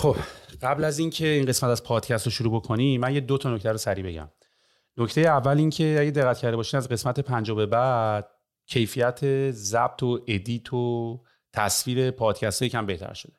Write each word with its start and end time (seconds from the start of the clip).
خب 0.00 0.16
قبل 0.62 0.84
از 0.84 0.98
اینکه 0.98 1.26
این 1.26 1.46
قسمت 1.46 1.70
از 1.70 1.84
پادکست 1.84 2.26
رو 2.26 2.32
شروع 2.32 2.54
بکنیم 2.54 3.00
من 3.00 3.14
یه 3.14 3.20
دو 3.20 3.38
تا 3.38 3.54
نکته 3.54 3.70
رو 3.70 3.78
سریع 3.78 4.04
بگم. 4.04 4.30
نکته 4.96 5.20
اول 5.20 5.58
اینکه 5.58 5.96
اگه 6.00 6.10
دقت 6.10 6.38
کرده 6.38 6.56
باشین 6.56 6.78
از 6.78 6.88
قسمت 6.88 7.20
پنجاه 7.20 7.56
به 7.56 7.66
بعد 7.66 8.30
کیفیت 8.66 9.50
ضبط 9.50 10.02
و 10.02 10.24
ادیت 10.28 10.72
و 10.72 11.22
تصویر 11.52 12.10
پادکست 12.10 12.64
کم 12.64 12.86
بهتر 12.86 13.12
شده. 13.14 13.36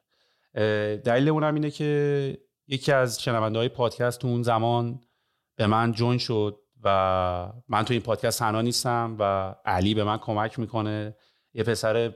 دلیل 0.98 1.30
اونم 1.30 1.54
اینه 1.54 1.72
که 1.72 2.38
یکی 2.68 2.92
از 2.92 3.22
شنونده 3.22 3.60
های 3.60 3.70
پادکست 3.70 4.20
تو 4.20 4.28
اون 4.28 4.44
زمان 4.44 5.00
به 5.56 5.68
من 5.68 5.92
جون 5.92 6.18
شد 6.18 6.58
و 6.84 7.54
من 7.68 7.86
تو 7.86 7.94
این 7.94 8.02
پادکست 8.02 8.40
تنها 8.40 8.62
نیستم 8.62 9.16
و 9.20 9.56
علی 9.66 9.94
به 9.94 10.04
من 10.04 10.18
کمک 10.18 10.60
می‌کنه. 10.60 11.16
یه 11.54 11.64
پسر 11.64 12.14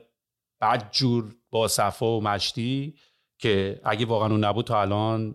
بد 0.60 0.90
جور 0.90 1.34
با 1.50 1.68
صفا 1.68 2.16
و 2.16 2.22
مشتی 2.22 2.94
که 3.38 3.80
اگه 3.84 4.06
واقعا 4.06 4.30
اون 4.30 4.44
نبود 4.44 4.64
تا 4.64 4.80
الان 4.80 5.34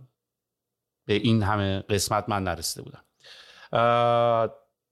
به 1.05 1.13
این 1.13 1.43
همه 1.43 1.79
قسمت 1.79 2.25
من 2.27 2.43
نرسیده 2.43 2.83
بودم. 2.83 3.03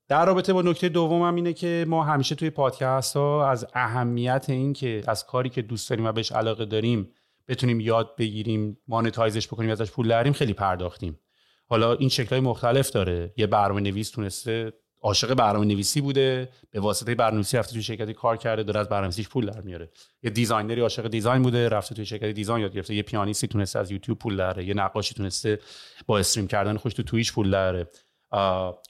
در 0.07 0.25
رابطه 0.25 0.53
با 0.53 0.61
نکته 0.61 0.89
دومم 0.89 1.35
اینه 1.35 1.53
که 1.53 1.85
ما 1.87 2.03
همیشه 2.03 2.35
توی 2.35 2.49
پادکست 2.49 3.15
ها 3.15 3.49
از 3.49 3.67
اهمیت 3.73 4.45
این 4.49 4.73
که 4.73 5.03
از 5.07 5.25
کاری 5.25 5.49
که 5.49 5.61
دوست 5.61 5.89
داریم 5.89 6.05
و 6.05 6.11
بهش 6.11 6.31
علاقه 6.31 6.65
داریم 6.65 7.13
بتونیم 7.47 7.79
یاد 7.79 8.15
بگیریم 8.15 8.77
monetize 8.87 9.35
ش 9.35 9.47
بکنیم 9.47 9.71
ازش 9.71 9.91
پول 9.91 10.07
دریم 10.07 10.33
خیلی 10.33 10.53
پرداختیم. 10.53 11.19
حالا 11.65 11.93
این 11.93 12.09
شکلهای 12.09 12.41
مختلف 12.41 12.89
داره. 12.89 13.33
یه 13.37 13.47
برنامه 13.47 13.81
نویس 13.81 14.09
تونسته 14.09 14.73
عاشق 15.01 15.33
برنامه 15.33 15.65
نویسی 15.65 16.01
بوده 16.01 16.49
به 16.71 16.79
واسطه 16.79 17.15
برنامه 17.15 17.35
نویسی 17.35 17.57
رفته 17.57 17.73
توی 17.73 17.83
شرکتی 17.83 18.13
کار 18.13 18.37
کرده 18.37 18.63
داره 18.63 18.79
از 18.79 18.89
برنامه‌نویسیش 18.89 19.29
پول 19.29 19.45
در 19.45 19.61
میاره. 19.61 19.89
یه 20.23 20.29
designer 20.29 20.76
ی 20.76 20.81
عاشق 20.81 21.07
design 21.07 21.43
بوده 21.43 21.69
رفته 21.69 21.95
توی 21.95 22.05
شرکت 22.05 22.25
design 22.25 22.61
یاد 22.61 22.73
گرفته. 22.73 22.95
یه 22.95 23.03
پیانیستی 23.03 23.47
تونسته 23.47 23.79
از 23.79 23.91
یوتیوب 23.91 24.17
پول 24.17 24.35
دراره 24.35 24.65
یه 24.65 24.73
نقاشی 24.73 25.15
تونسته 25.15 25.59
با 26.05 26.19
stream 26.19 26.47
کردن 26.47 26.77
خودش 26.77 26.93
تو 26.93 27.03
توییچ 27.03 27.33
پول 27.33 27.49
دراره 27.49 27.87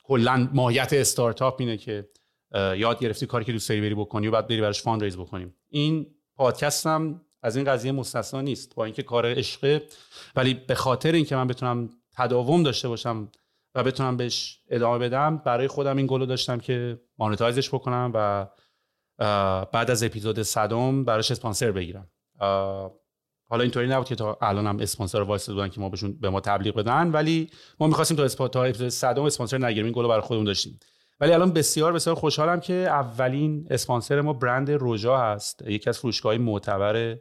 کلا 0.04 0.50
ماهیت 0.54 0.94
استارتاپ 0.94 1.56
اینه 1.60 1.78
که 1.78 2.10
یاد 2.56 3.00
گرفتی 3.00 3.26
کاری 3.26 3.46
که 3.46 3.52
دوست 3.52 3.70
داری 3.70 3.82
بری 3.82 3.96
بکنی 3.96 4.28
و 4.28 4.32
بعد 4.32 4.48
بری 4.48 4.62
براش 4.62 4.82
fundraise 4.82 5.18
بکنیم. 5.18 5.56
این 5.70 6.08
پادکست 6.36 6.88
هم 6.88 7.22
از 7.44 7.56
این 7.56 7.66
قضیه 7.66 7.92
مستثنا 7.92 8.42
نیست 8.42 8.76
با 8.76 8.86
اینکه 8.86 9.04
کار 9.04 9.26
عشقه. 9.26 9.84
ولی 10.36 10.54
به 10.54 10.76
خاطر 10.76 11.12
اینکه 11.12 11.36
من 11.36 11.48
بتونم 11.48 11.90
تداوم 12.18 12.64
داشته 12.64 12.88
باشم 12.88 13.32
و 13.76 13.84
بتونم 13.84 14.18
بهش 14.18 14.60
ادامه 14.70 14.98
بدم. 14.98 15.38
برای 15.38 15.68
خودم 15.68 15.98
این 15.98 16.08
گلو 16.08 16.26
داشتم 16.26 16.58
که 16.58 17.02
monetize 17.18 17.59
ش 17.59 17.70
بکنم 17.70 18.12
و 18.14 18.48
بعد 19.66 19.92
از 19.92 20.04
اپیزود 20.04 20.42
صدم 20.42 21.06
براش 21.06 21.32
اسپانسر 21.32 21.72
بگیرم. 21.72 22.10
حالا 23.50 23.62
اینطوری 23.62 23.88
نبود 23.88 24.08
که 24.08 24.16
تا 24.16 24.38
الان 24.42 24.68
هم 24.68 24.80
اسپانسر 24.80 25.22
وایس 25.22 25.50
بودن 25.50 25.70
که 25.70 25.82
ما 25.82 25.90
بهشون 25.90 26.20
به 26.20 26.30
ما 26.30 26.40
تبلیغ 26.40 26.76
بدن 26.76 27.12
ولی 27.12 27.50
ما 27.80 27.88
می‌خواستیم 27.88 28.18
تا 28.18 28.24
اسپا 28.24 28.48
تا 28.48 28.64
اپیزود 28.64 28.90
صدم 28.90 29.24
اسپانسر 29.24 29.58
نگیریم. 29.58 29.86
این 29.86 29.94
گلو 29.94 30.08
برای 30.08 30.22
خودمون 30.22 30.46
داشتیم. 30.46 30.80
ولی 31.20 31.32
الان 31.32 31.54
بسیار 31.54 31.94
بسیار 31.94 32.16
خوشحالم 32.16 32.60
که 32.60 32.74
اولین 32.74 33.68
اسپانسر 33.70 34.22
ما 34.22 34.34
برند 34.34 34.72
روژا 34.72 35.18
هست. 35.18 35.62
یکی 35.68 35.90
از 35.90 36.00
فروشگاه 36.00 36.38
معتبر 36.38 37.18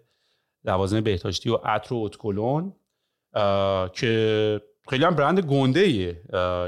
لوازم 0.64 1.00
بهداشتی 1.00 1.50
و 1.50 1.54
عطر 1.54 1.94
و 1.94 1.98
اتکلون 1.98 2.74
که 3.92 4.60
خیلی 4.90 5.04
هم 5.04 5.14
برند 5.14 5.40
گنده 5.40 5.80
ایه 5.80 6.22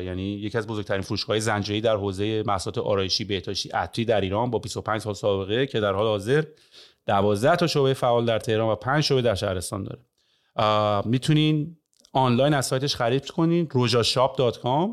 یعنی 0.06 0.22
یکی 0.22 0.58
از 0.58 0.66
بزرگترین 0.66 1.02
فروشگاه 1.02 1.38
زنجیری 1.38 1.80
در 1.80 1.96
حوزه 1.96 2.42
محصولات 2.46 2.78
آرایشی 2.78 3.24
بهداشتی 3.24 3.68
عطری 3.68 4.04
در 4.04 4.20
ایران 4.20 4.50
با 4.50 4.58
25 4.58 5.00
سال 5.00 5.14
سابقه 5.14 5.66
که 5.66 5.80
در 5.80 5.92
حال 5.92 6.06
حاضر 6.06 6.44
12 7.06 7.56
تا 7.56 7.66
شعبه 7.66 7.94
فعال 7.94 8.24
در 8.24 8.38
تهران 8.38 8.72
و 8.72 8.74
5 8.74 9.04
شعبه 9.04 9.22
در 9.22 9.34
شهرستان 9.34 9.84
داره. 9.84 10.02
می‌تونین 11.08 11.76
آنلاین 12.12 12.54
از 12.54 12.66
سایتش 12.66 12.96
خرید 12.96 13.30
کنین 13.30 13.68
rojashop.com 13.68 14.88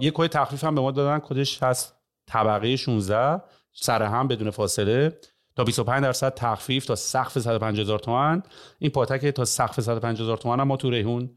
یه 0.00 0.10
کد 0.14 0.26
تخفیف 0.26 0.64
هم 0.64 0.74
به 0.74 0.80
ما 0.80 0.90
دادن 0.90 1.18
کدش 1.18 1.62
هست 1.62 1.94
طبقه 2.26 2.76
16 2.76 3.42
سر 3.72 4.02
هم 4.02 4.28
بدون 4.28 4.50
فاصله 4.50 5.18
تا 5.56 5.64
25 5.64 6.02
درصد 6.02 6.34
تخفیف 6.34 6.84
تا 6.84 6.94
سقف 6.94 7.38
150 7.38 7.80
هزار 7.80 7.98
تومان 7.98 8.42
این 8.78 8.90
پاتک 8.90 9.26
تا 9.26 9.44
سقف 9.44 9.80
150 9.80 10.24
هزار 10.24 10.36
تومان 10.36 10.62
ما 10.62 10.76
تو 10.76 10.90
ریحون 10.90 11.30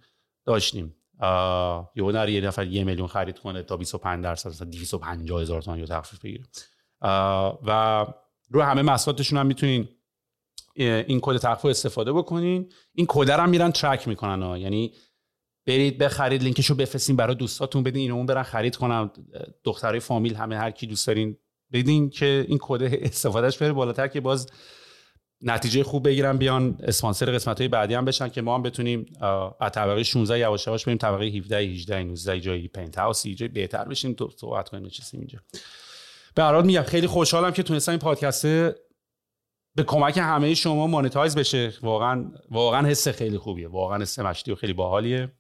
داشتیم. 0.46 0.96
یه 1.96 2.04
نر 2.04 2.30
یه 2.30 2.42
نفر 2.42 2.68
یه 2.68 2.84
میلیون 2.84 3.08
خرید 3.08 3.40
کنه 3.40 3.64
تا 3.64 3.78
25 3.78 4.24
درصد 4.24 4.50
مثلا 4.50 4.70
250 4.70 5.42
هزار 5.42 5.62
تومان 5.62 5.80
یا 5.80 5.86
تخفیف 5.86 6.20
بگیره. 6.20 6.44
و 7.66 8.06
رو 8.50 8.62
همه 8.62 8.82
محصولاتشون 8.82 9.40
هم 9.40 9.46
می‌تونین 9.46 9.88
این 10.76 11.20
کد 11.22 11.38
تخفیف 11.38 11.66
استفاده 11.66 12.14
بکنین. 12.14 12.72
این 12.94 13.06
کد 13.10 13.30
هم 13.30 13.50
میرن 13.50 13.72
ترک 13.72 14.08
می‌کنن 14.08 14.44
ها. 14.44 14.58
یعنی 14.58 14.94
برید 15.68 15.98
بخرید 15.98 16.44
لینکشو 16.44 16.76
بفرستین 16.76 17.16
برای 17.16 17.36
دوستاتون 17.36 17.84
بدین 17.84 18.02
اینو 18.02 18.16
اون 18.16 18.26
برن 18.26 18.44
خرید 18.44 18.76
کنن. 18.76 19.12
دخترای 19.64 20.00
فامیل 20.00 20.36
همه 20.36 20.58
هر 20.58 20.72
کی 20.72 20.88
دوست 20.88 21.08
دارین 21.08 21.38
بدین 21.74 22.10
که 22.10 22.46
این 22.48 22.58
کد 22.62 22.82
استفادهش 22.82 23.58
بره 23.58 23.74
بالاتر 23.74 24.08
که 24.08 24.22
باز 24.22 24.48
نتیجه 25.48 25.84
خوب 25.84 26.08
بگیرن 26.08 26.38
بیان 26.38 26.78
اسپانسر 26.84 27.32
قسمت 27.32 27.58
های 27.60 27.68
بعدی 27.68 27.94
هم 27.94 28.06
بشن 28.06 28.30
که 28.30 28.42
ما 28.42 28.56
هم 28.56 28.64
بتونیم 28.64 29.06
از 29.60 29.72
طبقه 29.72 30.04
16 30.04 30.40
یواش 30.40 30.68
یواش 30.68 30.86
بریم 30.86 30.98
طبقه 30.98 31.26
17 31.26 31.58
18 31.58 32.04
19 32.04 32.40
جایی 32.40 32.68
پنت 32.68 32.98
هاوس 32.98 33.28
جای 33.28 33.50
بهتر 33.50 33.86
بشیم. 33.86 34.14
تو 34.14 34.30
صحبت 34.38 34.70
کنیم 34.70 34.86
نشستیم 34.86 35.20
اینجا. 35.20 35.40
به 36.36 36.44
هر 36.44 36.54
حال 36.54 36.66
میگم 36.66 36.82
خیلی 36.82 37.08
خوشحالم 37.08 37.52
که 37.52 37.64
تونستم 37.64 37.92
این 37.92 38.00
پادکست 38.00 38.46
به 39.76 39.84
کمک 39.88 40.18
همه 40.18 40.54
شما 40.54 40.88
مانتایز 40.88 41.36
بشه. 41.36 41.74
واقعا 41.82 42.32
واقعا 42.52 42.88
حس 42.88 43.08
خیلی 43.08 43.38
خوبیه. 43.38 43.68
واقعا 43.68 44.02
حس 44.02 44.20
مشتی 44.20 44.52
و 44.52 44.56
خیلی 44.56 44.74
باحالیه. 44.74 45.32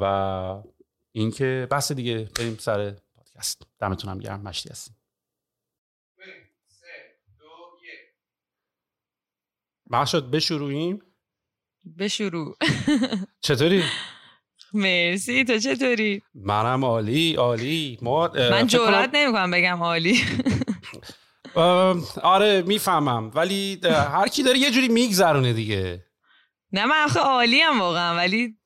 و 0.00 0.62
اینکه 1.12 1.68
بس 1.70 1.92
دیگه 1.92 2.28
بریم 2.38 2.56
سر 2.60 2.94
پادکست. 3.14 3.62
دمتون 3.78 4.10
هم 4.10 4.18
گرم. 4.18 4.42
مشتی 4.42 4.68
هستیم. 4.68 4.95
محشد 9.90 10.30
بشروعیم 10.30 11.02
بشروع 11.98 12.56
چطوری؟ 13.40 13.82
مرسی. 14.72 15.44
تو 15.44 15.58
چطوری؟ 15.58 16.22
منم 16.34 16.84
عالی 16.84 17.34
عالی. 17.34 17.98
ما 18.02 18.30
من 18.50 18.66
جورت 18.66 19.10
نمی 19.14 19.32
کنم 19.32 19.50
بگم 19.50 19.82
عالی. 19.82 20.20
آره 22.22 22.62
می‌فهمم. 22.62 23.30
ولی 23.34 23.80
هر 23.84 24.28
کی 24.28 24.42
داره 24.42 24.58
یه 24.58 24.70
جوری 24.70 24.88
میگذرونه 24.88 25.52
دیگه. 25.52 26.04
نه 26.72 26.86
من 26.86 27.04
آخه 27.04 27.20
عالی 27.20 27.60
هم 27.60 27.80
واقعا. 27.80 28.16
ولی 28.16 28.56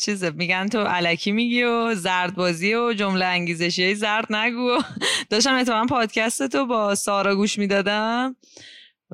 چیز 0.00 0.24
میگن 0.24 0.68
تو 0.68 0.78
علکی 0.78 1.32
میگی 1.32 1.62
و 1.62 1.94
زرد 1.94 2.34
بازی 2.34 2.74
و 2.74 2.92
جمله 2.92 3.24
انگیزشی. 3.24 3.94
زرد 3.94 4.32
نگو. 4.32 4.78
داشتم 5.30 5.54
اتفاقا 5.54 5.86
پادکست 5.86 6.48
تو 6.48 6.66
با 6.66 6.94
سارا 6.94 7.36
گوش 7.36 7.58
می‌دادم. 7.58 8.36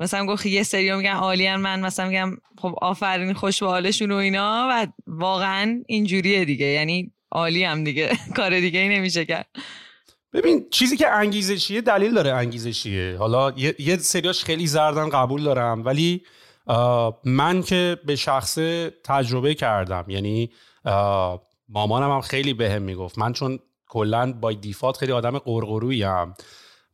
مثلا 0.03 0.25
گفت 0.25 0.45
یه 0.45 0.63
سری 0.63 0.91
میگن 0.91 1.11
عالیان 1.11 1.59
من 1.59 1.79
مثلا 1.79 2.07
میگم 2.07 2.37
خب 2.57 2.75
آفرین 2.81 3.33
خوش 3.33 3.63
به 3.63 3.69
حالشون 3.69 4.11
و 4.11 4.15
اینا 4.15 4.67
و 4.71 4.87
واقعا 5.07 5.83
اینجوریه 5.87 6.45
دیگه. 6.45 6.65
یعنی 6.65 7.11
عالی 7.31 7.63
هم 7.63 7.83
دیگه. 7.83 8.17
کار 8.37 8.59
دیگه 8.59 8.79
ای 8.79 8.89
نمیشه 8.89 9.25
کرد. 9.25 9.47
ببین 10.33 10.69
چیزی 10.71 10.97
که 10.97 11.09
انگیزشیه 11.09 11.81
دلیل 11.81 12.13
داره 12.13 12.33
انگیزشیه 12.33 13.17
حالا 13.17 13.53
یه, 13.79 13.97
سریاش 13.97 14.43
خیلی 14.43 14.67
زردن 14.67 15.09
قبول 15.09 15.43
دارم 15.43 15.85
ولی 15.85 16.21
من 17.23 17.63
که 17.63 17.97
به 18.05 18.15
شخص 18.15 18.57
تجربه 19.03 19.53
کردم. 19.53 20.05
یعنی 20.07 20.49
مامانم 21.69 22.11
هم 22.11 22.21
خیلی 22.21 22.53
بهم 22.53 22.73
به 22.73 22.79
می‌گفت. 22.79 23.17
من 23.17 23.33
چون 23.33 23.59
کلا 23.87 24.33
با 24.33 24.51
دیفات 24.51 24.97
خیلی 24.97 25.11
آدم 25.11 25.37
قرقرویی 25.37 26.03
هم 26.03 26.33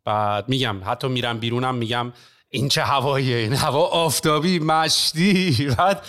بعد 0.05 0.49
میگم 0.49 0.81
حتی 0.85 1.07
میرم 1.07 1.39
بیرونم 1.39 1.75
میگم 1.75 2.13
این 2.49 2.69
چه 2.69 2.83
هواییه 2.83 3.37
این 3.37 3.53
هوا 3.53 3.87
آفتابی 3.87 4.59
مشتی 4.59 5.67
بعد 5.77 6.05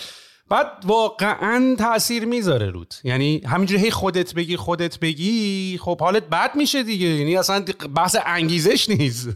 بعد 0.49 0.67
واقعا 0.85 1.75
تاثیر 1.79 2.25
می‌ذاره 2.25 2.69
رود. 2.69 2.93
یعنی 3.03 3.41
همینجوری 3.45 3.83
هی 3.83 3.91
خودت 3.91 4.33
بگی 4.33 4.57
خودت 4.57 4.99
بگی 4.99 5.79
خب 5.81 5.99
حالت 5.99 6.23
بد 6.23 6.55
میشه 6.55 6.83
دیگه. 6.83 7.07
یعنی 7.07 7.37
اصلا 7.37 7.65
بحث 7.95 8.15
انگیزش 8.25 8.89
نیست. 8.89 9.29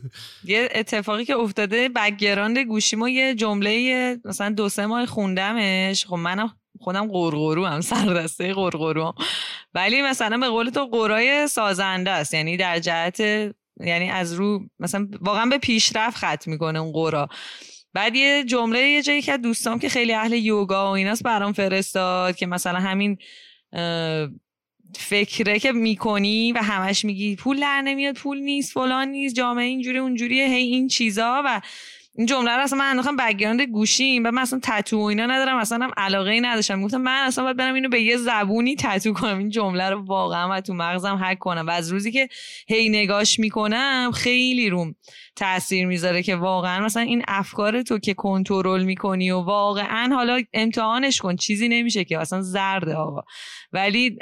یه 0.43 0.69
اتفاقی 0.75 1.25
که 1.25 1.35
افتاده 1.35 1.89
بکگراند 1.89 2.57
گوشیمو 2.57 3.09
یه 3.09 3.35
جمله 3.35 4.17
مثلا 4.25 4.49
دو 4.49 4.69
سه 4.69 4.85
ماه 4.85 5.05
خوندمش. 5.05 6.05
خب 6.05 6.15
منم 6.15 6.49
خودم 6.79 7.07
قرقرو 7.07 7.65
هم 7.65 7.81
سردسته 7.81 8.53
قرقرو 8.53 9.13
ولی 9.73 10.01
مثلا 10.01 10.37
به 10.37 10.47
قول 10.47 10.69
تو 10.69 10.85
قرای 10.85 11.47
سازنده 11.47 12.11
است. 12.11 12.33
یعنی 12.33 12.57
در 12.57 12.79
جهت 12.79 13.21
یعنی 13.79 14.09
از 14.09 14.33
رو 14.33 14.63
مثلا 14.79 15.07
واقعا 15.21 15.45
به 15.45 15.57
پیشرفت 15.57 16.17
ختم 16.17 16.51
می‌کنه 16.51 16.79
اون 16.79 16.91
قرا. 16.91 17.27
بعد 17.93 18.15
یه 18.15 18.43
جمله 18.43 18.79
یه 18.79 19.01
جایی 19.01 19.21
که 19.21 19.37
دوستام 19.37 19.79
که 19.79 19.89
خیلی 19.89 20.13
اهل 20.13 20.33
یوگا 20.33 20.91
و 20.91 20.95
ایناست 20.95 21.23
برام 21.23 21.53
فرستاد 21.53 22.35
که 22.35 22.45
مثلا 22.45 22.79
همین 22.79 23.17
فکره 24.95 25.59
که 25.59 25.71
می‌کنی 25.71 26.51
و 26.51 26.57
همش 26.57 27.05
میگی 27.05 27.35
پول 27.35 27.59
در 27.59 27.81
نمیاد 27.81 28.15
پول 28.15 28.39
نیست 28.39 28.71
فلان 28.71 29.07
نیست 29.07 29.35
جامعه 29.35 29.65
اینجوری 29.65 29.97
اونجوریه 29.97 30.47
هی 30.47 30.67
این 30.67 30.87
چیزا 30.87 31.41
و 31.45 31.61
این 32.17 32.27
جمله 32.27 32.55
رو 32.55 32.61
اصلا 32.61 32.79
من 32.79 32.89
انداختم 32.89 33.15
background 33.15 33.61
گوشیم 33.61 34.23
و 34.25 34.31
من 34.31 34.41
اصلا 34.41 34.59
تتو 34.63 34.97
و 34.97 35.03
اینا 35.03 35.25
ندارم 35.25 35.57
اصلا 35.57 35.85
هم 35.85 35.91
علاقه 35.97 36.31
ای 36.31 36.41
نداشتم. 36.41 36.81
گفتم 36.81 37.01
من 37.01 37.23
اصلا 37.27 37.43
باید 37.43 37.57
برم 37.57 37.73
اینو 37.73 37.89
به 37.89 38.01
یه 38.01 38.17
زبونی 38.17 38.75
تتو 38.75 39.13
کنم. 39.13 39.37
این 39.37 39.49
جمله 39.49 39.89
رو 39.89 40.05
واقعا 40.05 40.49
و 40.51 40.61
تو 40.61 40.73
مغزم 40.73 41.15
حک 41.15 41.39
کنم. 41.39 41.67
و 41.67 41.69
از 41.69 41.91
روزی 41.91 42.11
که 42.11 42.27
هی 42.67 42.89
نگاش 42.89 43.39
می‌کنم 43.39 44.11
خیلی 44.13 44.69
روم 44.69 44.95
تاثیر 45.35 45.87
می‌ذاره 45.87 46.23
که 46.23 46.35
واقعا 46.35 46.85
مثلا 46.85 47.03
این 47.03 47.23
افکار 47.27 47.81
تو 47.81 47.99
که 47.99 48.13
کنترل 48.13 48.83
می‌کنی 48.83 49.31
و 49.31 49.39
واقعا 49.39 50.15
حالا 50.15 50.41
امتحانش 50.53 51.21
کن. 51.21 51.35
چیزی 51.35 51.67
نمیشه 51.67 52.03
که. 52.03 52.19
اصلا 52.19 52.41
زرده 52.41 52.95
آقا. 52.95 53.21
ولی 53.73 54.17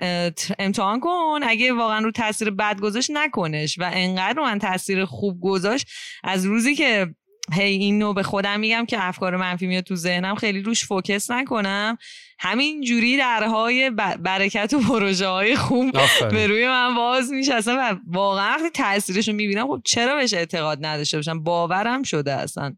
امتحان 0.59 0.99
کن. 0.99 1.39
اگه 1.43 1.73
واقعا 1.73 1.99
رو 1.99 2.11
تاثیر 2.11 2.49
بد 2.49 2.79
گذاشت 2.81 3.11
نکنش. 3.13 3.79
و 3.79 3.91
انقدر 3.93 4.33
رو 4.37 4.43
من 4.43 4.59
تاثیر 4.59 5.05
خوب 5.05 5.41
گذاشت 5.41 5.87
از 6.23 6.45
روزی 6.45 6.75
که 6.75 7.15
هی 7.51 7.73
اینو 7.73 8.13
به 8.13 8.23
خودم 8.23 8.59
میگم 8.59 8.85
که 8.85 9.07
افکار 9.07 9.35
منفی 9.35 9.67
میاد 9.67 9.83
تو 9.83 9.95
ذهنم 9.95 10.35
خیلی 10.35 10.61
روش 10.61 10.85
فوکس 10.85 11.31
نکنم. 11.31 11.97
همین 12.39 12.81
جوری 12.81 13.17
درهای 13.17 13.89
برکت 14.19 14.73
و 14.73 14.79
پروژه 14.79 15.27
های 15.27 15.55
خوب 15.55 15.91
به 16.31 16.47
روی 16.47 16.67
من 16.67 16.95
باز 16.95 17.31
میشه. 17.31 17.53
اصلا 17.53 17.77
و 17.79 17.99
واقعا 18.07 18.49
وقتی 18.49 18.69
تاثیرش 18.69 19.27
رو 19.27 19.35
می‌بینم 19.35 19.67
خب 19.67 19.81
چرا 19.85 20.15
بهش 20.15 20.33
اعتقاد 20.33 20.85
نداشته 20.85 21.17
باشم؟ 21.17 21.43
باورم 21.43 22.03
شده 22.03 22.33
اصلا. 22.33 22.75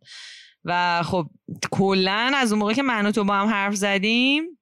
و 0.66 1.04
خب 1.04 1.30
کلا 1.72 2.32
از 2.36 2.52
اون 2.52 2.60
موقع 2.60 2.74
که 2.74 2.84
من 2.84 3.06
و 3.06 3.12
تو 3.12 3.24
با 3.24 3.34
هم 3.34 3.48
حرف 3.48 3.76
زدیم 3.76 4.55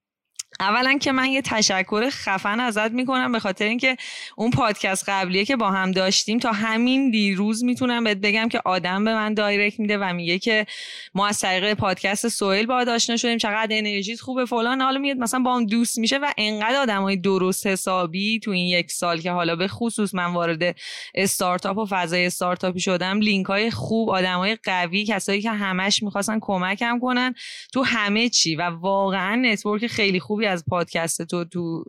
اولا 0.59 0.97
که 0.97 1.11
من 1.11 1.25
یه 1.25 1.41
تشکر 1.41 2.09
خفن 2.09 2.59
ازت 2.59 2.91
می‌کنم 2.91 3.31
به 3.31 3.39
خاطر 3.39 3.65
اینکه 3.65 3.97
اون 4.35 4.51
پادکست 4.51 5.09
قبلیه 5.09 5.45
که 5.45 5.55
با 5.55 5.71
هم 5.71 5.91
داشتیم 5.91 6.39
تا 6.39 6.51
همین 6.51 7.11
دیروز 7.11 7.63
می‌تونم 7.63 8.03
بهت 8.03 8.17
بگم 8.17 8.49
که 8.49 8.61
آدم 8.65 9.03
به 9.03 9.13
من 9.13 9.33
direct 9.33 9.79
میده 9.79 9.97
و 9.97 10.13
میگه 10.13 10.39
که 10.39 10.65
ما 11.13 11.27
از 11.27 11.39
طریق 11.39 11.73
پادکست 11.73 12.27
سویل 12.27 12.65
با 12.65 12.85
آشنا 12.87 13.17
شدیم 13.17 13.37
چقدر 13.37 13.77
انرژیت 13.77 14.19
خوبه 14.19 14.45
فلان. 14.45 14.81
حالا 14.81 14.99
میاد 14.99 15.17
مثلا 15.17 15.39
با 15.39 15.55
هم 15.55 15.65
دوست 15.65 15.97
میشه 15.97 16.17
و 16.17 16.31
انقدر 16.37 16.75
آدمای 16.75 17.17
درست 17.17 17.67
حسابی 17.67 18.39
تو 18.39 18.51
این 18.51 18.67
یک 18.67 18.91
سال 18.91 19.21
که 19.21 19.31
حالا 19.31 19.55
به 19.55 19.67
خصوص 19.67 20.13
من 20.13 20.33
وارد 20.33 20.75
استارتاپ 21.15 21.77
و 21.77 21.85
فضای 21.85 22.25
استارتاپی 22.25 22.79
شدم 22.79 23.19
لینک 23.19 23.45
های 23.45 23.71
خوب 23.71 24.09
آدمای 24.09 24.57
قوی 24.63 25.05
کسایی 25.05 25.41
که 25.41 25.51
همش 25.51 26.03
می‌خواستن 26.03 26.39
کمکم 26.41 26.99
کنن 26.99 27.35
تو 27.73 27.83
همه 27.83 28.29
چی 28.29 28.55
و 28.55 28.61
واقعا 28.61 29.35
network 29.35 29.87
خیلی 29.87 30.19
خوبی 30.43 30.51
از 30.51 30.65
پادکست 30.67 31.21
تو 31.21 31.45
تو 31.45 31.83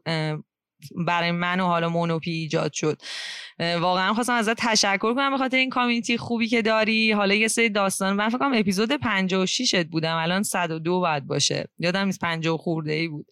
برای 1.07 1.31
من 1.31 1.61
و 1.61 1.67
حالا 1.67 1.89
مونوپی 1.89 2.31
ایجاد 2.31 2.73
شد. 2.73 3.03
واقعا 3.59 4.15
خواستم 4.15 4.33
ازت 4.33 4.55
تشکر 4.57 5.15
کنم 5.15 5.31
به 5.31 5.39
خاطر 5.39 5.57
این 5.57 5.71
community 5.71 6.17
خوبی 6.17 6.49
که 6.49 6.63
داری. 6.63 7.13
حالا 7.13 7.35
یه 7.35 7.49
سری 7.49 7.69
داستان 7.69 8.13
من 8.17 8.29
فکر 8.29 8.39
کنم 8.39 8.53
اپیزود 8.55 8.93
56 8.93 9.75
بودم 9.91 10.17
الان 10.17 10.43
102 10.43 11.01
باید 11.01 11.27
باشه. 11.27 11.69
یادم 11.79 12.07
نیست 12.07 12.21
50 12.21 12.57
خورده 12.57 12.93
ای 12.93 13.09
بود. 13.09 13.27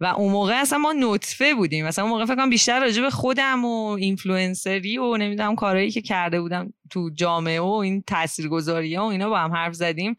و 0.00 0.06
اون 0.06 0.32
موقع 0.32 0.54
اصلا 0.54 0.78
ما 0.78 0.92
نطفه 0.92 1.54
بودیم. 1.54 1.86
مثلا 1.86 2.04
اون 2.04 2.12
موقع 2.12 2.24
فکر 2.24 2.36
کنم 2.36 2.50
بیشتر 2.50 2.80
راجع 2.80 3.02
به 3.02 3.10
خودم 3.10 3.64
و 3.64 3.90
اینفلوئنسری 3.90 4.98
و 4.98 5.16
نمی‌دونم 5.16 5.54
کارهایی 5.54 5.90
که 5.90 6.02
کرده 6.02 6.40
بودم 6.40 6.72
تو 6.90 7.10
جامعه 7.14 7.60
و 7.60 7.66
این 7.66 8.02
تاثیرگذاری 8.06 8.96
و 8.96 9.02
اینا 9.02 9.28
با 9.28 9.38
هم 9.38 9.52
حرف 9.52 9.72
زدیم. 9.72 10.16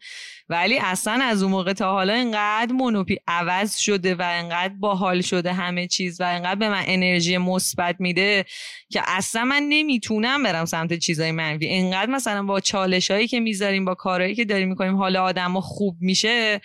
ولی 0.48 0.78
اصلا 0.78 1.24
از 1.24 1.42
اون 1.42 1.52
موقع 1.52 1.72
تا 1.72 1.92
حالا 1.92 2.12
انقدر 2.12 2.72
مونوپی 2.72 3.16
عوض 3.26 3.76
شده 3.76 4.14
و 4.14 4.22
انقدر 4.22 4.74
باحال 4.74 5.20
شده 5.20 5.52
همه 5.52 5.86
چیز 5.86 6.20
و 6.20 6.24
انقدر 6.24 6.54
به 6.54 6.68
من 6.68 6.82
انرژی 6.86 7.38
مثبت 7.38 7.96
میده 7.98 8.44
که 8.88 9.02
اصلا 9.06 9.39
من 9.44 9.62
نمی‌تونم 9.68 10.42
برم 10.42 10.64
سمت 10.64 10.94
چیزای 10.94 11.32
منفی. 11.32 11.68
انقدر 11.70 12.10
مثلا 12.10 12.42
با 12.42 12.60
چالش 12.60 13.10
هایی 13.10 13.28
که 13.28 13.40
می‌ذاریم 13.40 13.84
با 13.84 13.94
کارهایی 13.94 14.34
که 14.34 14.44
داریم 14.44 14.68
می‌کنیم 14.68 14.96
حال 14.96 15.16
آدم 15.16 15.60
خوب 15.60 15.96
میشه 16.00 16.60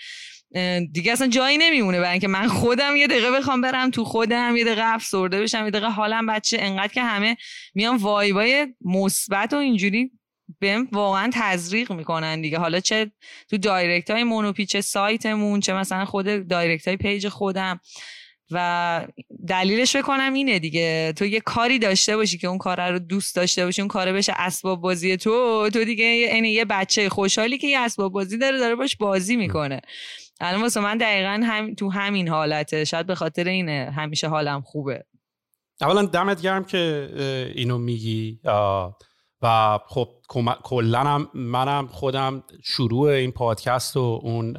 دیگه 0.92 1.12
اصلا 1.12 1.28
جایی 1.28 1.58
نمیمونه. 1.58 2.00
برای 2.00 2.12
اینکه 2.12 2.28
من 2.28 2.48
خودم 2.48 2.96
یه 2.96 3.08
دقیقه 3.08 3.32
بخوام 3.32 3.62
برم 3.62 3.90
تو 3.90 4.04
خودم 4.04 4.56
یه 4.58 4.64
دقیقه 4.64 4.82
افسرده 4.84 5.42
بشم 5.42 5.64
یه 5.66 5.72
دقیقه 5.72 5.90
حالم 5.90 6.26
بچه. 6.26 6.58
انقدر 6.60 6.94
که 6.94 7.02
همه 7.02 7.38
میان 7.74 7.96
وایبای 7.96 8.68
مثبت 8.86 9.54
و 9.54 9.56
اینجوری 9.56 10.12
بهم 10.60 10.88
واقعا 10.92 11.30
تزریق 11.34 11.92
می‌کنن 11.92 12.42
دیگه. 12.42 12.58
حالا 12.58 12.80
چه 12.80 13.12
تو 13.50 13.58
direct 13.58 14.12
های 14.12 14.24
مونوپی 14.24 14.66
چه 14.66 14.82
سایتمون 14.82 15.60
چه 15.60 15.74
مثلا 15.74 16.06
خود 16.06 16.48
direct 16.48 16.88
های 16.88 16.98
page 16.98 17.28
خودم. 17.28 17.80
و 18.52 19.08
دلیلش 19.48 19.96
فکر 19.96 20.15
کنم 20.15 20.34
اینه 20.34 20.60
دیگه. 20.60 21.14
تو 21.18 21.26
یه 21.26 21.40
کاری 21.40 21.80
داشته 21.80 22.16
باشی 22.18 22.38
که 22.38 22.48
اون 22.48 22.58
کار 22.58 22.92
رو 22.92 23.00
دوست 23.00 23.36
داشته 23.36 23.66
باشی 23.66 23.82
اون 23.82 23.88
کاره 23.88 24.14
بشه 24.14 24.34
اسباب 24.36 24.82
بازی 24.82 25.18
تو 25.18 25.70
تو 25.74 25.86
دیگه 25.86 26.06
یعنی 26.06 26.50
یه 26.50 26.66
بچه 26.66 27.10
خوشحالی 27.10 27.58
که 27.58 27.68
یه 27.68 27.80
اسباب 27.80 28.12
بازی 28.12 28.38
داره 28.38 28.58
داره 28.58 28.76
باش 28.76 28.98
بازی 28.98 29.36
می‌کنه. 29.36 29.82
الان 30.40 30.62
واسه 30.62 30.80
من 30.80 30.98
دقیقا 30.98 31.42
هم 31.44 31.76
تو 31.76 31.92
همین 31.92 32.28
حالته. 32.28 32.86
شاید 32.86 33.08
به 33.08 33.16
خاطر 33.16 33.44
اینه 33.48 33.94
همیشه 33.96 34.28
حالم 34.28 34.62
خوبه. 34.62 35.06
اولا 35.82 36.06
دمت 36.06 36.42
گرم 36.42 36.64
که 36.64 37.10
اینو 37.56 37.78
میگی. 37.78 38.40
و 39.42 39.80
خب 39.88 40.10
کلا 40.64 41.26
منم 41.34 41.88
خودم 41.88 42.44
شروع 42.64 43.10
این 43.10 43.32
پادکست 43.32 43.98
و 43.98 44.20
اون 44.24 44.58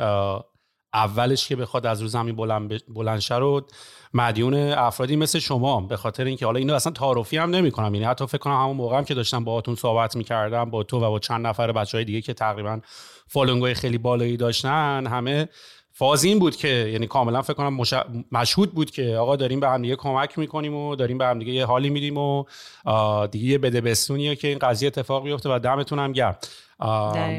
اولش 0.96 1.48
که 1.48 1.56
بخواد 1.56 1.86
از 1.86 2.02
رو 2.02 2.08
زمین 2.08 2.36
بلند, 2.36 2.94
بلند 2.94 3.22
رو 3.30 3.66
مدیون 4.14 4.54
افرادی 4.54 5.16
مثل 5.16 5.38
شما 5.38 5.80
به 5.80 5.96
خاطر 5.96 6.24
اینکه 6.24 6.46
حالا 6.46 6.58
اینو 6.58 6.74
اصلا 6.74 6.92
تعارفی 6.92 7.36
هم 7.36 7.50
نمی‌کنم. 7.50 7.94
یعنی 7.94 8.06
حتی 8.06 8.26
فکر 8.26 8.38
کنم 8.38 8.54
همون 8.54 8.76
موقع 8.76 8.96
هم 8.96 9.04
که 9.04 9.14
داشتم 9.14 9.44
باهاتون 9.44 9.74
صحبت 9.74 10.16
می‌کردم 10.16 10.70
با 10.70 10.82
تو 10.82 10.96
و 10.96 11.10
با 11.10 11.18
چند 11.18 11.46
نفر 11.46 11.72
بچه 11.72 11.98
های 11.98 12.04
دیگه 12.04 12.20
که 12.20 12.34
تقریبا 12.34 12.80
فالونگوی 13.28 13.74
خیلی 13.74 13.98
بالایی 13.98 14.36
داشتن 14.36 15.06
همه 15.06 15.48
فاز 15.92 16.24
این 16.24 16.38
بود 16.38 16.56
که 16.56 16.68
یعنی 16.68 17.06
کاملا 17.06 17.42
فکر 17.42 17.54
کنم 17.54 17.74
مش... 17.74 17.94
مشهود 18.32 18.72
بود 18.72 18.90
که 18.90 19.16
آقا 19.16 19.36
داریم 19.36 19.60
به 19.60 19.68
هم 19.68 19.82
دیگه 19.82 19.96
کمک 19.96 20.38
می‌کنیم 20.38 20.74
و 20.74 20.96
داریم 20.96 21.18
به 21.18 21.26
هم 21.26 21.38
دیگه 21.38 21.52
یه 21.52 21.66
حالی 21.66 21.90
میدیم 21.90 22.18
و 22.18 22.44
دیگه 23.30 23.46
یه 23.46 23.58
بده 23.58 23.80
بستونیه 23.80 24.36
که 24.36 24.48
این 24.48 24.58
قضیه 24.58 24.86
اتفاق 24.86 25.24
بیفته 25.24 25.48
و 25.54 25.58
دمتون 25.58 25.98
هم 25.98 26.12
گرم 26.12 26.36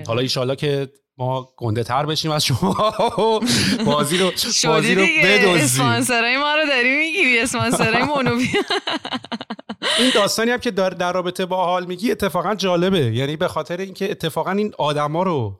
حالا 0.08 0.22
ایشالله 0.22 0.56
که 0.56 0.90
ما 1.18 1.50
گنده 1.58 1.84
تر 1.84 2.06
بشیم 2.06 2.32
از 2.32 2.46
شما. 2.46 2.94
بازی 3.86 4.18
رو 4.18 4.32
بازی 4.66 4.96
رو 4.96 5.06
بدوزیم 5.24 5.64
اسپانسرای 5.64 6.38
ما 6.38 6.56
رو 6.56 6.66
داری 6.68 6.98
می‌گیری 6.98 7.40
اسپانسرای 7.40 8.04
مونوبی 8.04 8.50
این 10.00 10.12
داستانی 10.16 10.52
هم 10.52 10.58
که 10.58 10.72
در, 10.72 10.90
در 10.90 11.14
رابطه 11.14 11.46
با 11.46 11.66
حال 11.66 11.86
میگی 11.86 12.12
اتفاقا 12.12 12.56
جالبه. 12.56 13.00
یعنی 13.00 13.36
به 13.36 13.48
خاطر 13.48 13.78
اینکه 13.78 14.12
اتفاقا 14.12 14.52
این 14.52 14.74
آدما 14.78 15.24
رو 15.24 15.60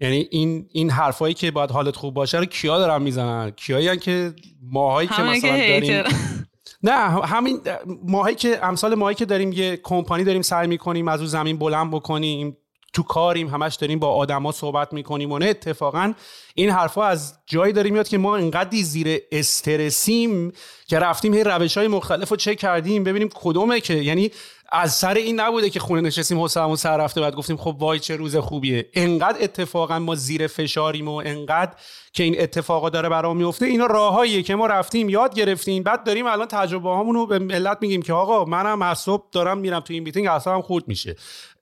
یعنی 0.00 0.28
این 0.30 0.68
این 0.72 0.90
حرفایی 0.90 1.34
که 1.34 1.50
باید 1.50 1.70
حالت 1.70 1.96
خوب 1.96 2.14
باشه 2.14 2.38
رو 2.38 2.44
کیا 2.44 2.78
دارن 2.78 3.02
می‌زنن؟ 3.02 3.50
کیایی 3.50 3.96
که 3.96 4.34
ماهایی 4.62 5.08
که 5.08 5.22
مثلا 5.22 5.50
داریم 5.50 6.04
نه 6.82 6.92
همین 7.24 7.60
ماهایی 8.06 8.36
که 8.36 8.66
امثال 8.66 8.94
ماهایی 8.94 9.14
که 9.14 9.24
داریم 9.24 9.52
یه 9.52 9.76
کمپانی 9.76 10.24
داریم 10.24 10.42
سعی 10.42 10.68
می‌کنیم 10.68 11.08
از 11.08 11.20
اون 11.20 11.28
زمین 11.28 11.58
بلند 11.58 11.90
بکنیم. 11.90 12.56
تو 12.92 13.02
کاریم 13.02 13.48
همش 13.48 13.74
داریم 13.74 13.98
با 13.98 14.14
آدما 14.14 14.52
صحبت 14.52 14.92
می‌کنیم 14.92 15.32
و 15.32 15.38
نه 15.38 15.46
اتفاقا 15.46 16.12
این 16.54 16.70
حرفها 16.70 17.06
از 17.06 17.34
جایی 17.46 17.72
داریم 17.72 17.92
میاد 17.92 18.08
که 18.08 18.18
ما 18.18 18.36
انقدری 18.36 18.82
زیر 18.82 19.18
استرسیم 19.32 20.52
که 20.86 20.98
رفتیم 20.98 21.34
هی 21.34 21.44
روش 21.44 21.76
های 21.76 21.88
مختلف 21.88 22.28
رو 22.28 22.36
چک 22.36 22.56
کردیم 22.56 23.04
ببینیم 23.04 23.28
کدومه 23.34 23.80
که 23.80 23.94
یعنی 23.94 24.30
از 24.72 24.94
سر 24.94 25.14
این 25.14 25.40
نبوده 25.40 25.70
که 25.70 25.80
خونه 25.80 26.00
نشستیم 26.00 26.42
حسابمون 26.42 26.76
سر 26.76 26.96
رفته 26.96 27.20
بعد 27.20 27.34
گفتیم 27.34 27.56
خب 27.56 27.76
وای 27.78 27.98
چه 27.98 28.16
روز 28.16 28.36
خوبیه. 28.36 28.88
انقدر 28.94 29.38
اتفاقا 29.40 29.98
ما 29.98 30.14
زیر 30.14 30.46
فشاریم 30.46 31.08
و 31.08 31.14
انقدر 31.24 31.72
که 32.12 32.22
این 32.22 32.40
اتفاقا 32.40 32.90
داره 32.90 33.08
برام 33.08 33.36
میفته. 33.36 33.66
اینا 33.66 33.86
راههاییه 33.86 34.42
که 34.42 34.54
ما 34.54 34.66
رفتیم 34.66 35.08
یاد 35.08 35.34
گرفتیم. 35.34 35.82
بعد 35.82 36.04
داریم 36.04 36.26
الان 36.26 36.46
تجربه 36.46 36.88
هامون 36.88 37.14
رو 37.14 37.26
به 37.26 37.38
ملت 37.38 37.78
میگیم 37.80 38.02
که 38.02 38.12
آقا 38.12 38.44
منم 38.44 38.94
صبح 38.94 39.24
دارم 39.32 39.58
میرم 39.58 39.80
تو 39.80 39.92
این 39.92 40.02
میتینگ 40.02 40.26
اصلا 40.26 40.60
خورد 40.60 40.88
میشه. 40.88 41.16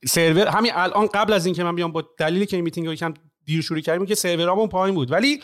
سرور 0.07 0.47
همین 0.47 0.73
الان 0.75 1.07
قبل 1.07 1.33
از 1.33 1.47
اینکه 1.47 1.65
من 1.65 1.75
بیام 1.75 1.93
با 1.93 2.05
دلیلی 2.19 2.47
که 2.47 2.57
این 2.57 2.65
میتینگ 2.65 2.87
رو 2.87 2.93
یکم 2.93 3.15
دیر 3.45 3.63
شروع 3.63 3.81
کردیم 3.81 4.07
که 4.07 4.15
سرورامون 4.15 4.69
پایین 4.69 4.95
بود. 4.95 5.13
ولی 5.13 5.41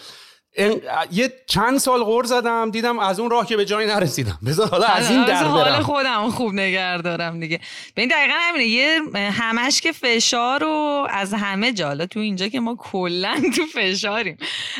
یه 1.11 1.33
چند 1.47 1.79
سال 1.79 2.03
غر 2.05 2.25
زدم 2.25 2.71
دیدم 2.71 2.99
از 2.99 3.21
اون 3.21 3.31
راه 3.31 3.47
که 3.47 3.57
به 3.57 3.65
جایی 3.65 3.89
نرسیدم. 3.89 4.39
بذار 4.47 4.69
حالا 4.69 4.87
از 4.87 5.11
این 5.11 5.25
در 5.25 5.45
برم. 5.45 5.51
حال 5.51 5.81
خودم 5.83 6.31
خوب 6.31 6.53
نگه 6.53 6.99
دارم 6.99 7.41
دیگه. 7.41 7.61
به 7.95 8.03
این 8.03 8.11
دقیقا 8.11 8.35
همینه 8.39 8.65
یه 8.65 9.01
همش 9.15 9.81
که 9.81 9.93
فشار 9.93 10.61
رو 10.61 11.07
از 11.11 11.35
همه 11.35 11.73
جالا 11.73 12.07
تو 12.07 12.21
اینجا 12.21 12.49
که 12.49 12.61
ما 12.61 12.77
کلا 12.79 13.43
تو 13.57 13.63
فشاریم 13.67 14.37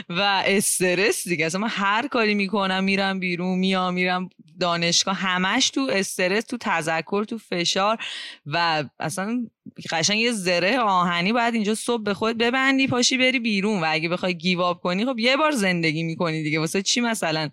و 0.09 0.43
استرس 0.47 1.29
دیگه. 1.29 1.47
اصلا 1.47 1.61
من 1.61 1.69
هر 1.71 2.09
کاری 2.09 2.35
می‌کنم 2.35 2.85
میرم 2.85 3.21
بیرون 3.21 3.59
میام 3.59 3.95
میرم 3.95 4.29
دانشگاه 4.61 5.15
همش 5.15 5.71
تو 5.71 5.89
استرس 5.93 6.45
تو 6.45 6.57
تذکر 6.57 7.25
تو 7.25 7.39
فشار 7.39 7.99
و 8.47 8.85
اصلا 9.01 9.47
قشنگ 9.93 10.21
یه 10.21 10.33
زره 10.33 10.79
آهنی 10.79 11.33
باید 11.33 11.55
اینجا 11.55 11.75
صبح 11.75 12.03
به 12.03 12.15
خود 12.15 12.39
ببندی 12.39 12.87
پاشی 12.87 13.19
بری 13.19 13.39
بیرون. 13.39 13.81
و 13.81 13.87
اگه 13.89 14.09
بخوای 14.09 14.35
گیواب 14.35 14.81
کنی 14.81 15.07
خب 15.07 15.19
یه 15.19 15.37
بار 15.37 15.51
زندگی 15.67 16.03
می‌کنی 16.03 16.43
دیگه. 16.43 16.61
واسه 16.61 16.83
چی 16.83 17.01
مثلا؟ 17.01 17.51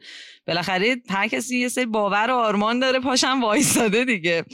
بالاخره 0.48 0.96
هر 1.10 1.27
کسی 1.27 1.58
یه 1.58 1.67
سری 1.67 1.86
باور 1.86 2.32
و 2.32 2.34
آرمان 2.34 2.79
داره 2.79 3.00
پاشم 3.00 3.41
وایساده 3.41 4.05
دیگه. 4.05 4.46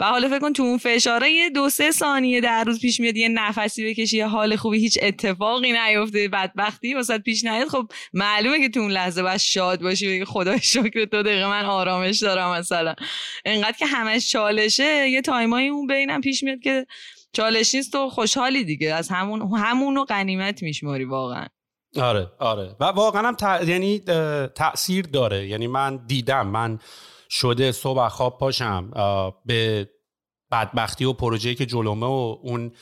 و 0.00 0.04
حالا 0.04 0.28
فکر 0.28 0.38
کن 0.38 0.52
تو 0.52 0.62
اون 0.62 0.78
فشاره 0.78 1.30
یه 1.30 1.50
دو 1.50 1.68
سه 1.68 1.90
ثانیه 1.90 2.40
در 2.40 2.64
روز 2.64 2.80
پیش 2.80 3.00
میاد 3.00 3.16
یه 3.16 3.28
نفسی 3.28 3.90
بکشی 3.90 4.16
یه 4.16 4.26
حال 4.26 4.56
خوبی 4.56 4.78
هیچ 4.78 4.98
اتفاقی 5.02 5.72
نیفته 5.72 6.28
بدبختی 6.28 6.94
واسه 6.94 7.18
پیش 7.18 7.44
نیاد. 7.44 7.68
خب 7.68 7.86
معلومه 8.12 8.60
که 8.60 8.68
تو 8.68 8.80
اون 8.80 8.90
لحظه 8.90 9.22
باید 9.22 9.36
شاد 9.36 9.82
باشی 9.82 10.08
بگی 10.08 10.24
خدا 10.24 10.58
شکر 10.58 11.04
تو 11.04 11.22
دقیقه 11.22 11.46
من 11.46 11.64
آرامش 11.64 12.18
دارم 12.18 12.58
مثلا. 12.58 12.94
انقدر 13.44 13.76
که 13.78 13.86
همش 13.86 14.30
چالشه 14.30 15.08
یه 15.08 15.20
تایمایی 15.20 15.68
اون 15.68 15.86
بینم 15.86 16.20
پیش 16.20 16.42
میاد 16.42 16.60
که 16.60 16.86
چالش 17.32 17.74
نیست 17.74 17.92
تو 17.92 18.08
خوشحالی 18.08 18.64
دیگه. 18.64 18.94
از 18.94 19.08
همون 19.08 19.58
همونو 19.58 20.04
غنیمت 20.04 20.62
میشماری 20.62 21.04
واقعا. 21.04 21.46
آره 21.96 22.30
آره. 22.38 22.76
و 22.80 22.84
واقعا 22.84 23.32
هم 23.40 23.68
یعنی 23.68 23.98
تاثیر 24.54 25.06
داره. 25.06 25.48
یعنی 25.48 25.66
من 25.66 25.96
دیدم 26.06 26.46
من 26.46 26.78
شده 27.30 27.72
صبح 27.72 28.08
خواب 28.08 28.38
پاشم 28.38 28.90
به 29.46 29.88
بدبختی 30.52 31.04
و 31.04 31.12
پروژه‌ای 31.12 31.54
که 31.54 31.66
جلومه 31.66 32.06
و 32.06 32.38
اون 32.42 32.72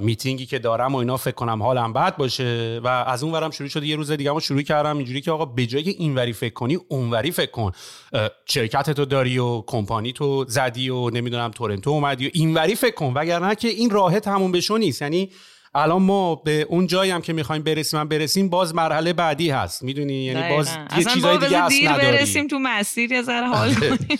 میتینگی 0.00 0.46
که 0.46 0.58
دارم 0.58 0.94
و 0.94 0.98
اینا 0.98 1.16
فکر 1.16 1.34
کنم 1.34 1.62
حالم 1.62 1.92
بد 1.92 2.16
باشه 2.16 2.80
و 2.84 2.88
از 2.88 3.22
اون 3.22 3.32
ورم 3.32 3.50
شروع 3.50 3.68
شده 3.68 3.86
یه 3.86 3.96
روز 3.96 4.10
دیگه 4.10 4.40
شروع 4.40 4.62
کردم. 4.62 4.96
اینجوری 4.96 5.20
که 5.20 5.30
آقا 5.30 5.44
به 5.44 5.66
جای 5.66 5.88
اینوری 5.88 6.32
فکر 6.32 6.54
کنی 6.54 6.78
اونوری 6.88 7.30
فکر 7.30 7.50
کن. 7.50 7.72
شرکت 8.44 8.90
تو 8.90 9.04
داری 9.04 9.38
و 9.38 9.60
کمپانی 9.66 10.12
تو 10.12 10.44
زدی 10.48 10.90
و 10.90 11.10
نمی‌دونم 11.10 11.50
تورنتو 11.50 11.90
اومدی 11.90 12.26
و 12.26 12.30
اینوری 12.34 12.74
فکر 12.74 12.94
کن. 12.94 13.12
وگرنه 13.14 13.54
که 13.54 13.68
این 13.68 13.90
راه 13.90 14.20
تموم 14.20 14.52
بشو 14.52 14.76
نیست. 14.76 15.02
یعنی 15.02 15.30
الان 15.76 16.02
ما 16.02 16.34
به 16.34 16.66
اون 16.68 16.86
جایی 16.86 17.10
هم 17.10 17.22
که 17.22 17.32
می‌خوایم 17.32 17.62
برسیم 17.62 18.00
هم 18.00 18.08
برسیم 18.08 18.48
باز 18.48 18.74
مرحله 18.74 19.12
بعدی 19.12 19.50
هست. 19.50 19.82
می‌دونی؟ 19.82 20.24
یعنی 20.24 20.56
باز 20.56 20.78
یه 20.98 21.04
چیزای 21.04 21.38
دیگه 21.38 21.62
هست 21.62 21.76
دیر 21.76 21.92
برسیم 21.92 22.46
تو 22.46 22.58
مسیر 22.58 23.12
یه 23.12 23.22
ذره 23.22 23.46
حال 23.46 23.68
آره. 23.68 23.74
کنیم. 23.74 24.18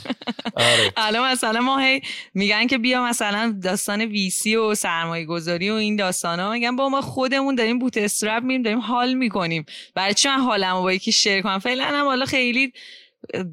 آره. 0.56 0.92
الان 1.06 1.32
مثلا 1.32 1.60
ما 1.60 1.78
هی 1.78 2.00
میگن 2.34 2.66
که 2.66 2.78
بیا 2.78 3.04
مثلا 3.04 3.58
داستان 3.62 4.00
ویسی 4.00 4.56
و 4.56 4.75
سرمایه 4.75 5.25
گذاری 5.25 5.70
و 5.70 5.75
این 5.75 5.96
داستان 5.96 6.40
ها 6.40 6.52
میگن 6.52 6.76
با 6.76 6.88
ما 6.88 7.00
خودمون 7.00 7.54
داریم 7.54 7.78
بوت 7.78 7.96
استرپ 7.96 8.42
میریم 8.42 8.62
داریم 8.62 8.80
حال 8.80 9.14
می‌کنیم. 9.14 9.64
برای 9.94 10.14
چی 10.14 10.28
من 10.28 10.40
حالمو 10.40 10.82
با 10.82 10.92
یکی 10.92 11.12
شیر 11.12 11.42
کنم؟ 11.42 11.58
فعلا 11.58 11.84
هم 11.84 12.04
حالا 12.04 12.25
خیلی 12.26 12.72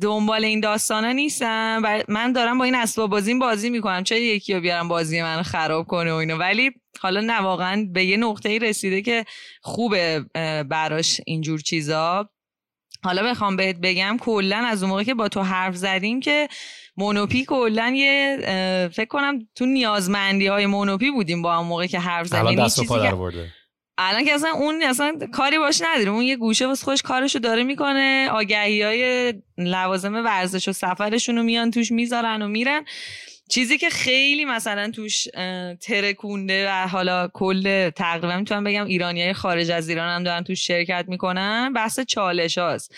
دنبال 0.02 0.46
این 0.46 0.60
داستانا 0.60 1.12
نیستم. 1.12 1.82
من 2.08 2.32
دارم 2.32 2.58
با 2.58 2.66
این 2.66 2.76
اسباب 2.76 3.10
بازیم 3.10 3.40
بازی 3.40 3.70
می‌کنم. 3.70 4.04
چه 4.04 4.20
یکی 4.20 4.54
رو 4.54 4.62
بیارم 4.62 4.88
بازی 4.88 5.22
من 5.22 5.42
خراب 5.42 5.88
کنه 5.88 6.12
و 6.12 6.16
اینو؟ 6.16 6.38
ولی 6.38 6.72
حالا 7.00 7.22
نه 7.22 7.42
واقعا 7.42 7.88
به 7.94 8.06
یه 8.06 8.18
نقطه 8.18 8.58
رسیده 8.58 9.02
که 9.02 9.26
خوبه 9.62 10.26
براش 10.70 11.22
اینجور 11.26 11.60
چیزا. 11.60 12.30
حالا 13.04 13.24
بخوام 13.24 13.56
بهت 13.56 13.76
بگم 13.76 14.18
کلا 14.22 14.58
از 14.58 14.84
اون 14.84 14.90
موقع 14.90 15.04
که 15.04 15.14
با 15.14 15.28
تو 15.28 15.42
حرف 15.42 15.76
زدیم 15.76 16.20
که 16.20 16.48
مونوپی 16.98 17.46
کلا 17.46 17.94
یه 17.96 18.38
فکر 18.94 19.08
کنم 19.08 19.48
تو 19.56 19.66
نیازمندی 19.66 20.48
های 20.48 20.66
مونوپی 20.66 21.12
بودیم 21.12 21.42
با 21.42 21.58
اون 21.58 21.68
موقع 21.68 21.86
که 21.86 22.00
حرف 22.00 22.28
زدیم. 22.28 22.60
الان 23.98 24.26
که 24.26 24.34
اصلا 24.34 24.50
اون 24.50 24.84
اصلا 24.84 25.20
کاری 25.34 25.58
باش 25.58 25.82
نداره 25.86 26.10
اون 26.10 26.24
یه 26.24 26.36
گوشه 26.36 26.68
واسه 26.68 26.86
خوش 26.86 27.02
کارشو 27.02 27.40
داره 27.40 27.64
می‌کنه 27.64 28.30
آگهی 28.32 28.82
های 28.82 29.34
لوازم 29.58 30.14
ورزش 30.14 30.68
و 30.68 30.72
سفرشون 30.72 31.36
رو 31.38 31.44
میان 31.44 31.72
توش 31.72 31.92
می‌ذارن 31.92 32.42
و 32.42 32.48
میرن. 32.48 32.86
چیزی 33.50 33.78
که 33.78 33.90
خیلی 33.90 34.46
مثلا 34.46 34.92
توش 34.92 35.28
ترکونده 35.82 36.70
و 36.70 36.88
حالا 36.88 37.28
کل 37.34 37.90
تقریبا 37.90 38.38
می‌تونم 38.38 38.64
بگم 38.64 38.86
ایرانی 38.86 39.34
خارج 39.34 39.72
از 39.72 39.90
ایران 39.90 40.10
هم 40.16 40.24
دارن 40.24 40.44
توش 40.44 40.68
شرکت 40.68 41.06
می‌کنن. 41.08 41.74
بحث 41.74 42.00
چالش 42.00 42.58
هاست. 42.58 42.96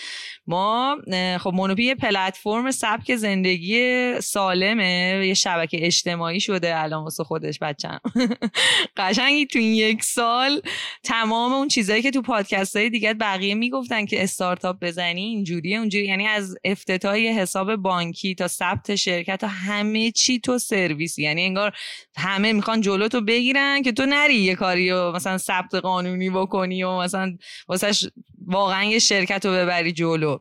ما 0.48 0.98
خب 1.40 1.52
مونوپی 1.54 1.84
یه 1.84 1.96
پلتفرم 1.96 2.72
سبک 2.72 3.16
زندگی 3.16 4.14
سالمه. 4.22 5.24
یه 5.28 5.34
شبکه 5.34 5.86
اجتماعی 5.86 6.40
شده 6.40 6.80
الان 6.84 7.04
واسه 7.04 7.24
خودش 7.24 7.60
بچم 7.60 8.00
قشنگی 8.98 9.46
تو 9.46 9.60
این 9.60 9.74
یک 9.74 10.04
سال 10.04 10.62
تمام 11.04 11.54
اون 11.54 11.68
چیزایی 11.68 12.02
که 12.02 12.12
تو 12.12 12.22
پادکست 12.22 12.76
های 12.76 12.90
دیگه 12.90 13.14
بقیه 13.14 13.56
می‌گفتن 13.56 14.06
که 14.06 14.24
استارتاپ 14.24 14.80
بزنی 14.82 15.22
اینجوریه. 15.22 15.78
اونجوری 15.78 16.06
یعنی 16.06 16.28
از 16.28 16.56
افتتاح 16.64 17.18
حساب 17.18 17.76
بانکی 17.76 18.36
تا 18.36 18.48
ثبت 18.48 18.96
شرکت 18.96 19.36
تا 19.36 19.48
همه 19.48 20.12
چی 20.12 20.35
تو 20.40 20.58
سرویس. 20.58 21.20
یعنی 21.20 21.46
انگار 21.46 21.78
همه 22.18 22.54
می‌خوان 22.54 22.82
جلو 22.82 23.08
تو 23.08 23.22
بگیرن 23.22 23.82
که 23.82 23.92
تو 23.92 24.06
نری 24.06 24.36
یه 24.36 24.56
کاری 24.56 24.92
و 24.92 25.12
مثلا 25.12 25.38
ثبت 25.38 25.76
قانونی 25.76 26.30
بکنی 26.30 26.84
و 26.84 26.98
مثلا 26.98 27.38
واسه 27.68 28.12
واقعا 28.48 28.84
یه 28.84 29.00
شرکت 29.00 29.46
رو 29.46 29.52
ببری 29.52 29.92
جلو. 29.92 30.38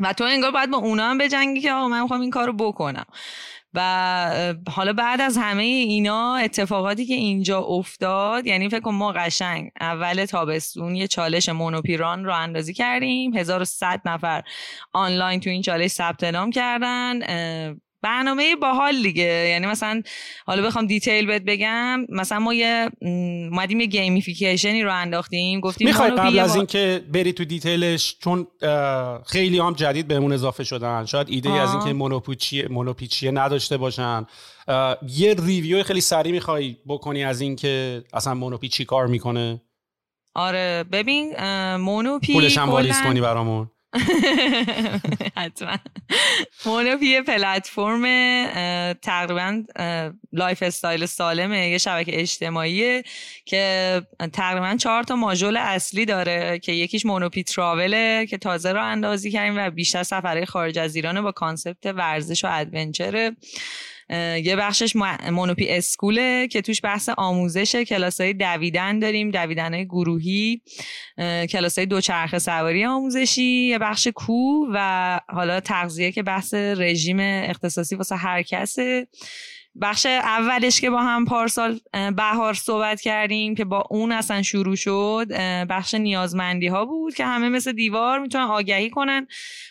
و 0.00 0.12
تو 0.12 0.24
انگار 0.24 0.50
باید 0.50 0.70
با 0.70 0.78
اونا 0.78 1.10
هم 1.10 1.18
بجنگی 1.18 1.60
که 1.60 1.72
آقا 1.72 1.88
من 1.88 2.02
می‌خوام 2.02 2.20
این 2.20 2.30
کار 2.30 2.46
رو 2.46 2.52
بکنم. 2.52 3.06
و 3.74 4.60
حالا 4.68 4.92
بعد 4.92 5.20
از 5.20 5.36
همه 5.36 5.62
اینا 5.62 6.36
اتفاقاتی 6.36 7.06
که 7.06 7.14
اینجا 7.14 7.60
افتاد 7.60 8.46
یعنی 8.46 8.68
فکر 8.68 8.80
کنم 8.80 8.94
ما 8.94 9.12
قشنگ 9.12 9.70
اول 9.80 10.24
تابستون 10.24 10.96
یه 10.96 11.06
چالش 11.06 11.48
مونوپی 11.48 11.99
run 11.99 12.24
راه 12.24 12.34
اندازی 12.34 12.74
کردیم. 12.74 13.36
1100 13.36 14.00
نفر 14.04 14.42
آنلاین 14.92 15.40
تو 15.40 15.50
این 15.50 15.62
چالش 15.62 15.90
ثبت 15.90 16.24
نام 16.24 16.50
کردن. 16.50 17.20
برنامه 18.02 18.56
باحال 18.56 19.02
دیگه. 19.02 19.48
یعنی 19.48 19.66
مثلا 19.66 20.02
حالا 20.46 20.62
بخوام 20.62 20.86
detail 20.86 21.26
بهت 21.26 21.42
بگم 21.42 22.06
مثلا 22.08 22.38
ما 22.38 22.54
یه 22.54 22.90
اومدیم 23.00 23.80
یه 23.80 23.86
gamification 23.86 24.82
ی 24.82 24.86
راه 24.86 24.94
انداختیم 24.94 25.60
گفتیم 25.60 25.88
می‌خوای 25.88 26.10
قبل 26.10 26.38
از 26.38 26.56
اینکه 26.56 27.04
بری 27.12 27.32
تو 27.32 27.44
detail 27.44 27.98
ش 27.98 28.16
چون 28.20 28.46
خیلی 29.26 29.58
هم 29.58 29.72
جدید 29.72 30.08
بهمون 30.08 30.32
اضافه 30.32 30.64
شدن. 30.64 31.04
شاید 31.04 31.26
ایده 31.30 31.52
ای 31.52 31.58
از 31.58 31.74
اینکه 31.74 31.92
مونوپی 31.92 32.38
چیه 32.38 32.68
مونوپی 32.68 33.05
چیه 33.05 33.30
نداشته 33.30 33.76
باشن. 33.76 34.26
یه 35.08 35.34
review 35.46 35.82
خیلی 35.82 36.00
سریع 36.00 36.32
می‌خوای 36.32 36.76
بکنی 36.86 37.24
از 37.24 37.40
اینکه 37.40 38.04
اصلا 38.12 38.34
مونوپی 38.34 38.68
چی 38.68 38.84
کار 38.84 39.06
می‌کنه؟ 39.06 39.62
آره 40.34 40.84
ببین 40.92 41.34
مونوپی 41.76 42.32
پولش 42.32 42.58
هم 42.58 42.70
واریز 42.70 43.02
کنی 43.02 43.20
برامون. 43.20 43.70
حتما. 45.36 45.76
مونوپی 46.66 47.06
یه 47.06 47.22
پلتفرم 47.22 48.02
تقریبا 48.94 49.62
lifestyle 50.32 51.06
سالمه 51.06 51.68
یه 51.68 51.78
شبکه 51.78 52.20
اجتماعی 52.20 53.02
که 53.44 54.02
تقریبا 54.32 54.76
چهار 54.76 55.02
تا 55.02 55.16
ماژول 55.16 55.56
اصلی 55.56 56.04
داره 56.04 56.58
که 56.58 56.72
یکیش 56.72 57.06
مونوپی 57.06 57.42
travel 57.42 58.14
ه 58.14 58.26
که 58.26 58.38
تازه 58.38 58.72
راه 58.72 58.84
اندازی 58.84 59.30
کردیم 59.30 59.58
و 59.58 59.70
بیشتر 59.70 60.02
سفرهای 60.02 60.46
خارج 60.46 60.78
از 60.78 60.96
ایران 60.96 61.22
با 61.22 61.32
concept 61.32 61.86
ورزش 61.86 62.44
و 62.44 62.48
adventure 62.50 63.27
ه 63.27 63.36
یه 64.44 64.56
بخشش 64.58 64.96
مونوپی 65.30 65.66
school 65.70 66.37
ه 66.37 66.48
که 66.48 66.62
توش 66.62 66.80
بحث 66.84 67.08
آموزش 67.08 67.76
کلاس 67.76 68.20
های 68.20 68.32
دویدن 68.32 68.98
داریم 68.98 69.30
دویدن 69.30 69.74
های 69.74 69.84
گروهی 69.84 70.62
کلاس 71.50 71.78
های 71.78 71.86
دوچرخه 71.86 72.38
سواری 72.38 72.84
آموزشی 72.84 73.68
یه 73.68 73.78
بخش 73.78 74.08
coach 74.08 74.66
و 74.74 75.20
حالا 75.28 75.60
تغذیه 75.60 76.12
که 76.12 76.22
بحث 76.22 76.54
رژیم 76.54 77.20
اختصاصی 77.20 77.96
واسه 77.96 78.16
هر 78.16 78.42
کسه. 78.42 79.06
بخش 79.80 80.06
اولش 80.06 80.80
که 80.80 80.90
با 80.90 81.02
هم 81.02 81.24
پارسال 81.24 81.80
بهار 82.16 82.54
صحبت 82.54 83.00
کردیم 83.00 83.54
که 83.54 83.64
با 83.64 83.84
اون 83.90 84.12
اصلا 84.12 84.42
شروع 84.42 84.76
شد 84.76 85.26
بخش 85.66 85.94
نیازمندی 85.94 86.66
ها 86.66 86.84
بود 86.84 87.14
که 87.14 87.24
همه 87.24 87.48
مثل 87.48 87.72
دیوار 87.72 88.18
می‌تونن 88.18 88.44
آگهی 88.44 88.90
کنن. 88.90 89.26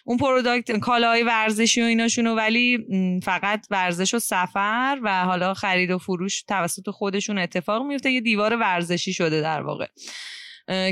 اون 0.05 0.17
product 0.17 0.79
کالاهای 0.79 1.23
ورزشی 1.23 1.81
و 1.81 1.85
ایناشونو 1.85 2.35
ولی 2.35 2.85
فقط 3.23 3.67
ورزش 3.71 4.13
و 4.13 4.19
سفر 4.19 4.99
و 5.03 5.25
حالا 5.25 5.53
خرید 5.53 5.91
و 5.91 5.97
فروش 5.97 6.43
توسط 6.43 6.89
خودشون 6.89 7.37
اتفاق 7.37 7.85
میفته 7.85 8.11
یه 8.11 8.21
دیوار 8.21 8.55
ورزشی 8.55 9.13
شده 9.13 9.41
در 9.41 9.61
واقع. 9.61 9.87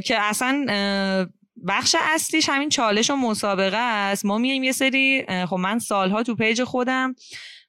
که 0.06 0.20
اصلا 0.20 0.66
بخش 1.68 1.96
اصلیش 2.00 2.50
همین 2.50 2.70
چالش 2.70 3.10
و 3.10 3.16
مسابقه 3.16 3.78
است. 3.78 4.26
ما 4.26 4.38
میایم 4.38 4.64
یه 4.64 4.72
سری 4.72 5.26
خب 5.46 5.56
من 5.56 5.80
سالها 5.80 6.24
تو 6.24 6.36
پیج 6.36 6.64
خودم 6.64 7.16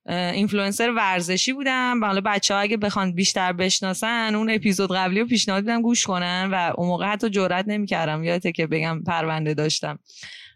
اینفلوئنسر 0.07 0.91
ورزشی 0.91 1.53
بودم 1.53 2.05
حالا 2.05 2.21
بچه 2.21 2.55
ها 2.55 2.61
اگه 2.61 2.77
بخوان 2.77 3.13
بیشتر 3.15 3.53
بشناسن 3.53 4.35
اون 4.35 4.51
اپیزود 4.51 4.93
قبلی 4.93 5.21
رو 5.21 5.27
پیشنهاد 5.27 5.63
دیدم 5.63 5.83
گوش 5.83 6.07
کنن 6.07 6.49
و 6.53 6.73
اون 6.77 6.89
موقع 6.89 7.07
حتی 7.07 7.31
جرئت 7.31 7.65
نمی‌کردم. 7.69 8.25
یادته 8.25 8.53
که 8.53 8.67
بگم 8.67 9.03
پرونده 9.03 9.55
داشتم. 9.55 9.99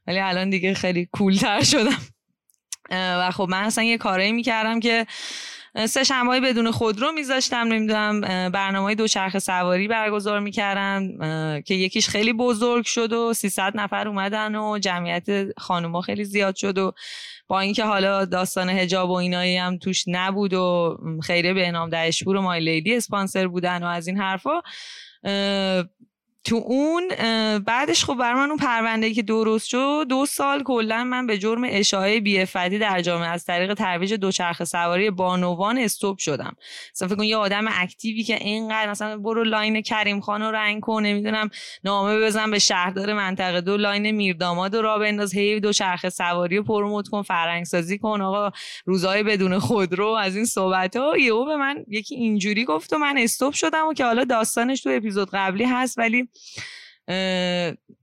ولی 0.07 0.19
الان 0.19 0.51
دیگه 0.51 0.75
خیلی 0.75 1.09
کولتر 1.13 1.63
شدم. 1.63 1.99
و 2.91 3.31
خب 3.31 3.47
من 3.51 3.63
اصلا 3.63 3.85
یه 3.85 3.99
کارایی 3.99 4.33
می‌کردم 4.33 4.81
که 4.81 5.07
سه 5.89 6.05
شنبه 6.05 6.41
بدون 6.41 6.71
خودرو 6.71 7.13
میذاشتم 7.13 7.57
نمی‌دونم 7.57 8.21
برنامه 8.51 8.95
دوچرخه 8.95 9.39
سواری 9.39 9.89
برگزار 9.89 10.41
می‌کردم 10.41 11.03
که 11.61 11.75
یکیش 11.75 12.09
خیلی 12.09 12.33
بزرگ 12.33 12.85
شد 12.85 13.13
و 13.13 13.33
300 13.33 13.73
نفر 13.77 14.09
اومدن 14.09 14.55
و 14.55 14.79
جمعیت 14.79 15.59
خانوما 15.59 16.01
خیلی 16.01 16.25
زیاد 16.25 16.57
شد 16.57 16.79
و 16.79 16.93
با 17.49 17.61
اینکه 17.61 17.85
حالا 17.85 18.25
داستان 18.25 18.69
حجاب 18.69 19.11
و 19.11 19.13
اینایی 19.13 19.57
هم 19.57 19.79
توش 19.79 20.05
نبود 20.07 20.55
و 20.55 20.97
خیریه 21.23 21.55
بهنام 21.55 21.91
دهش‌پور 21.91 22.37
و 22.37 22.43
مای 22.43 22.61
لیدی 22.61 22.97
اسپانسر 22.97 23.47
بودن 23.47 23.83
و 23.83 23.87
از 23.87 24.07
این 24.07 24.19
حرفا 24.19 24.63
تو 26.45 26.57
اون 26.57 27.09
بعدش 27.59 28.05
خب 28.05 28.15
بر 28.15 28.35
من 28.35 28.49
اون 28.49 28.57
پرونده 28.57 29.15
که 29.15 29.23
درست 29.23 29.69
شد 29.69 30.07
دو 30.09 30.27
سال 30.27 30.63
کلا 30.63 31.05
من 31.05 31.27
به 31.27 31.39
جرم 31.39 31.63
اشاعه 31.67 32.21
بی‌عفتی 32.21 32.79
در 32.79 33.01
جامعه 33.01 33.29
از 33.29 33.45
طریق 33.45 33.75
ترویج 33.75 34.15
دوچرخه 34.15 34.65
سواری 34.65 35.11
بانوان 35.11 35.79
stop 35.79 36.19
شدم. 36.19 36.57
مثلا 36.95 37.09
فکر 37.09 37.17
کن 37.17 37.25
یه 37.25 37.37
آدم 37.37 37.65
active 37.69 38.15
ی 38.15 38.23
که 38.23 38.35
اینقدر 38.35 38.91
مثلا 38.91 39.19
برو 39.19 39.45
line 39.45 39.83
کریم 39.83 40.21
خان 40.21 40.43
رو 40.43 40.51
رنگ 40.51 40.81
کن 40.81 41.03
نمی‌دونم 41.03 41.51
نامه 41.85 42.21
بزن 42.21 42.51
به 42.51 42.59
شهردار 42.59 43.13
منطقه 43.13 43.61
دو 43.61 43.77
line 43.77 44.11
میرداماد 44.11 44.77
رو 44.77 44.83
را 44.83 44.99
بنداز 44.99 45.35
هی 45.35 45.61
دوچرخه 45.61 46.11
سواری 46.11 46.57
رو 46.57 46.63
promote 46.63 47.09
کن 47.09 47.23
فرهنگ 47.23 47.65
سازی 47.65 47.99
کن 47.99 48.21
آقا 48.21 48.51
روزای 48.85 49.23
بدون 49.23 49.59
خودرو 49.59 50.09
از 50.09 50.37
این 50.37 50.45
صحبت 50.45 50.97
ها 50.97 51.19
یهو 51.19 51.45
به 51.45 51.57
من 51.57 51.85
یکی 51.89 52.15
اینجوری 52.15 52.65
گفت 52.65 52.93
و 52.93 52.99
من 52.99 53.19
استوب 53.19 53.53
شدم 53.53 53.87
و 53.87 53.95
که 53.95 54.05
حالا 54.05 54.25
داستانش 54.25 54.83
تو 54.83 54.91
اپیزود 54.91 55.29
قبلی 55.33 55.65
هست 55.65 55.99
ولی 55.99 56.29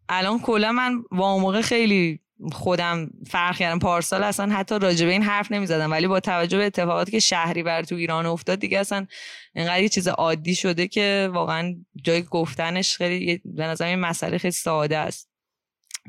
الان 0.10 0.40
کلا 0.44 0.72
من 0.72 1.04
با 1.12 1.38
موقع 1.38 1.62
خیلی 1.62 2.20
خودم 2.52 3.10
فرق 3.28 3.58
کردم. 3.58 3.80
پارسال 3.80 4.24
اصلا 4.24 4.54
حتی 4.54 4.80
راجع 4.80 5.06
به 5.06 5.12
این 5.12 5.24
حرف 5.24 5.52
نمی‌زدم 5.52 5.92
ولی 5.92 6.08
با 6.08 6.20
توجه 6.20 6.58
به 6.58 6.66
اتفاقاتی 6.66 7.12
که 7.12 7.20
شهری 7.20 7.64
بر 7.64 7.84
تو 7.84 7.96
ایران 7.96 8.26
افتاد 8.26 8.60
دیگه 8.60 8.80
اصلا 8.80 9.08
اینقدر 9.56 9.82
یه 9.82 9.90
چیز 9.90 10.08
عادی 10.08 10.56
شده 10.56 10.88
که 10.88 11.30
واقعا 11.34 11.76
جای 12.04 12.24
گفتنش 12.24 12.98
خیلی 12.98 13.42
به 13.46 13.64
نظر 13.64 13.86
این 13.86 14.00
مسئله 14.00 14.38
خیلی 14.38 14.52
ساده 14.52 14.98
است. 14.98 15.31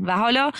و 0.00 0.16
حالا 0.16 0.50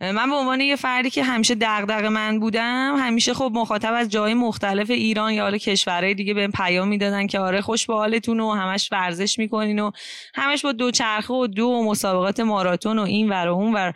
من 0.00 0.30
به 0.30 0.36
عنوان 0.36 0.60
یه 0.60 0.76
فردی 0.76 1.10
که 1.10 1.24
همیشه 1.24 1.54
دغدغه 1.54 2.08
من 2.08 2.40
بودم 2.40 2.96
همیشه 2.98 3.34
خب 3.34 3.50
مخاطب 3.54 3.92
از 3.94 4.08
جای 4.08 4.34
مختلف 4.34 4.90
ایران 4.90 5.32
یا 5.32 5.42
حالا 5.42 5.58
کشورهای 5.58 6.14
دیگه 6.14 6.34
به 6.34 6.48
پیام 6.48 6.88
می‌دادن 6.88 7.26
که 7.26 7.38
آره 7.38 7.60
خوش 7.60 7.86
به 7.86 7.94
حالتون 7.94 8.40
و 8.40 8.50
همش 8.50 8.88
ورزش 8.92 9.38
می‌کنین 9.38 9.78
و 9.78 9.90
همش 10.34 10.64
با 10.64 10.72
دو 10.72 10.90
چرخه 10.90 11.34
و 11.34 11.46
دو 11.46 11.82
مسابقات 11.84 12.40
ماراتون 12.40 12.98
و 12.98 13.02
این 13.02 13.28
ور 13.28 13.48
و 13.48 13.54
اون 13.54 13.74
ور. 13.74 13.94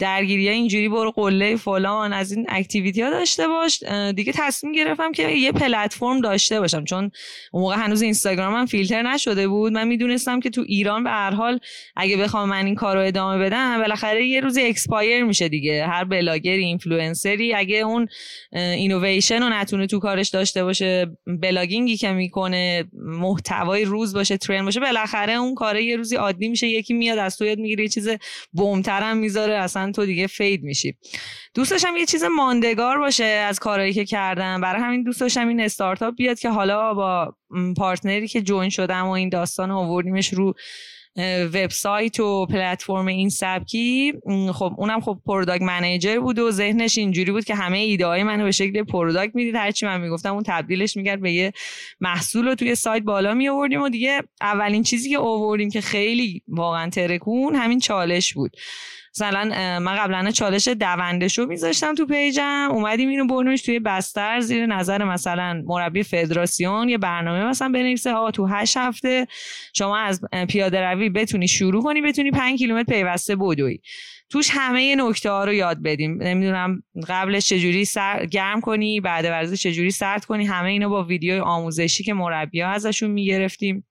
درگیری 0.00 0.48
اینجوری 0.48 0.88
برو 0.88 1.10
قله 1.10 1.56
فلان 1.56 2.12
از 2.12 2.32
این 2.32 2.46
اکتیویتی 2.48 3.02
ها 3.02 3.10
داشته 3.10 3.48
باش. 3.48 3.82
دیگه 4.16 4.32
تصمیم 4.36 4.72
گرفتم 4.72 5.12
که 5.12 5.28
یه 5.28 5.52
پلتفرم 5.52 6.20
داشته 6.20 6.60
باشم. 6.60 6.84
چون 6.84 7.10
اون 7.52 7.62
موقع 7.62 7.76
هنوز 7.76 8.02
اینستاگرام 8.02 8.54
هم 8.54 8.66
فیلتر 8.66 9.02
نشده 9.02 9.48
بود. 9.48 9.72
من 9.72 9.88
می‌دونستم 9.88 10.40
که 10.40 10.50
تو 10.50 10.64
ایران 10.66 11.04
به 11.04 11.10
هر 11.10 11.30
حال 11.30 11.60
اگه 11.96 12.16
بخوام 12.16 12.48
من 12.48 12.66
این 12.66 12.74
کار 12.74 12.96
رو 12.96 13.02
ادامه 13.02 13.38
بدم 13.44 13.78
بالاخره 13.78 14.26
یه 14.26 14.40
روزی 14.40 14.62
expire 14.62 15.24
میشه 15.24 15.48
دیگه. 15.48 15.86
هر 15.86 16.04
بلاگری 16.04 16.64
اینفلوئنسری 16.64 17.54
اگه 17.54 17.76
اون 17.76 18.08
اینویشن 18.52 19.42
رو 19.42 19.48
نتونه 19.48 19.86
تو 19.86 19.98
کارش 19.98 20.28
داشته 20.28 20.64
باشه 20.64 21.06
blogging 21.26 21.88
ی 21.88 21.96
که 21.96 22.12
می‌کنه 22.12 22.84
محتوای 22.92 23.84
روز 23.84 24.14
باشه 24.14 24.36
trend 24.36 24.64
باشه 24.64 24.80
بالاخره 24.80 25.32
اون 25.32 25.54
کار 25.54 25.76
یه 25.76 25.96
روزی 25.96 26.16
عادی 26.16 26.48
میشه. 26.48 26.68
یکی 26.68 26.94
میاد 26.94 27.18
از 27.18 27.36
تو 27.36 27.44
یاد 27.44 27.58
می‌گیره 27.58 27.82
یه 27.82 27.88
چیز 27.88 28.08
بهترم 28.52 29.16
می‌ذاره. 29.16 29.54
اصلا 29.54 29.89
تو 29.92 30.06
دیگه 30.06 30.26
fade 30.26 30.62
میشی. 30.62 30.96
دوست 31.54 31.70
داشتم 31.70 31.96
یه 31.96 32.06
چیز 32.06 32.24
ماندگار 32.36 32.98
باشه 32.98 33.24
از 33.24 33.58
کارهایی 33.58 33.92
که 33.92 34.04
کردم. 34.04 34.60
برای 34.60 34.82
همین 34.82 35.02
دوست 35.02 35.20
داشتم 35.20 35.48
این 35.48 35.60
استارتاپ 35.60 36.14
بیاد 36.14 36.38
که 36.38 36.50
حالا 36.50 36.94
با 36.94 37.34
partner 37.76 38.21
ی 38.21 38.28
که 38.28 38.42
join 38.42 38.70
شدم 38.70 39.06
و 39.06 39.10
این 39.10 39.28
داستان 39.28 39.70
آوردیمش 39.70 40.32
رو 40.32 40.54
وبسایت 41.54 42.20
و 42.20 42.46
پلتفرم 42.46 43.06
این 43.06 43.28
سبکی 43.28 44.12
خب 44.52 44.74
اونم 44.78 45.00
خب 45.00 45.18
product 45.26 45.62
manager 45.62 46.20
بود 46.20 46.38
و 46.38 46.50
ذهنش 46.50 46.98
اینجوری 46.98 47.32
بود 47.32 47.44
که 47.44 47.54
همه 47.54 47.78
ایده 47.78 48.06
های 48.06 48.22
منو 48.22 48.44
به 48.44 48.50
شکل 48.50 48.84
product 48.84 49.34
می‌دید. 49.34 49.54
هرچی 49.54 49.86
من 49.86 50.00
می‌گفتم 50.00 50.34
اون 50.34 50.42
تبدیلش 50.46 50.96
می‌کرد 50.96 51.20
به 51.20 51.32
یه 51.32 51.52
محصول 52.00 52.48
رو 52.48 52.54
توی 52.54 52.74
سایت 52.74 53.02
بالا 53.02 53.34
می 53.34 53.48
آوردیم 53.48 53.82
و 53.82 53.88
دیگه 53.88 54.22
اولین 54.40 54.82
چیزی 54.82 55.10
که 55.10 55.18
آوردیم 55.18 55.70
که 55.70 55.80
خیلی 55.80 56.42
واقعا 56.48 56.90
ترکون 56.90 57.54
همین 57.54 57.78
چالش 57.78 58.34
بود. 58.34 58.56
مثلا 59.16 59.44
من 59.78 59.96
قبلا 59.96 60.30
چالش 60.30 60.68
دونده 60.68 61.28
شو 61.28 61.46
میذاشتم 61.46 61.94
تو 61.94 62.06
پیجم 62.06 62.68
اومدیم 62.70 63.08
اینو 63.08 63.26
برنوش 63.26 63.62
توی 63.62 63.78
بستر 63.78 64.40
زیر 64.40 64.66
نظر 64.66 65.04
مثلا 65.04 65.62
مربی 65.66 66.02
فدراسیون 66.02 66.88
یه 66.88 66.98
برنامه 66.98 67.44
مثلا 67.44 67.68
بنویسه 67.68 68.12
آقا 68.12 68.30
تو 68.30 68.46
هشت 68.46 68.76
هفته 68.76 69.26
شما 69.74 69.96
از 69.96 70.20
پیاده 70.48 70.80
روی 70.80 71.08
بتونی 71.08 71.48
شروع 71.48 71.82
کنی 71.82 72.00
بتونی 72.00 72.30
پنج 72.30 72.58
کیلومتر 72.58 72.92
پیوسته 72.92 73.36
بدوی. 73.36 73.78
توش 74.30 74.50
همه 74.52 74.96
نکته 74.96 75.30
ها 75.30 75.44
رو 75.44 75.52
یاد 75.52 75.82
بدیم. 75.82 76.22
نمی‌دونم 76.22 76.82
قبلش 77.08 77.48
چجوری 77.48 77.84
سر 77.84 78.26
گرم 78.26 78.60
کنی 78.60 79.00
بعد 79.00 79.24
ورزش 79.24 79.62
چجوری 79.62 79.90
سرد 79.90 80.24
کنی 80.24 80.46
همه 80.46 80.68
اینو 80.70 80.88
با 80.88 81.04
ویدیو 81.04 81.42
آموزشی 81.42 82.04
که 82.04 82.14
مربی 82.14 82.60
ها 82.60 82.70
ازشون 82.70 83.10
می‌گرفتیم. 83.10 83.86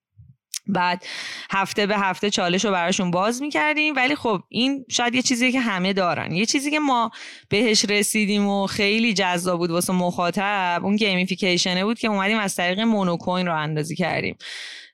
بعد 0.73 1.05
هفته 1.51 1.86
به 1.86 1.97
هفته 1.97 2.29
چالش 2.29 2.65
رو 2.65 2.71
براشون 2.71 3.12
باز 3.12 3.41
می‌کردیم. 3.41 3.95
ولی 3.95 4.15
خب 4.15 4.41
این 4.49 4.86
شاید 4.89 5.15
یه 5.15 5.21
چیزی 5.21 5.51
که 5.51 5.60
همه 5.60 5.93
دارن. 5.93 6.32
یه 6.32 6.45
چیزی 6.45 6.71
که 6.71 6.79
ما 6.79 7.12
بهش 7.49 7.86
رسیدیم 7.86 8.47
و 8.47 8.67
خیلی 8.67 9.13
جذاب 9.13 9.60
بود 9.60 9.71
واسه 9.71 9.93
مخاطب 9.93 10.82
اون 10.84 10.95
گیمیفیکیشنه 10.95 11.86
بود 11.86 11.99
که 11.99 12.08
اومدیم 12.08 12.38
از 12.38 12.55
طریق 12.55 12.79
مونوکوین 12.79 13.45
رو 13.45 13.55
اندازی 13.55 13.95
کردیم. 13.95 14.38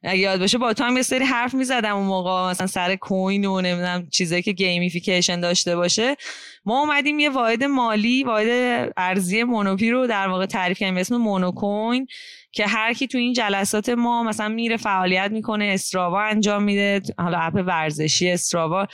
اگه 0.03 0.19
یاد 0.19 0.39
باشه 0.39 0.57
با 0.57 0.73
تو 0.73 0.83
هم 0.83 0.97
یه 0.97 1.03
سری 1.03 1.25
حرف 1.25 1.53
می‌زدم 1.53 1.95
اون 1.95 2.05
موقع 2.05 2.49
مثلا 2.49 2.67
سر 2.67 2.95
coin 2.95 3.45
و 3.45 3.61
نمی‌دونم 3.61 4.07
چیزایی 4.11 4.41
که 4.41 4.51
gamification 4.51 5.39
داشته 5.39 5.75
باشه. 5.75 6.15
ما 6.65 6.79
اومدیم 6.79 7.19
یه 7.19 7.29
واحد 7.29 7.63
مالی 7.63 8.23
واحد 8.23 8.47
ارزی 8.97 9.43
مونوپی 9.43 9.91
رو 9.91 10.07
در 10.07 10.27
واقع 10.27 10.45
تعریف 10.45 10.79
کردیم 10.79 10.95
به 10.95 11.01
اسم 11.01 11.17
مونوکوین. 11.17 12.07
که 12.56 12.68
هر 12.68 12.94
کی 12.94 13.08
تو 13.08 13.18
این 13.18 13.34
جلسات 13.34 13.89
ما 13.89 14.24
مثلا 14.24 14.48
میره 14.48 14.78
فعالیت 14.78 15.32
می‌کنه 15.32 15.65
استراوا 15.74 16.22
انجام 16.22 16.63
میده 16.63 17.02
حالا 17.18 17.38
اپ 17.38 17.54
ورزشی 17.68 18.30
استراوا 18.30 18.88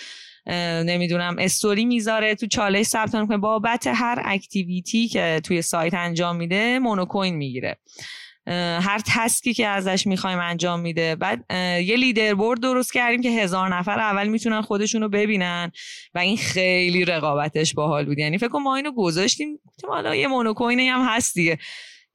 نمی‌دونم 0.85 1.35
استوری 1.39 1.85
می‌ذاره 1.85 2.35
تو 2.35 2.47
چالش 2.47 2.85
ثبت 2.85 3.11
کنه. 3.11 3.37
بابت 3.37 3.87
هر 3.87 4.21
اکتیویتی 4.25 5.07
که 5.07 5.41
توی 5.43 5.61
سایت 5.61 5.93
انجام 5.93 6.35
میده 6.35 6.79
مونوکوین 6.79 7.35
می‌گیره. 7.35 7.77
هر 8.81 9.01
تسکی 9.05 9.53
که 9.53 9.67
ازش 9.67 10.07
می‌خوایم 10.07 10.39
انجام 10.39 10.79
میده. 10.79 11.15
بعد 11.15 11.45
یه 11.83 11.95
لیدر 11.97 12.33
بورد 12.33 12.59
درست 12.59 12.93
کردیم 12.93 13.21
که 13.21 13.29
هزار 13.29 13.75
نفر 13.75 13.99
اول 13.99 14.27
می‌تونن 14.27 14.61
خودشونو 14.61 15.09
ببینن 15.09 15.71
و 16.15 16.19
این 16.19 16.37
خیلی 16.37 17.05
رقابتش 17.05 17.73
باحال 17.73 18.05
بود. 18.05 18.19
یعنی 18.19 18.37
فکر 18.37 18.49
کنم 18.49 18.63
ما 18.63 18.75
اینو 18.75 18.91
گذاشتیم 18.91 19.59
حالا 19.87 20.15
یه 20.15 20.27
مونوکوینی 20.27 20.87
هم 20.87 21.05
هست 21.05 21.35
دیگه. 21.35 21.57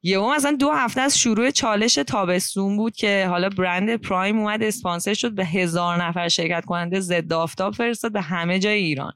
یهو 0.03 0.35
مثلا 0.35 0.51
دو 0.51 0.71
هفته 0.71 1.01
از 1.01 1.19
شروع 1.19 1.51
چالش 1.51 1.93
تابستون 1.93 2.77
بود 2.77 2.95
که 2.95 3.27
حالا 3.29 3.49
برند 3.49 3.95
پرایم 3.95 4.39
اومد 4.39 4.63
اسپانسر 4.63 5.13
شد 5.13 5.31
به 5.35 5.45
هزار 5.45 6.03
نفر 6.03 6.27
شرکت 6.27 6.65
کننده 6.65 6.99
ضد 6.99 7.33
آفتاب 7.33 7.73
فرستاد 7.73 8.11
به 8.11 8.21
همه 8.21 8.59
جای 8.59 8.77
ایران. 8.77 9.13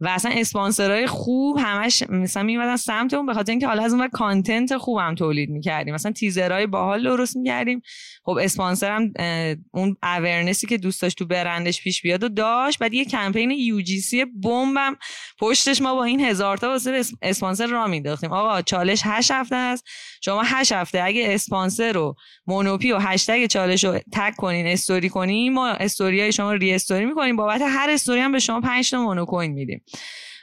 و 0.00 0.08
اصلا 0.08 0.32
اسپانسرهای 0.34 1.06
خوب 1.06 1.58
همش 1.58 2.02
مثلا 2.08 2.42
میمدن 2.42 2.76
سمت 2.76 3.14
اون 3.14 3.26
به 3.26 3.34
خاطر 3.34 3.50
اینکه 3.50 3.66
حالا 3.66 3.82
از 3.82 3.92
اون 3.92 4.08
کانتنت 4.08 4.76
خوب 4.76 4.98
هم 4.98 5.14
تولید 5.14 5.50
می‌کردیم. 5.50 5.94
مثلا 5.94 6.12
تیزرهای 6.12 6.66
باحال 6.66 7.02
درست 7.02 7.36
می‌کردیم. 7.36 7.82
خب 8.26 8.38
اسپانسر 8.40 8.90
هم 8.90 9.12
اون 9.70 9.96
awareness 10.02 10.60
ی 10.60 10.66
که 10.66 10.78
دوست 10.78 11.02
داشت 11.02 11.18
تو 11.18 11.26
برندش 11.26 11.82
پیش 11.82 12.02
بیاد 12.02 12.24
و 12.24 12.28
داشت. 12.28 12.78
بعد 12.78 12.94
یه 12.94 13.04
کمپین 13.04 13.50
UGC 13.50 14.24
بمبم. 14.24 14.96
پشتش 15.40 15.82
ما 15.82 15.94
با 15.94 16.04
این 16.04 16.20
هزار 16.20 16.56
تا 16.56 16.68
واسه 16.68 17.02
اسپانسر 17.22 17.66
را 17.66 17.86
مینداختیم 17.86 18.32
آقا 18.32 18.62
چالش 18.62 19.00
8 19.04 19.30
هفته 19.30 19.56
است. 19.56 19.84
شما 20.24 20.42
8 20.44 20.72
هفته 20.72 21.02
اگه 21.02 21.26
اسپانسر 21.28 21.92
رو 21.92 22.14
مونوپی 22.46 22.92
و 22.92 22.98
هشتگ 22.98 23.46
چالش 23.46 23.84
رو 23.84 23.98
tag 24.12 24.34
کنین 24.36 24.66
استوری 24.66 25.08
کنین 25.08 25.52
ما 25.52 25.68
استوری 25.68 26.20
های 26.20 26.32
شما 26.32 26.52
restory 26.52 27.04
می‌کنیم. 27.04 27.36
بابت 27.36 27.60
هر 27.62 27.90
استوری 27.90 28.20
هم 28.20 28.32
به 28.32 28.38
شما 28.38 28.60
5 28.60 28.90
تا 28.90 29.02
مونو 29.02 29.24
کوین 29.24 29.52
میدیم. 29.52 29.84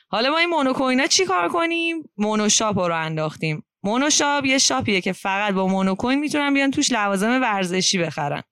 حالا 0.07 0.29
ما 0.29 0.37
این 0.37 0.49
مونو 0.49 0.73
کوین 0.73 0.99
ها 0.99 1.07
چی 1.07 1.25
کار 1.25 1.49
کنیم؟ 1.49 2.09
مونو 2.17 2.49
شاپ 2.49 2.79
رو 2.79 2.95
انداختیم. 2.95 3.63
مونو 3.83 4.09
شاپ 4.09 4.45
یه 4.45 4.57
shop 4.57 4.87
یه 4.87 5.01
که 5.01 5.13
فقط 5.13 5.53
با 5.53 5.67
مونو 5.67 5.95
کوین 5.95 6.19
می‌تونن 6.19 6.53
بیان 6.53 6.71
توش 6.71 6.91
لوازم 6.91 7.41
ورزشی 7.41 7.97
بخرن. 7.97 8.43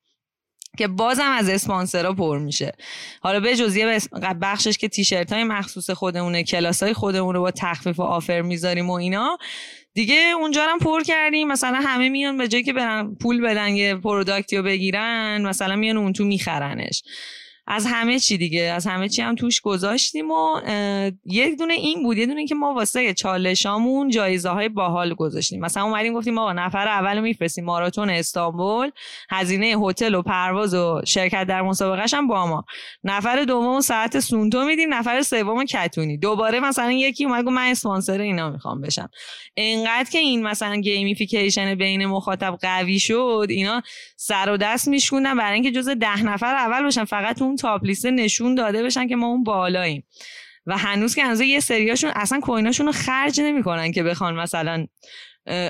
که 0.78 0.88
بازم 0.88 1.32
از 1.32 1.50
اسپانسرها 1.50 2.14
پر 2.14 2.40
میشه. 2.40 2.72
حالا 3.22 3.40
به 3.40 3.56
جزیه 3.56 4.00
بخشش 4.42 4.78
که 4.78 4.88
تیشرت 4.88 5.34
های 5.34 5.44
مخصوص 5.44 5.90
خودمونه 5.90 6.44
کلاس 6.44 6.84
های 6.84 6.94
خودمون 6.94 7.36
رو 7.36 7.42
با 7.42 7.52
تخفیف 7.52 8.00
و 8.00 8.04
آفر 8.04 8.42
می‌ذاریم 8.42 8.90
و 8.90 8.94
اینا 8.94 9.38
دیگه 9.94 10.34
اونجا 10.40 10.68
هم 10.68 10.80
پر 10.80 11.04
کردیم. 11.04 11.48
مثلا 11.48 11.80
همه 11.84 12.10
میان 12.10 12.38
به 12.38 12.48
جایی 12.48 12.64
که 12.64 12.74
برن 12.74 13.16
پول 13.16 13.42
بدن 13.42 13.68
یه 13.68 13.96
پروداکتی 13.96 14.58
رو 14.58 14.64
بگیرن 14.64 15.42
مثلا 15.42 15.76
میان 15.76 15.98
اون 15.98 16.14
تو 16.14 16.24
میخرنش. 16.24 17.04
از 17.74 17.86
همه 17.86 18.20
چی 18.20 18.38
دیگه 18.38 18.62
از 18.62 18.88
همه 18.88 19.10
چی 19.10 19.22
هم 19.22 19.36
توش 19.36 19.62
گذاشتیم 19.62 20.32
و 20.32 20.62
یک 21.26 21.58
دونه 21.58 21.74
این 21.74 22.04
بود 22.04 22.18
یه 22.18 22.26
دونه 22.26 22.46
که 22.46 22.56
ما 22.56 22.74
واسه 22.74 23.14
چالشامون 23.14 24.10
جایزه 24.10 24.50
های 24.50 24.70
باحال 24.70 25.14
گذاشتیم. 25.14 25.62
مثلا 25.62 25.84
اومدیم 25.84 26.14
گفتیم 26.14 26.38
آقا 26.38 26.54
نفر 26.54 26.88
اول 26.88 27.20
میفرستیم 27.20 27.66
ماراتون 27.66 28.10
استانبول 28.10 28.92
هزینه 29.30 29.66
هتل 29.66 30.16
و 30.16 30.22
پرواز 30.22 30.74
و 30.74 31.02
شرکت 31.06 31.44
در 31.48 31.62
مسابقهش 31.62 32.14
هم 32.14 32.28
با 32.28 32.48
ما. 32.48 32.66
نفر 33.04 33.44
دوم 33.44 33.82
ساعت 33.82 34.20
سونتو 34.20 34.66
میدیم 34.66 34.94
نفر 34.94 35.22
سوم 35.22 35.66
کتونی. 35.66 36.18
دوباره 36.18 36.60
مثلا 36.60 36.92
یکی 36.92 37.26
اومد 37.26 37.44
گفت 37.44 37.54
من 37.54 37.68
اسپانسر 37.68 38.22
اینا 38.22 38.50
می‌خوام 38.50 38.82
بشم. 38.82 39.10
انقدر 39.58 40.10
که 40.12 40.20
این 40.20 40.44
مثلا 40.44 40.76
gamification 40.76 41.76
بین 41.76 42.06
مخاطب 42.06 42.58
قوی 42.62 43.00
شد 43.00 43.48
اینا 43.50 43.82
سر 44.16 44.50
و 44.50 44.58
دست 44.58 44.88
میشکوندن 44.88 45.38
برای 45.38 45.54
اینکه 45.54 45.72
جز 45.72 45.90
ده 45.90 46.24
نفر 46.24 46.56
اول 46.56 46.88
بشن 46.88 47.06
فقط 47.06 47.42
اون 47.42 47.56
top 47.62 47.84
list 47.84 48.06
نشون 48.06 48.56
داده 48.56 48.84
بشن 48.84 49.08
که 49.08 49.16
ما 49.16 49.28
اون 49.28 49.44
بالاییم. 49.44 50.04
و 50.66 50.78
هنوز 50.78 51.16
که 51.16 51.24
هنوز 51.24 51.42
یه 51.42 51.60
سریاشون 51.60 52.12
اصلا 52.16 52.40
coin 52.40 52.63
اشون 52.63 52.86
رو 52.86 52.92
خرج 52.92 53.42
نمی‌کنن 53.42 53.92
که 53.92 54.04
بخوان 54.04 54.36
مثلا 54.36 54.88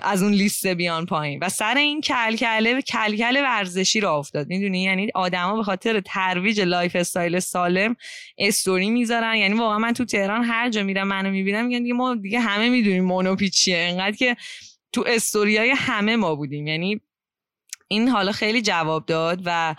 از 0.04 0.24
اون 0.24 0.32
لیست 0.32 0.68
بیان 0.68 1.06
پایین. 1.06 1.40
و 1.42 1.50
سر 1.50 1.78
این 1.78 2.02
کلکله 2.02 2.82
کلکل 2.82 3.44
ورزشی 3.44 4.00
راه 4.00 4.18
افتاد. 4.18 4.48
می‌دونی؟ 4.48 4.84
یعنی 4.84 5.08
آدما 5.16 5.56
به 5.56 5.64
خاطر 5.64 6.00
ترویج 6.00 6.62
lifestyle 6.62 7.40
سالم 7.40 7.96
استوری 8.38 8.90
می‌ذارن. 8.90 9.36
یعنی 9.36 9.54
واقعا 9.54 9.78
من 9.78 9.94
تو 9.94 10.06
تهران 10.06 10.44
هر 10.44 10.70
جا 10.70 10.84
میرم 10.84 11.08
منو 11.08 11.30
می‌بینم 11.30 11.66
میگن 11.66 11.84
دیگه 11.84 11.94
ما 11.94 12.16
دیگه 12.16 12.40
همه 12.40 12.70
می‌دونیم 12.70 13.04
مونوپی 13.06 13.50
چیه 13.50 13.78
انقدر 13.78 14.16
که 14.16 14.36
تو 14.92 15.04
استوریای 15.08 15.74
همه 15.78 16.16
ما 16.16 16.36
بودیم. 16.36 16.68
یعنی 16.68 17.02
این 17.88 18.08
حالا 18.08 18.32
خیلی 18.32 18.62
جواب 18.62 19.06
داد 19.06 19.42
و 19.46 19.76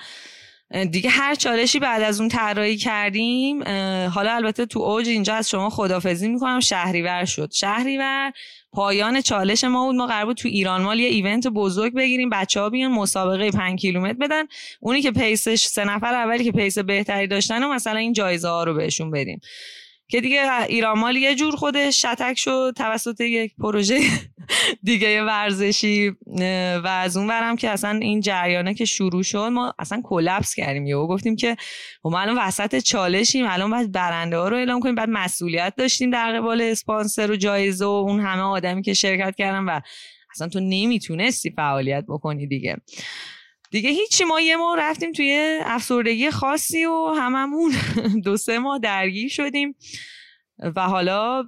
دیگه 0.90 1.10
هر 1.10 1.34
چالشی 1.34 1.78
بعد 1.78 2.02
از 2.02 2.20
اون 2.20 2.28
طراحی 2.28 2.76
کردیم 2.76 3.62
حالا 4.08 4.34
البته 4.34 4.66
تو 4.66 4.80
اوج 4.80 5.08
اینجا 5.08 5.34
از 5.34 5.50
شما 5.50 5.70
خدافظی 5.70 6.28
می‌کنم 6.28 6.60
شهریور 6.60 7.24
شد. 7.24 7.52
شهریور 7.52 8.32
پایان 8.72 9.20
چالش 9.20 9.64
ما 9.64 9.86
بود. 9.86 9.96
ما 9.96 10.06
قرار 10.06 10.24
بود 10.24 10.36
تو 10.36 10.48
ایران 10.48 10.82
مال 10.82 11.00
یه 11.00 11.08
event 11.08 11.46
بزرگ 11.46 11.94
بگیریم. 11.94 12.30
بچه 12.30 12.60
ها 12.60 12.70
بیان 12.70 12.92
مسابقه 12.92 13.50
5 13.50 13.80
کیلومتر 13.80 14.18
بدن. 14.18 14.44
اونی 14.80 15.02
که 15.02 15.10
pace 15.10 15.46
ش 15.46 15.64
سه 15.64 15.84
نفر 15.84 16.14
اولی 16.14 16.44
که 16.44 16.52
pace 16.52 16.78
بهتری 16.78 17.26
داشتن 17.26 17.64
و 17.64 17.68
مثلا 17.68 17.98
این 17.98 18.12
جایزه 18.12 18.48
ها 18.48 18.64
رو 18.64 18.74
بهشون 18.74 19.10
بدیم. 19.10 19.40
که 20.12 20.20
دیگه 20.20 20.62
ایران 20.62 20.98
مال 20.98 21.16
یه 21.16 21.34
جور 21.34 21.56
خودش 21.56 22.02
شتک 22.02 22.34
شد 22.36 22.72
توسط 22.76 23.20
یک 23.20 23.56
پروژه 23.56 24.00
دیگه 24.82 25.22
ورزشی 25.22 26.12
و 26.84 26.86
از 26.86 27.16
اون 27.16 27.26
برم 27.26 27.56
که 27.56 27.70
اصلا 27.70 27.98
این 28.02 28.20
جریانه 28.20 28.74
که 28.74 28.84
شروع 28.84 29.22
شد 29.22 29.38
ما 29.38 29.74
اصلا 29.78 30.00
collapse 30.04 30.54
کردیم. 30.54 30.86
یهو 30.86 31.06
گفتیم 31.06 31.36
که 31.36 31.56
ما 32.04 32.20
الان 32.20 32.38
وسط 32.38 32.78
چالشیم 32.78 33.46
الان 33.48 33.70
باید 33.70 33.92
برنده 33.92 34.36
ها 34.36 34.48
رو 34.48 34.56
اعلام 34.56 34.80
کنیم. 34.80 34.94
بعد 34.94 35.08
مسئولیت 35.08 35.74
داشتیم 35.76 36.10
در 36.10 36.32
قبال 36.32 36.60
اسپانسر 36.60 37.30
و 37.30 37.36
جایزه 37.36 37.84
و 37.84 37.88
اون 37.88 38.20
همه 38.20 38.42
آدمی 38.42 38.82
که 38.82 38.94
شرکت 38.94 39.36
کردن 39.36 39.64
و 39.64 39.80
اصلا 40.30 40.48
تو 40.48 40.60
نمی‌تونستی 40.60 41.50
فعالیت 41.50 42.04
بکنی 42.08 42.46
دیگه. 42.46 42.76
دیگه 43.72 43.90
هیچی 43.90 44.24
ما 44.24 44.40
یه 44.40 44.56
ما 44.56 44.74
رفتیم 44.74 45.12
توی 45.12 45.60
افسردگی 45.64 46.30
خاصی 46.30 46.84
و 46.84 47.06
هممون 47.16 47.72
دو 48.24 48.36
سه 48.36 48.58
ماه 48.58 48.78
درگیر 48.78 49.28
شدیم. 49.28 49.74
و 50.76 50.82
حالا 50.82 51.44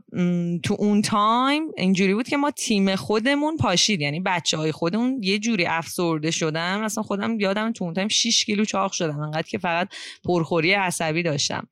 تو 0.63 0.77
اون 0.79 1.03
time 1.03 1.63
اینجوری 1.77 2.15
بود 2.15 2.29
که 2.29 2.37
ما 2.37 2.51
تیم 2.51 2.97
خودمون 2.97 3.57
پاشید. 3.57 4.01
یعنی 4.01 4.21
بچه 4.21 4.57
های 4.57 4.73
خودمون 4.73 5.21
یه 5.23 5.39
جوری 5.39 5.67
افسرده 5.67 6.31
شدن. 6.31 6.83
اصلا 6.83 7.03
خودم 7.03 7.41
یادم 7.41 7.73
تو 7.73 7.85
اون 7.85 7.95
time 7.95 8.09
6 8.09 8.45
کیلو 8.45 8.65
چاق 8.65 8.93
شدم. 8.93 9.21
انقدر 9.21 9.49
که 9.49 9.59
فقط 9.59 9.89
پرخوری 10.25 10.73
عصبی 10.73 11.23
داشتم. 11.23 11.69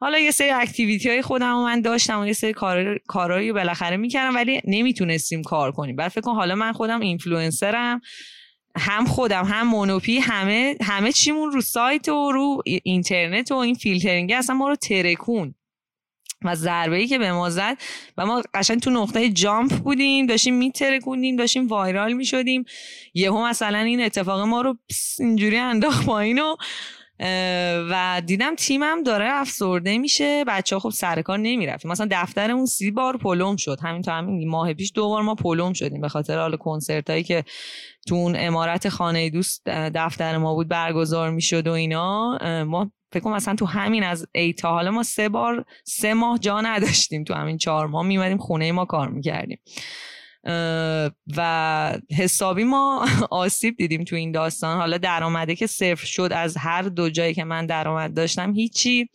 حالا 0.00 0.18
یه 0.18 0.30
سری 0.30 0.50
activity 0.50 1.08
های 1.08 1.22
خودم 1.22 1.54
من 1.54 1.80
داشتم 1.80 2.20
و 2.20 2.26
یه 2.26 2.32
سری 2.32 2.52
کار 2.52 2.98
کارهایی 2.98 3.52
بالاخره 3.52 3.96
می‌کردم 3.96 4.34
ولی 4.34 4.60
نمی‌تونستیم 4.64 5.42
کار 5.42 5.72
کنیم. 5.72 5.96
بعد 5.96 6.08
فکر 6.08 6.20
کن 6.20 6.34
حالا 6.34 6.54
من 6.54 6.72
خودم 6.72 7.00
اینفلوئنسرم 7.00 8.00
هم 8.76 9.04
خودم 9.04 9.44
هم 9.44 9.68
مونوپی 9.68 10.18
همه 10.18 10.76
همه 10.82 11.12
چیمون 11.12 11.52
رو 11.52 11.60
سایت 11.60 12.08
و 12.08 12.32
رو 12.32 12.62
اینترنت 12.82 13.52
و 13.52 13.54
این 13.54 13.74
فیلترینگ 13.74 14.32
اصلا 14.32 14.56
ما 14.56 14.68
رو 14.68 14.76
ترکون. 14.76 15.54
و 16.44 16.54
ضربه 16.54 16.96
ای 16.96 17.06
که 17.06 17.18
به 17.18 17.32
ما 17.32 17.50
زد 17.50 17.76
و 18.16 18.26
ما 18.26 18.42
قشنگ 18.54 18.80
تو 18.80 18.90
نقطه 18.90 19.28
jump 19.28 19.72
بودیم 19.72 20.26
داشتیم 20.26 20.54
میترکوندیم 20.54 21.36
داشتیم 21.36 21.66
viral 21.66 22.12
می‌شدیم. 22.12 22.64
یهو 23.14 23.46
مثلا 23.46 23.78
این 23.78 24.00
اتفاق 24.00 24.40
ما 24.40 24.60
رو 24.60 24.78
اینجوری 25.18 25.56
انداخت 25.56 26.06
پایین 26.06 26.38
و 26.38 26.56
و 27.90 28.22
دیدم 28.26 28.54
تیمم 28.54 29.02
داره 29.02 29.28
افسرده 29.30 29.98
میشه. 29.98 30.44
بچه 30.46 30.76
ها 30.76 30.80
خب 30.80 30.90
سر 30.90 31.22
کار 31.22 31.38
نمی‌رفتیم. 31.38 31.90
مثلا 31.90 32.08
دفترمون 32.10 32.66
سی 32.66 32.90
بار 32.90 33.16
پلمب 33.16 33.56
شد. 33.56 33.78
همین 33.82 34.02
تا 34.02 34.12
همین 34.12 34.48
ماه 34.48 34.74
پیش 34.74 34.92
دو 34.94 35.08
بار 35.08 35.22
ما 35.22 35.34
پلمب 35.34 35.72
شدیم. 35.72 36.00
به 36.00 36.08
خاطر 36.08 36.38
حالا 36.38 36.56
کنسرت 36.56 37.10
هایی 37.10 37.22
که 37.22 37.44
تو 38.06 38.14
اون 38.14 38.36
امارت 38.38 38.88
خانه 38.88 39.30
دوست 39.30 39.62
دفتر 39.68 40.38
ما 40.38 40.54
بود 40.54 40.68
برگزار 40.68 41.30
می‌شد 41.30 41.66
و 41.66 41.72
اینا 41.72 42.38
ما 42.64 42.92
فکر 43.12 43.22
کنم 43.22 43.34
مثلا 43.34 43.54
تو 43.54 43.66
همین 43.66 44.04
از 44.04 44.26
ای 44.34 44.52
تا 44.52 44.70
حالا 44.70 44.90
ما 44.90 45.02
سه 45.02 45.28
بار 45.28 45.64
سه 45.84 46.14
ماه 46.14 46.38
جا 46.38 46.60
نداشتیم. 46.60 47.24
تو 47.24 47.34
همین 47.34 47.58
چهار 47.58 47.86
ماه 47.86 48.06
میمدیم 48.06 48.38
خونه 48.38 48.72
ما 48.72 48.84
کار 48.84 49.08
می‌کردیم. 49.08 49.58
و 51.36 51.98
حسابی 52.10 52.64
ما 52.64 53.06
آسیب 53.30 53.76
دیدیم 53.76 54.04
تو 54.04 54.16
این 54.16 54.32
داستان. 54.32 54.78
حالا 54.78 54.98
درآمده 54.98 55.54
که 55.54 55.66
صفر 55.66 56.06
شد 56.06 56.30
از 56.32 56.56
هر 56.56 56.82
دو 56.82 57.10
جایی 57.10 57.34
که 57.34 57.44
من 57.44 57.66
درآمد 57.66 58.14
داشتم 58.14 58.52
هیچی. 58.52 59.08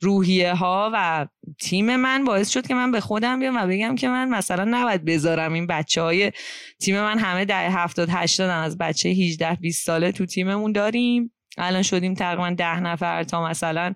روحیه 0.00 0.54
ها 0.54 0.90
و 0.94 1.26
تیم 1.60 1.96
من 1.96 2.24
باعث 2.24 2.50
شد 2.50 2.66
که 2.66 2.74
من 2.74 2.92
به 2.92 3.00
خودم 3.00 3.40
بیام 3.40 3.56
و 3.56 3.66
بگم 3.66 3.94
که 3.94 4.08
من 4.08 4.28
مثلا 4.28 4.64
نباید 4.70 5.04
بذارم 5.04 5.52
این 5.52 5.66
بچه 5.66 6.02
های 6.02 6.32
تیم 6.80 7.00
من 7.00 7.18
همه 7.18 7.44
در 7.44 7.68
هفتاد 7.68 8.08
هشتاد 8.10 8.50
از 8.50 8.78
بچه 8.78 9.08
18 9.08 9.54
20 9.54 9.86
ساله 9.86 10.12
تو 10.12 10.26
تیممون 10.26 10.72
داریم. 10.72 11.32
الان 11.58 11.82
شدیم 11.82 12.14
تقریبا 12.14 12.50
ده 12.50 12.80
نفر 12.80 13.24
تا 13.24 13.48
مثلا 13.48 13.94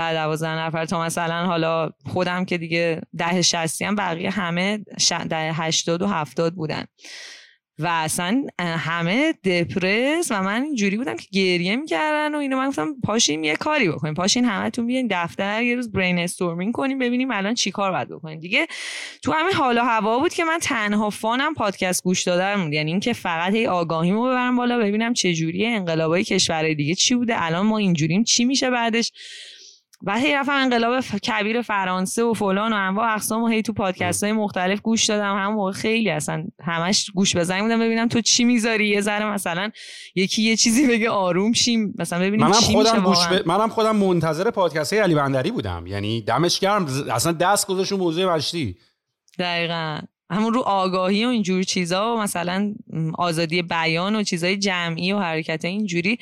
ده 0.00 0.12
دوازده 0.12 0.58
نفر 0.58 0.84
تا 0.84 1.04
مثلا 1.04 1.46
حالا 1.46 1.90
خودم 2.06 2.44
که 2.44 2.58
دیگه 2.58 3.00
ده 3.18 3.42
شستی 3.42 3.84
هم 3.84 3.94
بقیه 3.94 4.30
همه 4.30 4.84
ده 5.28 5.52
هشتاد 5.52 6.02
و 6.02 6.06
هفتاد 6.06 6.54
بودن. 6.54 6.84
و 7.82 7.86
اصلا 7.86 8.46
همه 8.58 9.32
دپرس 9.32 10.30
و 10.30 10.42
من 10.42 10.62
اینجوری 10.62 10.96
بودم 10.96 11.16
که 11.16 11.26
گریه 11.32 11.76
می‌کردن 11.76 12.34
و 12.34 12.38
اینو 12.38 12.56
من 12.56 12.68
گفتم 12.68 12.94
پاشیم 13.04 13.44
یه 13.44 13.56
کاری 13.56 13.88
بکنیم. 13.88 14.14
پاشین 14.14 14.44
همه 14.44 14.70
تون 14.70 14.86
بیاین 14.86 15.08
دفتر 15.10 15.62
یه 15.62 15.74
روز 15.74 15.92
برین 15.92 16.18
استورمینگ 16.18 16.74
کنیم 16.74 16.98
ببینیم 16.98 17.30
الان 17.30 17.54
چی 17.54 17.70
کار 17.70 17.92
باید 17.92 18.08
بکنیم. 18.08 18.40
دیگه 18.40 18.66
تو 19.22 19.32
همین 19.32 19.52
حال 19.54 19.78
و 19.78 19.80
هوا 19.80 20.18
بود 20.18 20.34
که 20.34 20.44
من 20.44 20.58
تنها 20.62 21.10
فانم 21.10 21.54
پادکست 21.54 22.02
گوش 22.04 22.22
دادن 22.22 22.64
بود. 22.64 22.72
یعنی 22.72 22.90
اینکه 22.90 23.12
فقط 23.12 23.54
هی 23.54 23.66
آگاهیمو 23.66 24.24
ببرم 24.24 24.56
بالا 24.56 24.78
ببینم 24.78 25.12
چه 25.12 25.34
جوریه 25.34 25.68
انقلابای 25.68 26.24
کشورهای 26.24 26.74
دیگه 26.74 26.94
چی 26.94 27.14
بوده 27.14 27.44
الان 27.44 27.66
ما 27.66 27.78
اینجوریم 27.78 28.24
چی 28.24 28.44
میشه 28.44 28.70
بعدش؟ 28.70 29.12
و 30.02 30.18
هی 30.18 30.34
رفتم 30.34 30.52
انقلاب 30.52 31.00
کبیر 31.00 31.62
فرانسه 31.62 32.22
و 32.22 32.34
فلان 32.34 32.72
و 32.72 32.76
انواع 32.76 33.14
اقسام 33.14 33.42
و 33.42 33.48
هی 33.48 33.62
تو 33.62 33.72
پادکست 33.72 34.24
های 34.24 34.32
مختلف 34.32 34.80
گوش 34.80 35.04
دادم. 35.04 35.36
هم 35.36 35.52
موقع 35.52 35.72
خیلی 35.72 36.10
اصلا 36.10 36.44
همش 36.64 37.10
گوش 37.14 37.36
بزنیم 37.36 37.64
بودم 37.64 37.80
ببینم 37.80 38.08
تو 38.08 38.20
چی 38.20 38.44
می‌ذاری. 38.44 38.88
یه 38.88 39.00
ذره 39.00 39.32
مثلا 39.32 39.70
یکی 40.14 40.42
یه 40.42 40.56
چیزی 40.56 40.86
بگه 40.86 41.10
آروم 41.10 41.52
شیم. 41.52 41.94
مثلا 41.98 42.18
ببینیم 42.18 42.46
منم 42.46 42.60
چی 42.60 42.72
خودم 42.72 43.00
گوش. 43.00 43.26
ب... 43.26 43.48
منم 43.48 43.68
خودم 43.68 43.96
منتظر 43.96 44.50
پادکست 44.50 44.94
علی 44.94 45.14
بندری 45.14 45.50
بودم. 45.50 45.84
یعنی 45.86 46.22
دمش 46.22 46.60
گرم. 46.60 46.86
اصلا 47.12 47.32
دست 47.32 47.66
گذاشت 47.66 47.92
رو 47.92 47.98
موضوع 47.98 48.34
مشتی 48.34 48.76
دقیقا. 49.38 50.00
همون 50.30 50.54
رو 50.54 50.60
آگاهی 50.60 51.24
و 51.24 51.28
اینجور 51.28 51.62
چیزا 51.62 52.14
و 52.14 52.20
مثلا 52.20 52.74
آزادی 53.18 53.62
بیان 53.62 54.16
و 54.16 54.22
چیزای 54.22 54.56
جمعی 54.56 55.12
و 55.12 55.18
حرکت 55.18 55.64
اینجوری. 55.64 56.18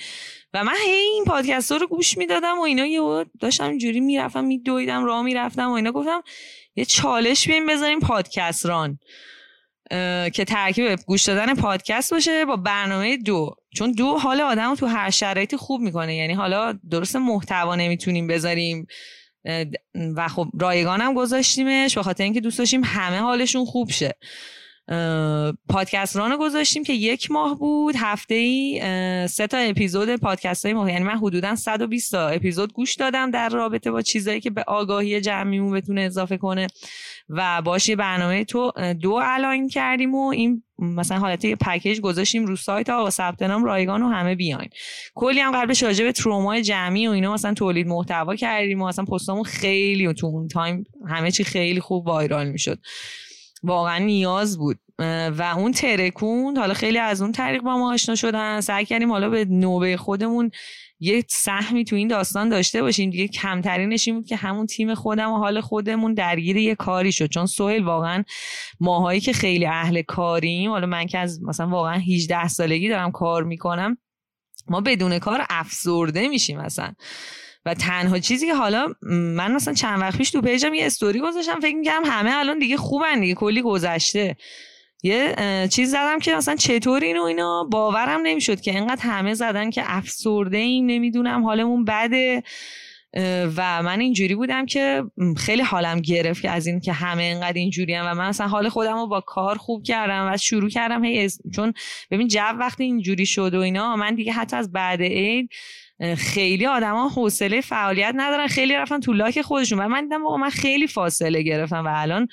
و 0.55 0.64
من 0.64 0.75
هی 0.87 0.92
این 0.92 1.25
پادکست 1.25 1.73
رو 1.73 1.87
گوش 1.87 2.18
می‌دادم 2.18 2.59
و 2.59 2.62
اینا 2.62 2.87
یه 2.87 3.25
داشتم 3.40 3.68
اینجوری 3.68 4.01
می‌رفتم 4.01 4.44
میدویدم 4.44 5.05
راه 5.05 5.23
می‌رفتم 5.23 5.68
و 5.68 5.73
اینا 5.73 5.92
گفتم 5.92 6.23
یه 6.77 6.85
چالش 6.85 7.47
بیایم 7.47 7.66
بذاریم 7.66 8.01
پادکست 8.01 8.66
ران 8.66 8.99
که 10.31 10.44
ترکیب 10.47 10.99
گوش 11.07 11.25
دادن 11.25 11.55
پادکست 11.55 12.14
باشه 12.14 12.44
با 12.44 12.57
برنامه 12.57 13.16
دو. 13.16 13.55
چون 13.75 13.92
دو 13.92 14.18
حال 14.18 14.40
آدم 14.40 14.71
رو 14.71 14.77
تو 14.77 14.87
هر 14.87 15.11
شرایطی 15.11 15.57
خوب 15.57 15.81
می‌کنه. 15.81 16.16
یعنی 16.16 16.33
حالا 16.33 16.79
درست 16.90 17.16
محتوا 17.16 17.75
نمی‌تونیم 17.75 18.27
بذاریم. 18.27 18.87
و 20.16 20.28
خب 20.28 20.48
رایگانم 20.61 21.14
گذاشتیمش 21.14 21.94
به 21.94 22.02
خاطر 22.02 22.24
اینکه 22.24 22.40
دوست 22.40 22.58
داشتیم 22.58 22.84
همه 22.84 23.18
حالشون 23.18 23.64
خوب 23.64 23.90
شه. 23.90 24.14
پادکست 25.68 26.16
رانو 26.16 26.37
گذاشتیم 26.37 26.84
که 26.84 26.92
یک 26.92 27.30
ماه 27.30 27.58
بود. 27.58 27.94
هفته 27.98 28.34
ای 28.34 28.80
سه 29.28 29.46
تا 29.46 29.58
اپیزود 29.58 30.16
پادکست 30.16 30.64
های 30.64 30.74
ماه 30.74 30.92
یعنی 30.92 31.04
من 31.04 31.18
حدودا 31.18 31.56
120 31.56 32.12
تا 32.12 32.28
اپیزود 32.28 32.72
گوش 32.72 32.94
دادم 32.94 33.30
در 33.30 33.48
رابطه 33.48 33.90
با 33.90 34.02
چیزایی 34.02 34.40
که 34.40 34.50
به 34.50 34.64
آگاهی 34.66 35.20
جمعیمون 35.20 35.72
بتونه 35.72 36.00
اضافه 36.00 36.37
کنه 36.37 36.66
و 37.28 37.62
باش 37.62 37.90
برنامه 37.90 38.44
to-do 38.44 39.12
align 39.12 39.68
کردیم 39.68 40.14
و 40.14 40.28
این 40.28 40.62
مثلا 40.78 41.18
حالت 41.18 41.44
یه 41.44 41.56
پکیج 41.56 42.00
گذاشتیم 42.00 42.46
رو 42.46 42.56
سایت 42.56 42.90
آقا 42.90 43.10
ثبت 43.10 43.42
نام 43.42 43.64
رایگان 43.64 44.02
و 44.02 44.08
همه 44.08 44.34
بیاین. 44.34 44.68
کلی 45.14 45.40
هم 45.40 45.52
قبلش 45.52 45.82
راجع 45.82 46.04
به 46.04 46.12
ترومای 46.12 46.62
جمعی 46.62 47.06
و 47.06 47.10
اینا 47.10 47.32
مثلا 47.32 47.54
تولید 47.54 47.86
محتوا 47.86 48.36
کردیم 48.36 48.82
و 48.82 48.86
مثلا 48.86 49.04
پستامون 49.04 49.44
خیلی 49.44 50.06
و 50.06 50.12
تو 50.12 50.26
اون 50.26 50.48
time 50.48 50.87
همه 51.08 51.30
چی 51.30 51.44
خیلی 51.44 51.80
خوب 51.80 52.06
viral 52.07 52.48
می‌شد. 52.48 52.78
واقعا 53.62 53.98
نیاز 53.98 54.58
بود. 54.58 54.78
و 55.38 55.54
اون 55.56 55.72
ترکوند 55.72 56.58
حالا 56.58 56.74
خیلی 56.74 56.98
از 56.98 57.22
اون 57.22 57.32
طریق 57.32 57.62
با 57.62 57.76
ما 57.76 57.92
آشنا 57.92 58.14
شدن. 58.14 58.60
سعی 58.60 58.84
کردیم 58.84 59.10
حالا 59.10 59.28
به 59.28 59.44
نوبه 59.44 59.96
خودمون 59.96 60.50
یه 61.00 61.24
سهمی 61.28 61.84
تو 61.84 61.96
این 61.96 62.08
داستان 62.08 62.48
داشته 62.48 62.82
باشیم. 62.82 63.11
دیگه 63.11 63.28
کمترینش 63.28 64.08
این 64.08 64.16
بود 64.16 64.26
که 64.26 64.37
همون 64.37 64.66
تیم 64.66 64.94
خودم 64.94 65.30
و 65.30 65.37
حال 65.37 65.61
خودمون 65.61 66.14
درگیر 66.14 66.56
یه 66.56 66.74
کاری 66.74 67.12
شد. 67.12 67.26
چون 67.26 67.46
سوهل 67.46 67.84
واقعا 67.84 68.24
ماهایی 68.80 69.20
که 69.20 69.32
خیلی 69.32 69.66
اهل 69.66 70.02
کاریم 70.02 70.70
حالا 70.70 70.87
من 70.87 71.06
که 71.06 71.18
از 71.18 71.42
مثلا 71.42 71.68
واقعا 71.68 71.94
18 71.98 72.48
سالگی 72.48 72.88
دارم 72.88 73.11
کار 73.11 73.44
می‌کنم 73.44 73.98
ما 74.68 74.80
بدون 74.80 75.18
کار 75.18 75.46
افسرده 75.50 76.28
میشیم 76.28 76.61
مثلا 76.61 76.92
و 77.64 77.74
تنها 77.74 78.18
چیزی 78.18 78.46
که 78.46 78.54
حالا 78.54 78.87
من 79.02 79.54
مثلا 79.54 79.74
چند 79.74 80.00
وقت 80.00 80.18
پیش 80.18 80.30
تو 80.30 80.40
پیجم 80.40 80.74
یه 80.74 80.87
استوری 80.87 81.20
گذاشتم 81.20 81.61
فکر 81.61 81.76
می‌کردم 81.76 82.04
همه 82.04 82.30
الان 82.34 82.58
دیگه 82.58 82.76
خوبن 82.76 83.20
دیگه 83.20 83.34
کلی 83.34 83.62
گذشته. 83.62 84.37
یه 85.02 85.34
چیز 85.72 85.90
زدم 85.90 86.18
که 86.18 86.34
مثلا 86.34 86.56
چطور 86.56 87.02
اینو 87.02 87.22
اینا 87.22 87.64
باورم 87.64 88.20
نمی‌شد 88.22 88.61
که 88.61 88.76
انقدر 88.76 89.02
همه 89.02 89.34
زدن 89.34 89.70
که 89.70 89.82
افسرده 89.87 90.56
ایم 90.56 90.87
نمی‌دونم 90.87 91.44
حالمون 91.44 91.84
بده. 91.84 92.42
و 93.56 93.82
من 93.82 94.00
اینجوری 94.00 94.34
بودم 94.34 94.66
که 94.66 95.04
خیلی 95.37 95.62
حالم 95.62 96.00
گرفت 96.00 96.44
از 96.44 96.66
این 96.66 96.80
که 96.80 96.92
همه 96.92 97.22
انقدر 97.22 97.52
اینجوری 97.52 97.94
هم 97.94 98.06
و 98.06 98.14
من 98.14 98.28
مثلا 98.28 98.48
حال 98.48 98.68
خودم 98.68 98.94
رو 98.94 99.06
با 99.06 99.20
کار 99.20 99.56
خوب 99.56 99.82
کردم 99.82 100.30
و 100.32 100.37
شروع 100.37 100.70
کردم 100.70 101.04
هی 101.04 101.24
از- 101.24 101.40
چون 101.54 101.72
ببین 102.11 102.28
جو 102.28 102.40
وقتی 102.40 102.84
اینجوری 102.84 103.26
شد 103.26 103.54
و 103.54 103.61
اینا 103.61 103.96
من 103.96 104.14
دیگه 104.14 104.32
حتی 104.32 104.56
از 104.56 104.72
بعد 104.72 105.02
عید 105.02 105.50
خیلی 106.16 106.66
آدما 106.66 107.08
حوصله 107.08 107.61
فعالیت 107.61 108.12
ندارن 108.16 108.46
خیلی 108.46 108.74
رفتن 108.74 109.00
تو 109.00 109.12
لاک 109.12 109.42
خودشون 109.42 109.78
و 109.78 109.88
من 109.88 110.02
دیدم 110.02 110.22
من 110.40 110.50
خیلی 110.50 110.87
فاصله 110.87 111.42
گرفتم 111.42 111.84
و 111.87 111.90
الان 111.94 112.28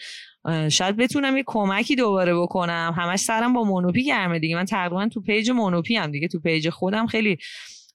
شاید 0.71 0.97
بتونم 0.97 1.37
یه 1.37 1.43
کمکی 1.47 1.95
دوباره 1.95 2.35
بکنم. 2.35 2.93
همش 2.97 3.19
سرم 3.19 3.53
با 3.53 3.63
مونوپی 3.63 4.03
گرمه 4.03 4.39
دیگه. 4.39 4.55
من 4.55 4.65
تقریبا 4.65 5.07
تو 5.07 5.21
پیج 5.21 5.51
مونوپی 5.51 5.95
هم 5.95 6.11
دیگه. 6.11 6.27
تو 6.27 6.39
پیج 6.39 6.69
خودم 6.69 7.07
خیلی 7.07 7.37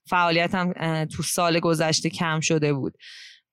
فعالیتم 0.09 0.73
تو 1.03 1.23
سال 1.23 1.59
گذشته 1.59 2.09
کم 2.09 2.39
شده 2.39 2.73
بود. 2.73 2.93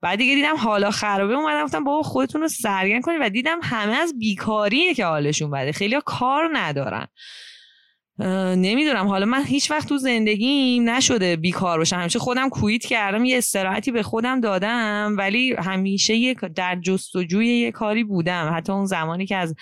بعد 0.01 0.19
دیگه 0.19 0.35
دیدم 0.35 0.57
حالا 0.57 0.91
خرابه 0.91 1.35
اومدم 1.35 1.65
گفتم 1.65 1.85
بابا 1.85 2.03
خودتون 2.03 2.41
رو 2.41 2.49
سرگرم 2.49 3.01
کنید 3.01 3.19
و 3.21 3.29
دیدم 3.29 3.59
همه 3.63 3.93
از 3.93 4.19
بیکاریه 4.19 4.95
که 4.95 5.05
حالشون 5.05 5.51
بده. 5.51 5.73
خیلی 5.73 5.97
کار 6.05 6.51
ندارن. 6.53 7.07
نمی‌دونم. 8.19 9.07
حالا 9.07 9.27
من 9.27 9.45
هیچ 9.45 9.71
وقت 9.71 9.89
تو 9.89 9.99
زندگیم 9.99 10.91
نشده 10.91 11.37
بیکار 11.37 11.79
باشم. 11.79 11.97
همیشه 11.97 12.19
خودم 12.19 12.49
quit 12.49 12.87
کردم 12.87 13.25
یه 13.25 13.39
استراحتی 13.39 13.91
به 13.91 14.03
خودم 14.03 14.41
دادم 14.41 15.15
ولی 15.19 15.55
همیشه 15.59 16.15
یه 16.15 16.35
در 16.35 16.77
جستجوی 16.81 17.47
یه 17.47 17.71
کاری 17.71 18.05
بودم. 18.05 18.53
حتی 18.57 18.73
اون 18.73 18.87
زمانی 18.87 19.27
که 19.27 19.37
از 19.37 19.55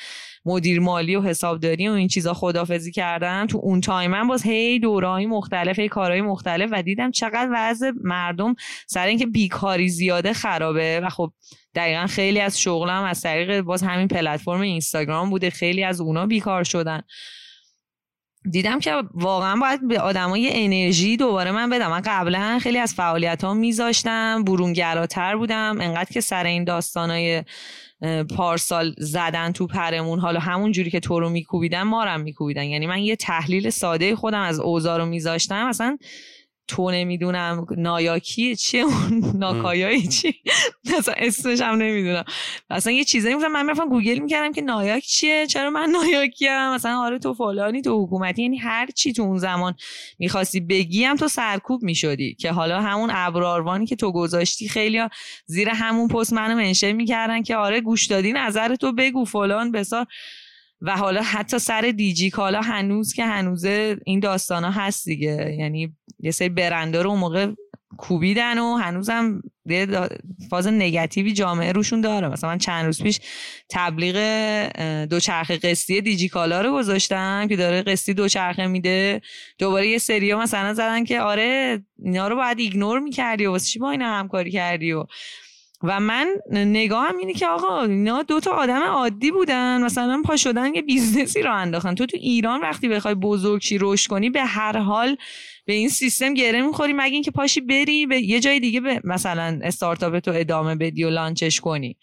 مدیر 0.44 0.80
مالی 0.80 1.16
و 1.16 1.22
حسابداری 1.22 1.88
و 1.88 1.92
این 1.92 2.08
چیزا 2.08 2.34
خدافزی 2.34 2.92
کردم 2.92 3.46
تو 3.46 3.58
اون 3.62 3.80
تایم 3.80 4.10
من 4.10 4.28
باز 4.28 4.42
هی 4.42 4.78
دورهای 4.78 5.26
مختلف 5.26 5.78
هی 5.78 5.88
کارهای 5.88 6.22
مختلف 6.22 6.70
و 6.72 6.82
دیدم 6.82 7.10
چقدر 7.10 7.48
وضع 7.52 7.92
مردم 8.04 8.54
سر 8.86 9.06
اینکه 9.06 9.26
بیکاری 9.26 9.88
زیاده 9.88 10.32
خرابه. 10.32 11.00
و 11.00 11.08
خب 11.08 11.32
دقیقا 11.74 12.06
خیلی 12.06 12.40
از 12.40 12.60
شغلم 12.60 13.02
از 13.02 13.20
طریق 13.20 13.60
باز 13.60 13.82
همین 13.82 14.08
پلتفرم 14.08 14.60
اینستاگرام 14.60 15.30
بوده. 15.30 15.50
خیلی 15.50 15.84
از 15.84 16.00
اونا 16.00 16.26
بیکار 16.26 16.64
شدن. 16.64 17.02
دیدم 18.50 18.80
که 18.80 18.92
واقعا 19.14 19.56
باید 19.56 19.88
به 19.88 20.00
آدمای 20.00 20.50
انرژی 20.52 21.16
دوباره 21.16 21.50
من 21.50 21.70
بدم. 21.70 21.90
من 21.90 22.02
قبلا 22.04 22.58
خیلی 22.62 22.78
از 22.78 22.94
فعالیت 22.94 23.44
ها 23.44 23.54
میذاشتم 23.54 24.44
برونگراتر 24.44 25.36
بودم. 25.36 25.78
انقدر 25.80 26.10
که 26.12 26.20
سر 26.20 26.44
این 26.44 26.64
داستانای 26.64 27.44
پارسال 28.36 28.94
زدن 28.98 29.52
تو 29.52 29.66
پرمون 29.66 30.18
حالا 30.18 30.40
همون 30.40 30.72
جوری 30.72 30.90
که 30.90 31.00
تو 31.00 31.20
رو 31.20 31.30
میکوبیدن 31.30 31.82
مارم 31.82 32.20
میکوبیدن. 32.20 32.64
یعنی 32.64 32.86
من 32.86 32.98
یه 32.98 33.16
تحلیل 33.16 33.70
ساده 33.70 34.16
خودم 34.16 34.40
از 34.40 34.60
اوضاع 34.60 34.98
رو 34.98 35.06
میذاشتم. 35.06 35.66
اصلا 35.66 35.98
تو 36.68 36.90
نمی‌دونم 36.90 37.66
نایاکی 37.76 38.56
چیه 38.56 38.82
اون 38.82 39.32
ناکایایی 39.34 40.06
چی؟ 40.08 40.34
اصلا 40.98 41.14
اسمش 41.18 41.60
هم 41.60 41.74
نمی‌دونم. 41.74 42.24
اصلا 42.70 42.92
یه 42.92 43.04
چیزایی 43.04 43.34
مثلا 43.34 43.48
من 43.48 43.62
می‌رفتم 43.62 43.88
گوگل 43.88 44.18
می‌کردم 44.18 44.52
که 44.52 44.62
نایاک 44.62 45.02
چیه 45.02 45.46
چرا 45.46 45.70
من 45.70 45.90
نایاکیم؟ 45.90 46.74
مثلا 46.74 46.98
آره 46.98 47.18
تو 47.18 47.34
فلانی 47.34 47.82
تو 47.82 48.04
حکومتی 48.04 48.42
یعنی 48.42 48.56
هر 48.56 48.86
چی 48.86 49.12
تو 49.12 49.22
اون 49.22 49.38
زمان 49.38 49.74
می‌خواستی 50.18 50.60
بگی 50.60 51.04
هم 51.04 51.16
تو 51.16 51.28
سرکوب 51.28 51.82
می‌شدی. 51.82 52.34
که 52.34 52.52
حالا 52.52 52.80
همون 52.80 53.10
ابراروانی 53.14 53.86
که 53.86 53.96
تو 53.96 54.12
گذاشتی 54.12 54.68
خیلی 54.68 55.02
زیر 55.46 55.68
همون 55.68 56.08
پست 56.08 56.32
منو 56.32 56.54
منشن 56.54 56.92
می‌کردن 56.92 57.42
که 57.42 57.56
آره 57.56 57.80
گوش 57.80 58.06
دادی 58.06 58.32
نظر 58.32 58.74
تو 58.74 58.92
بگو 58.92 59.24
فلان 59.24 59.72
بسار. 59.72 60.06
و 60.80 60.96
حالا 60.96 61.22
حتی 61.22 61.58
سر 61.58 61.80
دیجی 61.96 62.30
کالا 62.30 62.60
هنوز 62.60 63.12
که 63.12 63.24
هنوزه 63.24 63.96
این 64.06 64.20
داستان 64.20 64.64
ها 64.64 64.70
هست 64.70 65.04
دیگه. 65.04 65.56
یعنی 65.58 65.96
یه 66.20 66.30
سری 66.30 66.48
برنده 66.48 67.02
رو 67.02 67.10
اون 67.10 67.18
موقع 67.18 67.52
کوبیدن 67.98 68.58
و 68.58 68.76
هنوزم 68.76 69.42
یه 69.66 69.86
فاز 70.50 70.66
نگاتیوی 70.66 71.32
جامعه 71.32 71.72
روشون 71.72 72.00
داره. 72.00 72.28
مثلا 72.28 72.50
من 72.50 72.58
چند 72.58 72.84
روز 72.84 73.02
پیش 73.02 73.20
تبلیغ 73.70 74.14
اه، 74.74 75.06
دوچرخه 75.06 75.56
قسطی 75.56 76.00
دیجی 76.00 76.28
کالا 76.28 76.60
رو 76.60 76.72
گذاشتم 76.72 77.46
که 77.48 77.56
داره 77.56 77.82
قسطی 77.82 78.14
دوچرخه 78.14 78.66
میده. 78.66 79.20
دوباره 79.58 79.88
یه 79.88 79.98
سریا 79.98 80.38
مثلا 80.38 80.74
زدن 80.74 81.04
که 81.04 81.20
آره 81.20 81.82
اینا 82.04 82.28
رو 82.28 82.36
باید 82.36 82.58
ایگنور 82.58 82.98
می‌کردی 82.98 83.46
و 83.46 83.50
واسه 83.50 83.66
چی 83.66 83.78
با 83.78 83.90
اینا 83.90 84.18
همکاری 84.18 84.50
کردی 84.50 84.92
و 84.92 85.04
و 85.86 86.00
من 86.00 86.28
نگاهم 86.50 87.16
اینه 87.16 87.32
که 87.32 87.46
آقا 87.46 87.82
اینا 87.82 88.22
دو 88.22 88.40
تا 88.40 88.50
آدم 88.50 88.82
عادی 88.82 89.30
بودن. 89.30 89.82
مثلا 89.82 90.22
پا 90.24 90.36
شدن 90.36 90.74
یه 90.74 90.82
بیزنسی 90.82 91.42
رو 91.42 91.54
انداختن. 91.54 91.94
تو 91.94 92.06
تو 92.06 92.16
ایران 92.20 92.60
وقتی 92.60 92.88
بخوای 92.88 93.14
بزرگ 93.14 93.62
شی 93.62 93.78
رشد 93.80 94.10
کنی 94.10 94.30
به 94.30 94.42
هر 94.44 94.78
حال 94.78 95.16
به 95.64 95.72
این 95.72 95.88
سیستم 95.88 96.34
گره 96.34 96.62
می‌خوری. 96.62 96.92
مگه 96.92 97.14
اینکه 97.14 97.30
پاشی 97.30 97.60
بری 97.60 98.06
به 98.06 98.20
یه 98.20 98.40
جای 98.40 98.60
دیگه 98.60 98.80
به 98.80 99.00
مثلا 99.04 99.60
استارتاپ 99.62 100.18
تو 100.18 100.32
ادامه 100.34 100.74
بدی 100.74 101.04
و 101.04 101.10
launch 101.10 101.48
ش 101.48 101.60
کنی. 101.60 101.96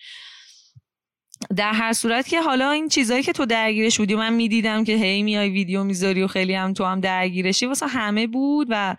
در 1.57 1.71
هر 1.71 1.93
صورت 1.93 2.27
که 2.27 2.41
حالا 2.41 2.71
این 2.71 2.87
چیزایی 2.87 3.23
که 3.23 3.33
تو 3.33 3.45
درگیرش 3.45 3.97
بودی 3.97 4.15
من 4.15 4.33
می‌دیدم 4.33 4.83
که 4.83 4.95
هی 4.95 5.23
میای 5.23 5.49
ویدیو 5.49 5.83
می‌ذاری 5.83 6.23
و 6.23 6.27
خیلی 6.27 6.53
هم 6.53 6.73
تو 6.73 6.85
هم 6.85 6.99
درگیرشی. 6.99 7.65
واسه 7.65 7.87
همه 7.87 8.27
بود 8.27 8.67
و 8.69 8.95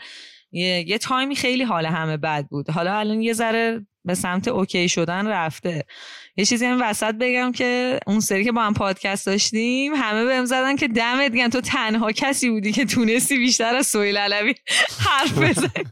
یه, 0.52 0.84
یه 0.88 0.98
تایمی 0.98 1.36
خیلی 1.36 1.62
حال 1.62 1.86
همه 1.86 2.16
بد 2.16 2.46
بود. 2.50 2.70
حالا 2.70 2.98
الان 2.98 3.22
یه 3.22 3.32
ذره 3.32 3.86
به 4.04 4.14
سمت 4.14 4.48
اوکی 4.48 4.88
شدن 4.88 5.26
رفته. 5.26 5.84
یه 6.36 6.44
چیزی 6.44 6.66
هم 6.66 6.82
وسط 6.82 7.14
بگم 7.14 7.52
که 7.52 8.00
اون 8.06 8.20
سری 8.20 8.44
که 8.44 8.52
با 8.52 8.62
هم 8.62 8.74
پادکست 8.74 9.26
داشتیم 9.26 9.94
همه 9.94 10.24
بهم 10.24 10.44
زدن 10.44 10.76
که 10.76 10.88
دمت 10.88 11.32
گرم 11.34 11.50
تو 11.50 11.60
تنها 11.60 12.12
کسی 12.12 12.50
بودی 12.50 12.72
که 12.72 12.84
تونستی 12.84 13.38
بیشتر 13.38 13.74
از 13.74 13.86
سویل 13.86 14.16
علوی 14.16 14.54
حرف 14.98 15.38
بزنی. 15.38 15.84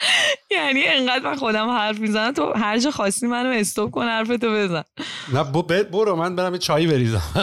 یعنی 0.50 0.84
انقدر 0.86 1.30
من 1.30 1.36
خودم 1.36 1.70
حرف 1.70 1.98
می‌زنم 1.98 2.32
تو 2.32 2.52
هر 2.52 2.78
جا 2.78 2.90
خواستی 2.90 3.26
منو 3.26 3.48
استوب 3.48 3.90
کن 3.90 4.04
حرفتو 4.04 4.54
بزن. 4.54 4.84
نه 5.32 5.44
برو 5.92 6.16
من 6.16 6.36
برم 6.36 6.58
چای 6.58 6.86
بریزم. 6.86 7.22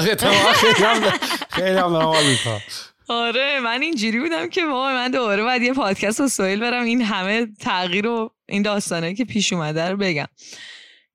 خیلی 1.50 1.78
هم 1.78 2.14
آره 3.10 3.60
من 3.60 3.82
اینجوری 3.82 4.20
بودم 4.20 4.50
که 4.50 4.64
ما 4.64 4.94
من 4.94 5.12
دوباره 5.12 5.44
باید 5.44 5.62
یه 5.62 5.74
پادکست 5.74 6.22
وسیع‌تر 6.22 6.60
برم 6.60 6.84
این 6.84 7.02
همه 7.02 7.48
تغییر 7.60 8.08
و 8.08 8.32
این 8.52 8.62
داستانه 8.62 9.14
که 9.14 9.26
پیش 9.26 9.54
اومده 9.54 9.90
رو 9.90 9.98
بگم. 9.98 10.28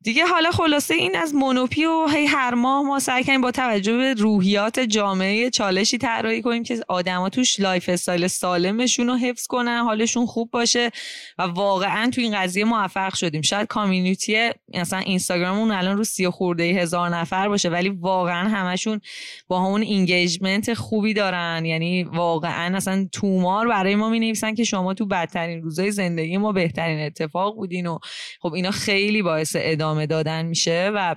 دیگه 0.07 0.27
حالا 0.27 0.51
خلاصه 0.51 0.95
این 0.95 1.17
از 1.17 1.35
مونوپی 1.35 1.85
و 1.85 2.07
هی 2.15 2.27
هر 2.27 2.55
ماه 2.55 2.83
ما 2.83 2.99
سعی 2.99 3.25
کنیم 3.25 3.41
با 3.41 3.51
توجه 3.51 3.97
به 3.97 4.15
روحیات 4.15 4.81
جامعه 4.81 5.51
چالشی 5.51 5.99
طراحی 5.99 6.43
کنیم 6.43 6.63
که 6.63 6.81
آدما 6.89 7.29
توش 7.29 7.61
lifestyle 7.61 8.27
سالمشون 8.27 9.07
رو 9.07 9.17
حفظ 9.17 9.47
کنن 9.47 9.83
حالشون 9.85 10.27
خوب 10.27 10.51
باشه 10.51 10.91
و 11.39 11.43
واقعا 11.43 12.11
تو 12.11 12.21
این 12.21 12.37
قضیه 12.37 12.65
موفق 12.65 13.15
شدیم. 13.15 13.43
شاید 13.43 13.67
community 13.67 14.51
مثلا 14.75 14.99
اینستاگراممون 14.99 15.71
الان 15.71 15.97
رو 15.97 16.05
سی 16.05 16.29
خورده 16.29 16.65
هزار 16.65 17.09
نفر 17.09 17.49
باشه 17.49 17.69
ولی 17.69 17.89
واقعا 17.89 18.49
همشون 18.49 19.01
با 19.49 19.61
همون 19.61 19.83
engagement 19.83 20.75
خوبی 20.75 21.15
دارن. 21.15 21.65
یعنی 21.65 22.05
واقعا 22.05 22.77
اصلا 22.77 23.09
تومار 23.13 23.69
برای 23.69 23.95
ما 23.95 24.09
می 24.09 24.21
نویسن 24.21 24.55
که 24.55 24.65
شما 24.65 24.95
تو 24.95 25.07
بدترین 25.07 25.63
روزای 25.63 25.91
زندگی 25.91 26.37
ما 26.37 26.53
بهترین 26.53 27.07
اتفاق 27.07 27.55
بودین 27.55 27.87
و 27.87 27.99
خب 28.41 28.53
اینا 28.53 28.71
خیلی 28.71 29.23
باعث 29.23 29.57
ادامه 29.59 29.96
ادامه 29.97 30.07
دادن 30.07 30.47
میشه 30.47 30.91
و 30.95 31.17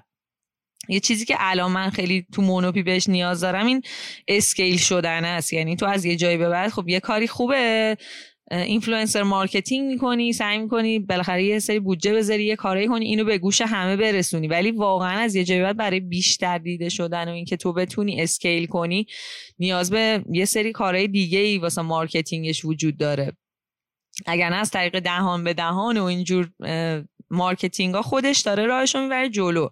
یه 0.90 1.00
چیزی 1.00 1.26
که 1.26 1.36
الان 1.40 1.72
من 1.72 1.90
خیلی 1.90 2.26
تو 2.34 2.42
مونوپی 2.42 2.84
بهش 2.84 3.10
نیاز 3.10 3.42
دارم 3.42 3.66
این 3.66 3.82
scale 4.28 4.78
شدن 4.78 5.26
است. 5.26 5.54
یعنی 5.54 5.76
تو 5.76 5.86
از 5.86 6.06
یه 6.06 6.16
جایی 6.16 6.38
به 6.38 6.50
بعد 6.50 6.72
خب 6.72 6.90
یه 6.90 7.00
کاری 7.00 7.28
خوبه. 7.28 7.98
influencer 8.52 9.24
marketing 9.24 9.88
می‌کنی 9.88 10.34
سعی 10.34 10.58
می‌کنی 10.58 11.00
بالاخره 11.00 11.44
یه 11.44 11.60
سری 11.60 11.80
بودجه 11.80 12.14
بذاری 12.14 12.46
یه 12.46 12.56
کاری 12.56 12.88
کنی 12.88 13.06
اینو 13.06 13.24
به 13.24 13.38
گوش 13.38 13.62
همه 13.62 13.96
برسونی. 13.96 14.48
ولی 14.48 14.72
واقعا 14.72 15.20
از 15.20 15.36
یه 15.36 15.44
جایی 15.44 15.62
بعد 15.62 15.78
برای 15.78 16.00
بیشتر 16.00 16.58
دیده 16.58 16.90
شدن 16.90 17.30
و 17.30 17.32
اینکه 17.32 17.58
تو 17.58 17.74
بتونی 17.74 18.22
scale 18.22 18.66
کنی 18.66 19.06
نیاز 19.60 19.92
به 19.92 20.24
یه 20.32 20.46
سری 20.46 20.72
کارهای 20.72 21.08
دیگه 21.08 21.40
ای 21.40 21.58
واسه 21.58 21.82
marketing 21.82 22.50
ش 22.50 22.66
وجود 22.66 22.98
داره. 22.98 23.32
اگر 24.26 24.50
نه 24.50 24.56
از 24.56 24.72
طریق 24.72 25.00
دهان 25.00 25.44
به 25.44 25.54
دهان 25.54 25.98
و 25.98 26.04
اینجور 26.04 26.50
marketing 27.32 27.96
ها 27.96 28.02
خودش 28.02 28.40
داره 28.40 28.66
راهش 28.66 28.96
رو 28.96 29.02
می‌بره 29.02 29.30
جلو. 29.30 29.70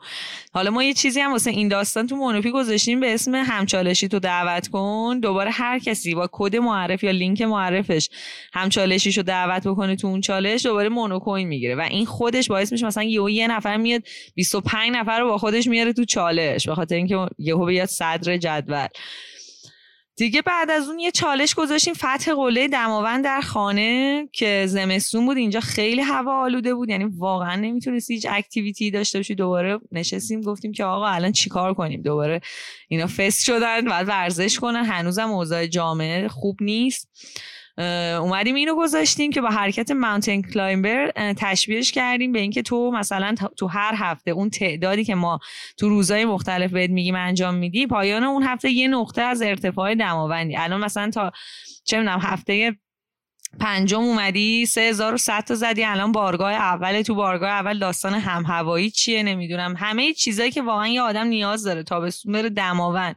حالا 0.54 0.72
ما 0.72 0.84
یه 0.84 0.94
چیزی 0.94 1.20
هم 1.20 1.32
واسه 1.32 1.50
این 1.50 1.68
داستان 1.68 2.08
تو 2.08 2.16
مونوپی 2.16 2.52
گذاشتیم 2.52 3.00
به 3.00 3.14
اسم 3.14 3.36
همچالشیتو 3.36 4.20
دعوت 4.20 4.68
کن. 4.68 5.20
دوباره 5.20 5.52
هر 5.52 5.80
کسی 5.80 6.16
با 6.16 6.30
کد 6.32 6.56
معرف 6.56 7.04
یا 7.04 7.12
لینک 7.12 7.42
معرفش 7.42 8.10
همچالشیشو 8.54 9.22
دعوت 9.22 9.68
بکنه 9.68 9.96
تو 9.96 10.08
اون 10.08 10.22
چالش 10.22 10.66
دوباره 10.66 10.90
مونوکوین 10.90 11.48
می‌گیره 11.48 11.76
و 11.76 11.82
این 11.82 12.06
خودش 12.06 12.48
باعث 12.48 12.72
میشه 12.72 12.86
مثلا 12.86 13.04
یهو 13.04 13.30
یه 13.30 13.48
نفر 13.48 13.78
میاد 13.78 14.04
25 14.36 14.92
نفر 14.92 15.20
رو 15.20 15.28
با 15.28 15.38
خودش 15.38 15.68
میاره 15.68 15.94
تو 15.94 16.06
چالش 16.06 16.68
به 16.68 16.76
خاطر 16.76 16.96
اینکه 16.96 17.26
یهو 17.38 17.66
بیاد 17.66 17.90
صدر 17.90 18.38
جدول. 18.38 18.88
دیگه 20.18 20.42
بعد 20.42 20.72
از 20.72 20.90
اون 20.90 21.00
یه 21.00 21.12
چالش 21.12 21.56
گذاشتیم 21.56 21.94
فتح 21.94 22.34
قله 22.34 22.68
دماوند 22.68 23.24
در 23.24 23.42
خانه 23.42 24.30
که 24.34 24.66
زمستون 24.68 25.26
بود. 25.26 25.38
اینجا 25.38 25.60
خیلی 25.60 26.02
هوا 26.02 26.44
آلوده 26.44 26.76
بود 26.76 26.90
یعنی 26.90 27.06
واقعا 27.18 27.56
نمی‌تونستی 27.56 28.14
هیچ 28.14 28.28
activity 28.30 28.92
داشته 28.92 29.20
باشی 29.20 29.36
دوباره 29.36 29.80
نشستیم 29.92 30.42
گفتیم 30.42 30.72
که 30.72 30.84
آقا 30.84 31.08
الان 31.08 31.32
چیکار 31.32 31.74
کنیم؟ 31.74 32.02
دوباره 32.02 32.42
اینا 32.88 33.08
fast 33.08 33.44
شدن 33.44 33.86
بعد 33.86 34.08
ورزش 34.08 34.60
کنن. 34.60 34.86
هنوزم 34.86 35.30
اوضاع 35.30 35.68
جامعه 35.68 36.28
خوب 36.28 36.58
نیست. 36.62 37.10
اومدیم 38.22 38.56
اینو 38.56 38.76
گذاشتیم 38.76 39.32
که 39.32 39.42
با 39.42 39.50
حرکت 39.50 39.92
mountain 39.92 40.42
climber 40.42 41.12
تشبیهش 41.38 41.92
کردیم 41.92 42.32
به 42.32 42.40
اینکه 42.40 42.62
تو 42.62 42.92
مثلا 42.92 43.36
تو 43.58 43.68
هر 43.68 43.94
هفته 43.98 44.32
اون 44.32 44.50
تعدادی 44.50 45.04
که 45.04 45.16
ما 45.16 45.40
تو 45.78 45.90
روزهای 45.90 46.26
مختلف 46.26 46.72
بهت 46.72 46.90
میگیم 46.90 47.16
انجام 47.16 47.56
میدی 47.56 47.88
پایان 47.88 48.24
اون 48.24 48.44
هفته 48.44 48.70
یه 48.72 48.88
نقطه 48.88 49.22
از 49.22 49.42
ارتفاع 49.42 49.96
دماوندی. 49.96 50.58
الان 50.58 50.84
مثلا 50.84 51.10
تا 51.10 51.32
چه 51.84 51.98
می‌دونم 51.98 52.20
هفته 52.22 52.76
پنجم 53.60 54.00
اومدی 54.00 54.65
سه 54.65 54.82
هزار 54.82 55.17
تا 55.17 55.56
زدی. 55.56 55.84
الان 55.84 56.12
بارگاه 56.12 56.52
اول 56.52 57.02
تو 57.02 57.15
بارگاه 57.15 57.50
اول 57.50 57.80
داستان 57.80 58.13
هم 58.13 58.46
هوایی 58.46 58.91
چیه؟ 58.91 59.24
نمی‌دونم. 59.24 59.76
همه 59.78 60.13
چیزایی 60.13 60.52
که 60.52 60.62
واقعا 60.62 60.88
یه 60.88 61.02
آدم 61.02 61.28
نیاز 61.28 61.63
داره. 61.63 61.84
تابستون 61.84 62.34
بره 62.34 62.50
دماوند. 62.50 63.15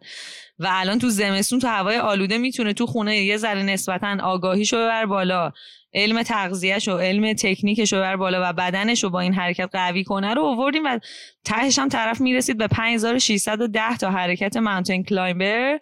و 0.58 0.68
الان 0.70 0.98
تو 0.98 1.08
زمستون 1.08 1.58
تو 1.58 1.68
هوای 1.68 1.98
آلوده 1.98 2.38
می‌تونه 2.38 2.72
تو 2.72 2.86
خونه 2.86 3.16
یه 3.16 3.36
ذره 3.36 3.62
نسبتا 3.62 4.16
آگاهیشو 4.22 4.76
ببر 4.76 5.06
بالا. 5.06 5.52
علم 5.94 6.22
تغذیهش 6.22 6.88
و 6.88 6.98
علم 6.98 7.32
تکنیکش 7.32 7.92
رو 7.92 7.98
بر 7.98 8.16
بالا 8.16 8.50
و 8.50 8.52
بدنش 8.52 9.04
رو 9.04 9.10
با 9.10 9.20
این 9.20 9.34
حرکت 9.34 9.68
قوی 9.72 10.04
کنه 10.04 10.34
رو 10.34 10.42
آوردیم 10.42 10.84
و 10.84 10.98
تهش 11.44 11.78
هم 11.78 11.88
طرف 11.88 12.20
می‌رسید 12.20 12.58
به 12.58 12.66
5610 12.66 13.96
تا 13.96 14.10
حرکت 14.10 14.56
mountain 14.56 15.04
climber 15.04 15.78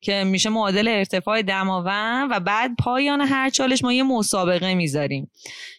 که 0.00 0.24
میشه 0.24 0.50
معادل 0.50 0.88
ارتفاع 0.88 1.42
دماوند 1.42 2.28
و 2.30 2.40
بعد 2.40 2.70
پایان 2.78 3.20
هر 3.20 3.50
چالش 3.50 3.84
ما 3.84 3.92
یه 3.92 4.02
مسابقه 4.02 4.74
می‌ذاریم. 4.74 5.30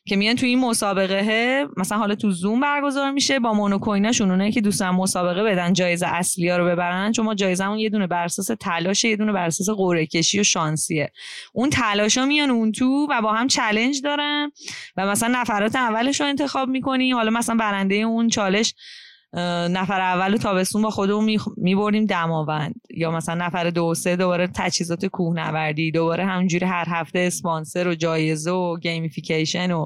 که 0.06 0.16
میان 0.16 0.36
تو 0.36 0.46
این 0.46 0.60
مسابقه 0.60 1.66
مثلا 1.78 1.98
حالا 1.98 2.16
تو 2.16 2.32
زوم 2.32 2.60
برگزار 2.60 3.12
میشه 3.12 3.40
با 3.40 3.54
مونوکویناشون 3.54 4.32
اونایی 4.32 4.52
که 4.52 4.62
دوست 4.62 4.81
دارن 4.81 4.96
مسابقه 4.96 5.44
بدن 5.44 5.74
جایزه 5.74 6.08
اصلی 6.08 6.50
ها 6.50 6.58
رو 6.58 6.66
ببرن 6.66 7.12
چون 7.12 7.26
ما 7.26 7.36
جایزمون 7.36 7.80
یه 7.80 7.90
دونه 7.90 8.08
بر 8.08 8.26
اساس 8.26 8.50
تلاش 8.60 9.04
یه 9.04 9.16
دونه 9.16 9.32
بر 9.32 9.46
اساس 9.46 9.70
قرعه 9.70 10.06
کشی 10.06 10.40
و 10.40 10.44
شانسیه. 10.44 11.12
اون 11.54 11.70
تلاشا 11.70 12.26
میان 12.26 12.50
اون 12.50 12.72
تو 12.72 13.08
و 13.10 13.22
با 13.22 13.34
هم 13.34 13.48
challenge 13.48 14.02
دارن 14.02 14.52
و 14.98 15.06
مثلا 15.06 15.42
نفرات 15.42 15.76
اولش 15.76 16.22
رو 16.22 16.28
انتخاب 16.28 16.70
می‌کنی. 16.70 17.12
حالا 17.12 17.32
مثلا 17.32 17.56
برنده 17.56 17.96
اون 17.96 18.28
چالش 18.28 18.74
نفر 19.70 20.02
اول 20.02 20.38
تابستون 20.38 20.82
با 20.82 20.90
خودمون 20.90 21.38
می‌بریم 21.58 22.06
دماوند. 22.06 22.82
یا 22.90 23.12
مثلا 23.12 23.46
نفر 23.46 23.70
دو 23.70 23.94
سه 23.94 24.16
دوباره 24.16 24.48
تجهیزات 24.56 25.06
کوهنوردی 25.06 25.92
دوباره 25.92 26.26
همجوری 26.26 26.66
هر 26.66 26.86
هفته 26.88 27.20
اسپانسر 27.20 27.88
و 27.88 27.96
جایزه 27.96 28.52
و 28.52 28.78
گیمیفیکیشن 28.78 29.72
و 29.72 29.86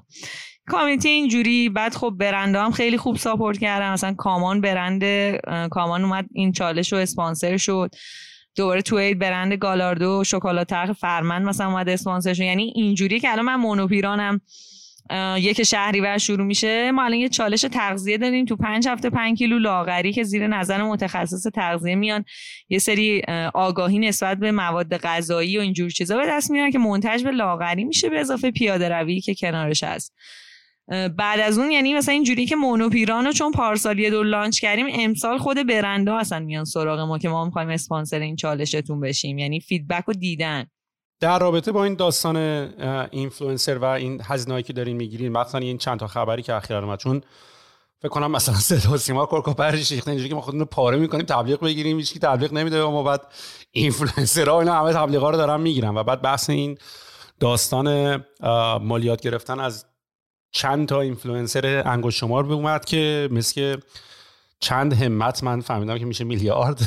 کامیتی 0.67 1.09
اینجوری. 1.09 1.69
بعد 1.69 1.95
خب 1.95 2.13
برنده 2.17 2.59
هم 2.59 2.71
خیلی 2.71 2.97
خوب 2.97 3.17
ساپورت 3.17 3.57
کردن. 3.57 3.91
مثلا 3.91 4.13
کامان 4.13 4.61
برند 4.61 5.03
کامان 5.69 6.03
اومد 6.03 6.25
این 6.33 6.51
چالش 6.51 6.93
رو 6.93 6.99
اسپانسر 6.99 7.57
شد. 7.57 7.89
دوباره 8.55 8.81
تو 8.81 8.95
اید 8.95 9.19
برند 9.19 9.53
گالاردو 9.53 10.23
شکلات 10.23 10.93
فرمن 10.93 11.43
مثلا 11.43 11.67
اومد 11.67 11.89
اسپانسر 11.89 12.33
شد. 12.33 12.43
یعنی 12.43 12.73
اینجوری 12.75 13.19
که 13.19 13.31
الان 13.31 13.45
من 13.45 13.55
مونوپیرانم. 13.55 14.41
یک 15.37 15.63
شهریور 15.63 16.17
شروع 16.17 16.45
میشه. 16.45 16.91
ما 16.91 17.03
الان 17.03 17.19
یه 17.19 17.29
چالش 17.29 17.61
تغذیه 17.61 18.17
داریم 18.17 18.45
تو 18.45 18.55
پنج 18.55 18.87
هفته 18.87 19.09
پنج 19.09 19.37
کیلو 19.37 19.59
لاغری 19.59 20.13
که 20.13 20.23
زیر 20.23 20.47
نظر 20.47 20.83
متخصص 20.83 21.47
تغذیه 21.47 21.95
میان. 21.95 22.25
یه 22.69 22.79
سری 22.79 23.21
آگاهی 23.53 23.99
نسبت 23.99 24.37
به 24.37 24.51
مواد 24.51 24.97
غذایی 24.97 25.57
و 25.57 25.61
اینجور 25.61 25.89
چیزا 25.89 26.17
به 26.17 26.25
دست 26.27 26.51
میارن 26.51 26.71
که 26.71 26.79
منتج 26.79 27.23
به 27.23 27.31
لاغری 27.31 27.83
میشه 27.83 28.09
به 28.09 28.19
اضافه 28.19 28.51
پیاده 28.51 28.89
روی 28.89 29.21
که 29.21 29.35
کنارش 29.35 29.83
هست. 29.83 30.15
بعد 31.17 31.39
از 31.39 31.57
اون 31.57 31.71
یعنی 31.71 31.93
مثلا 31.93 32.13
اینجوری 32.13 32.45
که 32.45 32.55
مونوپیران 32.55 33.25
رو 33.25 33.31
چون 33.31 33.51
پارسال 33.51 33.99
یه 33.99 34.09
دور 34.09 34.25
launch 34.25 34.59
کردیم 34.59 34.85
امسال 34.91 35.37
خود 35.37 35.67
برندا 35.67 36.13
اصلا 36.13 36.39
میان 36.39 36.65
سراغ 36.65 36.99
ما 36.99 37.17
که 37.17 37.29
ما 37.29 37.45
می‌خوایم 37.45 37.69
اسپانسر 37.69 38.19
این 38.19 38.35
چالشتون 38.35 38.99
بشیم. 38.99 39.37
یعنی 39.37 39.59
feedback 39.59 40.03
رو 40.07 40.13
دیدن. 40.13 40.65
در 41.21 41.39
رابطه 41.39 41.71
با 41.71 41.83
این 41.83 41.95
داستان 41.95 42.37
اینفلوئنسر 43.11 43.77
و 43.77 43.85
این 43.85 44.21
هزینه‌ای 44.23 44.63
که 44.63 44.73
دارین 44.73 44.97
می‌گیرین 44.97 45.31
مثلا 45.31 45.61
این 45.61 45.77
چند 45.77 45.99
تا 45.99 46.07
خبری 46.07 46.41
که 46.41 46.53
اخیرا 46.53 46.83
اومد 46.83 46.99
چون 46.99 47.21
فکر 47.99 48.09
کنم 48.09 48.31
مثلا 48.31 48.55
صدا 48.69 48.97
سیما 48.97 49.25
کرک 49.25 49.58
و 49.58 49.65
پرش 49.65 49.91
ریخته 49.91 50.11
اینجوری 50.11 50.29
که 50.29 50.35
ما 50.35 50.41
خودمون 50.41 50.65
پاره 50.65 50.97
می‌کنیم 50.97 51.25
تبلیغ 51.25 51.59
بگیریم 51.59 51.97
هیچ 51.97 52.19
تبلیغ 52.19 52.53
نمیده 52.53 52.83
و 52.83 52.91
ما 52.91 53.03
بعد 53.03 53.21
اینفلوئنسرها 53.71 54.59
اینا 54.59 54.79
همه 54.79 54.93
تبلیغا 54.93 55.29
رو 55.29 55.37
دارن 55.37 55.61
می‌گیرن. 55.61 55.97
و 55.97 56.03
بعد 56.03 56.21
بحث 56.21 56.49
این 56.49 56.77
داستان 57.39 58.17
مالیات 58.81 59.21
گرفتن 59.21 59.59
از 59.59 59.85
چند 60.51 60.87
تا 60.87 61.01
اینفلوئنسر 61.01 61.83
انگشت 61.85 62.17
شمار 62.17 62.45
اومد 62.45 62.85
که 62.85 63.29
مثل 63.31 63.77
چند 64.61 64.93
همت 64.93 65.43
من 65.43 65.61
فهمیدم 65.61 65.97
که 65.97 66.05
میشه 66.05 66.23
میلیارد. 66.23 66.79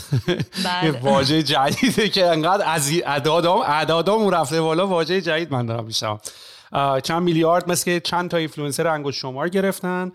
بله. 0.64 1.00
واژه 1.00 1.42
جدیده 1.42 2.08
که 2.08 2.26
انقدر 2.26 2.64
از 2.68 2.92
اعدادام 3.04 3.60
اعدادام 3.60 4.30
رفته 4.30 4.60
بالا 4.60 4.86
واژه 4.86 5.20
جدید 5.20 5.52
من 5.52 5.66
دارم 5.66 5.84
میشم 5.84 6.20
چند 7.02 7.22
میلیارد 7.22 7.70
مثل 7.70 7.98
چند 7.98 8.30
تا 8.30 8.36
اینفلوئنسر 8.36 8.86
انگشت 8.86 9.18
شمار 9.18 9.48
گرفتن. 9.48 10.12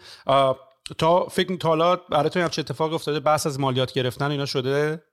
تا 0.97 1.25
فکر 1.25 1.55
تا 1.55 1.69
حالا 1.69 1.95
برای 1.95 2.29
تو 2.29 2.47
چه 2.47 2.59
اتفاق 2.59 2.93
افتاده؟ 2.93 3.19
بحث 3.19 3.47
از 3.47 3.59
مالیات 3.59 3.93
گرفتن 3.93 4.31
اینا 4.31 4.45
شده؟ 4.45 5.03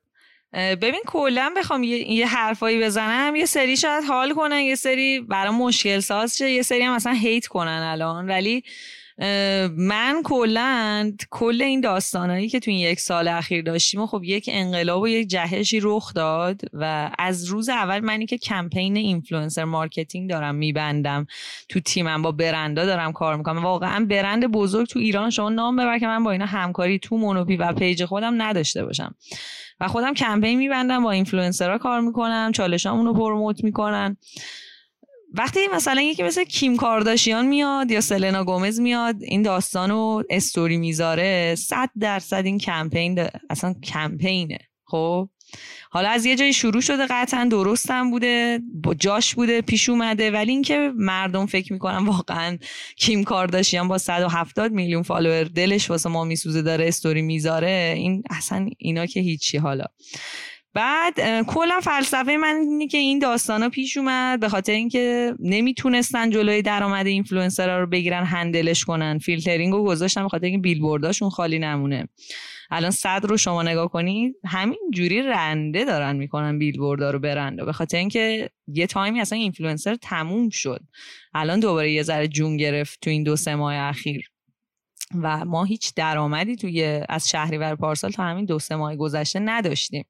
ببین 0.53 1.03
کلا 1.07 1.53
بخوام 1.57 1.83
یه, 1.83 2.13
یه 2.13 2.27
حرفایی 2.27 2.83
بزنم. 2.83 3.37
یه 3.37 3.47
سری 3.47 3.77
شاید 3.77 4.05
حال 4.05 4.35
کنن 4.35 4.61
یه 4.61 4.75
سری 4.75 5.21
برای 5.21 5.53
مشکل 5.53 6.01
ساز 6.01 6.37
شه. 6.37 6.51
یه 6.51 6.63
سری 6.63 6.83
هم 6.83 6.95
مثلا 6.95 7.13
hate 7.13 7.47
کنن 7.47 7.89
الان. 7.93 8.29
ولی 8.29 8.65
من 9.77 10.21
کلا 10.25 11.13
کل 11.31 11.63
این 11.63 11.81
داستانایی 11.81 12.49
که 12.49 12.61
تو 12.61 12.71
این 12.71 12.81
یک 12.81 13.01
سال 13.01 13.29
اخیر 13.29 13.63
داشتیم 13.63 14.01
و 14.01 14.07
خب 14.07 14.25
یک 14.25 14.51
انقلاب 14.53 15.03
و 15.03 15.09
یک 15.09 15.29
جهشی 15.29 15.81
رخ 15.83 16.15
داد 16.15 16.61
و 16.73 17.11
از 17.19 17.45
روز 17.45 17.69
اول 17.69 18.01
منی 18.01 18.27
که 18.27 18.39
کمپین 18.39 18.97
influencer 18.97 19.65
marketing 19.65 20.31
دارم 20.31 20.55
میبندم 20.55 21.27
تو 21.69 21.81
تیمم 21.81 22.23
با 22.23 22.33
برندا 22.33 22.87
دارم 22.87 23.13
کار 23.13 23.37
می‌کنم. 23.37 23.63
واقعا 23.63 24.05
برند 24.05 24.47
بزرگ 24.47 24.87
تو 24.87 24.99
ایران 24.99 25.31
شما 25.31 25.49
نام 25.49 25.77
ببر 25.77 25.99
که 25.99 26.07
من 26.07 26.25
با 26.25 26.31
اینا 26.31 26.47
همکاری 26.47 26.99
تو 26.99 27.17
مونوپی 27.17 27.57
و 27.57 27.73
پیج 27.73 28.05
خودم 28.05 28.43
نداشته 28.43 28.85
باشم. 28.85 29.15
و 29.81 29.89
خودم 29.89 30.15
کمپین 30.15 30.59
می‌بندم 30.59 31.03
با 31.03 31.11
اینفلوئنسرها 31.11 31.79
کار 31.79 32.01
می‌کنم 32.01 32.53
چالشامون 32.55 33.07
رو 33.07 33.15
promote 33.15 33.65
می‌کنن. 33.65 34.17
وقتی 35.39 35.61
مثلا 35.75 36.01
یکی 36.01 36.23
مثل 36.23 36.45
کیم 36.45 36.77
کارداشیان 36.77 37.47
میاد 37.47 37.91
یا 37.91 38.01
سلنا 38.01 38.45
گومز 38.45 38.81
میاد 38.81 39.17
این 39.23 39.43
داستان 39.43 39.91
رو 39.91 40.23
استوری 40.31 40.77
می‌ذاره 40.77 41.55
صد 41.55 41.91
درصد 42.01 42.43
این 42.45 42.59
کمپین 42.59 43.27
اصلا 43.51 43.75
کمپینه 43.83 44.59
خب؟ 44.85 45.29
حالا 45.91 46.09
از 46.09 46.25
یه 46.25 46.37
جایی 46.37 46.53
شروع 46.53 46.81
شده 46.81 47.07
قطعا 47.11 47.45
درستم 47.51 48.11
بوده 48.11 48.61
جاش 48.99 49.35
بوده 49.35 49.61
پیش 49.61 49.89
اومده 49.89 50.31
ولی 50.31 50.53
اینکه 50.53 50.93
مردم 50.97 51.47
فکر 51.47 51.73
می‌کنن 51.73 52.07
واقعا 52.07 52.59
کیم 52.97 53.25
کارداشیان 53.25 53.89
با 53.89 53.99
170 53.99 54.73
میلیون 54.73 55.03
follower 55.03 55.45
دلش 55.45 55.91
واسه 55.91 56.09
ما 56.09 56.25
میسوزه 56.25 56.63
داره 56.63 56.89
استوری 56.89 57.23
می‌ذاره 57.23 57.93
این 57.97 58.23
اصلا 58.31 58.69
اینا 58.79 59.07
که 59.07 59.21
هیچی 59.21 59.59
حالا. 59.59 59.85
بعد 60.77 61.43
کلا 61.43 61.81
فلسفه 61.83 62.37
من 62.37 62.57
اینه 62.57 62.87
که 62.87 62.99
این 62.99 63.19
داستانا 63.19 63.69
پیش 63.69 63.97
اومد 63.97 64.41
به 64.41 64.49
خاطر 64.49 64.73
اینکه 64.73 65.35
نمی‌تونستن 65.39 66.31
جلوی 66.31 66.63
درآمد 66.63 67.07
اینفلوئنسرها 67.07 67.79
رو 67.79 67.87
بگیرن 67.87 68.25
handle 68.25 68.70
ش 68.70 68.85
کنن. 68.85 69.19
فیلترینگ 69.19 69.73
رو 69.73 69.85
گذاشتن 69.85 70.23
به 70.23 70.29
خاطر 70.29 70.47
اینکه 70.47 70.63
بیلبورداشون 70.63 71.31
خالی 71.31 71.59
نمونه. 71.59 72.09
الان 72.71 72.91
صدر 72.91 73.21
رو 73.25 73.37
شما 73.37 73.63
نگاه 73.63 73.89
کنید 73.89 74.35
همین 74.45 74.79
جوری 74.95 75.23
کنده 75.23 75.85
دارن 75.85 76.17
می‌کنن 76.17 76.59
بیلبوردا 76.59 77.11
رو 77.11 77.19
برنده 77.19 77.65
به 77.65 77.73
خاطر 77.73 77.99
اینکه 77.99 78.51
یه 78.69 78.87
تایمی 78.87 79.21
اصلا 79.21 79.39
اینفلوئنسر 79.39 79.95
تموم 79.95 80.49
شد. 80.49 80.81
الان 81.35 81.61
دوباره 81.61 81.93
یه 81.93 82.03
ذره 82.03 82.29
جون 82.29 82.57
گرفت 82.57 82.99
تو 83.03 83.11
این 83.11 83.23
دو 83.23 83.37
سه 83.37 83.55
ماه 83.55 83.75
اخیر. 83.75 84.31
و 85.23 85.45
ما 85.45 85.65
هیچ 85.65 85.95
درآمدی 85.95 86.57
توی 86.57 87.01
از 87.09 87.29
شهریور 87.29 87.75
پارسال 87.75 88.11
تا 88.11 88.25
همین 88.25 88.45
دو 88.45 88.59
سه 88.59 88.77
ماه 88.77 88.97
گذشته 88.97 89.39
نداشتیم. 89.39 90.05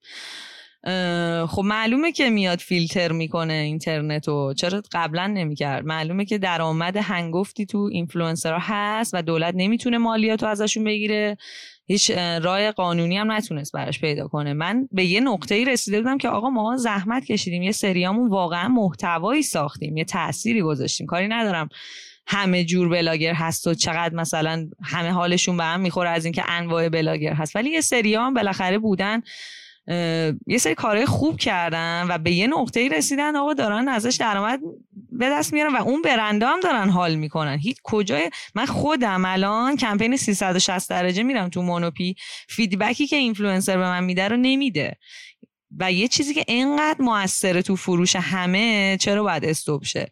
خب 1.49 1.63
معلومه 1.65 2.13
که 2.13 2.31
میاد 2.31 2.59
فیلتر 2.59 3.13
می‌کنه 3.13 3.53
اینترنت 3.53 4.29
و 4.29 4.55
چرا 4.55 4.83
قبلا 4.93 5.27
نمی‌کرد؟ 5.27 5.85
معلومه 5.85 6.25
که 6.25 6.39
درآمد 6.39 6.97
هنگفتی 6.97 7.67
تو 7.67 7.89
اینفلوئنسرها 7.93 8.59
هست 8.63 9.15
و 9.15 9.23
دولت 9.23 9.55
نمی‌تونه 9.57 9.99
مالیات 9.99 10.43
رو 10.43 10.49
ازشون 10.49 10.85
بگیره. 10.85 11.37
هیچ 11.89 12.11
رای 12.43 12.73
قانونی 12.73 13.19
هم 13.19 13.33
نتونست 13.33 13.73
براش 13.73 14.01
پیدا 14.01 14.29
کنه. 14.29 14.53
من 14.53 14.89
به 14.93 15.05
یه 15.05 15.21
نقطه 15.21 15.55
ای 15.55 15.65
رسیده 15.65 16.01
بودم 16.01 16.19
که 16.19 16.29
آقا 16.29 16.51
ما 16.51 16.77
زحمت 16.77 17.25
کشیدیم. 17.25 17.63
یه 17.63 17.73
سریامون 17.73 18.29
واقعا 18.29 18.69
محتوایی 18.69 19.43
ساختیم. 19.43 19.97
یه 19.97 20.05
تأثیری 20.05 20.63
گذاشتیم. 20.63 21.07
کاری 21.07 21.29
ندارم 21.29 21.69
همه 22.27 22.65
جور 22.65 22.89
بلاگر 22.89 23.35
هست 23.35 23.67
و 23.67 23.75
چقدر 23.75 24.15
مثلا 24.15 24.69
همه 24.83 25.11
حالشون 25.11 25.57
به 25.57 25.65
هم 25.65 25.81
می‌خوره 25.81 26.09
از 26.11 26.25
اینکه 26.25 26.51
انواع 26.51 26.89
بلاگر 26.89 27.33
هست. 27.33 27.57
ولی 27.57 27.71
یه 27.71 27.81
سری 27.81 28.15
هم 28.15 28.35
بالاخره 28.35 28.79
بودن 28.79 29.23
یه 30.47 30.59
سری 30.61 30.75
کارهای 30.75 31.07
خوب 31.07 31.37
کردن 31.37 32.07
و 32.09 32.19
به 32.19 32.33
یه 32.33 32.47
نقطه 32.47 32.89
رسیدن 32.89 33.37
آقا 33.37 33.55
دارن 33.55 33.89
ازش 33.89 34.17
درآمد 34.17 34.61
به 35.13 35.31
دست 35.31 35.53
میارن 35.53 35.75
و 35.77 35.83
اون 35.83 36.03
برنده 36.03 36.47
هم 36.47 36.61
دارن 36.61 36.91
حال 36.91 37.15
می‌کنن. 37.15 37.59
هیچ 37.59 37.77
کجای 37.83 38.31
من 38.55 38.67
خودم 38.67 39.25
الان 39.25 39.77
کمپین 39.77 40.17
360 40.17 40.91
درجه 40.91 41.23
میرم 41.23 41.49
تو 41.49 41.63
مونوپی 41.63 42.15
feedback 42.49 43.00
ی 43.00 43.07
که 43.07 43.17
اینفلوئنسر 43.17 43.77
به 43.77 43.85
من 43.85 44.05
میده 44.05 44.29
رو 44.29 44.37
نمیده. 44.37 44.97
و 45.79 45.93
یه 45.93 46.09
چیزی 46.09 46.35
که 46.35 46.45
انقدر 46.49 46.97
موثره 47.01 47.63
تو 47.63 47.77
فروش 47.77 48.17
همه 48.17 48.97
چرا 49.01 49.23
باید 49.23 49.45
stop 49.45 49.85
شه؟ 49.85 50.11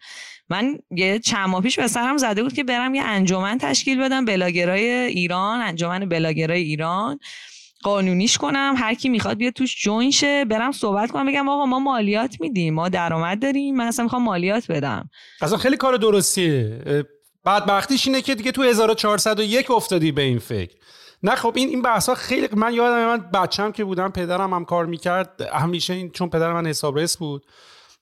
من 0.49 0.79
یه 0.91 1.19
چند 1.19 1.49
ماه 1.49 1.63
پیش 1.63 1.79
به 1.79 1.87
سرم 1.89 2.17
زده 2.17 2.43
بود 2.43 2.53
که 2.53 2.65
برم 2.65 2.95
یه 2.95 3.03
انجمن 3.03 3.59
تشکیل 3.59 4.01
بدم 4.01 4.25
بلاگرای 4.25 4.91
ایران 4.91 5.61
انجمن 5.61 6.09
بلاگرای 6.09 6.63
ایران. 6.63 7.19
قانونیش 7.85 8.39
کنم 8.39 8.75
هر 8.79 8.95
کی 8.95 9.09
می‌خواد 9.09 9.37
بیاد 9.37 9.53
توش 9.53 9.83
جوین 9.83 10.11
شه 10.11 10.45
برم 10.45 10.73
صحبت 10.73 11.11
کنم 11.11 11.27
بگم 11.27 11.49
آقا 11.49 11.67
ما 11.67 11.79
مالیات 11.79 12.41
میدیم 12.41 12.75
ما 12.75 12.89
درآمد 12.89 13.43
داریم 13.43 13.77
من 13.77 13.87
اصلا 13.87 14.03
می‌خوام 14.03 14.23
مالیات 14.23 14.73
بدم. 14.73 15.11
اصلا 15.43 15.59
خیلی 15.59 15.77
کار 15.77 15.97
درستیه. 15.97 16.83
بدبختیش 17.47 18.07
اینه 18.07 18.23
که 18.23 18.35
دیگه 18.35 18.53
تو 18.53 18.63
1401 18.63 19.71
افتادی 19.71 20.13
به 20.13 20.23
این 20.23 20.39
فکر. 20.39 20.75
نه 21.23 21.35
خب 21.35 21.53
این 21.57 21.69
این 21.69 21.83
بحث 21.83 22.09
ها 22.09 22.15
خیلی 22.15 22.49
من 22.53 22.75
یادم 22.75 23.07
من 23.07 23.31
بچم 23.31 23.73
که 23.73 23.85
بودم 23.85 24.09
پدرم 24.09 24.55
هم 24.55 24.65
کار 24.65 24.87
می‌کرد 24.87 25.43
همیشه 25.53 25.95
این 25.95 26.11
چون 26.11 26.29
پدر 26.29 26.53
من 26.53 26.67
حسابرس 26.67 27.17
بود. 27.17 27.45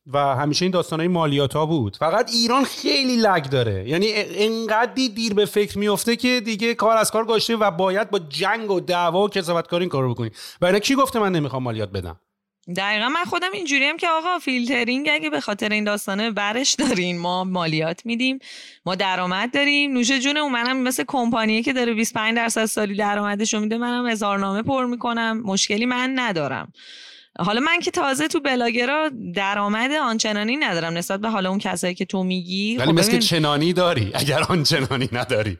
و 0.06 0.18
همیشه 0.18 0.64
این 0.64 0.72
داستان 0.72 1.00
های 1.00 1.08
مالیات 1.08 1.54
ها 1.54 1.66
بود. 1.66 1.96
فقط 1.96 2.30
ایران 2.30 2.64
خیلی 2.64 3.16
لگ 3.16 3.44
داره. 3.44 3.88
یعنی 3.88 4.06
انقدری 4.14 5.08
دیر 5.08 5.34
به 5.34 5.44
فکر 5.44 5.78
میفته 5.78 6.16
که 6.16 6.40
دیگه 6.44 6.74
کار 6.74 6.96
از 6.96 7.10
کار 7.10 7.24
گذاشته 7.24 7.56
و 7.56 7.70
باید 7.70 8.10
با 8.10 8.18
جنگ 8.18 8.70
و 8.70 8.80
دعوا 8.80 9.24
و 9.24 9.28
کسابت 9.28 9.66
کار 9.66 9.80
این 9.80 9.88
کارو 9.88 10.14
بکنی. 10.14 10.30
برای 10.60 10.80
کی 10.80 10.94
گفته 10.94 11.18
من 11.18 11.32
نمی‌خوام 11.32 11.62
مالیات 11.62 11.90
بدم؟ 11.90 12.20
دقیقا 12.76 13.08
من 13.08 13.24
خودم 13.24 13.48
اینجوریم 13.52 13.96
که 13.96 14.08
آقا 14.08 14.38
فیلترینگ 14.38 15.08
اگه 15.12 15.30
به 15.30 15.40
خاطر 15.40 15.68
این 15.68 15.84
داستانه 15.84 16.30
برش 16.30 16.74
دارین 16.74 17.18
ما 17.18 17.44
مالیات 17.44 18.06
میدیم 18.06 18.38
ما 18.86 18.94
درآمد 18.94 19.54
داریم. 19.54 19.92
نوش 19.92 20.12
جون 20.12 20.36
اون 20.36 20.52
منم 20.52 20.76
مثل 20.76 21.04
کمپانیه 21.06 21.62
که 21.62 21.72
داره 21.72 21.94
25 21.94 22.36
درصد 22.36 22.64
سالی 22.64 22.94
درآمدش 22.94 23.54
میده 23.54 23.78
منم 23.78 24.04
اظهارنامه 24.04 24.62
پر 24.62 24.84
می‌کنم. 24.84 25.42
مشکلی 25.44 25.86
من 25.86 26.12
ندارم. 26.14 26.72
حالا 27.38 27.60
من 27.60 27.80
که 27.80 27.90
تازه 27.90 28.28
تو 28.28 28.40
بلاگرا 28.40 29.10
درآمد 29.34 29.90
آنچنانی 29.92 30.56
ندارم 30.56 30.92
نسبت 30.92 31.20
به 31.20 31.28
حالا 31.28 31.50
اون 31.50 31.58
کسایی 31.58 31.94
که 31.94 32.04
تو 32.04 32.24
میگی. 32.24 32.76
ولی 32.76 32.86
خب 32.86 32.98
مثل 32.98 33.18
چنانی 33.18 33.72
داری. 33.72 34.10
اگر 34.14 34.42
آنچنانی 34.42 35.08
نداری. 35.12 35.58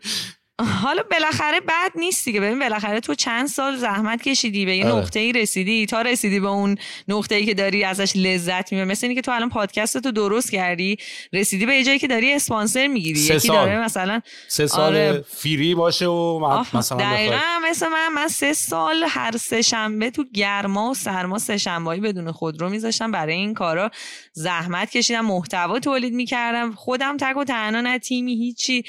حالا 0.61 1.03
بالاخره 1.11 1.61
بد 1.61 1.91
نیست 1.95 2.25
دیگه. 2.25 2.41
ببین 2.41 2.59
بالاخره 2.59 3.01
تو 3.01 3.15
چند 3.15 3.49
سال 3.49 3.77
زحمت 3.77 4.23
کشیدی 4.23 4.67
به 4.67 4.77
یه 4.77 4.87
آره. 4.87 5.03
نقطه 5.03 5.21
ای 5.21 5.33
رسیدی. 5.33 5.87
تا 5.87 6.03
رسیدی 6.03 6.41
به 6.41 6.49
اون 6.49 6.79
نقطه 7.09 7.35
ای 7.35 7.47
که 7.47 7.55
داری 7.55 7.85
ازش 7.85 8.13
لذت 8.17 8.73
می‌بری. 8.73 8.91
مثل 8.91 9.07
اینکه 9.07 9.23
تو 9.23 9.33
الان 9.33 9.49
پادکست 9.49 9.99
تو 9.99 10.13
درست 10.13 10.53
کردی 10.53 10.97
رسیدی 11.33 11.67
به 11.67 11.85
جایی 11.85 11.99
که 11.99 12.07
داری 12.07 12.33
اسپانسر 12.33 12.87
می‌گیری. 12.87 13.21
یکی 13.21 13.39
سال. 13.39 13.57
داره 13.57 13.79
مثلا 13.79 14.21
سه 14.49 14.67
سال 14.67 14.97
آره. 14.97 15.25
فیری 15.37 15.75
باشه 15.75 16.07
و 16.07 16.65
مثلا 16.75 16.99
دقیقا 16.99 17.41
مثل 17.71 17.89
من 17.89 18.09
من 18.15 18.29
سه 18.29 18.53
سال 18.53 19.05
هر 19.09 19.37
سه 19.37 19.63
شنبه 19.63 20.11
تو 20.11 20.25
گرما 20.35 20.91
و 20.91 20.95
سرما 20.95 21.39
سه 21.39 21.59
شنبهایی 21.59 22.01
بدون 22.01 22.33
خودرو 22.33 22.69
میذاشتم. 22.69 23.11
برای 23.11 23.35
این 23.35 23.55
کارا 23.55 23.91
زحمت 24.33 24.91
کشیدم 24.91 25.27
محتوا 25.27 25.79
تولید 25.79 26.15
می‌کردم. 26.15 26.73
خودم 26.73 27.17
تک 27.17 27.37
و 27.37 27.45
تنها 27.45 27.81
نه 27.81 27.99
تیمی 27.99 28.35
هیچی. 28.35 28.85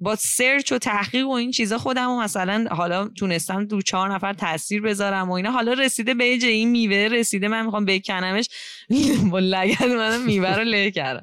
با 0.00 0.16
سرچ 0.16 0.72
و 0.72 0.78
تحقیق 0.78 1.26
و 1.26 1.30
این 1.30 1.50
چیزا 1.50 1.78
خودم 1.78 2.10
و 2.10 2.20
مثلا 2.20 2.66
حالا 2.70 3.08
تونستم 3.08 3.64
دو 3.64 3.82
چهار 3.82 4.14
نفر 4.14 4.32
تاثیر 4.32 4.82
بذارم 4.82 5.30
و 5.30 5.32
اینا. 5.32 5.50
حالا 5.50 5.72
رسیده 5.72 6.14
به 6.14 6.26
یه 6.26 6.48
این 6.48 6.68
میوه 6.68 6.96
رسیده 6.96 7.48
من 7.48 7.64
می‌خوام 7.64 7.84
بکنمش. 7.84 8.48
با 9.30 9.38
لگت 9.38 9.82
منم 9.82 10.22
میوه 10.22 10.56
رو 10.56 10.64
له 10.64 10.90
کردم. 10.90 11.22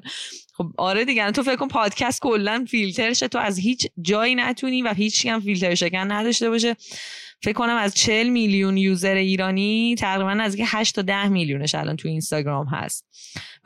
خب 0.56 0.72
آره 0.78 1.04
دیگه 1.04 1.30
تو 1.30 1.42
فکر 1.42 1.56
کن 1.56 1.68
پادکست 1.68 2.20
کلا 2.20 2.64
فیلترشه 2.68 3.28
تو 3.28 3.38
از 3.38 3.58
هیچ 3.58 3.86
جایی 4.00 4.34
نتونی 4.34 4.82
و 4.82 4.94
هیچ 4.94 5.26
هم 5.26 5.40
فیلتر 5.40 5.74
شکن 5.74 6.12
نداشته 6.12 6.50
باشه. 6.50 6.76
فکر 7.42 7.52
کنم 7.52 7.76
از 7.76 7.94
40 7.94 8.28
میلیون 8.28 8.76
user 8.76 9.14
ایرانی 9.14 9.94
تقریبا 9.98 10.30
از 10.30 10.56
8 10.64 10.94
تا 10.94 11.02
10 11.02 11.28
میلیونش 11.28 11.74
الان 11.74 11.96
تو 11.96 12.08
اینستاگرام 12.08 12.66
هست. 12.66 13.06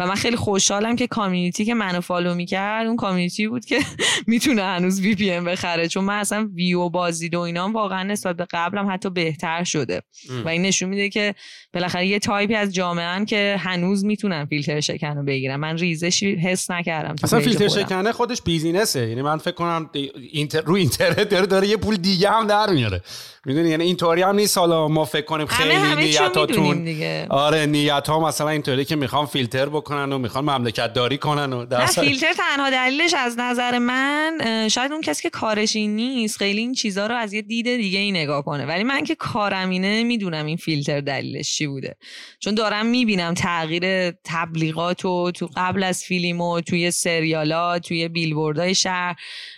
و 0.01 0.07
من 0.07 0.15
خیلی 0.15 0.37
خوشحالم 0.37 0.97
که 0.97 1.07
community 1.07 1.65
که 1.65 1.75
منو 1.75 2.01
follow 2.01 2.35
می‌کرد 2.35 2.87
اون 2.87 2.97
community 2.97 3.49
بود 3.49 3.65
که 3.65 3.79
می‌تونه 4.27 4.63
هنوز 4.63 5.01
VPN 5.01 5.45
بخره. 5.45 5.89
چون 5.89 6.05
من 6.05 6.19
اصلا 6.19 6.51
ویو 6.55 6.89
بازدید 6.89 7.35
و 7.35 7.41
اینا 7.41 7.69
واقعا 7.69 8.03
نسبت 8.03 8.37
به 8.37 8.47
قبلم 8.51 8.91
حتی 8.91 9.11
بهتر 9.11 9.65
شده. 9.65 10.03
و 10.45 10.49
این 10.49 10.63
نشون 10.63 10.89
میده 10.89 11.09
که 11.09 11.35
بالاخره 11.75 12.07
یه 12.07 12.19
تایپی 12.19 12.55
از 12.55 12.75
جامعه 12.75 13.25
که 13.25 13.57
هنوز 13.59 14.05
می‌تونن 14.05 14.45
فیلتر 14.47 14.81
شکن 14.81 15.17
رو 15.17 15.25
بگیرن. 15.25 15.57
من 15.57 15.79
ریزشی 15.79 16.35
حس 16.35 16.71
نکردم 16.71 17.15
اصلا 17.23 17.41
فیلتر 17.41 17.69
شکنه 17.69 18.13
خودش 18.13 18.43
بیزینسه. 18.43 19.09
یعنی 19.09 19.23
من 19.23 19.39
فکر 19.39 19.55
کنم 19.55 19.91
اینتر... 20.33 20.61
رو 20.61 20.75
اینترنت 20.75 21.29
داره 21.29 21.47
داره 21.47 21.69
یه 21.69 21.77
پول 21.77 21.97
دیگه 21.97 22.31
هم 22.31 22.47
در 22.47 22.71
میاره. 22.71 23.03
می‌دونی؟ 23.47 23.71
یعنی 23.71 23.85
اینطوری 23.85 24.23
هم 24.23 24.37
نیست. 24.37 24.59
حالا 24.59 24.89
ما 24.89 25.05
فکر 25.05 25.25
کنیم 25.25 25.47
خیلی 25.47 25.95
نیتاتون 25.95 27.27
آره 27.29 27.67
نیت 27.67 28.09
ها 28.09 28.29
مثلا 28.29 28.49
اینطوری 28.49 28.85
که 28.85 28.97
می‌خوام 28.97 29.27
فیلتر 29.27 29.67
بکنم. 29.67 29.88
بکنن 29.89 30.13
و 30.13 30.19
می‌خوان 30.19 30.45
مملکت 30.45 30.93
داری 30.93 31.19
کنن 31.19 31.53
و 31.53 31.67
در 31.67 31.87
فیلتر 31.87 32.33
تنها 32.33 32.71
دلیلش 32.71 33.15
از 33.15 33.39
نظر 33.39 33.79
من 33.79 34.69
شاید 34.71 34.93
اون 34.93 35.01
کسی 35.01 35.23
که 35.23 35.31
کارش 35.31 35.77
این 35.77 35.97
نیست 35.97 36.37
خیلی 36.37 36.61
این 36.61 36.73
چیزها 36.73 37.07
رو 37.07 37.15
از 37.15 37.33
یه 37.33 37.43
دید 37.43 37.77
دیگه 37.77 37.99
ای 37.99 38.13
نگاه 38.13 38.45
کنه. 38.45 38.67
ولی 38.67 38.85
من 38.85 39.05
که 39.05 39.15
کارم 39.15 39.71
اینه 39.71 40.03
می‌دونم 40.03 40.47
این 40.47 40.57
فیلتر 40.57 41.01
دلیلش 41.01 41.57
چی 41.57 41.67
بوده. 41.67 41.97
چون 42.41 42.55
دارم 42.55 42.87
می‌بینم 42.87 43.35
تغییر 43.35 44.11
تبلیغات 44.11 45.05
و 45.05 45.31
تو 45.31 45.49
قبل 45.57 45.83
از 45.83 46.05
فیلم 46.05 46.41
و 46.41 46.61
توی 46.61 46.91
سریالا 46.91 47.79
توی 47.79 48.09
بیلبوردهای 48.09 48.75
شهر 48.75 49.17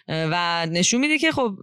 و 0.08 0.66
نشون 0.66 1.00
میده 1.00 1.18
که 1.18 1.32
خب 1.32 1.54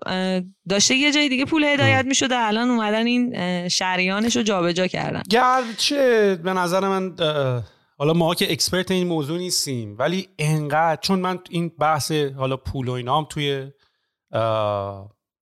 داشته 0.69 0.95
یه 0.95 1.11
جای 1.11 1.29
دیگه 1.29 1.45
پول 1.45 1.63
هدایت 1.63 2.05
می‌شده 2.05 2.35
الان 2.37 2.69
اومدن 2.69 3.05
این 3.05 3.67
شریانش 3.67 4.35
رو 4.35 4.43
جابجا 4.43 4.87
کردن. 4.87 5.21
گرچه 5.29 6.35
به 6.43 6.53
نظر 6.53 6.79
من 6.79 7.15
حالا 7.99 8.13
ما 8.13 8.35
که 8.35 8.51
expert 8.51 8.91
این 8.91 9.07
موضوع 9.07 9.37
نیستیم 9.37 9.95
ولی 9.99 10.27
انقدر 10.39 11.01
چون 11.01 11.19
من 11.19 11.39
این 11.49 11.71
بحث 11.79 12.11
حالا 12.11 12.57
پول 12.57 12.87
و 12.87 12.91
اینا 12.91 13.23
توی 13.23 13.71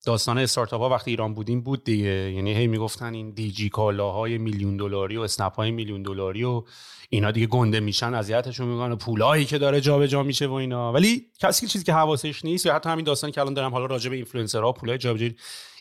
داستان 0.06 0.38
استارتاپ 0.38 0.82
ها 0.82 0.89
وقتی 0.89 1.12
ایران 1.12 1.34
بودیم 1.34 1.62
بود 1.62 1.84
دیگه. 1.84 2.32
یعنی 2.32 2.53
هی 2.53 2.68
می‌گفتن 2.68 3.14
این 3.14 3.32
دیجی 3.32 3.70
کالاهای 3.70 4.38
میلیون 4.38 4.78
دلاری 4.78 5.18
و 5.18 5.22
اسنپ 5.22 5.56
های 5.56 5.72
میلیون 5.72 6.03
دلاری 6.03 6.43
و 6.43 6.64
اینا 7.10 7.32
دیگه 7.32 7.47
گنده 7.47 7.80
میشن 7.80 8.14
اذیتشون 8.14 8.68
می‌کنن 8.68 8.95
پولایی 8.95 9.45
که 9.45 9.58
داره 9.58 9.82
جابجا 9.82 10.08
جا 10.08 10.24
میشه 10.24 10.47
و 10.47 10.53
اینا. 10.53 10.93
ولی 10.93 11.26
کسی 11.39 11.68
چیزی 11.68 11.84
که 11.84 11.93
حواسش 11.93 12.45
نیست 12.45 12.66
یا 12.66 12.76
حتی 12.76 12.89
همین 12.89 13.06
داستانی 13.06 13.34
که 13.34 13.41
الان 13.41 13.53
دارم 13.53 13.72
حالا 13.72 13.86
راجع 13.86 14.10
به 14.10 14.16
اینفلوئنسرها 14.16 14.72
پولای 14.72 14.97
جابجا 14.97 15.30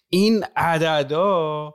این 0.08 0.44
عددا 0.56 1.74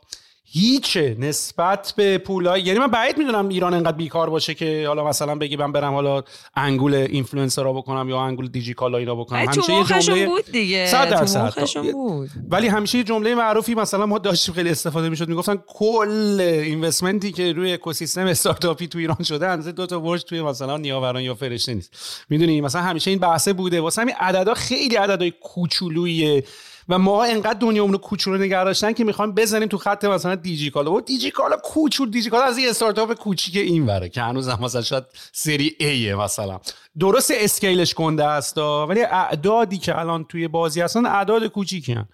هیچه 0.51 1.15
نسبت 1.19 1.93
به 1.95 2.17
پولای 2.17 2.61
یعنی 2.61 2.79
من 2.79 2.87
بعید 2.87 3.17
می‌دونم 3.17 3.49
ایران 3.49 3.73
انقدر 3.73 3.97
بیکار 3.97 4.29
باشه 4.29 4.53
که 4.53 4.85
حالا 4.87 5.07
مثلا 5.07 5.35
بگی 5.35 5.55
من 5.55 5.71
برم 5.71 5.93
حالا 5.93 6.23
انگول 6.55 6.93
اینفلوئنسرا 6.93 7.73
بکنم 7.73 8.09
یا 8.09 8.19
انگول 8.19 8.47
دیجی 8.47 8.73
کالا 8.73 8.97
اینا 8.97 9.15
بکنم. 9.15 9.39
همیشه 9.39 9.73
یه 9.73 10.01
جمله 10.01 10.25
بود 10.25 10.45
دیگه. 10.51 10.87
100 10.87 11.09
درصد. 11.09 11.53
بود. 11.91 12.29
ولی 12.49 12.67
همیشه 12.67 12.97
یه 12.97 13.03
جمله 13.03 13.35
معروفی 13.35 13.75
مثلا 13.75 14.05
ما 14.05 14.17
داشتیم 14.17 14.55
خیلی 14.55 14.69
استفاده 14.69 15.09
می‌شد. 15.09 15.29
می‌گفتن 15.29 15.59
کل 15.67 16.37
اینوستمنتی 16.41 17.31
که 17.31 17.53
روی 17.53 17.73
اکوسیستم 17.73 18.25
استارتاپی 18.25 18.87
تو 18.87 18.99
ایران 18.99 19.23
شده 19.23 19.47
اندازه 19.47 19.71
دو 19.71 19.85
تا 19.85 19.99
برج 19.99 20.23
توی 20.23 20.41
مثلا 20.41 20.77
نیاوران 20.77 21.21
یا 21.21 21.35
فرشته 21.35 21.73
نیست. 21.73 22.25
می‌دونی؟ 22.29 22.61
مثلا 22.61 22.81
همیشه 22.81 23.11
این 23.11 23.19
بحثه 23.19 23.53
بوده. 23.53 23.81
واسه 23.81 24.01
همین 24.01 24.15
عددا 24.19 24.53
خیلی 24.53 24.95
عددهای 24.95 25.33
کوچولویی 25.43 26.43
و 26.89 26.97
ما 26.97 27.23
انقدر 27.23 27.59
دنیامون 27.59 27.93
رو 27.93 27.99
کوچولو 27.99 28.37
نگه 28.37 28.63
داشتن 28.63 28.93
که 28.93 29.03
می‌خوایم 29.03 29.31
بزنیم 29.31 29.67
تو 29.67 29.77
خط 29.77 30.05
مثلا 30.05 30.35
دیجی 30.35 30.69
کالا 30.69 30.91
و 30.93 31.01
دیجی 31.01 31.31
کالا 31.31 31.57
کوچول 31.57 32.11
دیجی 32.11 32.29
کالا 32.29 32.43
از 32.43 32.57
این 32.57 32.69
استارتاپ 32.69 33.13
کوچیک 33.13 33.55
این 33.55 33.85
وره 33.85 34.09
که 34.09 34.21
هنوز 34.21 34.47
هم 34.47 34.63
مثلا 34.63 34.81
شاید 34.81 35.03
سری 35.31 35.75
ای 35.79 36.15
مثلا. 36.15 36.59
درست 36.99 37.31
اسکیلش 37.35 37.93
کنده 37.93 38.25
است 38.25 38.57
ولی 38.57 39.01
اعدادی 39.01 39.77
که 39.77 39.99
الان 39.99 40.23
توی 40.23 40.47
بازی 40.47 40.81
هستن 40.81 41.05
اعداد 41.05 41.47
کوچیکی 41.47 41.93
هن. 41.93 42.07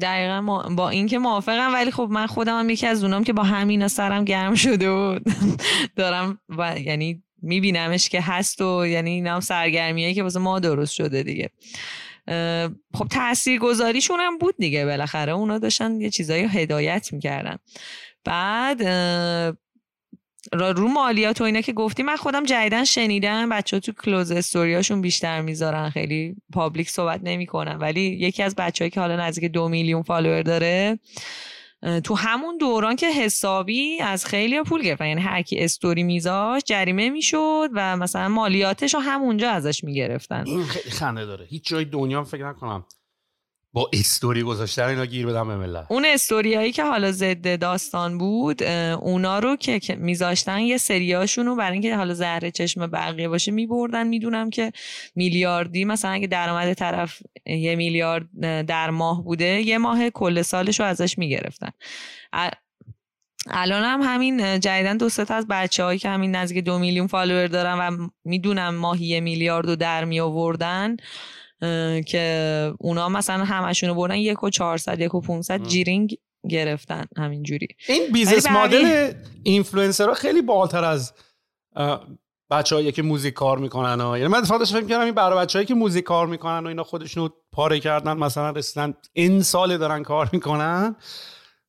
دقیقا 0.00 0.40
ما 0.40 0.62
با 0.62 0.88
این 0.88 1.06
که 1.06 1.18
موافقم 1.18 1.74
ولی 1.74 1.90
خب 1.90 2.08
من 2.10 2.26
خودم 2.26 2.58
هم 2.58 2.70
یکی 2.70 2.86
از 2.86 3.04
اونام 3.04 3.24
که 3.24 3.32
با 3.32 3.42
همینا 3.42 3.88
سرم 3.88 4.24
گرم 4.24 4.54
شده 4.54 4.88
و 4.88 5.18
دارم 5.96 6.38
و 6.48 6.78
یعنی 6.78 7.22
میبینمش 7.42 8.08
که 8.08 8.20
هست 8.20 8.60
و 8.60 8.86
یعنی 8.86 9.10
اینم 9.10 9.40
سرگرمیه 9.40 10.14
که 10.14 10.22
واسه 10.22 10.38
ما 10.38 10.58
درست 10.58 10.94
شده 10.94 11.22
دیگه. 11.22 11.50
خب 12.94 13.06
تأثیر 13.10 13.58
گذاریشون 13.58 14.20
هم 14.20 14.38
بود 14.38 14.54
دیگه 14.58 14.84
بالاخره. 14.84 15.32
اونا 15.32 15.58
داشتن 15.58 16.00
یه 16.00 16.10
چیزایی 16.10 16.44
هدایت 16.44 17.12
می‌کردن. 17.12 17.58
بعد 18.24 18.82
رو 20.52 20.88
مالیات 20.88 21.40
و 21.40 21.44
اینا 21.44 21.60
که 21.60 21.72
گفتی 21.72 22.02
من 22.02 22.16
خودم 22.16 22.44
جدیدن 22.44 22.84
شنیدم 22.84 23.48
بچه 23.48 23.76
ها 23.76 23.80
تو 23.80 23.92
close 23.92 24.30
استوریاشون 24.30 25.00
بیشتر 25.00 25.40
می‌ذارن. 25.40 25.90
خیلی 25.90 26.36
public 26.52 26.90
صحبت 26.90 27.20
نمی‌کنن. 27.24 27.76
ولی 27.76 28.00
یکی 28.00 28.42
از 28.42 28.54
بچههایی 28.54 28.90
که 28.90 29.00
حالا 29.00 29.16
نزدیک 29.16 29.52
دو 29.52 29.68
میلیون 29.68 30.02
follower 30.02 30.42
داره 30.42 30.98
تو 32.04 32.14
همون 32.14 32.58
دوران 32.58 32.96
که 32.96 33.10
حسابی 33.10 34.00
از 34.00 34.26
خیلی 34.26 34.62
پول 34.62 34.82
گرفت 34.82 35.00
یعنی 35.00 35.20
هر 35.20 35.42
کی 35.42 35.58
استوری 35.58 36.02
میذاش 36.02 36.62
جریمه 36.66 37.10
می‌شد 37.10 37.68
و 37.74 37.96
مثلا 37.96 38.28
مالیاتش 38.28 38.94
رو 38.94 39.00
همونجا 39.00 39.50
ازش 39.50 39.84
می‌گرفتن. 39.84 40.44
این 40.46 40.64
خیلی 40.64 40.90
خنده 40.90 41.24
داره. 41.26 41.46
هیچ 41.48 41.68
جای 41.68 41.84
دنیا 41.84 42.24
فکر 42.24 42.48
نکنم 42.48 42.84
با 43.76 43.90
استوری 43.92 44.42
گذاشتن 44.42 44.82
اینا 44.84 45.06
گیر 45.06 45.26
بدم 45.26 45.48
به 45.48 45.56
ملت. 45.56 45.86
اون 45.88 46.04
استوریایی 46.04 46.72
که 46.72 46.84
حالا 46.84 47.12
ضد 47.12 47.58
داستان 47.60 48.18
بود 48.18 48.62
اونا 48.62 49.38
رو 49.38 49.56
که 49.56 49.80
میذاشتن 49.96 50.58
یه 50.58 50.76
سریاشون 50.76 51.46
رو 51.46 51.56
برای 51.56 51.72
اینکه 51.72 51.96
حالا 51.96 52.14
زهر 52.14 52.50
چشم 52.50 52.86
بقیه 52.86 53.28
باشه 53.28 53.52
میبردن 53.52 54.06
می‌دونم 54.06 54.50
که 54.50 54.72
میلیاردی 55.14 55.84
مثلا 55.84 56.10
اگه 56.10 56.26
درآمد 56.26 56.74
طرف 56.74 57.22
یه 57.46 57.76
میلیارد 57.76 58.28
در 58.66 58.90
ماه 58.90 59.24
بوده 59.24 59.44
یه 59.44 59.78
ماه 59.78 60.10
کل 60.10 60.42
سالش 60.42 60.80
رو 60.80 60.86
ازش 60.86 61.18
می‌گرفتن. 61.18 61.70
الان 63.50 63.82
هم 63.82 64.00
همین 64.02 64.60
جدیدن 64.60 64.96
دو 64.96 65.08
تا 65.08 65.34
از 65.34 65.46
بچه 65.46 65.84
هایی 65.84 65.98
که 65.98 66.08
همین 66.08 66.36
نزدیک 66.36 66.64
دو 66.64 66.78
میلیون 66.78 67.06
فالوور 67.06 67.46
دارن 67.46 67.78
و 67.78 68.08
می‌دونم 68.24 68.74
ماهی 68.74 69.06
یه 69.06 69.20
میلیارد 69.20 69.66
رو 69.66 69.76
در 69.76 70.04
می 70.04 70.20
آوردن 70.20 70.96
که 72.06 72.72
اونا 72.78 73.08
مثلا 73.08 73.44
همشونو 73.44 73.94
بردن 73.94 74.16
یک 74.16 74.42
و 74.42 74.50
چهارصد 74.50 75.00
یک 75.00 75.14
و 75.14 75.20
پونصد 75.20 75.62
جیرینگ 75.62 76.16
گرفتن 76.48 77.04
همینجوری. 77.16 77.68
این 77.88 78.12
بیزنس 78.12 78.46
مدل 78.46 79.12
اینفلوئنسرها 79.42 80.14
خیلی 80.14 80.42
بالاتر 80.42 80.84
از 80.84 81.12
بچه‌هایی 82.50 82.92
که 82.92 83.02
موزیک 83.02 83.34
کار 83.34 83.58
می‌کنن 83.58 84.00
و 84.00 84.16
یعنی 84.16 84.28
من 84.28 84.42
فقط 84.42 84.68
فکر 84.68 84.86
کردم 84.86 85.04
این 85.04 85.14
برای 85.14 85.38
بچه‌هایی 85.38 85.66
که 85.66 85.74
موزیک 85.74 86.04
کار 86.04 86.26
می‌کنن 86.26 86.64
و 86.64 86.66
اینا 86.66 86.84
خودشونو 86.84 87.28
پاره 87.52 87.80
کردن 87.80 88.16
مثلا 88.16 88.50
رسیدن 88.50 88.94
این 89.12 89.42
سال 89.42 89.76
دارن 89.76 90.02
کار 90.02 90.30
می‌کنن. 90.32 90.96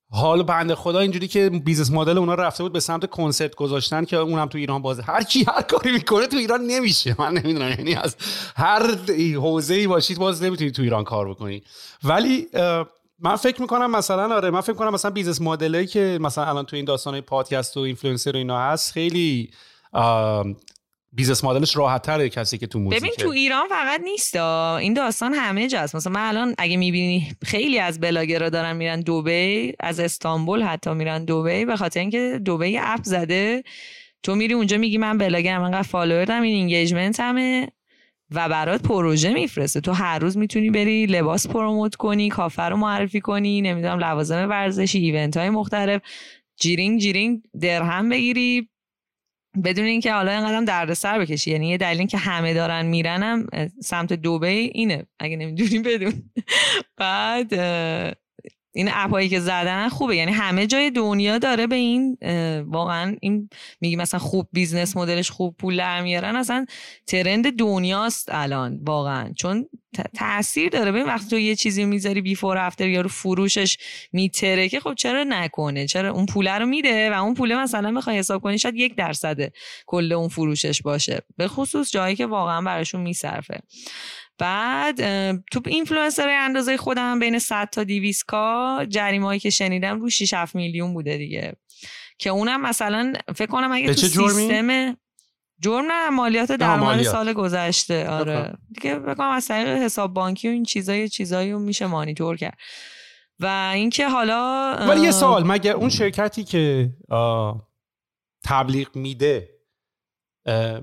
حالا 0.10 0.44
بنده 0.44 0.76
خدا 0.76 1.00
اینجوری 1.00 1.28
که 1.28 1.50
business 1.50 1.92
model 1.92 2.18
اونا 2.18 2.34
رفته 2.34 2.64
بود 2.64 2.74
به 2.74 2.80
سمت 2.80 3.10
کنسرت 3.10 3.56
گذاشتن 3.56 4.06
که 4.06 4.18
اونم 4.18 4.46
تو 4.46 4.58
ایران 4.58 4.82
بازه. 4.82 5.04
هر 5.04 5.24
کی 5.24 5.46
هر 5.48 5.62
کاری 5.62 5.92
می‌کنه 5.92 6.28
تو 6.28 6.38
ایران 6.38 6.62
نمیشه. 6.62 7.16
من 7.20 7.34
نمی‌دونم 7.34 7.70
یعنی 7.70 7.96
از 7.96 8.16
هر 8.56 8.96
حوزه 9.36 9.74
ای 9.74 9.88
باشید 9.88 10.18
باز 10.18 10.44
نمی‌تونید 10.44 10.74
تو 10.74 10.82
ایران 10.82 11.04
کار 11.04 11.30
بکنی. 11.30 11.64
ولی 12.04 12.48
من 13.20 13.36
فکر 13.36 13.62
می‌کنم 13.62 13.92
مثلا 13.92 14.36
آره 14.36 14.50
من 14.50 14.62
فکر 14.62 14.74
کنم 14.76 14.94
مثلا 14.94 15.12
business 15.12 15.42
model 15.42 15.80
ی 15.80 15.88
که 15.88 16.18
مثلا 16.22 16.46
الان 16.46 16.66
تو 16.66 16.76
این 16.76 16.86
داستان 16.86 17.22
پادکست 17.22 17.78
و 17.78 17.80
اینفلوئنسر 17.80 18.32
و 18.32 18.38
اینا 18.38 18.60
هست 18.60 18.92
خیلی 18.92 19.52
business 21.18 21.44
model 21.44 21.68
ش 21.68 21.78
راحت 21.78 22.02
تره 22.02 22.30
کسی 22.30 22.58
که 22.58 22.68
تو 22.68 22.80
موزیکه. 22.80 23.00
ببین 23.00 23.12
تو 23.20 23.30
ایران 23.30 23.68
فقط 23.70 24.02
نیست 24.04 24.36
این 24.36 24.94
داستان 24.94 25.34
همه 25.34 25.68
جاست. 25.68 25.96
مثلا 25.96 26.14
من 26.14 26.28
الان 26.28 26.56
اگه 26.58 26.78
می‌بینی 26.78 27.32
خیلی 27.46 27.80
از 27.80 28.00
بلاگرها 28.00 28.50
دارن 28.50 28.76
میرن 28.76 29.02
دوبی 29.02 29.74
از 29.80 30.00
استانبول 30.00 30.64
حتی 30.64 30.94
میرن 30.94 31.26
دوبی 31.26 31.66
به 31.66 31.76
خاطر 31.76 32.00
اینکه 32.00 32.40
دوبی 32.46 32.78
app 32.78 33.04
زده. 33.04 33.64
تو 34.24 34.36
میری 34.36 34.54
اونجا 34.54 34.78
میگی 34.78 34.98
من 34.98 35.18
بلاگرم 35.18 35.64
انقدر 35.64 35.88
دارم 36.26 36.42
این 36.42 36.56
engagement 36.56 37.20
مه 37.20 37.68
و 38.32 38.50
برات 38.50 38.82
پروژه 38.82 39.34
میفرسته. 39.34 39.82
تو 39.82 39.92
هر 39.92 40.20
روز 40.20 40.38
می‌تونی 40.38 40.70
بری 40.70 41.06
لباس 41.06 41.48
promote 41.48 41.96
کنی 41.96 42.30
کافه 42.30 42.64
رو 42.64 42.78
معرفی 42.78 43.22
کنی 43.22 43.62
نمی‌دونم 43.62 44.00
لوازم 44.00 44.50
ورزشی 44.50 45.00
event 45.00 45.38
های 45.38 45.50
مختلف 45.50 46.02
جیرینگ 46.60 47.00
جیرینگ 47.00 47.42
درهم 47.62 48.10
بگیری. 48.10 48.70
بدون 49.64 49.86
اینکه 49.86 50.14
حالا 50.14 50.32
اینقدر 50.32 50.62
دردسر 50.62 51.20
بکشی. 51.20 51.52
یعنی 51.52 51.70
یه 51.70 51.78
دلیل 51.78 52.08
که 52.08 52.18
همه 52.18 52.54
دارن 52.54 52.86
میرنم 52.86 53.48
سمت 53.82 54.14
دوبی 54.14 54.48
اینه. 54.48 55.06
اگه 55.20 55.38
نمی‌دونی 55.38 55.80
بدون. 55.80 56.14
بعد 56.98 57.54
این 58.78 58.90
app 58.94 59.15
ایی 59.15 59.30
که 59.30 59.40
زدن 59.40 59.90
خوبه. 59.90 60.16
یعنی 60.16 60.32
همه 60.32 60.68
جای 60.68 60.92
دنیا 60.92 61.38
داره 61.38 61.68
به 61.68 61.76
این 61.76 62.18
واقعا 62.62 63.16
این 63.22 63.50
میگی 63.82 63.96
مثلا 63.96 64.20
خوب 64.20 64.48
business 64.54 64.98
model 64.98 65.22
ش 65.22 65.32
خوب 65.32 65.56
پول 65.58 65.78
در 65.78 66.02
میارن 66.02 66.36
اصلا 66.36 66.66
trend 67.08 67.56
دنیاست 67.56 68.30
الان 68.32 68.80
واقعا. 68.84 69.34
چون 69.34 69.66
تاثیر 70.16 70.70
داره. 70.70 70.92
ببین 70.92 71.06
وقتی 71.06 71.30
تو 71.30 71.40
یه 71.40 71.56
چیزی 71.56 71.86
می‌ذاری 71.86 72.22
before 72.22 72.58
after 72.58 72.88
یا 72.88 73.02
رو 73.02 73.10
فروشش 73.10 73.78
می‌پره 74.14 74.70
که 74.70 74.80
خب 74.80 74.94
چرا 74.94 75.24
نکنه؟ 75.24 75.88
چرا 75.88 76.12
اون 76.12 76.26
پوله 76.26 76.52
رو 76.52 76.66
میده 76.66 77.10
و 77.10 77.24
اون 77.24 77.34
پوله 77.34 77.64
مثلا 77.64 77.92
بخوای 77.92 78.18
حساب 78.18 78.42
کنی 78.42 78.58
شاید 78.58 78.76
یک 78.76 78.96
درصد 78.96 79.38
کل 79.86 80.12
اون 80.12 80.28
فروشش 80.28 80.82
باشه. 80.82 81.22
به 81.38 81.48
خصوص 81.48 81.92
جایی 81.92 82.16
که 82.16 82.26
واقعا 82.26 82.62
براشون 82.62 83.02
میصرفه. 83.02 83.60
بعد 84.38 85.02
تو 85.52 85.62
اینفلوئنسر 85.66 86.30
اندازه 86.30 86.78
خودم 86.78 87.20
بین 87.20 87.40
100 87.40 87.70
تا 87.70 87.84
200 87.84 88.26
K 88.26 88.86
جریمه 88.90 89.40
که 89.40 89.50
شنیدم 89.50 90.02
رو 90.02 90.10
6 90.10 90.34
7 90.34 90.56
میلیون 90.56 90.94
بوده 90.94 91.18
دیگه. 91.18 91.54
که 92.20 92.30
اونم 92.30 92.62
مثلا 92.62 93.14
فکر 93.36 93.52
کنم 93.52 93.72
اگه 93.72 93.94
تو 93.94 94.08
سیستم 94.08 94.98
جرم 95.60 95.86
نه 95.88 96.10
مالیات 96.10 96.52
درآمد 96.52 97.04
سال 97.04 97.34
گذشته 97.34 98.10
آره. 98.10 98.54
دیگه 98.74 98.96
بگم 99.00 99.30
از 99.30 99.48
طریق 99.48 99.68
حساب 99.68 100.14
بانکی 100.14 100.48
و 100.48 100.52
این 100.52 100.64
چیزای 100.64 101.10
چیزایی 101.10 101.52
رو 101.52 101.60
میشه 101.60 101.88
مانیتور 101.88 102.38
کرد. 102.38 102.58
و 103.40 103.72
اینکه 103.74 104.08
حالا 104.08 104.74
ولی 104.88 105.02
یه 105.02 105.12
سوال 105.12 105.48
مگه 105.48 105.72
اون 105.72 105.90
شرکتی 105.90 106.44
که 106.44 106.90
تبلیغ 108.44 108.96
میده 108.96 109.57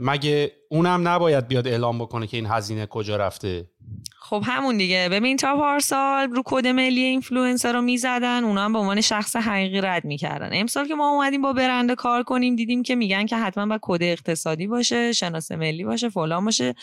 مگه 0.01 0.53
اونم 0.71 1.09
نباید 1.09 1.49
بیاد 1.49 1.69
اعلام 1.69 1.99
بکنه 1.99 2.27
که 2.27 2.37
این 2.37 2.47
هزینه 2.47 2.87
کجا 2.87 3.17
رفته؟ 3.17 3.71
خب 4.19 4.43
همون 4.47 4.77
دیگه. 4.77 5.09
ببین 5.12 5.37
تا 5.37 5.57
پارسال 5.57 6.31
رو 6.31 6.43
کد 6.45 6.67
ملی 6.67 7.01
اینفلوئنسر 7.01 7.73
رو 7.73 7.81
می‌زدن 7.81 8.45
اونا 8.45 8.65
هم 8.65 8.73
به 8.73 8.79
عنوان 8.79 9.01
شخص 9.01 9.37
حقیقی 9.37 9.81
رد 9.81 10.05
می‌کردن. 10.05 10.51
امسال 10.53 10.89
که 10.89 10.95
ما 10.95 11.11
اومدیم 11.11 11.43
با 11.43 11.53
برند 11.53 11.93
کار 11.93 12.23
کنیم 12.23 12.57
دیدیم 12.57 12.83
که 12.83 12.95
میگن 12.95 13.27
که 13.27 13.37
حتما 13.37 13.67
باید 13.67 13.81
کد 13.83 14.03
اقتصادی 14.03 14.67
باشه 14.67 15.12
شناسه 15.12 15.53
ملی 15.53 15.85
باشه 15.85 16.09
فلان 16.09 16.45
باشه 16.45 16.75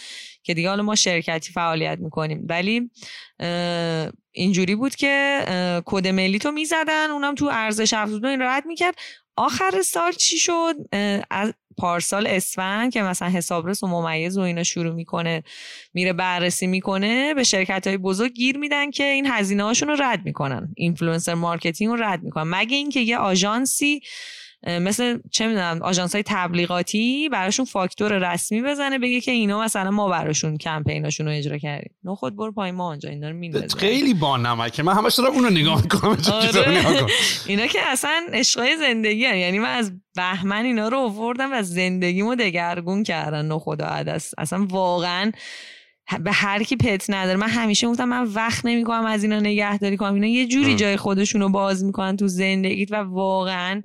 که 0.44 0.54
دیگه 0.54 0.70
حالا 0.70 0.84
ما 0.84 0.96
شرکتی 0.96 1.52
فعالیت 1.52 2.00
می‌کنیم. 2.00 2.46
ولی 2.50 2.92
اینجوری 4.32 4.76
بود 4.76 4.96
که 4.96 5.42
کد 5.86 6.08
ملی 6.08 6.40
تو 6.40 6.52
می‌زدن 6.52 7.12
اونم 7.12 7.36
تو 7.36 7.50
ارزش 7.52 7.94
افزوده 7.94 8.28
این 8.28 8.42
رد 8.42 8.66
می‌کرد. 8.66 8.96
آخر 9.36 9.82
سال 9.82 10.12
چی 10.12 10.38
شد؟ 10.38 10.76
از 11.30 11.54
پارسال 11.82 12.28
اسفند 12.28 12.94
که 12.94 13.02
مثلا 13.02 13.30
حسابرس 13.30 13.84
و 13.84 13.88
ممیز 13.88 14.38
و 14.38 14.42
اینا 14.42 14.64
شروع 14.64 14.94
می‌کنه 14.94 15.44
میره 15.94 16.14
بررسی 16.14 16.68
می‌کنه 16.68 17.34
به 17.34 17.44
شرکت 17.44 17.88
های 17.88 17.98
بزرگ 17.98 18.34
گیر 18.34 18.58
میدن 18.58 18.92
که 18.92 19.04
این 19.04 19.28
هزینه 19.28 19.64
هاشون 19.64 19.88
رو 19.88 19.96
رد 20.00 20.26
می‌کنن. 20.26 20.74
influencer 20.76 21.34
marketing 21.34 21.92
رو 21.92 22.04
رد 22.04 22.24
می‌کنن. 22.24 22.44
مگه 22.50 22.78
اینکه 22.78 23.00
یه 23.00 23.18
آژانسی 23.18 24.02
مثل 24.68 25.20
چه 25.32 25.48
می‌دونم 25.48 25.80
آژانس 25.82 26.16
های 26.16 26.24
تبلیغاتی 26.28 27.30
براشون 27.30 27.66
فاکتور 27.66 28.34
رسمی 28.34 28.62
بزنه 28.62 29.00
بگه 29.00 29.22
که 29.22 29.32
اینا 29.32 29.62
مثلا 29.62 29.92
ما 29.92 30.10
براشون 30.10 30.58
کمپیناشون 30.58 31.26
رو 31.26 31.34
اجرا 31.34 31.58
کردیم. 31.58 31.96
نو 32.04 32.16
خود 32.16 32.36
برو 32.36 32.52
پای 32.52 32.72
ما 32.72 32.88
آنجا 32.88 33.10
اینا 33.10 33.30
رو 33.30 33.68
خیلی 33.78 34.14
با 34.14 34.38
نمکه 34.38 34.84
من 34.84 34.94
همش 34.94 35.16
دارم 35.16 35.32
اونو 35.32 35.50
نگاه 35.50 35.82
می‌کنم 35.82 36.18
آره. 36.34 37.06
اینا 37.48 37.68
که 37.68 37.80
اصلا 37.88 38.28
عشقای 38.34 38.78
زندگی 38.78 39.26
هن. 39.26 39.38
یعنی 39.38 39.60
من 39.60 39.76
از 39.76 39.92
بهمن 40.16 40.66
اینا 40.66 40.88
رو 40.88 40.98
آوردم 40.98 41.54
و 41.54 41.62
زندگیمو 41.62 42.36
دگرگون 42.36 43.04
کردن 43.04 43.46
نو 43.46 43.60
خدا 43.60 43.86
عدس. 43.86 44.32
اصلا 44.38 44.66
واقعا 44.70 45.32
به 46.20 46.32
هر 46.32 46.64
کی 46.64 46.76
پت 46.76 47.10
نداره. 47.10 47.38
من 47.38 47.50
همیشه 47.50 47.88
گفتم 47.88 48.06
من 48.06 48.24
وقت 48.24 48.66
نمی‌کنم 48.66 49.06
از 49.06 49.24
اینا 49.24 49.40
نگهداری 49.40 49.98
کنم. 49.98 50.14
اینا 50.14 50.28
یه 50.28 50.48
جوری 50.48 50.76
جای 50.76 50.98
خودشونو 50.98 51.50
باز 51.50 51.84
می‌کنن 51.84 52.18
تو 52.18 52.28
زندگیت 52.28 52.92
و 52.92 52.96
واقعا 52.96 53.82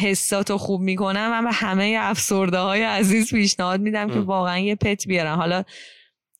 حساتو 0.00 0.58
خوب 0.58 0.80
می‌کنم 0.80 1.30
من 1.30 1.44
به 1.44 1.52
همه 1.52 1.96
افسرده 2.00 2.58
های 2.58 2.82
عزیز 2.82 3.30
پیشنهاد 3.34 3.80
میدم 3.80 4.08
که 4.08 4.20
واقعا 4.20 4.58
یه 4.58 4.74
پت 4.74 5.06
بیارن. 5.06 5.34
حالا 5.34 5.62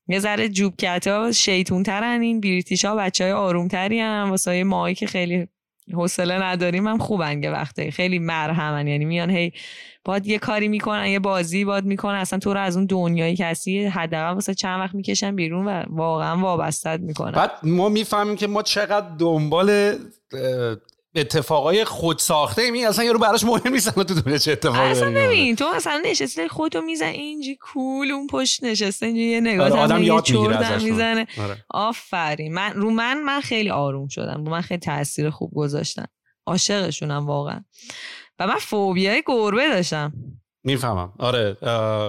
یه 0.08 0.18
ذره 0.18 0.48
جوبکت 0.48 1.06
ها 1.06 1.32
شیطون 1.32 1.82
ترن 1.82 2.20
این 2.20 2.40
بریتیش 2.40 2.84
ها 2.84 2.96
بچه 2.96 3.24
های 3.24 3.32
آروم 3.32 3.68
تری 3.68 4.00
هم 4.00 4.30
واسه 4.30 4.64
ماهی 4.64 4.94
که 4.94 5.06
خیلی 5.06 5.48
حوصله 5.92 6.42
نداریم 6.42 6.88
هم 6.88 6.98
خوبن 6.98 7.40
که 7.40 7.50
وقتی 7.50 7.90
خیلی 7.90 8.18
مرهمن 8.18 8.86
یعنی 8.86 9.04
میان 9.04 9.30
هی 9.30 9.52
باید 10.04 10.26
یه 10.26 10.38
کاری 10.38 10.68
می‌کنن 10.68 11.06
یه 11.06 11.18
بازی 11.18 11.64
باید 11.64 11.84
می‌کنن 11.84 12.14
اصلا 12.14 12.38
تو 12.38 12.54
رو 12.54 12.60
از 12.60 12.76
اون 12.76 12.86
دنیایی 12.86 13.36
کسی 13.36 13.84
حداقل 13.84 14.34
واسه 14.34 14.54
چند 14.54 14.80
وقت 14.80 14.94
می‌کشن 14.94 15.36
بیرون 15.36 15.68
و 15.68 15.82
واقعا 15.88 16.36
وابستت 16.36 17.00
می‌کنن. 17.00 17.32
بعد 17.32 17.50
ما 17.62 17.88
می‌فهمیم 17.88 18.36
که 18.36 18.46
ما 18.46 18.62
چقدر 18.62 19.06
دنبال 19.18 19.98
اتفاقای 21.18 21.84
خود 21.84 22.18
ساخته 22.18 22.70
می 22.70 22.84
اصلا 22.84 23.04
یارو 23.04 23.18
براش 23.18 23.44
مهم 23.44 23.72
نیست 23.72 23.94
تو 23.94 24.20
دنیا 24.20 24.38
چه 24.38 24.52
اتفاقی 24.52 24.78
اصلا 24.78 25.10
ببین 25.10 25.56
تو 25.56 25.64
مثلا 25.76 26.02
نشسته 26.04 26.48
خودتو 26.48 26.80
میزن 26.80 27.06
اینجی 27.06 27.56
کول 27.56 28.10
اون 28.10 28.26
پشت 28.26 28.64
نشسته 28.64 29.06
اینجا 29.06 29.22
یه 29.22 29.40
نگاه 29.40 29.70
آره 29.70 29.80
آدم 29.80 30.02
یاد 30.02 30.30
می‌گیره 30.30 30.84
می‌زنه. 30.84 31.26
آره. 31.42 31.64
آفرین. 31.70 32.54
من 32.54 32.72
رو 32.74 32.90
من 32.90 33.22
من 33.22 33.40
خیلی 33.40 33.70
آروم 33.70 34.08
شدم. 34.08 34.44
رو 34.44 34.50
من 34.50 34.60
خیلی 34.60 34.80
تاثیر 34.80 35.30
خوب 35.30 35.50
گذاشتن 35.54 36.04
عاشقشونم 36.46 37.26
واقعا. 37.26 37.64
و 38.38 38.46
من 38.46 38.58
فوبیای 38.58 39.22
گربه 39.26 39.68
داشتم. 39.68 40.12
می‌فهمم. 40.64 41.12
آره 41.18 41.56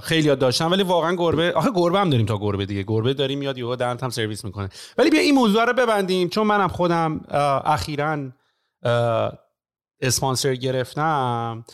خیلی 0.04 0.28
یاد 0.28 0.40
داشتم 0.40 0.72
ولی 0.72 0.84
واقعا 0.84 1.16
گربه 1.16 1.52
آخه 1.52 1.70
گربه 1.76 2.00
هم 2.00 2.10
داریم 2.10 2.26
تا 2.26 2.38
گربه 2.38 2.66
دیگه. 2.66 2.84
گربه 2.84 3.14
داریم 3.14 3.40
میاد 3.40 3.58
یهو 3.58 3.76
درنت 3.76 4.04
هم 4.04 4.10
سرویس 4.10 4.46
می‌کنه. 4.46 4.70
ولی 4.98 5.10
بیا 5.10 5.22
این 5.22 5.36
موضوع 5.36 5.66
رو 5.66 5.74
ببندیم 5.74 6.30
چون 6.30 6.48
منم 6.48 6.68
خودم 6.68 7.22
اخیرا 7.66 8.32
اسپانسر 10.02 10.56
گرفتم 10.56 11.66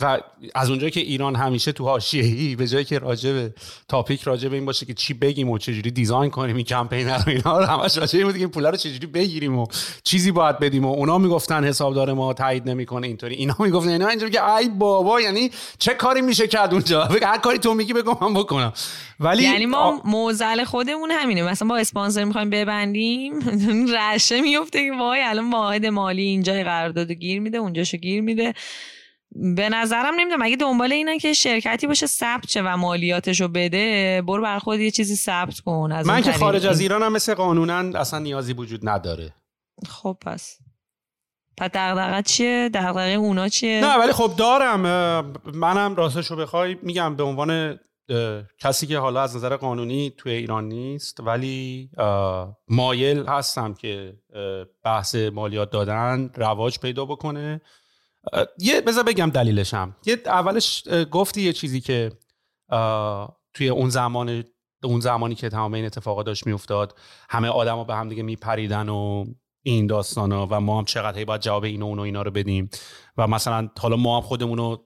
و 0.00 0.18
از 0.54 0.70
اونجا 0.70 0.88
که 0.88 1.00
ایران 1.00 1.36
همیشه 1.36 1.72
تو 1.72 1.84
حاشیه 1.84 2.24
ای 2.24 2.56
به 2.56 2.66
جایی 2.66 2.84
که 2.84 2.98
راجع 2.98 3.32
به 3.32 3.54
تاپیک 3.88 4.22
راجع 4.22 4.48
به 4.48 4.56
این 4.56 4.66
باشه 4.66 4.86
که 4.86 4.94
چی 4.94 5.14
بگیم 5.14 5.50
و 5.50 5.58
چجوری 5.58 5.90
دیزاین 5.90 6.30
کنیم 6.30 6.56
این 6.56 6.64
کمپین 6.64 7.08
رو 7.08 7.28
اینا 7.28 7.58
رو 7.58 7.64
همش 7.64 7.98
راجع 7.98 8.18
این 8.18 8.36
این 8.36 8.48
پولا 8.48 8.70
رو 8.70 8.76
چجوری 8.76 9.06
بگیریم 9.06 9.58
و 9.58 9.66
چیزی 10.02 10.32
باید 10.32 10.58
بدیم 10.58 10.84
و 10.84 10.92
اونا 10.92 11.18
می‌گفتن 11.18 11.64
حسابدار 11.64 12.12
ما 12.12 12.32
تایید 12.32 12.68
نمی‌کنه 12.68 13.06
اینطوری. 13.06 13.34
اینا 13.34 13.56
می‌گفتن 13.58 13.90
اینا 13.90 14.08
اینجوری 14.08 14.32
که 14.32 14.54
ای 14.54 14.68
بابا 14.68 15.20
یعنی 15.20 15.50
چه 15.78 15.94
کاری 15.94 16.20
میشه 16.20 16.46
کرد 16.46 16.72
اونجا؟ 16.72 17.04
هر 17.04 17.38
کاری 17.38 17.58
تو 17.58 17.74
میگی 17.74 17.92
بگم 17.92 18.16
من 18.20 18.34
بکنم. 18.34 18.72
ولی 19.20 19.42
یعنی 19.42 19.66
ما 19.66 20.02
موزل 20.04 20.64
خودمون 20.64 21.10
همینه. 21.10 21.42
مثلا 21.42 21.68
با 21.68 21.76
اسپانسر 21.76 22.24
می‌خوایم 22.24 22.50
ببندیم 22.50 23.40
رشه 23.96 24.40
میفته 24.40 24.78
که 24.78 24.92
وای 24.98 25.20
الان 25.22 25.50
واحد 25.50 25.86
مالی 25.86 26.22
اینجا 26.22 26.52
قرارداد 26.52 27.10
گیر 27.10 27.40
میده 27.40 27.58
اونجاشو 27.58 27.96
گیر 27.96 28.20
میده. 28.20 28.54
به 29.32 29.68
نظرم 29.68 30.14
نمی‌دونم 30.14 30.42
اگه 30.42 30.56
دنبال 30.56 30.92
اینه 30.92 31.18
که 31.18 31.32
شرکتی 31.32 31.86
باشه 31.86 32.06
ثبت 32.06 32.48
شه 32.48 32.62
و 32.62 32.76
مالیاتشو 32.76 33.48
بده 33.48 34.22
برو 34.26 34.42
بر 34.42 34.58
خود 34.58 34.80
یه 34.80 34.90
چیزی 34.90 35.16
ثبت 35.16 35.60
کن 35.60 35.92
از 35.92 36.06
من 36.06 36.22
که 36.22 36.32
خارج 36.32 36.66
از 36.66 36.80
ایران 36.80 37.02
هم 37.02 37.12
مثل 37.12 37.34
قانونا 37.34 37.98
اصلا 37.98 38.18
نیازی 38.18 38.52
وجود 38.52 38.88
نداره. 38.88 39.34
خب 39.88 40.16
پس. 40.20 40.58
پس 41.56 41.70
دغدغه 41.74 42.22
چیه؟ 42.22 42.70
دغدغه 42.74 43.10
اونا 43.10 43.48
چیه؟ 43.48 43.80
نه 43.80 43.94
ولی 43.98 44.12
خب 44.12 44.32
دارم. 44.36 44.80
منم 45.54 45.94
راستشو 45.94 46.36
بخوای 46.36 46.76
میگم 46.82 47.16
به 47.16 47.22
عنوان 47.22 47.78
کسی 48.58 48.86
که 48.86 48.98
حالا 48.98 49.22
از 49.22 49.36
نظر 49.36 49.56
قانونی 49.56 50.12
توی 50.18 50.32
ایران 50.32 50.68
نیست 50.68 51.20
ولی 51.20 51.90
مایل 52.68 53.26
هستم 53.26 53.74
که 53.74 54.14
بحث 54.84 55.14
مالیات 55.14 55.70
دادن 55.70 56.30
رواج 56.34 56.78
پیدا 56.78 57.04
بکنه. 57.04 57.60
یه 58.58 58.80
بذار 58.80 59.04
بگم 59.04 59.30
دلیلشم. 59.30 59.96
یه 60.06 60.18
اولش 60.26 60.88
گفتی 61.10 61.42
یه 61.42 61.52
چیزی 61.52 61.80
که 61.80 62.12
توی 63.54 63.68
اون 63.68 63.88
زمان 63.88 64.44
اون 64.82 65.00
زمانی 65.00 65.34
که 65.34 65.48
تمام 65.48 65.74
این 65.74 65.84
اتفاقات 65.84 66.26
داشت 66.26 66.46
میافتاد 66.46 66.98
همه 67.30 67.48
آدما 67.48 67.84
به 67.84 67.94
هم 67.94 68.08
دیگه 68.08 68.22
میپریدن 68.22 68.88
و 68.88 69.24
این 69.62 69.86
داستانا 69.86 70.46
و 70.50 70.60
ما 70.60 70.78
هم 70.78 70.84
چقدر 70.84 71.18
هی 71.18 71.24
باید 71.24 71.40
جواب 71.40 71.64
اینو 71.64 71.86
اونو 71.86 72.02
اینا 72.02 72.22
رو 72.22 72.30
بدیم. 72.30 72.70
و 73.16 73.26
مثلا 73.26 73.68
حالا 73.78 73.96
ما 73.96 74.16
هم 74.16 74.22
خودمون 74.22 74.78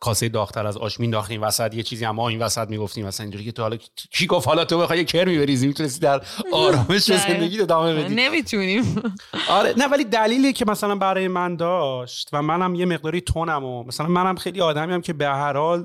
کاسه 0.00 0.28
داختر 0.28 0.66
از 0.66 0.76
آش 0.76 1.00
مینداختیم 1.00 1.42
وسط 1.42 1.74
یه 1.74 1.82
چیزی 1.82 2.04
اما 2.04 2.28
این 2.28 2.42
وسط 2.42 2.68
می‌گفتیم. 2.68 3.06
مثلا 3.06 3.24
اینجوری 3.24 3.44
که 3.44 3.52
تو 3.52 3.62
حالا 3.62 3.76
کی 4.10 4.26
گفت؟ 4.26 4.48
حالا 4.48 4.64
تو 4.64 4.78
بخوای 4.78 5.04
کرمی 5.04 5.38
بریزی 5.38 5.66
می‌تونستی 5.66 6.00
در 6.00 6.22
آرامش 6.52 7.02
زندگی 7.02 7.60
ادامه 7.60 7.94
بدی. 7.94 8.14
نمی‌تونیم. 8.14 9.02
آره 9.48 9.74
نه 9.76 9.86
ولی 9.86 10.04
دلیلی 10.04 10.52
که 10.52 10.64
مثلا 10.68 10.94
برای 10.94 11.28
من 11.28 11.56
داشت 11.56 12.28
و 12.32 12.42
منم 12.42 12.74
یه 12.74 12.86
مقداری 12.86 13.20
تونم 13.20 13.64
و 13.64 13.84
مثلا 13.84 14.06
منم 14.06 14.36
خیلی 14.36 14.60
آدمی 14.60 14.92
هم 14.92 15.00
که 15.00 15.12
به 15.12 15.26
هر 15.26 15.56
حال 15.56 15.84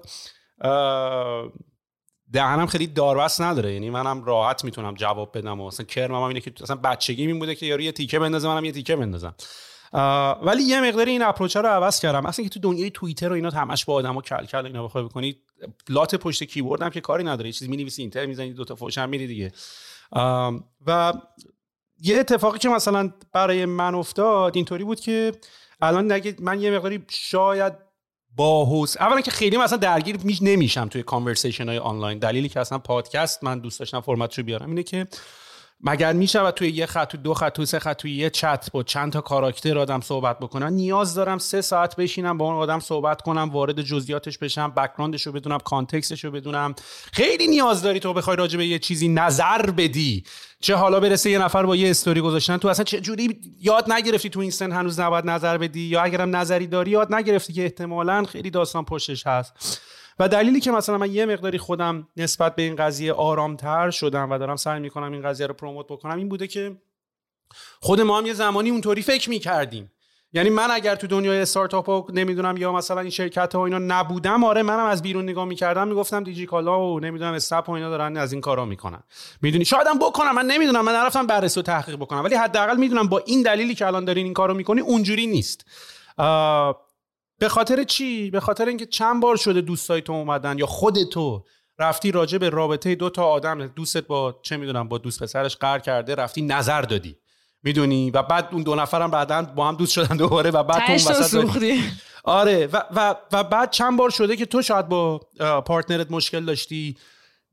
دهنم 2.34 2.68
خیلی 2.68 2.88
داربست 2.88 3.42
نداره. 3.42 3.74
یعنی 3.74 3.90
منم 3.90 4.24
راحت 4.24 4.64
می‌تونم 4.64 4.94
جواب 4.94 5.38
بدم 5.38 5.62
و 5.62 5.68
مثلا 5.68 5.86
کرمم 5.86 6.22
اینه 6.22 6.42
که 6.42 6.54
مثلا 6.62 6.76
بچگی 6.76 7.28
این 7.28 7.40
بوده 7.40 7.56
که 7.56 7.66
یارو 7.66 7.82
یه 7.82 7.92
تیکه 7.92 8.20
بندازه 8.20 8.48
منم 8.48 8.66
یه 8.66 8.72
تیکه 8.72 8.96
بندازم. 8.96 9.36
ولی 10.44 10.64
یه 10.64 10.82
مقداری 10.82 11.12
این 11.12 11.22
اپروچ 11.22 11.58
رو 11.58 11.68
عوض 11.68 12.00
کردم. 12.00 12.26
اصلا 12.26 12.44
که 12.44 12.50
تو 12.50 12.60
دنیای 12.60 12.90
توییتر 12.90 13.30
و 13.30 13.34
اینا 13.34 13.50
همش 13.50 13.86
با 13.86 13.94
آدمو 13.94 14.22
کل 14.22 14.66
اینا 14.66 14.84
بخوای 14.84 15.04
بکنی 15.04 15.36
لات 15.90 16.16
پشت 16.16 16.44
کیبورد 16.44 16.82
هم 16.82 16.90
که 16.90 17.02
کاری 17.02 17.24
نداره. 17.24 17.52
چیزی 17.52 17.72
می‌نویسی 17.72 18.02
enter 18.02 18.26
می‌زنی 18.26 18.54
دو 18.54 18.66
تا 18.66 18.76
فوش 18.76 18.98
هم 18.98 19.10
میری 19.10 19.28
دیگه. 19.28 19.52
و 20.88 21.14
یه 22.02 22.20
اتفاقی 22.20 22.60
که 22.60 22.70
مثلا 22.70 23.14
برای 23.34 23.66
من 23.66 23.96
افتاد 23.96 24.56
اینطوری 24.56 24.84
بود 24.84 25.00
که 25.00 25.32
الان 25.82 26.12
نگه 26.12 26.36
من 26.40 26.62
یه 26.62 26.72
مقداری 26.72 27.06
شاید 27.10 27.74
باهوس 28.36 28.98
اولا 28.98 29.22
که 29.22 29.32
خیلی 29.32 29.58
مثلا 29.58 29.78
درگیر 29.78 30.18
میش 30.24 30.42
نمیشم 30.42 30.88
توی 30.88 31.04
conversation 31.04 31.70
های 31.70 31.78
آنلاین. 31.78 32.20
دلیلی 32.20 32.50
که 32.50 32.60
اصلا 32.60 32.78
پادکست 32.78 33.44
من 33.44 33.60
دوست 33.60 33.80
داشتم 33.80 34.02
فرمتشو 34.02 34.44
بیارم 34.44 34.70
اینه 34.70 34.84
که 34.84 35.08
مگر 35.82 36.14
می‌شود 36.14 36.54
توی 36.54 36.70
یه 36.70 36.86
خط 36.86 37.12
تو 37.12 37.18
دو 37.18 37.34
خط 37.34 37.56
تو 37.56 37.66
سه 37.66 37.80
خط 37.80 37.98
توی 37.98 38.16
یه 38.16 38.30
چت 38.30 38.72
با 38.72 38.84
چند 38.84 39.14
تا 39.14 39.22
کاراکتر 39.22 39.78
آدم 39.78 40.02
صحبت 40.02 40.40
بکنن؟ 40.40 40.74
نیاز 40.74 41.16
دارم 41.16 41.38
سه 41.38 41.62
ساعت 41.62 41.96
بشینم 41.96 42.38
با 42.38 42.46
اون 42.46 42.56
آدم 42.56 42.80
صحبت 42.80 43.22
کنم 43.22 43.50
وارد 43.50 43.82
جزئیاتش 43.82 44.38
بشم 44.38 44.72
background 44.72 45.18
ش 45.18 45.28
رو 45.28 45.32
بدونم 45.32 45.58
context 45.58 46.11
ش 46.11 46.26
رو 46.26 46.32
بدونم. 46.32 46.76
خیلی 47.14 47.48
نیاز 47.48 47.82
داری 47.82 48.00
تو 48.00 48.14
بخوای 48.14 48.38
راجع 48.38 48.58
به 48.58 48.66
یه 48.66 48.80
چیزی 48.80 49.08
نظر 49.08 49.72
بدی. 49.72 50.24
چه 50.60 50.76
حالا 50.76 51.00
برسه 51.00 51.30
یه 51.30 51.40
نفر 51.40 51.66
با 51.66 51.76
یه 51.76 51.90
استوری 51.90 52.22
گذاشتن 52.22 52.58
تو 52.58 52.68
اصلا 52.68 52.84
چه 52.84 53.02
جوری 53.02 53.40
یاد 53.62 53.92
نگرفتی 53.92 54.30
تو 54.30 54.40
این 54.40 54.52
سن 54.52 54.72
هنوز 54.72 55.00
نباید 55.00 55.26
نظر 55.26 55.58
بدی؟ 55.58 55.80
یا 55.80 56.02
اگرم 56.02 56.36
نظری 56.36 56.68
داری 56.68 56.92
یاد 56.92 57.14
نگرفتی 57.14 57.54
که 57.54 57.64
احتمالا 57.64 58.24
خیلی 58.24 58.50
داستان 58.50 58.86
پشتش 58.86 59.28
هست. 59.28 59.82
و 60.20 60.28
دلیلی 60.28 60.60
که 60.60 60.72
مثلا 60.72 60.98
من 60.98 61.12
یه 61.12 61.26
مقداری 61.26 61.58
خودم 61.58 62.08
نسبت 62.18 62.56
به 62.56 62.62
این 62.62 62.76
قضیه 62.76 63.14
آرامتر 63.14 63.92
شدم 63.92 64.32
و 64.32 64.38
دارم 64.38 64.56
سعی 64.56 64.80
می‌کنم 64.80 65.12
این 65.12 65.22
قضیه 65.22 65.48
رو 65.48 65.54
پروموت 65.54 65.86
بکنم 65.90 66.18
این 66.18 66.30
بوده 66.30 66.48
که 66.48 66.78
خود 67.80 68.02
ما 68.02 68.18
هم 68.18 68.26
یه 68.26 68.34
زمانی 68.34 68.70
اونطوری 68.70 69.02
فکر 69.02 69.30
می‌کردیم. 69.30 69.92
یعنی 70.34 70.50
من 70.50 70.72
اگر 70.72 70.96
تو 70.96 71.08
دنیای 71.08 71.42
استارتاپ 71.42 72.12
نمی‌دونم 72.12 72.58
یا 72.58 72.72
مثلا 72.72 73.02
این 73.02 73.10
شرکت 73.10 73.56
ها 73.56 73.66
اینا 73.66 73.78
نبودم 73.78 74.44
آره 74.44 74.64
منم 74.64 74.86
از 74.86 75.02
بیرون 75.02 75.24
نگاه 75.24 75.46
می‌کردم 75.46 75.88
می‌گفتم 75.88 76.24
دیجی 76.24 76.46
کالا 76.46 76.82
و 76.82 77.00
نمی‌دونم 77.00 77.34
استپ 77.34 77.70
و 77.70 77.72
اینا 77.72 77.90
دارن 77.90 78.18
از 78.18 78.32
این 78.32 78.42
کارا 78.42 78.66
می‌کنن. 78.66 79.04
می‌دونی؟ 79.42 79.66
شایدم 79.66 80.00
بکنم 80.00 80.36
من 80.36 80.46
نمی‌دونم 80.46 80.86
من 80.86 80.92
نرفتم 80.92 81.28
بررسی 81.28 81.60
و 81.60 81.64
تحقیق 81.64 81.96
بکنم 81.96 82.24
ولی 82.24 82.36
حداقل 82.36 82.78
می‌دونم 82.78 83.08
با 83.08 83.20
این 83.26 83.42
دلیلی 83.42 83.76
که 83.76 83.88
الان 83.88 84.06
دارین 84.06 84.26
این 84.26 84.34
کارو 84.34 84.54
می‌کنی 84.54 84.82
اونجوری 84.82 85.28
نیست. 85.28 85.66
به 87.40 87.50
خاطر 87.50 87.84
چی؟ 87.84 88.30
به 88.30 88.40
خاطر 88.40 88.66
اینکه 88.66 88.86
چند 88.86 89.22
بار 89.22 89.36
شده 89.36 89.62
دوستای 89.62 90.02
تو 90.02 90.14
اومدن 90.14 90.58
یا 90.58 90.66
خود 90.66 91.04
تو 91.04 91.46
رفتی 91.80 92.12
راجع 92.12 92.38
به 92.38 92.50
رابطه 92.50 92.96
دو 92.96 93.10
تا 93.10 93.26
آدم 93.26 93.68
دوستت 93.68 94.08
با 94.08 94.40
چه 94.42 94.58
می‌دونم 94.58 94.88
با 94.88 94.98
دوست 94.98 95.24
پسرش 95.24 95.56
قرار 95.56 95.80
کرده 95.80 96.16
رفتی 96.16 96.42
نظر 96.42 96.82
دادی. 96.82 97.18
می‌دونی؟ 97.64 98.12
و 98.12 98.24
بعد 98.24 98.50
اون 98.52 98.64
دو 98.64 98.76
نفرم 98.76 99.12
بعدا 99.12 99.42
با 99.42 99.68
هم 99.68 99.76
دوست 99.76 99.94
شدن 99.94 100.18
دوباره 100.18 100.52
و 100.52 100.64
بعد 100.64 100.86
تو 100.86 100.92
اون 100.92 101.00
آره. 102.24 102.68
و, 102.68 102.84
و, 102.96 103.16
و 103.32 103.44
بعد 103.44 103.72
چند 103.72 103.98
بار 103.98 104.10
شده 104.10 104.36
که 104.36 104.46
تو 104.46 104.62
شاید 104.62 104.88
با 104.88 105.22
partner 105.66 106.06
ت 106.06 106.12
مشکل 106.12 106.46
داشتی. 106.46 106.98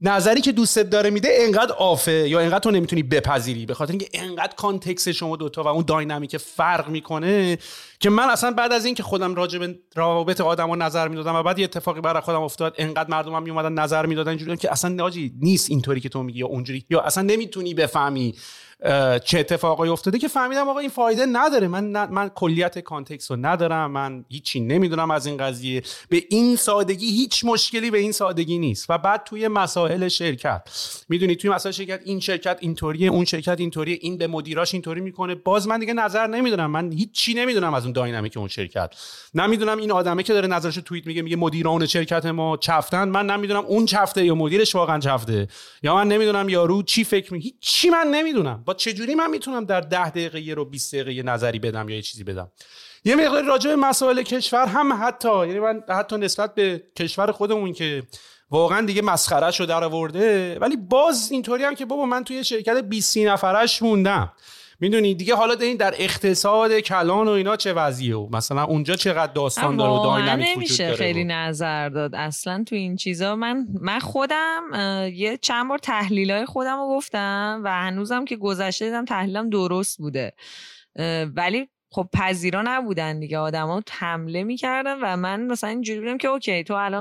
نظری 0.07 0.41
که 0.41 0.53
دوستت 0.53 0.91
داره 0.91 1.11
میده 1.11 1.29
انقدر 1.33 1.73
off 1.73 2.03
ه 2.03 2.13
یا 2.13 2.41
انقدر 2.41 2.59
تو 2.59 2.71
نمی‌تونی 2.71 3.03
بپذیری؟ 3.03 3.67
به 3.67 3.75
خاطر 3.75 3.91
اینکه 3.91 4.09
انقدر 4.15 4.55
context 4.55 5.13
شما 5.13 5.37
دوتا 5.37 5.63
و 5.63 5.67
اون 5.67 5.85
dynamic 5.85 6.37
فرق 6.37 6.89
می‌کنه 6.89 7.59
که 8.01 8.11
من 8.11 8.31
اصلا 8.31 8.51
بعد 8.51 8.73
از 8.73 8.85
اینکه 8.85 9.03
خودم 9.03 9.35
راجع 9.35 9.59
به 9.59 9.79
روابط 9.95 10.41
ها 10.41 10.77
نظر 10.77 11.09
می‌دادم 11.09 11.35
و 11.35 11.43
بعد 11.43 11.59
یه 11.59 11.65
اتفاقی 11.65 12.01
برای 12.01 12.23
خودم 12.23 12.43
افتاد 12.43 12.75
انقدر 12.79 13.11
مردم 13.11 13.35
هم 13.35 13.43
میومدن 13.43 13.73
نظر 13.73 14.07
می‌دادن 14.07 14.29
اینجوری 14.29 14.57
که 14.57 14.73
اصلا 14.73 14.91
ناجی 14.91 15.35
نیست 15.41 15.71
اینطوری 15.71 16.01
که 16.01 16.09
تو 16.09 16.23
میگی 16.23 16.39
یا 16.39 16.47
اونجوری 16.47 16.85
یا 16.91 17.01
اصلا 17.01 17.23
نمی‌تونی 17.23 17.75
بفهمی. 17.75 18.35
چه 19.25 19.39
اتفاقایی 19.39 19.93
افتاده 19.93 20.19
که 20.19 20.29
فهمیدم 20.29 20.69
آقا 20.69 20.79
این 20.79 20.91
فایده 20.91 21.27
نداره. 21.27 21.69
من 21.69 22.11
من 22.11 22.29
کلیت 22.29 22.79
context 22.79 23.31
رو 23.31 23.37
ندارم. 23.41 23.91
من 23.91 24.25
هیچی 24.29 24.61
نمی‌دونم 24.61 25.11
از 25.11 25.27
این 25.27 25.37
قضیه. 25.37 25.83
به 26.09 26.23
این 26.31 26.57
سادگی 26.57 27.07
هیچ 27.07 27.45
مشکلی 27.45 27.91
به 27.91 27.99
این 27.99 28.13
سادگی 28.13 28.59
نیست. 28.59 28.87
و 28.89 28.99
بعد 28.99 29.25
توی 29.25 29.49
مسائل 29.49 30.09
شرکت. 30.09 30.69
می‌دونی 31.09 31.37
توی 31.37 31.51
مسائل 31.51 31.73
شرکت 31.73 32.01
این 32.05 32.21
شرکت 32.21 32.59
اینطوریه 32.61 33.11
اون 33.11 33.25
شرکت 33.25 33.61
اینطوریه 33.61 33.99
این 34.01 34.19
به 34.19 34.27
مدیراش 34.27 34.75
اینطوری 34.75 35.01
می‌کنه. 35.01 35.35
باز 35.35 35.69
من 35.69 35.79
دیگه 35.79 35.93
نظر 35.93 36.27
نمی‌دونم. 36.27 36.71
من 36.71 36.93
هیچی 36.93 37.35
نمی‌دونم 37.35 37.75
از 37.75 37.85
اون 37.85 37.93
داینامیک 37.93 38.37
اون 38.37 38.49
شرکت. 38.49 38.95
نمی‌دونم 39.35 39.79
این 39.79 39.91
آدمه 39.91 40.23
که 40.23 40.33
داره 40.33 40.49
نظرش 40.49 40.75
توییت 40.75 41.07
میگه 41.07 41.23
میگه 41.23 41.37
مدیران 41.37 41.87
شرکت 41.87 42.27
ما 42.27 42.57
چفتن. 42.57 43.09
من 43.09 43.27
نمی‌دونم 43.27 43.65
اون 43.65 43.87
چفته 43.87 44.25
یا 44.25 44.35
مدیرش 44.35 44.75
واقعا 44.75 44.99
چفته. 44.99 45.49
یا 45.83 45.95
من 45.95 46.09
نمی‌دونم 46.09 46.49
یارو 46.49 46.83
چی 46.83 47.05
فکر 47.05 47.33
می 47.33 47.41
هیچی 47.41 47.91
من 47.91 48.07
نمی‌دونم. 48.07 48.64
با 48.65 48.75
چجوری 48.75 49.15
من 49.15 49.31
می‌تونم 49.31 49.65
در 49.65 49.81
ده 49.81 50.11
دقیقه 50.11 50.41
یه 50.41 50.55
رو 50.55 50.65
20 50.65 50.95
دقیقه 50.95 51.13
یه 51.13 51.23
نظری 51.23 51.59
بدم 51.59 51.89
یا 51.89 51.97
یه 51.97 52.03
چیزی 52.03 52.25
بدم؟ 52.25 52.51
یه 53.05 53.15
مقدار 53.15 53.45
راجع 53.45 53.71
به 53.71 53.77
مسائل 53.77 54.23
کشور 54.23 54.67
هم 54.67 54.99
حتی 55.03 55.39
یعنی 55.39 55.61
من 55.61 55.83
حتی 55.89 56.17
نسبت 56.17 56.55
به 56.55 56.83
کشور 56.97 57.33
خودمون 57.33 57.73
که 57.73 58.03
واقعا 58.51 58.87
دیگه 58.87 59.03
مسخره 59.03 59.51
شده 59.51 59.67
در 59.67 59.85
آورده 59.85 60.59
ولی 60.59 60.77
باز 60.77 61.29
اینطوری 61.33 61.65
هم 61.65 61.75
که 61.75 61.85
بابا 61.85 62.07
من 62.07 62.25
توی 62.25 62.45
شرکت 62.45 62.77
20 62.77 63.17
نفرش 63.17 63.83
موندم. 63.83 64.33
می‌دونی 64.85 65.15
دیگه 65.15 65.35
حالا 65.35 65.55
این 65.61 65.77
در 65.77 65.95
اقتصاد 65.99 66.79
کلان 66.79 67.29
و 67.29 67.31
اینا 67.31 67.57
چه 67.57 67.73
وضعیه؟ 67.73 68.17
و 68.17 68.29
مثلا 68.37 68.65
اونجا 68.65 68.95
چقدر 68.95 69.33
داستان 69.33 69.77
داره 69.77 69.93
و 69.93 70.03
داینامیک 70.03 70.59
وجود 70.59 70.79
داره 70.79 70.95
خیلی 70.95 71.25
نظر 71.25 71.89
داد. 71.89 72.15
اصلا 72.15 72.65
تو 72.67 72.77
این 72.77 72.97
چیزا 72.97 73.37
من 73.37 73.67
من 73.81 73.99
خودم 73.99 74.63
یه 75.15 75.37
چند 75.37 75.69
بار 75.69 75.79
تحلیلای 75.79 76.47
خودم 76.47 76.77
رو 76.77 76.89
گفتم 76.89 77.61
و 77.65 77.73
هنوزم 77.73 78.25
که 78.25 78.37
گذشته 78.37 78.85
دیدم 78.85 79.05
تحلیلم 79.05 79.51
درست 79.51 79.99
بوده. 79.99 80.33
ولی 81.37 81.69
خب 81.91 82.09
پذیرا 82.13 82.63
نبودن 82.67 83.21
دیگه. 83.21 83.39
آدما 83.39 83.83
حمله 83.91 84.45
می‌کردن 84.45 84.97
و 85.03 85.17
من 85.17 85.47
مثلا 85.47 85.71
اینجوری 85.71 86.01
بودم 86.01 86.19
که 86.19 86.29
اوکی 86.29 86.65
تو 86.65 86.75
الان 86.75 87.01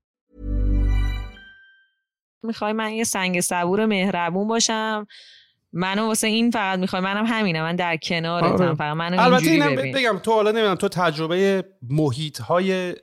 می‌خوای 2.43 2.73
من 2.73 2.91
یه 2.91 3.03
سنگ 3.03 3.41
صبور 3.41 3.85
مهربون 3.85 4.47
باشم. 4.47 5.07
منو 5.73 6.07
واسه 6.07 6.27
این 6.27 6.51
فقط 6.51 6.79
می‌خوای 6.79 7.01
منم 7.01 7.25
همینه. 7.25 7.61
من 7.61 7.75
در 7.75 7.97
کنارتم 7.97 8.63
آره. 8.63 8.73
فقط. 8.73 8.95
منو 8.95 9.21
البته 9.21 9.51
اینم 9.51 9.75
بگم 9.75 10.19
تو 10.23 10.31
حالا 10.31 10.51
نمی‌دونم 10.51 10.75
تو 10.75 10.87
تجربه 10.87 11.63
محیط 11.89 12.41
های 12.41 12.95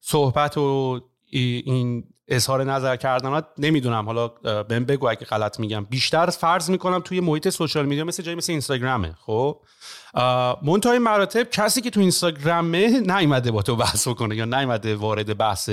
صحبت 0.00 0.58
و 0.58 1.00
این 1.30 2.04
اظهار 2.28 2.64
نظر 2.64 2.96
کردنات 2.96 3.46
نمی‌دونم. 3.58 4.06
حالا 4.06 4.28
بهم 4.62 4.84
بگو 4.84 5.08
اگه 5.08 5.24
غلط 5.24 5.60
میگم. 5.60 5.84
بیشتر 5.84 6.26
فرض 6.26 6.70
می‌کنم 6.70 7.00
توی 7.00 7.20
محیط 7.20 7.48
سوشال 7.48 7.86
میدیا 7.86 8.04
مثل 8.04 8.22
جای 8.22 8.34
مثل 8.34 8.52
اینستاگرامه 8.52 9.14
خب؟ 9.20 9.60
منتهای 10.62 10.98
مراتب 10.98 11.50
کسی 11.50 11.80
که 11.80 11.90
تو 11.90 12.00
اینستاگرامه 12.00 13.00
نیومده 13.00 13.50
با 13.50 13.62
تو 13.62 13.76
بحث 13.76 14.08
کنه 14.08 14.36
یا 14.36 14.44
نیومده 14.44 14.94
وارد 14.94 15.36
بحث 15.38 15.70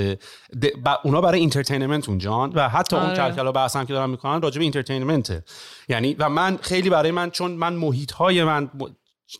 اونا 1.04 1.20
برای 1.20 1.40
entertainment 1.40 2.08
اونجان 2.08 2.52
و 2.54 2.68
حتی 2.68 2.96
آره. 2.96 3.06
اون 3.06 3.14
کلکلا 3.14 3.52
بحث 3.52 3.76
هم 3.76 3.86
که 3.86 3.92
دارن 3.92 4.10
می‌کنن 4.10 4.42
راجع 4.42 4.58
به 4.58 4.62
entertainment 4.62 5.38
ه 5.38 5.44
یعنی 5.88 6.14
و 6.14 6.28
من 6.28 6.58
خیلی 6.62 6.90
برای 6.90 7.10
من 7.10 7.30
چون 7.30 7.50
من 7.50 7.72
محیط 7.72 8.12
های 8.12 8.44
من 8.44 8.70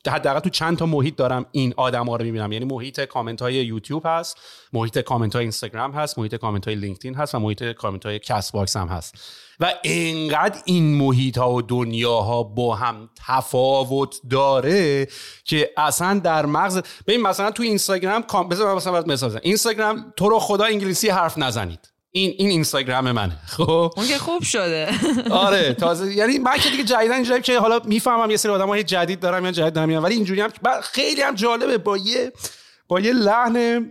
حداقل 0.06 0.40
تو 0.40 0.50
چند 0.50 0.78
تا 0.78 0.86
محیط 0.86 1.16
دارم 1.16 1.46
این 1.52 1.74
آدم 1.76 2.06
ها 2.06 2.16
رو 2.16 2.24
می‌بینم. 2.24 2.52
یعنی 2.52 2.64
محیط 2.64 3.00
کامنت 3.00 3.42
های 3.42 3.54
یوتیوب 3.54 4.02
هست 4.06 4.38
محیط 4.72 4.98
کامنت 4.98 5.34
های 5.34 5.42
اینستاگرام 5.42 5.92
هست 5.92 6.18
محیط 6.18 6.34
کامنت 6.34 6.64
های 6.64 6.74
لینکدین 6.74 7.14
هست 7.14 7.34
و 7.34 7.38
محیط 7.38 7.64
کامنت 7.64 8.06
های 8.06 8.18
کست 8.18 8.52
باکس 8.52 8.76
هم 8.76 8.88
هست. 8.88 9.14
و 9.60 9.74
انقدر 9.84 10.60
این 10.64 10.94
محیط 10.94 11.38
ها 11.38 11.52
و 11.52 11.62
دنیا 11.62 12.20
ها 12.20 12.42
با 12.42 12.74
هم 12.74 13.10
تفاوت 13.26 14.16
داره 14.30 15.08
که 15.44 15.70
اصلا 15.76 16.18
در 16.18 16.46
مغز 16.46 16.82
ببین 17.06 17.22
مثلا 17.22 17.50
تو 17.50 17.62
اینستاگرام 17.62 18.22
کام... 18.22 18.46
مثلا 18.46 19.02
مثال 19.06 19.40
اینستاگرام 19.42 20.12
تو 20.16 20.28
رو 20.28 20.38
خدا 20.38 20.64
انگلیسی 20.64 21.08
حرف 21.08 21.38
نزنید. 21.38 21.94
این 22.16 22.34
این 22.38 22.50
اینستاگرام 22.50 23.12
منه. 23.12 23.36
خب؟ 23.46 23.92
اون 23.96 24.06
که 24.06 24.18
خوب 24.18 24.42
شده. 24.42 24.88
آره 25.30 25.74
تازه 25.74 26.14
یعنی 26.14 26.38
من 26.38 26.58
که 26.58 26.70
دیگه 26.70 26.84
جدیدن 26.84 27.14
اینجوری 27.14 27.42
که 27.42 27.58
حالا 27.58 27.80
می‌فهمم 27.84 28.30
یه 28.30 28.36
سری 28.36 28.52
آدمای 28.52 28.84
جدید 28.84 29.20
دارم 29.20 29.44
یا 29.44 29.52
جدید 29.52 29.72
دارم 29.72 30.04
ولی 30.04 30.14
اینجوری 30.14 30.40
هم 30.40 30.50
خیلی 30.82 31.22
هم 31.22 31.34
جالبه 31.34 31.78
با 31.78 31.96
یه 31.96 32.32
با 32.88 33.00
یه 33.00 33.12
لحن 33.12 33.86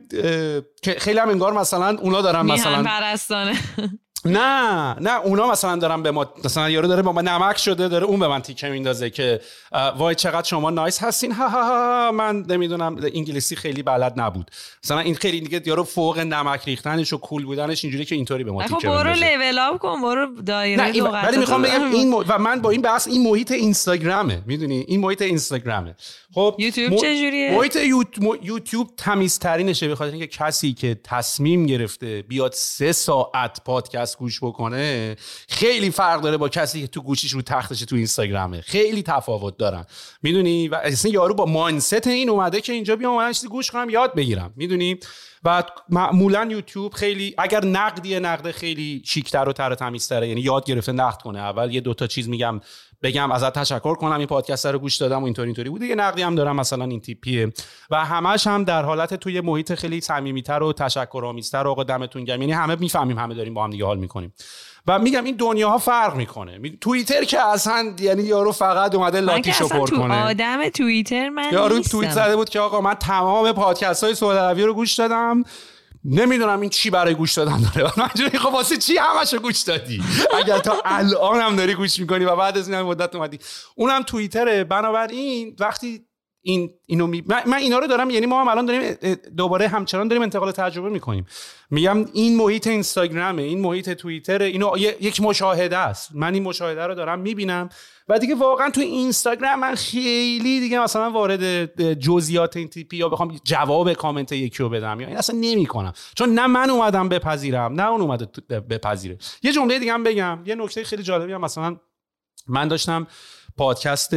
که 0.81 0.95
خیلی 0.97 1.19
هم 1.19 1.29
انگار 1.29 1.53
مثلا 1.53 1.97
اونا 1.97 2.21
دارن 2.21 2.41
مثلا 2.41 2.83
پرستانه. 2.83 3.59
نه. 4.25 4.95
نه 4.99 5.19
اونا 5.19 5.47
مثلا 5.47 5.75
دارن 5.75 6.03
به 6.03 6.11
ما 6.11 6.33
مثلا 6.45 6.69
یارو 6.69 6.87
داره 6.87 7.01
با 7.01 7.11
ما 7.11 7.21
نمک 7.21 7.57
شده 7.57 7.87
داره 7.87 8.05
اون 8.05 8.19
به 8.19 8.27
من 8.27 8.41
تیکه 8.41 8.69
میندازه 8.69 9.09
که 9.09 9.41
وای 9.97 10.15
چقدر 10.15 10.47
شما 10.47 10.69
نایس 10.69 11.03
هستین 11.03 11.31
ها 11.31 11.47
ها 11.47 11.63
ها 11.63 12.11
من 12.11 12.45
نمی‌دونم 12.49 12.97
انگلیسی 13.13 13.55
خیلی 13.55 13.83
بلد 13.83 14.13
نبود. 14.19 14.51
مثلا 14.83 14.99
این 14.99 15.15
خیلی 15.15 15.41
دیگه 15.41 15.61
یارو 15.65 15.83
فوق 15.83 16.19
نمک 16.19 16.61
ریختنش 16.65 17.13
و 17.13 17.17
کول 17.17 17.45
بودنش 17.45 17.83
اینجوری 17.83 18.05
که 18.05 18.15
اینطوری 18.15 18.43
به 18.43 18.51
ما 18.51 18.63
تیکه 18.63 18.87
برو 18.87 19.13
لول 19.13 19.59
اپ 19.59 19.77
کن 19.77 20.01
برو 20.01 20.41
دایره 20.41 20.83
ولی 21.23 21.37
می‌خوام 21.37 21.61
بگم 21.61 21.91
این 21.91 22.13
و 22.13 22.37
من 22.37 22.61
با 22.61 22.69
این 22.69 22.81
بحث 22.81 23.07
این 23.07 23.29
محیط 23.29 23.51
اینستاگرامه 23.51 24.41
می‌دونی؟ 24.45 24.85
این 24.87 24.99
محیط 24.99 25.21
اینستاگرامه. 25.21 25.95
خب 26.35 26.55
یوتیوب 26.59 26.95
چجوریه؟ 26.95 27.57
محیط 27.57 27.77
یوتیوب 28.41 28.89
تمیزترینشه 28.97 29.87
به 29.87 29.95
خاطر 29.95 30.11
اینکه 30.11 30.27
کسی 30.27 30.73
که 30.73 30.99
تصمیم 31.03 31.65
گرفته 31.65 32.21
بیاد 32.27 32.53
سه 32.53 32.91
ساعت 32.91 33.63
پادکست 33.65 34.12
پادکست 34.13 34.19
گوش 34.19 34.39
بکنه 34.43 35.15
خیلی 35.49 35.89
فرق 35.89 36.21
داره 36.21 36.37
با 36.37 36.49
کسی 36.49 36.81
که 36.81 36.87
تو 36.87 37.01
گوشیش 37.01 37.31
رو 37.31 37.41
تختش 37.41 37.79
تو 37.79 37.95
اینستاگرامه. 37.95 38.61
خیلی 38.61 39.03
تفاوت 39.03 39.57
دارن. 39.57 39.85
می‌دونی؟ 40.21 40.67
و 40.67 40.75
اصلا 40.75 41.11
یارو 41.11 41.33
با 41.33 41.45
ماینست 41.45 42.07
این 42.07 42.29
اومده 42.29 42.61
که 42.61 42.73
اینجا 42.73 42.95
بیام 42.95 43.17
من 43.17 43.31
چیزی 43.31 43.47
گوش 43.47 43.71
کنم 43.71 43.89
یاد 43.89 44.15
بگیرم. 44.15 44.53
می‌دونی؟ 44.55 44.99
و 45.43 45.63
معمولا 45.89 46.47
یوتیوب 46.49 46.93
خیلی 46.93 47.35
اگر 47.37 47.65
نقدیه 47.65 48.19
نقد 48.19 48.51
خیلی 48.51 49.01
شیکتر 49.05 49.49
و 49.49 49.53
تر 49.53 49.69
و 49.71 49.75
تمیزتره 49.75 50.27
یعنی 50.27 50.41
یاد 50.41 50.65
گرفته 50.65 50.91
نقد 50.91 51.21
کنه. 51.21 51.39
اول 51.39 51.73
یه 51.73 51.81
دوتا 51.81 52.07
چیز 52.07 52.29
میگم 52.29 52.61
بگم 53.03 53.31
ازت 53.31 53.53
تشکر 53.53 53.95
کنم 53.95 54.17
این 54.17 54.27
پادکست 54.27 54.65
رو 54.65 54.79
گوش 54.79 54.97
دادم 54.97 55.21
و 55.21 55.25
اینطوری 55.25 55.47
اینطوری 55.47 55.69
بوده 55.69 55.85
یه 55.85 55.95
نقدی 55.95 56.21
هم 56.21 56.35
دارم 56.35 56.55
مثلا 56.55 56.85
این 56.85 57.01
تیپیه 57.01 57.53
و 57.89 58.05
همش 58.05 58.47
هم 58.47 58.63
در 58.63 58.83
حالت 58.83 59.13
توی 59.13 59.41
محیط 59.41 59.73
خیلی 59.73 60.01
صمیمیتر 60.01 60.63
و 60.63 60.73
تشکرآمیزتر 60.73 61.67
آقا 61.67 61.83
دمتون 61.83 62.23
گرم. 62.23 62.41
یعنی 62.41 62.53
همه 62.53 62.75
می‌فهمیم 62.75 63.19
همه 63.19 63.33
داریم 63.35 63.53
با 63.53 63.63
هم 63.63 63.69
دیگه 63.69 63.85
حال 63.85 63.97
می‌کنیم. 63.97 64.33
و 64.87 64.99
میگم 64.99 65.23
این 65.23 65.35
دنیاها 65.35 65.77
فرق 65.77 66.15
می‌کنه. 66.15 66.59
توییتر 66.81 67.23
که 67.23 67.39
اصلا 67.41 67.93
یعنی 67.99 68.23
یارو 68.23 68.51
فقط 68.51 68.95
اومده 68.95 69.21
لاتیشو 69.21 69.67
پر 69.67 69.87
تو 69.87 69.97
کنه. 69.97 70.23
آدم 70.29 70.69
توییتر 70.69 71.29
من 71.29 71.49
یارو. 71.51 71.79
توییت 71.79 72.11
زده 72.11 72.35
بود 72.35 72.49
که 72.49 72.59
آقا 72.59 72.81
من 72.81 72.93
تمام 72.93 73.51
پادکست 73.51 74.03
های 74.03 74.63
رو 74.63 74.73
گوش 74.73 74.93
دادم. 74.93 75.43
نمی‌دونم 76.05 76.61
این 76.61 76.69
چی 76.69 76.89
برای 76.89 77.15
گوش 77.15 77.33
دادن 77.33 77.61
داره. 77.61 77.91
منجوری 78.01 78.37
خب 78.37 78.53
واسه 78.53 78.77
چی 78.77 78.97
همشو 78.97 79.39
گوش 79.39 79.61
دادی؟ 79.61 80.03
اگر 80.39 80.59
تا 80.59 80.81
الان 80.85 81.41
هم 81.41 81.55
داری 81.55 81.73
گوش 81.73 81.99
می‌کنی 81.99 82.25
و 82.25 82.35
بعد 82.35 82.57
از 82.57 82.69
این 82.69 82.81
مدت 82.81 83.15
اومدی. 83.15 83.39
اونم 83.75 84.03
توییتره. 84.03 84.63
بنابراین 84.63 85.55
وقتی 85.59 86.05
این 86.45 86.73
اینو 86.85 87.07
می... 87.07 87.23
من, 87.27 87.41
من 87.45 87.57
اینا 87.57 87.79
رو 87.79 87.87
دارم 87.87 88.09
یعنی 88.09 88.25
ما 88.25 88.41
هم 88.41 88.47
الان 88.47 88.65
داریم 88.65 88.95
دوباره 89.37 89.67
همچنان 89.67 90.07
داریم 90.07 90.21
انتقال 90.21 90.51
تجربه 90.51 90.89
می‌کنیم. 90.89 91.25
میگم 91.69 92.05
این 92.13 92.37
محیط 92.37 92.67
اینستاگرامه 92.67 93.41
این 93.41 93.61
محیط 93.61 93.89
توییتر 93.89 94.41
اینو 94.41 94.77
یک 94.77 95.21
مشاهده 95.21 95.77
است. 95.77 96.09
من 96.15 96.33
این 96.33 96.43
مشاهده 96.43 96.87
رو 96.87 96.95
دارم 96.95 97.19
می‌بینم. 97.19 97.69
و 98.07 98.19
دیگه 98.19 98.35
واقعا 98.35 98.69
تو 98.69 98.81
اینستاگرام 98.81 99.59
من 99.59 99.75
خیلی 99.75 100.59
دیگه 100.59 100.79
مثلا 100.79 101.11
وارد 101.11 101.93
جزئیات 101.93 102.57
این 102.57 102.67
تیپی 102.67 102.97
یا 102.97 103.09
بخوام 103.09 103.39
جواب 103.43 103.93
کامنت 103.93 104.31
یکی 104.31 104.63
رو 104.63 104.69
بدم 104.69 104.99
یا 104.99 105.07
این 105.07 105.17
اصلا 105.17 105.37
نمی‌کنم. 105.39 105.93
چون 106.15 106.33
نه 106.33 106.47
من 106.47 106.69
اومدم 106.69 107.09
بپذیرم 107.09 107.73
نه 107.73 107.87
اون 107.87 108.01
اومده 108.01 108.25
بپذیره. 108.49 109.17
یه 109.43 109.51
جمله 109.51 109.79
دیگه 109.79 109.93
هم 109.93 110.03
بگم 110.03 110.39
یه 110.45 110.55
نکته 110.55 110.83
خیلی 110.83 111.03
جالبی 111.03 111.33
هم 111.33 111.41
مثلا 111.41 111.77
من 112.47 112.67
داشتم. 112.67 113.07
پادکست 113.57 114.13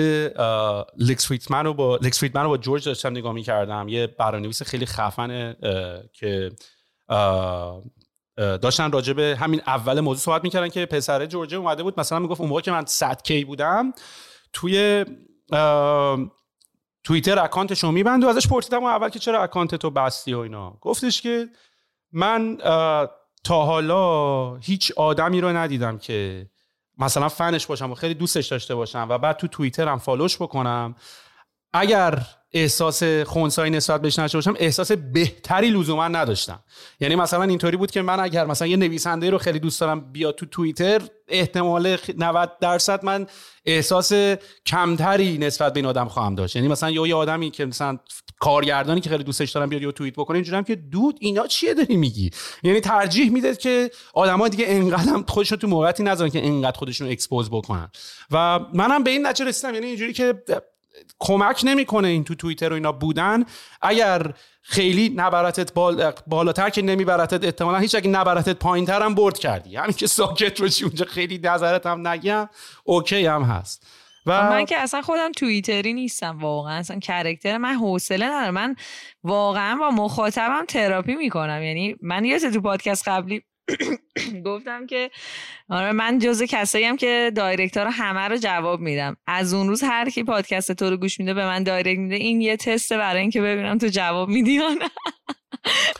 لکس 0.96 1.26
فریدمن 1.26 1.64
رو 1.64 1.74
با 1.74 1.96
لکس 1.96 2.18
فریدمن 2.18 2.42
رو 2.42 2.48
با 2.48 2.56
جورج 2.56 2.84
داشتم 2.84 3.10
نگاه 3.10 3.32
می‌کردم. 3.32 3.88
یه 3.88 4.06
برنامه‌نویس 4.06 4.62
خیلی 4.62 4.86
خفنه 4.86 5.56
که 6.12 6.50
داشتن 8.36 8.92
راجع 8.92 9.12
به 9.12 9.36
همین 9.40 9.62
اول 9.66 10.00
موضوع 10.00 10.22
صحبت 10.22 10.44
می‌کردن 10.44 10.68
که 10.68 10.86
پسر 10.86 11.26
جورجه 11.26 11.56
اومده 11.56 11.82
بود 11.82 12.00
مثلا 12.00 12.18
می‌گفت 12.18 12.40
اون 12.40 12.48
موقع 12.48 12.60
که 12.60 12.70
من 12.70 12.84
100 12.86 13.22
کی 13.22 13.44
بودم 13.44 13.92
توی 14.52 15.04
توییتر 17.04 17.38
اکانتش 17.38 17.84
رو 17.84 17.92
میبند 17.92 18.24
و 18.24 18.28
ازش 18.28 18.48
پرسیدم 18.48 18.84
و 18.84 18.86
اول 18.86 19.08
که 19.08 19.18
چرا 19.18 19.42
اکانت 19.42 19.74
تو 19.74 19.90
بستی 19.90 20.34
و 20.34 20.38
اینا. 20.38 20.78
گفتش 20.80 21.22
که 21.22 21.48
من 22.12 22.56
تا 23.44 23.64
حالا 23.64 24.56
هیچ 24.56 24.92
آدمی 24.96 25.40
رو 25.40 25.48
ندیدم 25.48 25.98
که 25.98 26.46
مثلا 26.98 27.28
فنش 27.28 27.66
باشم 27.66 27.92
و 27.92 27.94
خیلی 27.94 28.14
دوستش 28.14 28.46
داشته 28.46 28.74
باشم 28.74 29.06
و 29.10 29.18
بعد 29.18 29.36
تو 29.36 29.48
توییترم 29.48 29.98
فالوش 29.98 30.36
بکنم. 30.36 30.94
اگر 31.72 32.26
احساس 32.56 33.02
خونسایی 33.04 33.70
نسبت 33.70 34.02
بهش 34.02 34.18
نشه 34.18 34.38
باشم 34.38 34.54
احساس 34.58 34.92
بهتری 34.92 35.70
لزوما 35.70 36.08
نداشتم. 36.08 36.60
یعنی 37.00 37.16
مثلا 37.16 37.42
اینطوری 37.42 37.76
بود 37.76 37.90
که 37.90 38.02
من 38.02 38.20
اگر 38.20 38.46
مثلا 38.46 38.68
یه 38.68 38.76
نویسنده 38.76 39.30
رو 39.30 39.38
خیلی 39.38 39.58
دوست 39.58 39.80
دارم 39.80 40.12
بیا 40.12 40.32
تو 40.32 40.46
توییتر 40.46 41.02
احتمال 41.28 41.96
90 42.18 42.58
درصد 42.60 43.04
من 43.04 43.26
احساس 43.64 44.12
کمتری 44.66 45.38
نسبت 45.38 45.72
به 45.72 45.78
این 45.78 45.86
آدم 45.86 46.08
خواهم 46.08 46.34
داشت. 46.34 46.56
یعنی 46.56 46.68
مثلا 46.68 46.90
یه 46.90 47.14
آدمی 47.14 47.50
که 47.50 47.66
مثلا 47.66 47.98
کارگردانی 48.40 49.00
که 49.00 49.10
خیلی 49.10 49.24
دوستش 49.24 49.50
دارم 49.50 49.68
بیاد 49.68 49.82
یه 49.82 49.92
توییت 49.92 50.14
بکنه 50.14 50.34
اینجوری 50.34 50.64
که 50.64 50.74
دود 50.74 51.18
اینا 51.20 51.46
چیه 51.46 51.74
داری 51.74 51.96
میگی؟ 51.96 52.30
یعنی 52.62 52.80
ترجیح 52.80 53.30
میده 53.30 53.56
که 53.56 53.90
آدما 54.14 54.48
دیگه 54.48 54.64
انقدر 54.68 55.22
خودشون 55.28 55.58
تو 55.58 55.68
موقعیتی 55.68 56.02
نذارن 56.02 56.30
که 56.30 56.46
انقدر 56.46 56.78
خودشون 56.78 57.10
اکسپوز 57.10 57.50
بکنن. 57.50 57.90
و 58.30 58.60
منم 58.74 59.04
به 59.04 59.10
این 59.10 59.26
نتیجه 59.26 59.48
رسیدم. 59.48 59.74
یعنی 59.74 59.86
اینجوری 59.86 60.12
که 60.12 60.34
کمک 61.18 61.60
نمی‌کنه 61.64 62.08
این 62.08 62.24
تو 62.24 62.34
توییتر 62.34 62.70
و 62.70 62.74
اینا 62.74 62.92
بودن. 62.92 63.44
اگر 63.82 64.32
خیلی 64.62 65.12
نبرتت 65.16 65.72
بال... 65.72 66.12
بالاتر 66.26 66.70
که 66.70 66.82
نمیبرتت 66.82 67.44
احتمالا 67.44 67.78
هیچ 67.78 67.94
اگه 67.94 68.08
نبرتت 68.08 68.56
پایینتر 68.56 69.02
هم 69.02 69.14
برد 69.14 69.38
کردی. 69.38 69.76
همین 69.76 69.92
که 69.92 70.06
ساکت 70.06 70.60
باشی 70.60 70.84
اونجا 70.84 71.04
خیلی 71.04 71.38
نظرت 71.38 71.86
هم 71.86 72.08
نگم 72.08 72.48
okay 72.84 73.26
هم 73.26 73.42
هست. 73.42 73.86
و 74.26 74.50
من 74.50 74.64
که 74.64 74.78
اصلا 74.78 75.02
خودم 75.02 75.32
توییتری 75.32 75.92
نیستم 75.92 76.38
واقعا. 76.38 76.78
اصلا 76.78 76.98
character 76.98 77.58
من 77.58 77.74
حوصله 77.74 78.26
ندارم. 78.26 78.54
من 78.54 78.76
واقعا 79.24 79.76
با 79.76 79.90
مخاطبم 79.90 80.64
تراپی 80.68 81.14
می‌کنم. 81.14 81.62
یعنی 81.62 81.96
من 82.02 82.24
یه 82.24 82.38
تو 82.38 82.60
پادکست 82.60 83.08
قبلی 83.08 83.42
گفتم 84.46 84.86
که 84.86 85.10
آره 85.68 85.92
من 85.92 86.18
جز 86.18 86.42
کسایی 86.42 86.84
هم 86.84 86.96
که 86.96 87.32
direct 87.34 87.76
رو 87.76 87.90
همه 87.90 88.20
رو 88.20 88.36
جواب 88.36 88.80
میدم. 88.80 89.16
از 89.26 89.54
اون 89.54 89.68
روز 89.68 89.82
هر 89.82 90.10
کی 90.10 90.24
پادکست 90.24 90.72
تو 90.72 90.90
رو 90.90 90.96
گوش 90.96 91.20
میده 91.20 91.34
به 91.34 91.46
من 91.46 91.62
direct 91.62 91.98
میده. 91.98 92.14
این 92.14 92.40
یه 92.40 92.56
تسته 92.56 92.96
برای 92.96 93.20
اینکه 93.20 93.40
ببینم 93.40 93.78
تو 93.78 93.86
جواب 93.86 94.28
میدی 94.28 94.52
یا 94.52 94.68
نه. 94.68 94.90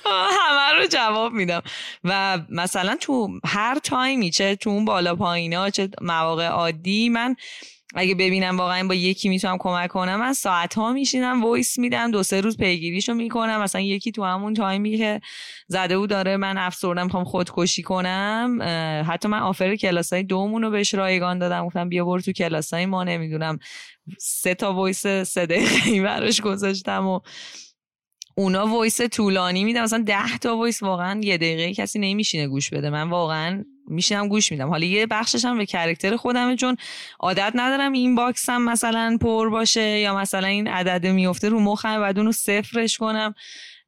همه 0.39 0.81
رو 0.81 0.87
جواب 0.87 1.33
میدم. 1.33 1.63
و 2.05 2.39
مثلا 2.51 2.97
تو 3.01 3.41
هر 3.45 3.79
time 3.79 4.20
ی 4.20 4.31
چه 4.31 4.57
تو 4.57 4.71
اون 4.71 4.85
بالا 4.85 5.15
پایینا 5.15 5.71
چه 5.71 5.89
مواقع 6.01 6.47
عادی 6.47 7.09
من 7.09 7.37
اگه 7.97 8.15
ببینم 8.15 8.59
واقعا 8.59 8.89
با 8.89 8.95
یکی 8.95 9.29
می‌تونم 9.29 9.57
کمک 9.59 9.91
کنم 9.91 10.21
من 10.21 10.33
ساعت 10.33 10.75
ها 10.75 10.93
میشینم 10.93 11.45
voice 11.45 11.79
میدم 11.79 12.11
دو 12.11 12.23
سه 12.23 12.41
روز 12.41 12.57
پیگیریشو 12.57 13.15
می‌کنم. 13.15 13.63
مثلا 13.63 13.81
یکی 13.81 14.13
تو 14.13 14.25
همون 14.25 14.55
time 14.55 14.90
ی 14.90 14.99
که 14.99 15.21
زده 15.69 15.99
بود 15.99 16.11
داره 16.11 16.37
من 16.37 16.59
افسردم 16.59 17.05
می‌خوام 17.05 17.25
خودکشی 17.25 17.83
کنم. 17.83 18.59
حتی 19.09 19.29
من 19.29 19.39
offer 19.39 19.77
کلاس 19.77 20.13
های 20.13 20.23
دومون 20.23 20.63
رو 20.63 20.71
بهش 20.71 20.95
رایگان 20.95 21.39
دادم. 21.39 21.67
گفتم 21.67 21.89
بیا 21.89 22.05
برو 22.05 22.21
تو 22.21 22.33
کلاس 22.33 22.75
های 22.75 22.87
ما 22.87 23.05
نمی‌دونم 23.05 23.59
سه 24.19 24.55
تا 24.55 24.73
voice 24.73 25.07
سه 25.07 25.47
دقیقه 25.47 26.03
براش 26.03 26.41
گذاشتم 26.41 27.07
و 27.07 27.21
اونا 28.39 28.67
voice 28.67 29.01
طولانی 29.01 29.65
میدم 29.65 29.83
مثلا 29.83 30.03
ده 30.07 30.39
تا 30.39 30.57
voice 30.57 30.83
واقعا 30.83 31.21
یه 31.23 31.37
دقیقه 31.37 31.75
کسی 31.75 31.99
نمیشینه 31.99 32.49
گوش 32.49 32.71
بده. 32.71 32.91
من 32.91 33.11
واقعا 33.11 33.65
میشینم 33.89 34.29
گوش 34.29 34.53
میدم. 34.53 34.69
حالا 34.69 34.87
یه 34.87 35.07
بخشش 35.07 35.45
هم 35.45 35.59
به 35.59 35.67
character 35.67 36.17
خودمه 36.17 36.57
چون 36.57 36.77
عادت 37.21 37.53
ندارم 37.55 37.93
inbox 37.93 38.49
م 38.49 38.65
مثلا 38.65 39.19
پر 39.21 39.51
باشه 39.51 39.99
یا 39.99 40.17
مثلا 40.17 40.47
این 40.47 40.69
عدد 40.69 41.07
میفته 41.07 41.49
رو 41.49 41.61
مخم 41.61 42.01
بعد 42.01 42.19
اونو 42.19 42.33
صفرش 42.33 42.99
کنم. 42.99 43.35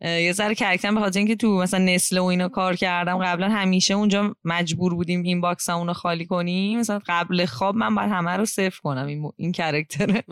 یه 0.01 0.33
ذره 0.33 0.55
character 0.55 0.91
م 0.91 0.95
به 0.95 1.01
خاطر 1.01 1.19
اینکه 1.19 1.37
تو 1.37 1.59
مثلا 1.59 1.85
نستله 1.85 2.19
و 2.19 2.25
اینا 2.25 2.49
کار 2.49 2.77
کردم. 2.77 3.19
قبلا 3.19 3.49
همیشه 3.49 3.95
اونجا 3.95 4.35
مجبور 4.45 4.95
بودیم 4.95 5.23
inbox 5.23 5.69
مونو 5.69 5.93
خالی 5.93 6.27
کنیم. 6.27 6.79
مثلا 6.79 7.01
قبل 7.07 7.47
خواب 7.47 7.77
من 7.77 7.95
باید 7.95 8.11
همه 8.11 8.31
رو 8.31 8.45
صفر 8.45 8.81
کنم. 8.83 9.07
این, 9.07 9.31
این 9.37 9.53
character 9.53 10.23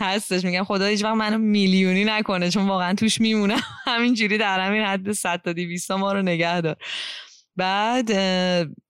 هستش. 0.00 0.44
میگم 0.44 0.64
خدا 0.64 0.86
هیچ 0.86 1.04
وقت 1.04 1.14
منو 1.14 1.38
میلیونی 1.38 2.04
نکنه 2.04 2.50
چون 2.50 2.66
واقعا 2.68 2.94
توش 2.94 3.20
میمونم 3.20 3.60
همینجوری 3.86 4.38
در 4.38 4.60
همین 4.60 4.82
حد 4.82 5.12
100 5.12 5.40
تا 5.44 5.52
200 5.52 5.92
ما 5.92 6.12
رو 6.12 6.22
نگه 6.22 6.60
دار. 6.60 6.76
بعد 7.56 8.10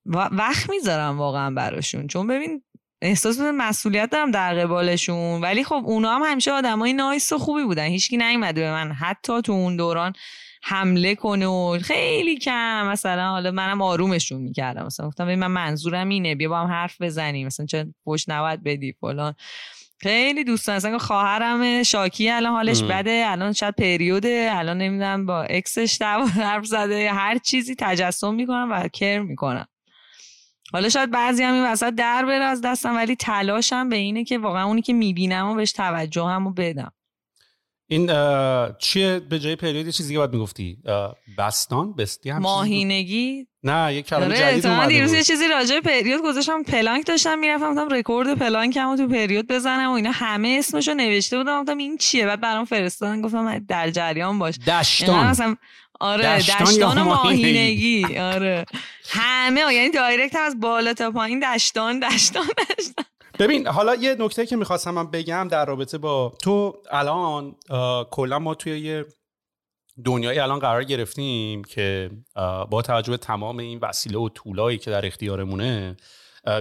وقت 0.06 0.70
می‌ذارم 0.70 1.18
واقعا 1.18 1.50
براشون. 1.50 2.06
چون 2.06 2.26
ببین 2.26 2.62
احساس 3.02 3.40
مسئولیت 3.40 4.10
دارم 4.10 4.30
در 4.30 4.54
قبالشون. 4.54 5.40
ولی 5.40 5.64
خب 5.64 5.82
اونا 5.84 6.14
هم 6.14 6.22
همیشه 6.22 6.52
آدمای 6.52 6.92
nice 6.92 7.32
و 7.32 7.38
خوبی 7.38 7.64
بودن. 7.64 7.84
هیچکی 7.86 8.16
نیومده 8.16 8.60
به 8.60 8.70
من 8.70 8.92
حتی 8.92 9.42
تو 9.42 9.52
اون 9.52 9.76
دوران 9.76 10.12
حمله 10.62 11.14
کنه 11.14 11.46
و 11.46 11.78
خیلی 11.82 12.38
کم. 12.38 12.86
مثلا 12.86 13.30
حالا 13.30 13.50
منم 13.50 13.82
آرومشون 13.82 14.40
می‌کردم. 14.40 14.86
مثلا 14.86 15.06
گفتم 15.06 15.34
من 15.34 15.46
منظورم 15.46 16.08
اینه 16.08 16.34
بیا 16.34 16.48
با 16.48 16.60
هم 16.60 16.66
حرف 16.66 17.00
بزنیم. 17.00 17.46
مثلا 17.46 17.66
چه 17.66 17.86
پشت 18.04 18.30
نوت 18.30 18.60
بدی 18.64 18.92
فلان. 19.00 19.34
خیلی 20.00 20.44
دوستان 20.44 20.74
اصلا 20.74 20.98
خواهرم 20.98 21.82
شاکی 21.82 22.30
الان 22.30 22.52
حالش 22.52 22.82
بده 22.82 23.24
الان 23.26 23.52
شاید 23.52 23.74
پریوده 23.74 24.48
الان 24.52 24.78
نمی‌دونم 24.78 25.26
با 25.26 25.42
اکسش 25.42 25.96
دعوا 26.00 26.26
حرف 26.50 26.66
زده 26.66 27.12
هر 27.12 27.38
چیزی 27.38 27.74
تجسم 27.78 28.34
می‌کنم 28.34 28.68
و 28.70 28.88
کر 28.88 29.18
می‌کنم. 29.18 29.68
حالا 30.72 30.88
شاید 30.88 31.10
بعضی 31.10 31.42
هم 31.42 31.54
این 31.54 31.64
وسط 31.66 31.94
در 31.94 32.24
بره 32.24 32.44
از 32.44 32.60
دستم 32.60 32.96
ولی 32.96 33.16
تلاشم 33.16 33.88
به 33.88 33.96
اینه 33.96 34.24
که 34.24 34.38
واقعا 34.38 34.64
اونی 34.64 34.82
که 34.82 34.92
می‌بینم 34.92 35.46
و 35.50 35.54
بهش 35.54 35.72
توجه 35.72 36.24
هم 36.24 36.54
بدم. 36.54 36.92
این 37.90 38.06
چیه؟ 38.78 39.20
به 39.20 39.38
جای 39.38 39.56
پریود 39.56 39.88
چیزی 39.88 40.12
که 40.12 40.18
باید 40.18 40.32
می‌گفتی 40.32 40.78
بستان 41.38 41.94
بستی 41.94 42.30
هم 42.30 42.42
ماهینگی 42.42 43.47
نه 43.62 43.94
یک 43.94 44.06
کلمه 44.06 44.36
جدید 44.38 44.66
اومده 44.66 44.88
دیروز 44.88 45.12
یه 45.12 45.22
چیزی 45.22 45.48
راجع 45.48 45.80
پریود 45.80 46.22
گذاشتم 46.22 46.62
پلانک 46.62 47.06
داشتم 47.06 47.38
می‌رفتم 47.38 47.74
گفتم 47.74 47.94
رکورد 47.94 48.38
پلانکمو 48.38 48.96
تو 48.96 49.08
پریود 49.08 49.46
بزنم 49.46 49.90
و 49.90 49.92
اینا 49.92 50.10
همه 50.10 50.56
اسمشو 50.58 50.94
نوشته 50.94 51.38
بودم 51.38 51.62
گفتم 51.62 51.78
این 51.78 51.96
چیه؟ 51.96 52.26
بعد 52.26 52.40
برام 52.40 52.64
فرستادن 52.64 53.20
گفتم 53.20 53.58
در 53.58 53.90
جریان 53.90 54.38
باش. 54.38 54.58
دشتان. 54.58 55.56
آره 56.00 56.38
دشتان, 56.38 56.66
دشتان 56.66 57.02
ماهینگی 57.02 58.18
آره. 58.18 58.66
همه 59.08 59.60
یعنی 59.60 59.90
direct 59.90 60.36
هم 60.36 60.42
از 60.42 60.60
بالا 60.60 60.94
تا 60.94 61.10
پایین 61.10 61.54
دشتان 61.54 62.00
دشتان 62.00 62.46
دشتان. 62.46 63.04
ببین 63.38 63.66
حالا 63.66 63.94
یه 63.94 64.16
نکته 64.18 64.46
که 64.46 64.56
می‌خواستم 64.56 64.90
من 64.90 65.10
بگم 65.10 65.48
در 65.50 65.64
رابطه 65.64 65.98
با 65.98 66.32
تو 66.42 66.76
الان 66.90 67.56
کلا 68.10 68.38
ما 68.38 68.54
توی 68.54 68.78
یه 68.80 69.04
دنیای 70.04 70.38
الان 70.38 70.58
قرار 70.58 70.84
گرفتیم 70.84 71.64
که 71.64 72.10
با 72.70 72.82
توجه 72.82 73.10
به 73.10 73.16
تمام 73.16 73.58
این 73.58 73.78
وسیله 73.78 74.18
و 74.18 74.28
tool 74.28 74.57
هایی 74.57 74.78
که 74.78 74.90
در 74.90 75.06
اختیارمونه 75.06 75.96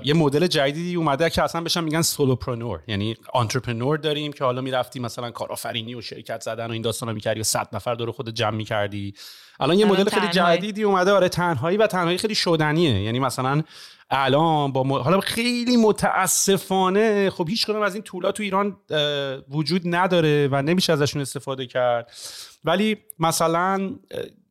یه 0.03 0.13
مدل 0.13 0.47
جدیدی 0.47 0.95
اومده 0.95 1.29
که 1.29 1.43
اصلا 1.43 1.61
بهش 1.61 1.83
میگن 1.83 2.01
solopreneur 2.01 2.79
یعنی 2.87 3.15
entrepreneur 3.33 3.97
داریم 3.97 4.33
که 4.33 4.43
حالا 4.43 4.61
می‌رفتی 4.61 4.99
مثلا 4.99 5.31
کارآفرینی 5.31 5.95
و 5.95 6.01
شرکت 6.01 6.41
زدن 6.41 6.67
و 6.67 6.71
این 6.71 6.81
داستانا 6.81 7.13
می‌کردی 7.13 7.39
و 7.39 7.43
صد 7.43 7.67
نفر 7.73 7.93
دور 7.93 8.11
خود 8.11 8.29
جمع 8.29 8.55
می‌کردی. 8.55 9.13
الان 9.59 9.79
یه 9.79 9.85
مدل 9.85 10.09
خیلی 10.09 10.27
جدیدی 10.27 10.83
اومده. 10.83 11.11
آره 11.11 11.29
تنهایی 11.29 11.77
و 11.77 11.87
تنهایی 11.87 12.17
خیلی 12.17 12.35
شدنیه. 12.35 13.01
یعنی 13.01 13.19
مثلا 13.19 13.63
الان 14.09 14.71
با 14.71 14.83
حالا 14.83 15.19
خیلی 15.19 15.77
متاسفانه 15.77 17.29
خب 17.29 17.49
هیچ 17.49 17.65
کدوم 17.65 17.81
از 17.81 17.93
این 17.93 18.03
tool 18.03 18.26
ا 18.26 18.31
تو 18.31 18.43
ایران 18.43 18.77
وجود 19.49 19.81
نداره 19.85 20.49
و 20.51 20.61
نمیشه 20.61 20.93
ازشون 20.93 21.21
استفاده 21.21 21.65
کرد. 21.65 22.11
ولی 22.63 22.97
مثلا 23.19 23.95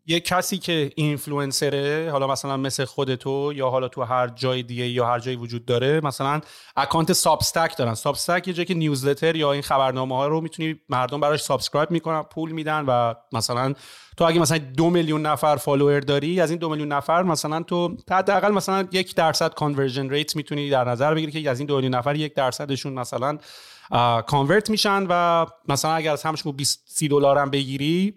یه 0.09 0.20
کسی 0.20 0.59
که 0.59 0.92
اینفلوئنسره 0.96 2.09
حالا 2.12 2.26
مثلا 2.26 2.57
مثل 2.57 2.84
خودتو 2.84 3.52
یا 3.54 3.70
حالا 3.70 3.88
تو 3.88 4.02
هر 4.02 4.28
جای 4.28 4.62
دیگه 4.62 4.88
یا 4.88 5.07
هر 5.07 5.18
جایی 5.18 5.36
وجود 5.36 5.64
داره 5.64 6.00
مثلا 6.00 6.40
account 6.76 7.12
Substack 7.12 7.76
دارن. 7.76 7.94
Substack 7.94 8.48
یه 8.48 8.54
جایی 8.54 8.66
که 8.66 8.74
newsletter 8.74 9.36
یا 9.36 9.52
این 9.52 9.62
خبرنامه 9.62 10.16
ها 10.16 10.26
رو 10.26 10.40
می‌تونی 10.40 10.80
مردم 10.88 11.20
براش 11.20 11.42
subscribe 11.42 11.90
می‌کنن 11.90 12.22
پول 12.22 12.52
میدن 12.52 12.84
و 12.88 13.14
مثلا 13.32 13.74
تو 14.16 14.24
اگه 14.24 14.40
مثلا 14.40 14.59
دو 14.59 14.90
میلیون 14.90 15.26
نفر 15.26 15.57
follower 15.57 16.00
داری 16.00 16.40
از 16.40 16.50
این 16.50 16.59
دو 16.59 16.68
میلیون 16.68 16.92
نفر 16.92 17.22
مثلا 17.22 17.62
تو 17.62 17.96
حداقل 18.11 18.50
مثلا 18.50 18.88
یک 18.92 19.14
درصد 19.14 19.54
conversion 19.54 20.11
rate 20.11 20.36
می‌تونی 20.36 20.70
در 20.70 20.84
نظر 20.84 21.14
بگیری 21.14 21.42
که 21.42 21.50
از 21.50 21.61
این 21.61 21.66
دو 21.66 21.74
میلیون 21.74 21.94
نفر 21.94 22.16
یک 22.16 22.34
درصدشون 22.34 22.92
مثلا 22.92 23.38
convert 24.26 24.70
میشن 24.70 25.07
و 25.09 25.46
مثلا 25.68 25.94
اگر 25.94 26.12
از 26.12 26.22
همش 26.22 26.42
20 26.57 26.82
سی 26.86 27.09
دلار 27.09 27.38
هم 27.38 27.50
بگیری 27.50 28.14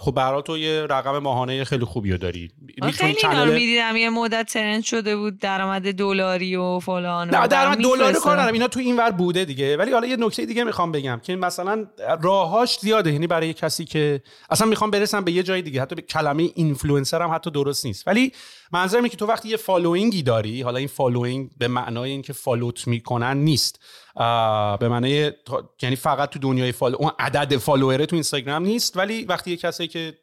خب 0.00 0.12
برای 0.16 0.42
تو 0.42 0.58
یه 0.58 0.86
رقم 0.90 1.18
ماهانه 1.18 1.64
خیلی 1.64 1.84
خوبی 1.84 2.10
رو 2.12 2.18
داری 2.18 2.50
خیلی 2.92 3.16
اینا 3.22 3.44
رو 3.44 3.52
می‌دیدم 3.52 3.96
یه 3.96 4.10
مدت 4.10 4.52
trend 4.52 4.82
شده 4.82 5.16
بود 5.16 5.38
درآمد 5.38 5.92
دلاری 5.94 6.56
و 6.56 6.78
فلان 6.78 7.34
نه 7.34 7.46
درآمد 7.46 7.78
دلاری 7.78 8.14
کار 8.14 8.36
ندارم 8.36 8.52
اینا 8.52 8.68
تو 8.68 8.80
اینور 8.80 9.10
بوده 9.10 9.44
دیگه. 9.44 9.76
ولی 9.76 9.92
حالا 9.92 10.06
یه 10.06 10.16
نکته 10.16 10.46
دیگه 10.46 10.64
می‌خوام 10.64 10.92
بگم 10.92 11.20
که 11.22 11.36
مثلا 11.36 11.86
راهاش 12.22 12.78
زیاده 12.78 13.12
یعنی 13.12 13.26
برای 13.26 13.52
کسی 13.52 13.84
که 13.84 14.22
اصلا 14.50 14.66
می‌خوام 14.66 14.90
برسم 14.90 15.24
به 15.24 15.32
یه 15.32 15.42
جای 15.42 15.62
دیگه. 15.62 15.82
حتی 15.82 15.94
به 15.94 16.02
کلمه 16.02 16.50
اینفلوئنسر 16.54 17.22
هم 17.22 17.34
حتی 17.34 17.50
درست 17.50 17.86
نیست. 17.86 18.08
ولی 18.08 18.32
منظورم 18.72 19.08
که 19.08 19.16
تو 19.16 19.26
وقتی 19.26 19.48
یه 19.48 19.56
following 19.56 20.15
ی 20.15 20.22
داری 20.22 20.62
حالا 20.62 20.78
این 20.78 20.88
following 20.88 21.50
به 21.58 21.68
معنای 21.68 22.10
اینکه 22.10 22.32
follow 22.32 22.80
ت 22.80 22.88
می‌کنن 22.88 23.36
نیست. 23.36 23.80
به 24.80 24.88
معنای 24.88 25.32
یعنی 25.82 25.96
فقط 25.96 26.30
تو 26.30 26.38
دنیای 26.38 26.72
follow 26.72 26.96
اون 26.98 27.10
عدد 27.18 27.56
follower 27.56 28.00
ه 28.00 28.06
تو 28.06 28.16
اینستاگرام 28.16 28.62
نیست 28.62 28.96
ولی 28.96 29.24
وقتی 29.24 29.50
یه 29.50 29.56
کسی 29.56 29.88
که 29.88 30.18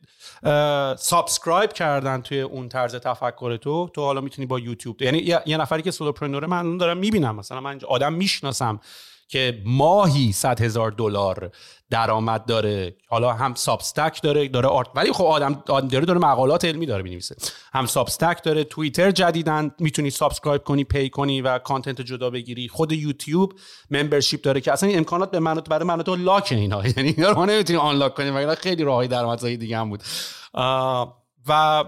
subscribe 0.99 1.73
کردن 1.73 2.21
توی 2.21 2.41
اون 2.41 2.69
طرز 2.69 2.95
تفکر 2.95 3.57
تو 3.57 3.89
تو 3.93 4.01
حالا 4.01 4.21
می‌تونی 4.21 4.45
با 4.45 4.59
یوتیوب 4.59 5.01
یعنی 5.01 5.17
یه 5.45 5.57
نفری 5.57 5.81
که 5.81 5.91
solopreneur 5.91 6.42
ه 6.42 6.47
من 6.47 6.77
دارم 6.77 6.97
می‌بینم 6.97 7.35
مثلا 7.35 7.61
من 7.61 7.79
آدم 7.87 8.13
می‌شناسم. 8.13 8.79
که 9.27 9.61
ماهی 9.65 10.31
100 10.31 10.61
هزار 10.61 10.91
دلار 10.91 11.51
درآمد 11.89 12.45
داره. 12.45 12.95
حالا 13.09 13.33
هم 13.33 13.53
Substack 13.53 14.21
داره 14.21 14.47
داره 14.47 14.67
art 14.67 14.87
ولی 14.95 15.11
خب 15.11 15.23
آدم 15.23 15.63
داره 15.65 16.05
داره 16.05 16.19
مقالات 16.19 16.65
علمی 16.65 16.85
داره 16.85 17.03
می‌نویسه. 17.03 17.35
هم 17.73 17.85
Substack 17.85 18.43
داره 18.43 18.63
توییتر 18.63 19.11
جدیدن 19.11 19.71
می‌تونی 19.79 20.09
subscribe 20.09 20.63
کنی 20.63 20.83
pay 20.83 21.09
کنی 21.09 21.41
و 21.41 21.59
content 21.59 22.01
جدا 22.01 22.29
بگیری. 22.29 22.67
خود 22.67 22.91
یوتیوب 22.91 23.53
ممبرشیپ 23.91 24.41
داره 24.41 24.61
که 24.61 24.71
اصلا 24.71 24.89
امکانات 24.89 25.31
به 25.31 25.39
من 25.39 25.55
برای 25.55 25.87
من 25.87 26.03
تو 26.03 26.15
لاک 26.15 26.47
اینا. 26.51 26.87
یعنی 26.97 27.13
اینا 27.17 27.31
رو 27.31 27.45
نمی‌تونی 27.45 27.79
آنلاک 27.79 28.15
کنی 28.15 28.29
وگرنه 28.29 28.55
خیلی 28.55 28.83
راههای 28.83 29.07
درآمدزایی 29.07 29.57
دیگه 29.57 29.77
هم 29.77 29.89
بود. 29.89 30.03
و 31.47 31.83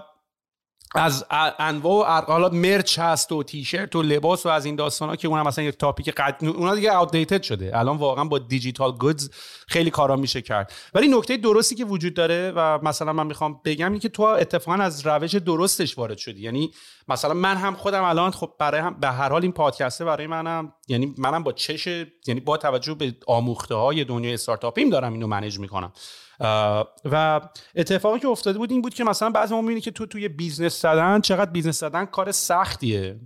از 0.96 1.26
انواع 1.60 2.20
و 2.20 2.22
حالا 2.26 2.50
مرچ 2.50 3.00
هست 3.00 3.32
و 3.32 3.44
تیشرت 3.44 3.96
و 3.96 4.02
لباس 4.02 4.46
و 4.46 4.50
از 4.50 4.66
این 4.66 4.76
داستان 4.76 5.10
ها 5.10 5.16
که 5.16 5.28
اونم 5.28 5.48
مثلا 5.48 5.64
یک 5.64 5.78
تاپیک 5.78 6.10
قد 6.10 6.46
اونا 6.46 6.76
دیگه 6.76 6.98
اوتدیتد 6.98 7.44
شده. 7.44 7.72
الان 7.80 7.98
واقعا 7.98 8.24
با 8.24 8.40
دیجیتال 8.40 8.92
گودز 8.92 9.30
خیلی 9.68 9.90
کارا 9.90 10.16
میشه 10.16 10.42
کرد. 10.42 10.74
ولی 10.94 11.08
نکته 11.08 11.38
درستی 11.38 11.76
که 11.76 11.86
وجود 11.86 12.14
داره 12.14 12.54
و 12.56 12.80
مثلا 12.84 13.14
من 13.14 13.28
می‌خوام 13.28 13.62
بگم 13.66 13.88
اینه 13.88 14.00
که 14.00 14.10
تو 14.10 14.24
اتفاقا 14.24 14.84
از 14.84 15.08
روش 15.08 15.36
درستش 15.36 15.98
وارد 15.98 16.18
شدی. 16.18 16.42
یعنی 16.42 16.72
مثلا 17.08 17.34
من 17.34 17.56
هم 17.58 17.76
خودم 17.76 18.04
الان 18.04 18.32
خب 18.32 18.52
برای 18.60 18.82
هم 18.82 19.00
به 19.00 19.08
هر 19.08 19.30
حال 19.30 19.42
این 19.42 19.52
پادکسته 19.52 20.06
برای 20.06 20.28
منم 20.28 20.74
یعنی 20.88 21.16
منم 21.18 21.44
با 21.44 21.52
چش 21.52 21.88
یعنی 22.28 22.40
با 22.40 22.58
توجه 22.58 22.94
به 22.94 23.16
آموخته 23.28 23.76
های 23.76 24.04
دنیای 24.04 24.34
استارتاپیم 24.34 24.90
دارم 24.90 25.14
اینو 25.14 25.28
manage 25.28 25.60
می‌کنم. 25.60 25.92
و 27.06 27.42
اتفاقی 27.76 28.20
که 28.20 28.28
افتاده 28.28 28.58
بود 28.58 28.72
این 28.72 28.82
بود 28.82 28.94
که 28.94 29.04
مثلا 29.04 29.30
بعضی 29.30 29.54
ما 29.54 29.62
می‌بینی 29.62 29.82
که 29.82 29.92
تو 29.92 30.06
توی 30.06 30.28
business 30.28 30.82
زدن 30.82 31.22
چقدر 31.22 31.52
business 31.52 31.80
زدن 31.80 32.06
کار 32.06 32.32
سختیه. 32.32 33.20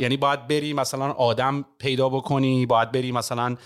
یعنی 0.00 0.16
باید 0.16 0.46
بری 0.46 0.72
مثلا 0.72 1.12
آدم 1.12 1.64
پیدا 1.78 2.08
بکنی 2.08 2.66
باید 2.66 2.92
بری 2.92 3.12
مثلا 3.12 3.56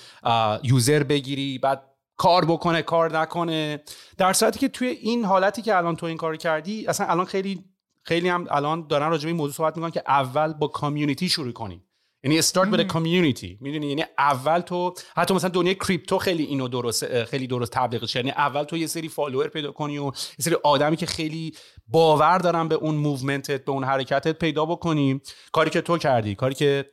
user 0.62 1.02
بگیری 1.02 1.58
بعد 1.58 1.82
کار 2.16 2.44
بکنه 2.44 2.82
کار 2.82 3.18
نکنه. 3.18 3.82
در 4.18 4.32
صورتی 4.32 4.58
که 4.58 4.68
توی 4.68 4.88
این 4.88 5.24
حالتی 5.24 5.62
که 5.62 5.76
الان 5.76 5.96
تو 5.96 6.06
این 6.06 6.16
کار 6.16 6.36
کردی 6.36 6.86
اصلا 6.86 7.06
الان 7.06 7.26
خیلی 7.26 7.64
خیلی 8.02 8.28
هم 8.28 8.46
الان 8.50 8.86
دارن 8.86 9.10
راجع 9.10 9.22
به 9.22 9.28
این 9.28 9.36
موضوع 9.36 9.54
صحبت 9.54 9.76
می‌کنن 9.76 9.90
که 9.90 10.02
اول 10.06 10.52
با 10.52 10.66
community 10.66 11.28
شروع 11.28 11.52
کنی. 11.52 11.85
یعنی 12.26 12.38
start 12.38 12.76
with 12.76 12.80
community 12.80 13.58
می‌دونی؟ 13.60 13.86
یعنی 13.86 14.04
اول 14.18 14.60
تو 14.60 14.94
حتی 15.16 15.34
مثلا 15.34 15.50
دنیای 15.50 15.74
crypto 15.74 16.18
خیلی 16.18 16.44
اینو 16.44 16.68
درست 16.68 17.24
خیلی 17.24 17.46
درست 17.46 17.72
تبلیغش 17.72 18.16
یعنی 18.16 18.30
اول 18.30 18.62
تو 18.62 18.76
یه 18.76 18.86
سری 18.86 19.08
follower 19.08 19.48
پیدا 19.48 19.72
کنی 19.72 19.98
و 19.98 20.04
یه 20.04 20.12
سری 20.40 20.56
آدمی 20.64 20.96
که 20.96 21.06
خیلی 21.06 21.54
باور 21.88 22.38
دارن 22.38 22.68
به 22.68 22.74
اون 22.74 22.94
movement 22.94 23.57
ت 23.57 23.64
به 23.64 23.72
اون 23.72 23.84
حرکتت 23.84 24.38
پیدا 24.38 24.64
بکنی. 24.64 25.20
کاری 25.52 25.70
که 25.70 25.80
تو 25.80 25.98
کردی 25.98 26.34
کاری 26.34 26.54
که 26.54 26.84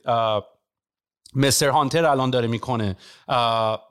مستر 1.34 1.68
هانتر 1.68 2.04
الان 2.04 2.30
داره 2.30 2.48
می‌کنه. 2.48 2.96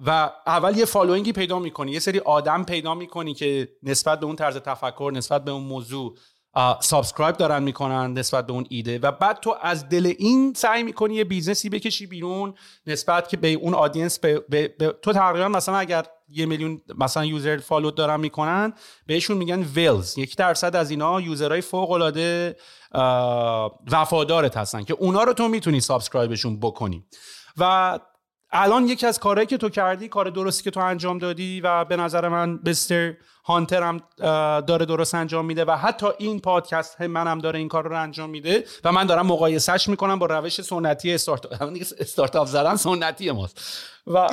و 0.05 0.31
اول 0.47 0.77
یه 0.77 0.85
following 0.85 1.27
ی 1.27 1.31
پیدا 1.31 1.59
می‌کنی. 1.59 1.91
یه 1.91 1.99
سری 1.99 2.19
آدم 2.19 2.63
پیدا 2.63 2.95
می‌کنی 2.95 3.33
که 3.33 3.69
نسبت 3.83 4.19
به 4.19 4.25
اون 4.25 4.35
طرز 4.35 4.57
تفکر 4.57 5.11
نسبت 5.15 5.45
به 5.45 5.51
اون 5.51 5.63
موضوع 5.63 6.15
subscribe 6.81 7.37
دارن 7.37 7.63
می‌کنن 7.63 8.13
نسبت 8.13 8.47
به 8.47 8.53
اون 8.53 8.65
ایده. 8.69 8.99
و 8.99 9.11
بعد 9.11 9.39
تو 9.39 9.55
از 9.61 9.89
دل 9.89 10.13
این 10.19 10.53
سعی 10.55 10.83
می‌کنی 10.83 11.15
یه 11.15 11.23
business 11.23 11.64
ی 11.64 11.69
بکشی 11.69 12.07
بیرون 12.07 12.53
نسبت 12.87 13.29
که 13.29 13.37
به 13.37 13.53
اون 13.53 13.73
audience 13.73 14.19
به, 14.19 14.75
تو 15.01 15.13
تقریبا 15.13 15.47
مثلا 15.47 15.77
اگر 15.77 16.05
یه 16.27 16.45
میلیون 16.45 16.81
مثلا 16.97 17.25
user 17.25 17.57
follow 17.57 17.91
دارن 17.91 18.19
می‌کنن 18.19 18.73
بهشون 19.05 19.37
میگن 19.37 19.61
whales 19.61 20.17
یک 20.17 20.37
درصد 20.37 20.75
از 20.75 20.91
اینا 20.91 21.21
user 21.21 21.48
های 21.48 21.61
فوق 21.61 21.91
العاده 21.91 22.55
وفادارت 23.91 24.57
هستن 24.57 24.83
که 24.83 24.93
اونا 24.93 25.23
رو 25.23 25.33
تو 25.33 25.47
می‌تونی 25.47 25.79
subscribe 25.79 26.35
شون 26.35 26.59
بکنی. 26.59 27.05
و 27.57 27.99
الان 28.51 28.87
یکی 28.87 29.05
از 29.05 29.19
کارهایی 29.19 29.47
که 29.47 29.57
تو 29.57 29.69
کردی 29.69 30.07
کار 30.07 30.29
درستی 30.29 30.63
که 30.63 30.71
تو 30.71 30.79
انجام 30.79 31.17
دادی 31.17 31.61
و 31.61 31.85
به 31.85 31.95
نظر 31.95 32.27
من 32.27 32.57
مستر 32.57 33.13
هانتر 33.45 33.83
هم 33.83 34.01
داره 34.61 34.85
درست 34.85 35.15
انجام 35.15 35.45
میده 35.45 35.65
و 35.65 35.71
حتی 35.71 36.07
این 36.17 36.39
پادکست 36.39 37.01
منم 37.01 37.39
داره 37.39 37.59
این 37.59 37.67
کار 37.67 37.87
رو 37.87 38.01
انجام 38.01 38.29
میده 38.29 38.65
و 38.83 38.91
من 38.91 39.05
دارم 39.05 39.27
مقایسهش 39.27 39.87
می‌کنم 39.87 40.19
با 40.19 40.25
روش 40.25 40.61
سنتی 40.61 41.13
start 41.13 41.45
startup 41.99 42.47
زدن 42.47 42.75
سنتی 42.75 43.31
ماست. 43.31 43.59
و 44.07 44.29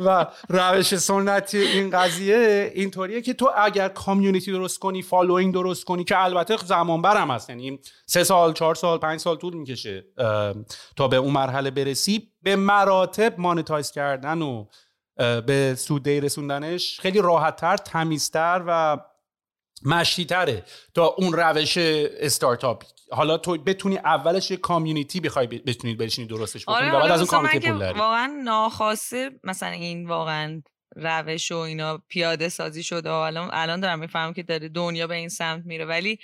و, 0.00 0.26
روش 0.48 0.96
سنتی 0.96 1.58
این 1.58 1.90
قضیه 1.90 2.72
اینطوریه 2.74 3.22
که 3.22 3.34
تو 3.34 3.50
اگر 3.56 3.88
community 3.88 4.52
درست 4.52 4.78
کنی 4.78 5.02
following 5.02 5.54
درست 5.54 5.84
کنی 5.84 6.04
که 6.04 6.24
البته 6.24 6.56
زمان‌بر 6.56 7.02
هم 7.02 7.30
هست. 7.30 7.50
یعنی 7.50 7.78
سه 8.06 8.24
سال 8.24 8.52
چهار 8.52 8.74
سال 8.74 8.98
پنج 8.98 9.20
سال 9.20 9.36
طول 9.36 9.54
می‌کشه 9.54 10.04
تا 10.96 11.08
به 11.08 11.16
اون 11.16 11.32
مرحله 11.32 11.70
برسی 11.70 12.28
به 12.42 12.56
مراتب 12.56 13.34
مانیتایز 13.38 13.90
کردن 13.90 14.42
و 14.42 14.66
به 15.46 15.74
سوده 15.78 16.20
رسوندنش 16.20 17.00
خیلی 17.00 17.18
راحتتر 17.18 17.76
تمیزتر 17.76 18.62
و 18.66 18.98
مشتیتره 19.84 20.64
تا 20.94 21.06
اون 21.06 21.32
روش 21.32 21.78
استارتاپ. 21.78 22.84
حالا 23.12 23.38
تو 23.38 23.58
بتونی 23.58 23.98
اولش 23.98 24.50
یه 24.50 24.56
کامیونیتی 24.56 25.20
بخوای 25.20 25.46
بتونید 25.46 25.98
بشینی 25.98 26.28
درستش 26.28 26.62
بکنی 26.62 26.76
آره 26.76 26.96
و 26.96 27.00
بعد 27.00 27.10
از 27.10 27.20
اون 27.20 27.28
کامیونیتی 27.28 27.72
پول 27.72 27.90
واقعا 27.90 28.40
ناخواسته 28.44 29.30
مثلا 29.44 29.68
این 29.68 30.08
واقعا 30.08 30.62
روش 30.96 31.52
و 31.52 31.56
اینا 31.56 31.98
پیاده 32.08 32.48
سازی 32.48 32.82
شده 32.82 33.10
و 33.10 33.12
الان 33.12 33.50
الان 33.52 33.80
دارم 33.80 33.98
می‌فهمم 33.98 34.32
که 34.32 34.42
داره 34.42 34.68
دنیا 34.68 35.06
به 35.06 35.14
این 35.14 35.28
سمت 35.28 35.66
میره. 35.66 35.84
ولی 35.84 36.18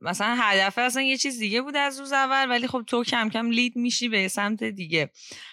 مثلا 0.00 0.36
هدف 0.40 0.78
اصلا 0.78 1.02
یه 1.02 1.16
چیز 1.16 1.38
دیگه 1.38 1.62
بود 1.62 1.76
از 1.76 2.00
روز 2.00 2.12
اول 2.12 2.50
ولی 2.50 2.66
خب 2.66 2.82
تو 2.86 3.04
کم 3.04 3.28
کم 3.28 3.50
lead 3.50 3.76
میشی 3.76 4.08
به 4.08 4.28
سمت 4.28 4.64
دیگه. 4.64 5.10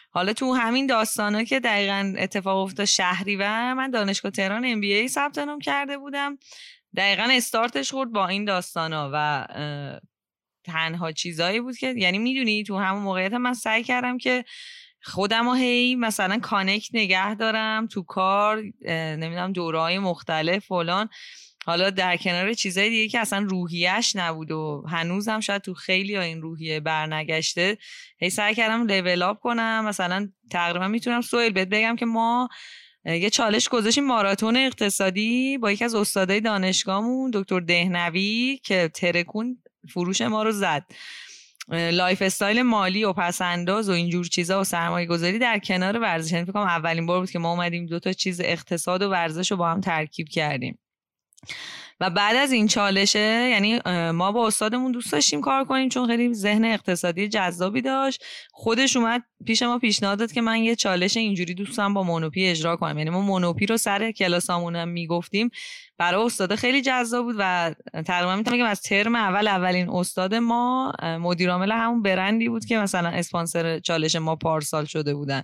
حالا 0.09 0.33
تو 0.33 0.53
همین 0.53 0.87
داستانا 0.87 1.43
که 1.43 1.59
دقیقا 1.59 2.13
اتفاق 2.17 2.57
افتاد 2.57 2.85
شهری 2.85 3.35
و 3.35 3.75
من 3.75 3.91
دانشگاه 3.91 4.31
تهران 4.31 4.65
MBA 4.65 5.07
ثبت 5.07 5.37
نام 5.37 5.59
کرده 5.59 5.97
بودم. 5.97 6.37
دقیقا 6.95 7.27
استارتش 7.31 7.91
خورد 7.91 8.11
با 8.11 8.27
این 8.27 8.45
داستانا 8.45 9.09
و 9.13 9.47
تنها 10.63 11.11
چیزایی 11.11 11.59
بود 11.59 11.77
که 11.77 11.93
یعنی 11.97 12.17
می‌دونی 12.17 12.63
تو 12.63 12.77
همون 12.77 13.03
موقعیت 13.03 13.33
من 13.33 13.53
سعی 13.53 13.83
کردم 13.83 14.17
که 14.17 14.45
خودم 15.03 15.55
هی 15.55 15.95
مثلا 15.95 16.39
connect 16.39 16.89
نگه 16.93 17.35
دارم 17.35 17.87
تو 17.87 18.03
کار 18.03 18.63
نمی‌دونم 18.89 19.51
دوره‌های 19.51 19.99
مختلف 19.99 20.65
فلان. 20.65 21.09
حالا 21.67 21.89
در 21.89 22.17
کنار 22.17 22.53
چیزای 22.53 22.89
دیگه 22.89 23.07
که 23.07 23.19
اصلا 23.19 23.45
روحیش 23.49 24.15
نبود 24.15 24.51
و 24.51 24.83
هنوز 24.89 25.27
هم 25.27 25.39
شاید 25.39 25.61
تو 25.61 25.73
خیلی 25.73 26.17
این 26.17 26.41
روحیه 26.41 26.79
برنگشته 26.79 27.77
هی 28.19 28.29
سعی 28.29 28.55
کردم 28.55 28.87
لیول 28.87 29.21
اپ 29.21 29.39
کنم. 29.39 29.85
مثلا 29.85 30.29
تقریبا 30.51 30.87
می‌تونم 30.87 31.21
سویل 31.21 31.53
بهت 31.53 31.67
بگم 31.67 31.95
که 31.95 32.05
ما 32.05 32.49
یه 33.05 33.29
چالش 33.29 33.69
گذاشیم 33.69 34.05
ماراتون 34.05 34.57
اقتصادی 34.57 35.57
با 35.57 35.71
یکی 35.71 35.85
از 35.85 35.95
استادای 35.95 36.41
دانشگاهمون 36.41 37.31
دکتر 37.33 37.59
دهنوی 37.59 38.59
که 38.63 38.89
ترکون 38.93 39.63
فروش 39.89 40.21
ما 40.21 40.43
رو 40.43 40.51
زد. 40.51 40.85
لایف 41.71 42.21
استایل 42.21 42.61
مالی 42.61 43.03
و 43.03 43.13
پسنداز 43.13 43.89
و 43.89 43.91
اینجور 43.91 44.25
چیزا 44.25 44.61
و 44.61 44.63
سرمایه 44.63 45.07
گذاری 45.07 45.39
در 45.39 45.59
کنار 45.59 45.99
ورزش. 45.99 46.31
یعنی 46.31 46.45
فکر 46.45 46.57
اولین 46.57 47.05
بار 47.05 47.19
بود 47.19 47.31
که 47.31 47.39
ما 47.39 47.51
اومدیم 47.51 47.85
دو 47.85 47.99
تا 47.99 48.13
چیز 48.13 48.41
اقتصاد 48.41 49.01
و 49.01 49.09
ورزش 49.09 49.51
رو 49.51 49.57
با 49.57 49.69
هم 49.69 49.81
ترکیب 49.81 50.27
کردیم. 50.29 50.79
و 51.99 52.09
بعد 52.09 52.35
از 52.35 52.51
این 52.51 52.67
چالشه 52.67 53.49
یعنی 53.51 53.79
ما 54.11 54.31
با 54.31 54.47
استادمون 54.47 54.91
دوست 54.91 55.11
داشتیم 55.11 55.41
کار 55.41 55.65
کنیم 55.65 55.89
چون 55.89 56.07
خیلی 56.07 56.33
ذهن 56.33 56.65
اقتصادی 56.65 57.27
جذابی 57.27 57.81
داشت. 57.81 58.23
خودش 58.51 58.95
اومد 58.95 59.23
پیش 59.45 59.61
ما 59.61 59.79
پیشنهاد 59.79 60.19
داد 60.19 60.31
که 60.31 60.41
من 60.41 60.57
یه 60.63 60.75
چالش 60.75 61.17
اینجوری 61.17 61.53
دوستم 61.53 61.93
با 61.93 62.03
مونوپی 62.03 62.45
اجرا 62.45 62.75
کنم. 62.75 62.97
یعنی 62.97 63.09
ما 63.09 63.21
مونوپی 63.21 63.65
رو 63.65 63.77
سر 63.77 64.11
کلاسامون 64.11 64.75
هم 64.75 64.87
می‌گفتیم. 64.87 65.49
برای 65.97 66.25
استاد 66.25 66.55
خیلی 66.55 66.81
جذاب 66.81 67.25
بود 67.25 67.35
و 67.39 67.75
تقریبا 68.05 68.35
می‌تونم 68.35 68.57
بگم 68.57 68.65
از 68.65 68.81
ترم 68.81 69.15
اول 69.15 69.47
اولین 69.47 69.89
استاد 69.89 70.35
ما 70.35 70.93
مدیرعامل 71.01 71.71
همون 71.71 72.01
برندی 72.01 72.49
بود 72.49 72.65
که 72.65 72.77
مثلا 72.77 73.09
اسپانسر 73.09 73.79
چالش 73.79 74.15
ما 74.15 74.35
پارسال 74.35 74.85
شده 74.85 75.13
بودن. 75.13 75.43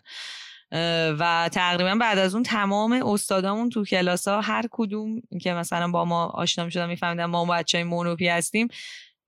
و 1.20 1.50
تقریبا 1.52 1.96
بعد 1.96 2.18
از 2.18 2.34
اون 2.34 2.44
تمام 2.44 2.92
استادامون 2.92 3.70
تو 3.70 3.84
کلاس 3.86 4.28
ها 4.28 4.42
هر 4.42 4.66
کدوم 4.72 5.22
که 5.42 5.54
مثلا 5.54 5.88
با 5.88 6.06
ما 6.06 6.26
آشنا 6.26 6.70
شدن 6.70 6.88
میفهمیدن 6.88 7.26
ما 7.26 7.46
بچه 7.46 7.78
های 7.78 7.84
مونوپی 7.84 8.28
هستیم 8.28 8.68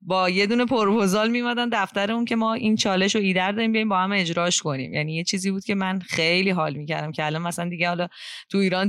با 0.08 0.30
یه 0.30 0.48
دونه 0.48 0.66
پروپوزال 0.66 1.30
میمدن 1.30 1.70
دفتر 1.70 2.12
اون 2.12 2.26
که 2.26 2.36
ما 2.36 2.54
این 2.54 2.76
چالش 2.76 3.16
و 3.16 3.20
ایدر 3.20 3.52
داریم 3.52 3.72
بیایم 3.72 3.90
با 3.90 3.98
هم 3.98 4.12
اجراش 4.12 4.62
کنیم. 4.62 4.94
یعنی 4.94 5.16
یه 5.16 5.24
چیزی 5.24 5.52
بود 5.52 5.66
که 5.66 5.76
من 5.76 6.00
خیلی 6.00 6.50
حال 6.50 6.74
می‌کردم 6.74 7.12
که 7.12 7.26
الان 7.26 7.42
مثلا 7.42 7.70
دیگه 7.70 7.88
حالا 7.88 8.08
تو 8.50 8.58
ایران 8.58 8.88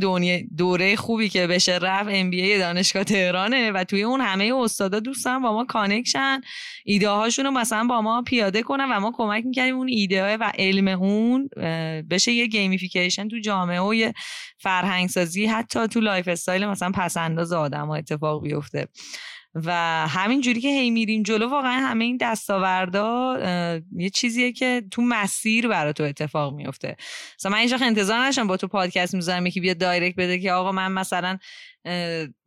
دوره 0.56 0.96
خوبی 0.96 1.28
که 1.28 1.46
بشه 1.46 1.78
رفت 1.78 2.08
ام 2.12 2.30
بی 2.30 2.58
دانشگاه 2.58 3.04
تهرانه 3.04 3.70
و 3.70 3.84
توی 3.84 4.02
اون 4.02 4.20
همه 4.20 4.52
استادا 4.54 5.00
دوستان 5.00 5.42
با 5.42 5.52
ما 5.52 5.64
کانکشن 5.64 6.40
ایده 6.84 7.08
هاشون 7.08 7.44
رو 7.44 7.50
مثلا 7.50 7.84
با 7.84 8.02
ما 8.02 8.22
پیاده 8.22 8.62
کنن 8.62 8.88
و 8.92 9.00
ما 9.00 9.12
کمک 9.16 9.44
می‌کردیم 9.46 9.76
اون 9.76 9.88
ایده 9.88 10.36
و 10.36 10.52
علم 10.58 10.88
اون 10.88 11.48
بشه 12.10 12.32
یه 12.32 12.46
گیمیفیکیشن 12.46 13.28
تو 13.28 13.38
جامعه 13.38 13.80
و 13.80 13.94
یه 13.94 14.12
فرهنگ 14.58 15.08
سازی 15.08 15.46
حتی 15.46 15.88
تو 15.88 16.00
لایف 16.00 16.28
استایل 16.28 16.66
مثلا 16.66 16.92
پسنداز 16.94 17.52
آدم 17.52 17.90
اتفاق 17.90 18.42
بیفته. 18.42 18.88
و 19.64 19.72
همین 20.08 20.40
جوری 20.40 20.60
که 20.60 20.68
هی 20.68 20.90
میریم 20.90 21.22
جلو 21.22 21.48
واقعا 21.48 21.86
همه 21.86 22.04
این 22.04 22.16
دستاوردا 22.20 23.38
یه 23.96 24.10
چیزیه 24.10 24.52
که 24.52 24.82
تو 24.90 25.02
مسیر 25.02 25.68
برای 25.68 25.92
تو 25.92 26.02
اتفاق 26.02 26.54
میفته 26.54 26.96
مثلا 27.38 27.52
من 27.52 27.58
اینجا 27.58 27.78
انتظار 27.82 28.18
نداشتم 28.18 28.46
با 28.46 28.56
تو 28.56 28.68
پادکست 28.68 29.14
می‌ذارم 29.14 29.46
یکی 29.46 29.60
بیاد 29.60 29.78
direct 29.78 30.16
بده 30.16 30.38
که 30.38 30.52
آقا 30.52 30.72
من 30.72 30.92
مثلا 30.92 31.38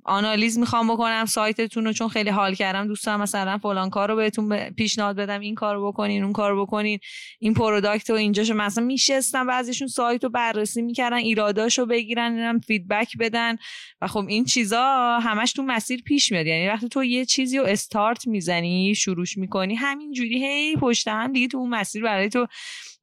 analyze 0.09 0.59
می‌خوام 0.59 0.93
بکنم 0.93 1.25
سایتتون 1.25 1.85
رو 1.85 1.93
چون 1.93 2.07
خیلی 2.07 2.29
حال 2.29 2.53
کردم. 2.53 2.87
دوستم 2.87 3.21
مثلا 3.21 3.57
فلان 3.57 3.89
کار 3.89 4.09
رو 4.09 4.15
بهتون 4.15 4.69
پیشنهاد 4.69 5.15
بدم. 5.15 5.39
این 5.39 5.55
کار 5.55 5.75
رو 5.75 5.87
بکنین 5.87 6.23
اون 6.23 6.33
کار 6.33 6.51
رو 6.51 6.65
بکنین. 6.65 6.99
این 7.39 7.53
product 7.53 8.09
و 8.09 8.13
اینجاشو 8.13 8.53
مثلا 8.53 8.83
میشستم 8.83 9.47
بعضیشون 9.47 9.87
سایت 9.87 10.23
رو 10.23 10.29
بررسی 10.29 10.81
می‌کردن 10.81 11.17
ایراداشو 11.17 11.85
بگیرن 11.85 12.31
اینم 12.31 12.59
feedback 12.59 13.17
بدن. 13.19 13.57
و 14.01 14.07
خب 14.07 14.25
این 14.27 14.45
چیزا 14.45 15.19
همش 15.19 15.53
تو 15.53 15.63
مسیر 15.63 16.01
پیش 16.01 16.31
میاد. 16.31 16.45
یعنی 16.45 16.67
وقتی 16.67 16.89
تو 16.89 17.03
یه 17.03 17.25
چیزی 17.25 17.57
رو 17.57 17.65
استارت 17.65 18.27
می‌زنی 18.27 18.95
شروعش 18.95 19.37
می‌کنی 19.37 19.75
همین 19.75 20.11
جوری 20.11 20.45
هی 20.45 20.75
پشت 20.75 21.07
هم 21.07 21.33
دیگه 21.33 21.47
تو 21.47 21.57
اون 21.57 21.69
مسیر 21.69 22.03
برای 22.03 22.29
تو 22.29 22.47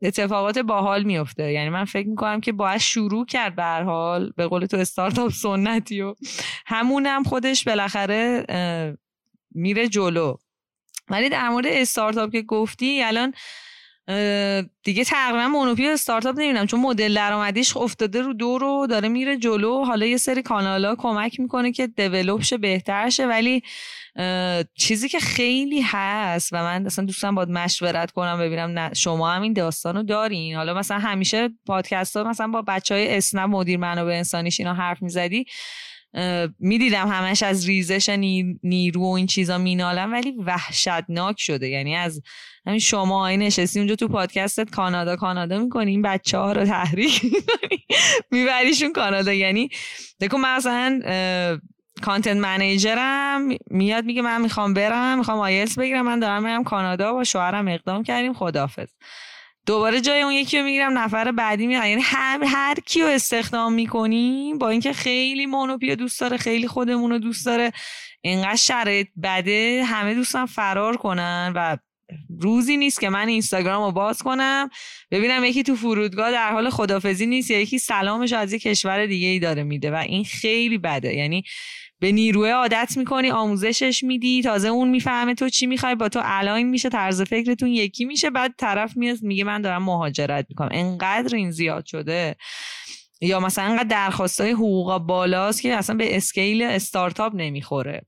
اتفاقات 0.02 0.58
باحال 0.58 1.02
میفته 1.02 1.52
یعنی 1.52 1.68
من 1.68 1.84
فکر 1.84 2.08
می‌کنم 2.08 2.40
که 2.40 2.52
باید 2.52 2.80
شروع 2.80 3.26
کرد 3.26 3.56
به 3.56 3.62
هر 3.62 3.82
حال 3.82 4.32
به 4.36 4.46
قول 4.46 4.66
تو 4.66 4.76
استارتاپ 4.76 5.30
سنتی 5.30 6.00
و 6.00 6.14
همونم 6.66 7.22
خودش 7.22 7.64
بالاخره 7.64 8.46
میره 9.54 9.88
جلو. 9.88 10.36
ولی 11.08 11.28
در 11.28 11.48
مورد 11.48 11.66
استارتاپ 11.66 12.32
که 12.32 12.42
گفتی 12.42 13.02
الان 13.02 13.34
دیگه 14.82 15.04
تقریبا 15.04 15.48
مونوپی 15.48 15.86
استارتاپ 15.86 16.38
نمی‌دونم 16.38 16.66
چون 16.66 16.80
مدل 16.80 17.14
درآمدیش 17.14 17.76
افتاده 17.76 18.22
رو 18.22 18.32
دو 18.32 18.58
رو 18.58 18.86
داره 18.90 19.08
میره 19.08 19.36
جلو. 19.36 19.84
حالا 19.84 20.06
یه 20.06 20.16
سری 20.16 20.42
کانال 20.42 20.84
ها 20.84 20.96
کمک 20.96 21.40
می‌کنه 21.40 21.72
که 21.72 21.86
دیولوب 21.86 22.42
شه 22.42 22.58
بهتر 22.58 23.10
شه. 23.10 23.26
ولی 23.26 23.62
چیزی 24.74 25.08
که 25.08 25.20
خیلی 25.20 25.80
هست 25.80 26.52
و 26.52 26.56
من 26.56 26.86
اصلا 26.86 27.04
دوستم 27.04 27.34
باید 27.34 27.48
مشورت 27.48 28.10
کنم 28.10 28.38
ببینم 28.38 28.78
نه 28.78 28.94
شما 28.94 29.32
هم 29.32 29.42
این 29.42 29.52
داستانو 29.52 30.02
دارین. 30.02 30.56
حالا 30.56 30.74
مثلا 30.74 30.98
همیشه 30.98 31.48
پادکست 31.66 32.16
ها 32.16 32.24
مثلا 32.24 32.48
با 32.48 32.62
بچه 32.62 32.94
های 32.94 33.16
اسنپ 33.16 33.50
مدیر 33.50 33.78
منابع 33.78 34.12
انسانیش 34.12 34.60
اینا 34.60 34.74
حرف 34.74 35.02
می‌زدی 35.02 35.44
می‌دیدم 36.58 37.08
همش 37.08 37.42
از 37.42 37.66
ریزش 37.66 38.08
نیرو 38.62 39.00
و 39.00 39.12
این 39.12 39.26
چیزا 39.26 39.58
مینالم 39.58 40.12
ولی 40.12 40.32
وحشتناک 40.46 41.36
شده. 41.38 41.68
یعنی 41.68 41.96
از 41.96 42.22
همین 42.66 42.78
شما 42.78 43.26
این 43.26 43.42
نشستی 43.42 43.78
اونجا 43.78 43.94
تو 43.94 44.08
پادکستت 44.08 44.70
کانادا 44.70 45.16
کانادا 45.16 45.58
می‌کنی 45.58 45.90
این 45.90 46.02
بچه 46.02 46.38
ها 46.38 46.52
رو 46.52 46.64
تحریک 46.64 47.22
میبریشون 48.32 48.92
کانادا. 48.92 49.32
یعنی 49.32 49.68
دکو 50.20 50.38
مثلا 50.38 51.00
کانتنت 52.02 52.36
منیجرم 52.36 53.48
میاد 53.70 54.04
میگه 54.04 54.22
من 54.22 54.42
می‌خوام 54.42 54.74
برم 54.74 55.18
می‌خوام 55.18 55.38
آیلس 55.38 55.78
بگیرم 55.78 56.04
من 56.04 56.18
دارم 56.18 56.42
میرم 56.44 56.64
کانادا 56.64 57.12
با 57.12 57.24
شوهرم 57.24 57.68
اقدام 57.68 58.02
کردیم 58.02 58.32
خدافظ 58.32 58.88
دوباره 59.66 60.00
جای 60.00 60.22
اون 60.22 60.32
یکی 60.32 60.58
رو 60.58 60.64
می‌گیرم 60.64 60.98
نفر 60.98 61.32
بعدی 61.32 61.66
میاد. 61.66 61.84
یعنی 61.84 62.02
هر 62.04 62.44
هر 62.44 62.74
کیو 62.86 63.06
استخدام 63.06 63.72
می‌کنیم 63.72 64.58
با 64.58 64.68
اینکه 64.68 64.92
خیلی 64.92 65.46
مونوپی 65.46 65.96
دوست 65.96 66.20
داره 66.20 66.36
خیلی 66.36 66.68
خودمون 66.68 67.10
رو 67.10 67.18
دوست 67.18 67.46
داره 67.46 67.72
اینقدر 68.20 68.56
شرایط 68.56 69.08
بده 69.22 69.84
همه 69.86 70.14
دوستم 70.14 70.46
فرار 70.46 70.96
کنن 70.96 71.52
و 71.56 71.76
روزی 72.40 72.76
نیست 72.76 73.00
که 73.00 73.08
من 73.08 73.28
اینستاگرام 73.28 73.84
رو 73.84 73.92
باز 73.92 74.22
کنم. 74.22 74.70
ببینم 75.10 75.44
یکی 75.44 75.62
تو 75.62 75.76
فرودگاه 75.76 76.30
در 76.30 76.52
حال 76.52 76.70
خدافزی 76.70 77.26
نیست 77.26 77.50
یا 77.50 77.60
یکی 77.60 77.78
سلامش 77.78 78.32
از 78.32 78.52
یه 78.52 78.58
کشور 78.58 79.06
دیگه 79.06 79.26
ای 79.26 79.38
داره 79.38 79.62
میده 79.62 79.90
و 79.90 79.94
این 79.94 80.24
خیلی 80.24 80.78
بده. 80.78 81.14
یعنی 81.14 81.44
یه 82.00 82.12
نیرویی 82.12 82.50
عادت 82.50 82.94
می‌کنی 82.96 83.30
آموزشش 83.30 84.04
میدی 84.04 84.42
تازه 84.42 84.68
اون 84.68 84.88
می‌فهمه 84.88 85.34
تو 85.34 85.48
چی 85.48 85.66
می‌خوای 85.66 85.94
با 85.94 86.08
تو 86.08 86.20
align 86.24 86.68
میشه 86.68 86.88
طرز 86.88 87.22
فکرتون 87.22 87.68
یکی 87.68 88.04
میشه 88.04 88.30
بعد 88.30 88.54
طرف 88.58 88.96
میاد 88.96 89.18
میگه 89.22 89.44
من 89.44 89.62
دارم 89.62 89.82
مهاجرت 89.82 90.46
می‌کنم. 90.48 90.68
انقدر 90.72 91.36
این 91.36 91.50
زیاد 91.50 91.86
شده. 91.86 92.36
یا 93.20 93.40
مثلا 93.40 93.64
انقدر 93.64 93.88
درخواست 93.88 94.40
های 94.40 94.50
حقوق 94.50 94.98
بالاست 94.98 95.62
که 95.62 95.74
اصلا 95.74 95.96
به 95.96 96.16
scale 96.16 96.62
استارتاپ 96.62 97.32
نمی‌خوره. 97.34 98.02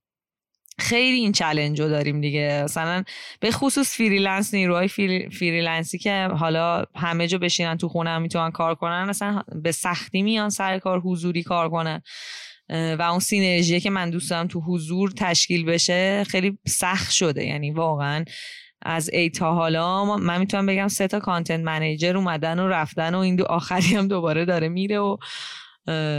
خیلی 0.81 1.17
این 1.19 1.33
challenge 1.33 1.81
رو 1.81 1.89
داریم 1.89 2.21
دیگه. 2.21 2.61
مثلا 2.65 3.05
به 3.41 3.51
خصوص 3.51 3.97
freelance 3.97 4.55
نیروهای 4.55 4.89
freelance 5.29 5.92
ی 5.92 5.99
که 5.99 6.29
حالا 6.39 6.85
همه 6.97 7.27
جا 7.27 7.39
بشینن 7.39 7.77
تو 7.77 7.89
خونه 7.89 8.11
هم 8.11 8.23
می‌تونن 8.23 8.51
کار 8.51 8.75
کنن 8.75 9.05
مثلا 9.05 9.43
به 9.63 9.73
سختی 9.73 10.23
میان 10.23 10.51
سر 10.51 10.79
کار 10.79 11.01
حضوری 11.01 11.43
کار 11.43 11.71
کنن. 11.71 12.03
و 12.71 13.03
اون 13.03 13.19
سینرژی 13.19 13.81
که 13.81 13.91
من 13.91 14.11
دوست 14.11 14.31
دارم 14.31 14.47
تو 14.47 14.61
حضور 14.61 15.11
تشکیل 15.11 15.65
بشه 15.65 16.25
خیلی 16.25 16.59
سخت 16.67 17.13
شده. 17.13 17.45
یعنی 17.45 17.71
واقعا 17.71 18.25
از 18.83 19.11
ای 19.13 19.31
تا 19.31 19.55
حالا 19.55 20.17
من 20.17 20.41
می‌تونم 20.41 20.67
بگم 20.67 20.89
سه 20.89 21.07
تا 21.07 21.21
کانتنت 21.21 21.65
منیجر 21.65 22.17
اومدن 22.17 22.59
و 22.59 22.69
رفتن 22.69 23.15
و 23.15 23.19
این 23.19 23.37
دو 23.37 23.45
آخری 23.45 23.95
هم 23.95 24.09
دوباره 24.09 24.45
داره 24.45 24.69
میره 24.69 24.99
و 24.99 25.17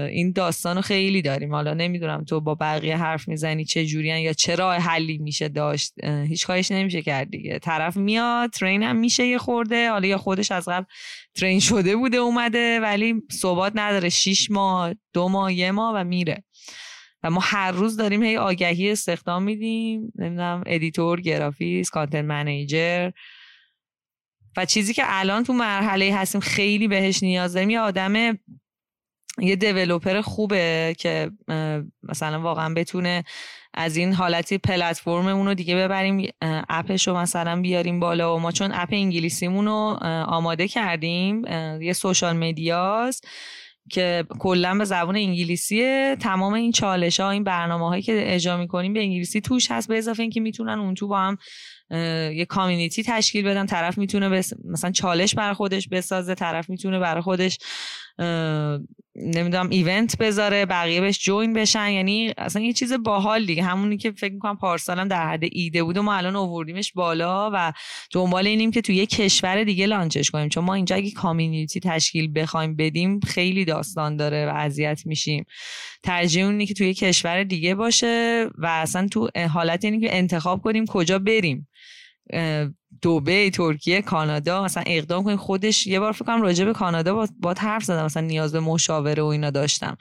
این 0.10 0.32
داستان 0.32 0.76
رو 0.76 0.82
خیلی 0.82 1.22
داریم. 1.22 1.54
حالا 1.54 1.74
نمی‌دونم 1.74 2.24
تو 2.24 2.42
با 2.42 2.56
بقیه 2.56 2.98
حرف 2.98 3.28
می‌زنی 3.28 3.66
چه 3.66 3.86
جوریان 3.86 4.20
یا 4.20 4.34
چه 4.34 4.56
راه 4.56 4.76
حلی 4.76 5.18
میشه 5.18 5.48
داشت. 5.48 5.94
هیچ 6.06 6.48
کارش 6.48 6.72
نمیشه 6.72 7.02
کرد 7.02 7.30
دیگه. 7.30 7.60
طرف 7.60 7.98
میاد 7.98 8.50
ترین 8.50 8.84
هم 8.84 8.96
میشه 8.96 9.28
یه 9.28 9.38
خورده. 9.38 9.90
حالا 9.90 10.08
یا 10.08 10.18
خودش 10.18 10.52
از 10.52 10.68
قبل 10.68 10.86
ترین 11.40 11.60
شده 11.60 11.96
بوده 11.96 12.18
اومده 12.18 12.80
ولی 12.80 13.16
ثبات 13.32 13.74
نداره. 13.76 14.10
شیش 14.10 14.52
ماه 14.52 14.94
دو 15.14 15.28
ماه 15.28 15.54
یه 15.54 15.72
ماه 15.72 15.96
و 15.96 16.04
میره. 16.04 16.44
و 17.24 17.30
ما 17.30 17.42
هر 17.44 17.72
روز 17.72 17.98
داریم 17.98 18.24
هی 18.24 18.38
آگهی 18.38 18.92
استخدام 18.92 19.44
میدیم. 19.44 20.12
نمی‌دونم 20.16 20.64
editor 20.66 21.22
گرافیست 21.22 21.90
content 21.90 22.26
manager. 22.26 23.12
و 24.58 24.66
چیزی 24.66 24.94
که 24.94 25.04
الان 25.06 25.44
تو 25.44 25.54
مرحله 25.54 26.16
هستیم 26.16 26.42
خیلی 26.42 26.88
بهش 26.88 27.24
نیاز 27.24 27.54
داریم 27.54 27.70
یه 27.70 27.80
آدم 27.80 28.40
یه 29.38 29.56
developer 29.56 30.22
خوبه 30.22 30.96
که 31.00 31.32
مثلا 32.04 32.42
واقعا 32.42 32.74
بتونه 32.74 33.24
از 33.80 33.98
این 33.98 34.14
حالتی 34.14 34.58
پلتفرممون 34.58 35.48
رو 35.48 35.54
دیگه 35.54 35.76
ببریم 35.76 36.30
اپش 36.70 37.08
رو 37.08 37.18
مثلا 37.18 37.62
بیاریم 37.62 38.00
بالا 38.00 38.36
و 38.36 38.40
ما 38.40 38.52
چون 38.52 38.72
اپ 38.74 38.90
انگلیسیمون 38.92 39.66
رو 39.66 39.98
آماده 40.28 40.68
کردیم 40.68 41.46
یه 41.82 41.94
social 41.94 42.38
media 42.38 43.02
ست 43.02 43.28
که 43.92 44.26
کلا 44.40 44.78
به 44.78 44.86
زبان 44.86 45.16
انگلیسیه. 45.16 46.18
تمام 46.20 46.54
این 46.54 46.72
چالش 46.72 47.20
ها 47.20 47.32
این 47.32 47.44
برنامه 47.44 47.88
هایی 47.88 48.02
که 48.02 48.36
اجرا 48.36 48.58
می‌کنیم 48.58 48.94
به 48.94 49.00
انگلیسی 49.00 49.42
توش 49.42 49.72
هست 49.72 49.88
به 49.88 49.98
اضافه 49.98 50.22
اینکه 50.22 50.40
می‌تونن 50.40 50.80
اون 50.80 50.94
تو 50.94 51.08
با 51.08 51.20
هم 51.20 51.38
یه 52.34 52.46
کامیونیتی 52.46 53.04
تشکیل 53.04 53.46
بدن. 53.46 53.66
طرف 53.66 53.98
می‌تونه 53.98 54.30
بس... 54.30 54.54
مثلا 54.66 54.92
چالش 54.92 55.36
برای 55.36 55.54
خودش 55.54 55.88
بسازه 55.88 56.36
طرف 56.36 56.70
می‌تونه 56.70 57.00
برای 57.00 57.22
خودش 57.22 57.58
نمی‌دونم 59.16 59.70
ایونت 59.70 60.18
بذاره 60.18 60.66
بقیه 60.66 61.02
بهش 61.02 61.20
جوین 61.20 61.54
بشن. 61.54 61.90
یعنی 61.90 62.34
اصلا 62.38 62.62
یه 62.62 62.74
چیز 62.74 62.94
باحال 62.94 63.46
دیگه. 63.46 63.64
همونی 63.64 63.98
که 63.98 64.12
فکر 64.12 64.34
می‌کنم 64.34 64.58
پارسالم 64.58 65.08
در 65.08 65.28
حد 65.28 65.44
ایده 65.52 65.84
بود 65.84 65.98
و 65.98 66.02
ما 66.02 66.14
الان 66.14 66.36
آوردیمش 66.36 66.94
بالا 66.94 67.52
و 67.54 67.74
دنبال 68.12 68.48
اینیم 68.48 68.72
که 68.72 68.82
توی 68.82 68.96
یه 68.96 69.06
کشور 69.06 69.64
دیگه 69.64 69.86
لانچش 69.86 70.30
کنیم. 70.30 70.50
چون 70.50 70.64
ما 70.64 70.74
اینجا 70.74 70.96
اگه 70.96 71.12
کامیونیتی 71.12 71.80
تشکیل 71.80 72.32
بخوایم 72.36 72.76
بدیم 72.76 73.20
خیلی 73.20 73.66
داستان 73.66 74.16
داره 74.16 74.46
و 74.46 74.50
اذیت 74.50 75.02
میشیم. 75.06 75.46
ترجیح 76.04 76.46
اونی 76.46 76.66
که 76.66 76.74
توی 76.74 76.94
کشور 76.94 77.44
دیگه 77.44 77.76
باشه 77.76 78.48
و 78.58 78.66
اصلا 78.66 79.08
تو 79.08 79.30
حالت 79.54 79.86
اینی 79.86 80.00
که 80.00 80.18
انتخاب 80.18 80.62
کنیم 80.62 80.86
کجا 80.86 81.20
بریم. 81.20 81.68
دوبه 83.02 83.50
ترکیه 83.50 84.02
کانادا 84.02 84.64
مثلا 84.64 84.84
اقدام 84.88 85.24
کنیم 85.24 85.38
خودش 85.38 85.88
یه 85.88 86.00
بار 86.00 86.12
فکر 86.12 86.26
کنم 86.26 86.42
راجع 86.42 86.66
به 86.66 86.74
کانادا 86.74 87.28
با, 87.40 87.54
حرف 87.58 87.84
زدم 87.84 88.06
مثلا 88.06 88.24
نیاز 88.24 88.52
به 88.52 88.60
مشاوره 88.60 89.24
و 89.24 89.26
اینا 89.26 89.50
داشتم. 89.50 89.98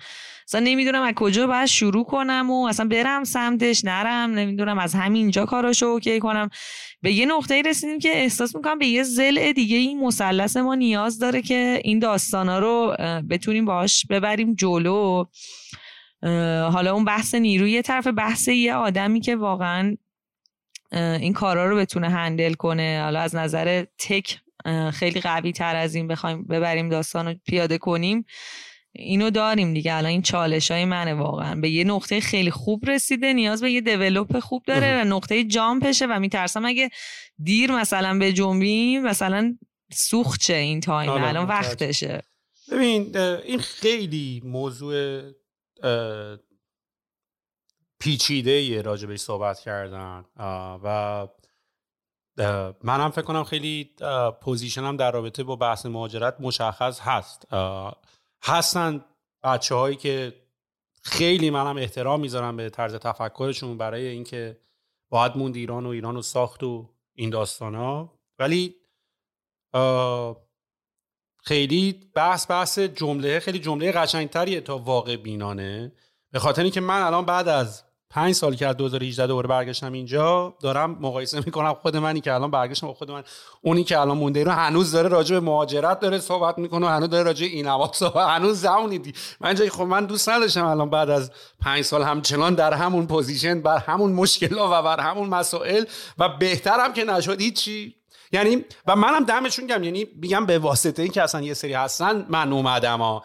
مثلا 0.48 0.60
نمی‌دونم 0.60 1.02
از 1.02 1.14
کجا 1.16 1.46
باید 1.46 1.66
شروع 1.66 2.04
کنم 2.04 2.50
و 2.50 2.66
اصلا 2.66 2.88
برم 2.88 3.24
سمتش 3.24 3.84
نرم 3.84 4.30
نمی‌دونم 4.30 4.78
از 4.78 4.94
همینجا 4.94 5.46
کاراشو 5.46 5.86
اوکی 5.86 6.20
کنم. 6.20 6.48
به 7.02 7.12
یه 7.12 7.26
نقطه 7.26 7.62
رسیدیم 7.62 7.98
که 7.98 8.08
احساس 8.08 8.56
می‌کنم 8.56 8.78
به 8.78 8.86
یه 8.86 9.02
زل 9.02 9.52
دیگه 9.52 9.76
این 9.76 10.00
مثلث 10.00 10.56
ما 10.56 10.74
نیاز 10.74 11.18
داره 11.18 11.42
که 11.42 11.80
این 11.84 11.98
داستانا 11.98 12.58
رو 12.58 12.96
بتونیم 13.30 13.64
باش 13.64 14.06
ببریم 14.10 14.54
جلو. 14.54 15.24
حالا 16.72 16.94
اون 16.94 17.04
بحث 17.04 17.34
نیروی 17.34 17.82
طرف 17.82 18.06
بحث 18.06 18.48
یه 18.48 18.74
آدمی 18.74 19.20
که 19.20 19.36
واقعا 19.36 19.96
این 20.92 21.32
کارا 21.32 21.66
رو 21.70 21.76
بتونه 21.76 22.08
هندل 22.08 22.54
کنه. 22.54 23.00
حالا 23.04 23.20
از 23.20 23.34
نظر 23.36 23.84
تک 23.98 24.38
خیلی 24.92 25.20
قوی 25.20 25.52
تر 25.52 25.76
از 25.76 25.94
این 25.94 26.08
بخوایم 26.08 26.44
ببریم 26.44 26.88
داستان 26.88 27.26
رو 27.26 27.34
پیاده 27.46 27.78
کنیم. 27.78 28.24
اینو 28.92 29.30
داریم 29.30 29.74
دیگه. 29.74 29.94
الان 29.94 30.10
این 30.10 30.22
چالش 30.22 30.70
های 30.70 30.84
منه 30.84 31.14
واقعا. 31.14 31.60
به 31.60 31.70
یه 31.70 31.84
نقطه 31.84 32.20
خیلی 32.20 32.50
خوب 32.50 32.90
رسیده 32.90 33.32
نیاز 33.32 33.60
به 33.60 33.72
یه 33.72 33.80
دیولوپ 33.80 34.38
خوب 34.38 34.62
داره 34.66 35.00
و 35.00 35.04
نقطه 35.04 35.44
جامپشه 35.44 36.06
و 36.06 36.20
میترسم 36.20 36.64
اگه 36.64 36.90
دیر 37.42 37.72
مثلا 37.72 38.18
به 38.18 38.32
جنبیم 38.32 39.02
مثلا 39.02 39.58
سوخت 39.92 40.40
چه 40.40 40.54
این 40.54 40.80
time 40.80 41.10
آره، 41.10 41.28
الان 41.28 41.46
وقتشه. 41.46 42.22
ببین 42.72 43.16
این 43.16 43.58
خیلی 43.58 44.42
موضوع 44.44 45.22
پیچیده 48.00 48.82
راجبش 48.82 49.18
صحبت 49.18 49.60
کردن. 49.60 50.24
و 50.84 51.28
منم 52.84 53.10
فکر 53.10 53.22
کنم 53.22 53.44
خیلی 53.44 53.90
position 54.40 54.90
م 54.90 54.96
در 54.96 55.10
رابطه 55.10 55.44
با 55.44 55.56
بحث 55.56 55.86
مهاجرت 55.86 56.40
مشخص 56.40 57.00
هست. 57.00 57.48
هستن 58.42 59.04
بچه 59.42 59.74
هایی 59.74 59.96
که 59.96 60.34
خیلی 61.02 61.50
منم 61.50 61.76
احترام 61.76 62.20
می‌ذارم 62.20 62.56
به 62.56 62.70
طرز 62.70 62.94
تفکرشون 62.94 63.78
برای 63.78 64.06
اینکه 64.06 64.60
باید 65.10 65.36
موند 65.36 65.56
ایران 65.56 65.86
و 65.86 65.88
ایران 65.88 66.14
رو 66.14 66.22
ساخت 66.22 66.62
و 66.62 66.88
این 67.14 67.30
داستان 67.30 67.74
ها 67.74 68.18
ولی 68.38 68.74
خیلی 71.44 72.10
بحث 72.14 72.50
بحث 72.50 72.78
جمله 72.78 73.40
خیلی 73.40 73.58
جمله 73.58 73.92
قشنگتریه 73.92 74.60
تا 74.60 74.78
واقع 74.78 75.16
بینانه. 75.16 75.92
به 76.30 76.38
خاطر 76.38 76.62
اینکه 76.62 76.80
من 76.80 77.02
الان 77.02 77.24
بعد 77.24 77.48
از 77.48 77.84
پنج 78.10 78.34
سال 78.34 78.54
که 78.54 78.66
از 78.66 78.76
2018 78.76 79.26
دوباره 79.26 79.48
برگشتم 79.48 79.92
اینجا 79.92 80.54
دارم 80.60 80.96
مقایسه 81.00 81.42
می‌کنم 81.46 81.74
خود 81.74 81.96
منی 81.96 82.20
که 82.20 82.34
الان 82.34 82.50
برگشتم 82.50 82.86
با 82.86 82.94
خود 82.94 83.10
من. 83.10 83.24
اونی 83.62 83.84
که 83.84 83.98
الان 83.98 84.18
مونده 84.18 84.44
رو 84.44 84.50
هنوز 84.50 84.92
داره 84.92 85.08
راجع 85.08 85.34
به 85.34 85.40
مهاجرت 85.40 86.00
داره 86.00 86.18
صحبت 86.18 86.58
می‌کنه 86.58 86.86
و 86.86 86.88
هنوز 86.88 87.10
داره 87.10 87.22
راجع 87.22 87.46
به 87.46 87.52
این 87.52 87.86
صحبت 87.92 88.28
هنوز 88.28 88.60
زمانی 88.60 88.98
دی 88.98 89.12
من 89.40 89.54
جای 89.54 89.70
خب 89.70 89.82
من 89.82 90.06
دوست 90.06 90.28
نداشتم 90.28 90.64
الان 90.64 90.90
بعد 90.90 91.10
از 91.10 91.30
پنج 91.60 91.82
سال 91.82 92.02
همچنان 92.02 92.54
در 92.54 92.74
همون 92.74 93.06
position 93.06 93.62
بر 93.62 93.78
همون 93.78 94.12
مشکلات 94.12 94.70
و 94.70 94.82
بر 94.82 95.00
همون 95.00 95.28
مسائل 95.28 95.84
و 96.18 96.28
بهترم 96.28 96.92
که 96.92 97.04
نشد 97.04 97.40
هیچی. 97.40 97.94
یعنی 98.32 98.64
و 98.86 98.96
منم 98.96 99.24
دمشون 99.24 99.66
گرم 99.66 99.82
یعنی 99.82 100.06
میگم 100.16 100.46
به 100.46 100.58
واسطه 100.58 101.02
این 101.02 101.12
که 101.12 101.22
اصلا 101.22 101.40
یه 101.40 101.54
سری 101.54 101.72
هستن 101.72 102.26
من 102.28 102.52
اومدم 102.52 102.98
ها. 102.98 103.24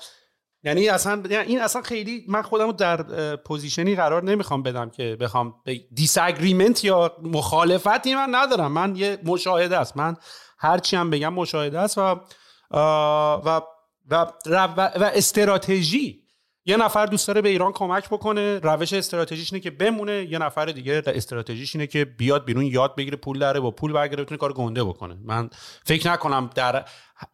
یعنی 0.63 0.89
اصلا 0.89 1.23
یعنی 1.29 1.47
این 1.47 1.61
اصلا 1.61 1.81
خیلی 1.81 2.25
من 2.27 2.41
خودم 2.41 2.71
در 2.71 3.35
position 3.35 3.88
ی 3.88 3.95
قرار 3.95 4.23
نمی‌خوام 4.23 4.63
بدم 4.63 4.89
که 4.89 5.17
بخوام 5.19 5.55
disagreement 5.93 6.83
یا 6.83 7.17
مخالفتی 7.23 8.15
من 8.15 8.27
ندارم. 8.31 8.71
من 8.71 8.95
یه 8.95 9.17
مشاهده 9.23 9.77
است. 9.77 9.97
من 9.97 10.15
هرچی 10.57 10.95
هم 10.95 11.09
بگم 11.09 11.33
مشاهده 11.33 11.79
است 11.79 11.97
و 11.97 12.01
و 13.45 13.61
و, 14.09 14.25
و 14.75 15.11
استراتژی 15.13 16.22
یه 16.65 16.77
نفر 16.77 17.05
دوست 17.05 17.27
داره 17.27 17.41
به 17.41 17.49
ایران 17.49 17.71
کمک 17.71 18.09
بکنه 18.09 18.59
روش 18.59 18.93
استراتژیش 18.93 19.53
اینه 19.53 19.63
که 19.63 19.71
بمونه 19.71 20.27
یه 20.29 20.37
نفر 20.37 20.65
دیگه 20.65 21.01
استراتژیش 21.05 21.75
اینه 21.75 21.87
که 21.87 22.05
بیاد 22.05 22.45
بیرون 22.45 22.65
یاد 22.65 22.95
بگیره 22.95 23.17
پول 23.17 23.39
داره 23.39 23.59
با 23.59 23.71
پول 23.71 23.93
برگره 23.93 24.23
بتونه 24.23 24.37
کار 24.37 24.53
گنده 24.53 24.83
بکنه. 24.83 25.17
من 25.23 25.49
فکر 25.85 26.11
نکنم 26.11 26.49
در 26.55 26.85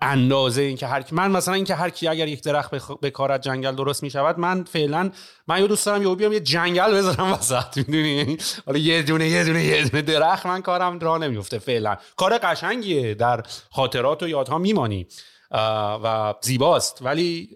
اندازه 0.01 0.61
اینکه 0.61 0.87
هر 0.87 1.03
من 1.11 1.31
مثلا 1.31 1.53
اینکه 1.53 1.75
هر 1.75 1.89
کی 1.89 2.07
اگر 2.07 2.27
یک 2.27 2.43
درخت 2.43 2.71
به 3.01 3.09
کار 3.09 3.31
از 3.31 3.41
جنگل 3.41 3.75
درست 3.75 4.03
می‌شود 4.03 4.39
من 4.39 4.63
فعلا 4.63 5.11
من 5.47 5.61
یه 5.61 5.67
دوست 5.67 5.85
دارم 5.85 6.03
یه 6.03 6.15
بیام 6.15 6.33
یه 6.33 6.39
جنگل 6.39 6.93
بذارم 6.93 7.33
وسط 7.33 7.77
می‌دونی؟ 7.77 8.09
یعنی 8.09 8.37
حالا 8.65 8.79
یه 8.79 9.01
دونه 9.01 9.27
یه 9.27 9.43
دونه 9.43 9.63
یه 9.63 9.83
دونه 9.83 10.01
درخت 10.01 10.45
من 10.45 10.61
کارم 10.61 10.99
راه 10.99 11.17
نمیفته 11.17 11.59
فعلا. 11.59 11.97
کار 12.17 12.37
قشنگیه 12.37 13.13
در 13.13 13.43
خاطرات 13.71 14.23
و 14.23 14.27
یادها 14.27 14.57
میمانی. 14.57 15.07
و 16.03 16.33
زیباست. 16.41 16.99
ولی 17.01 17.49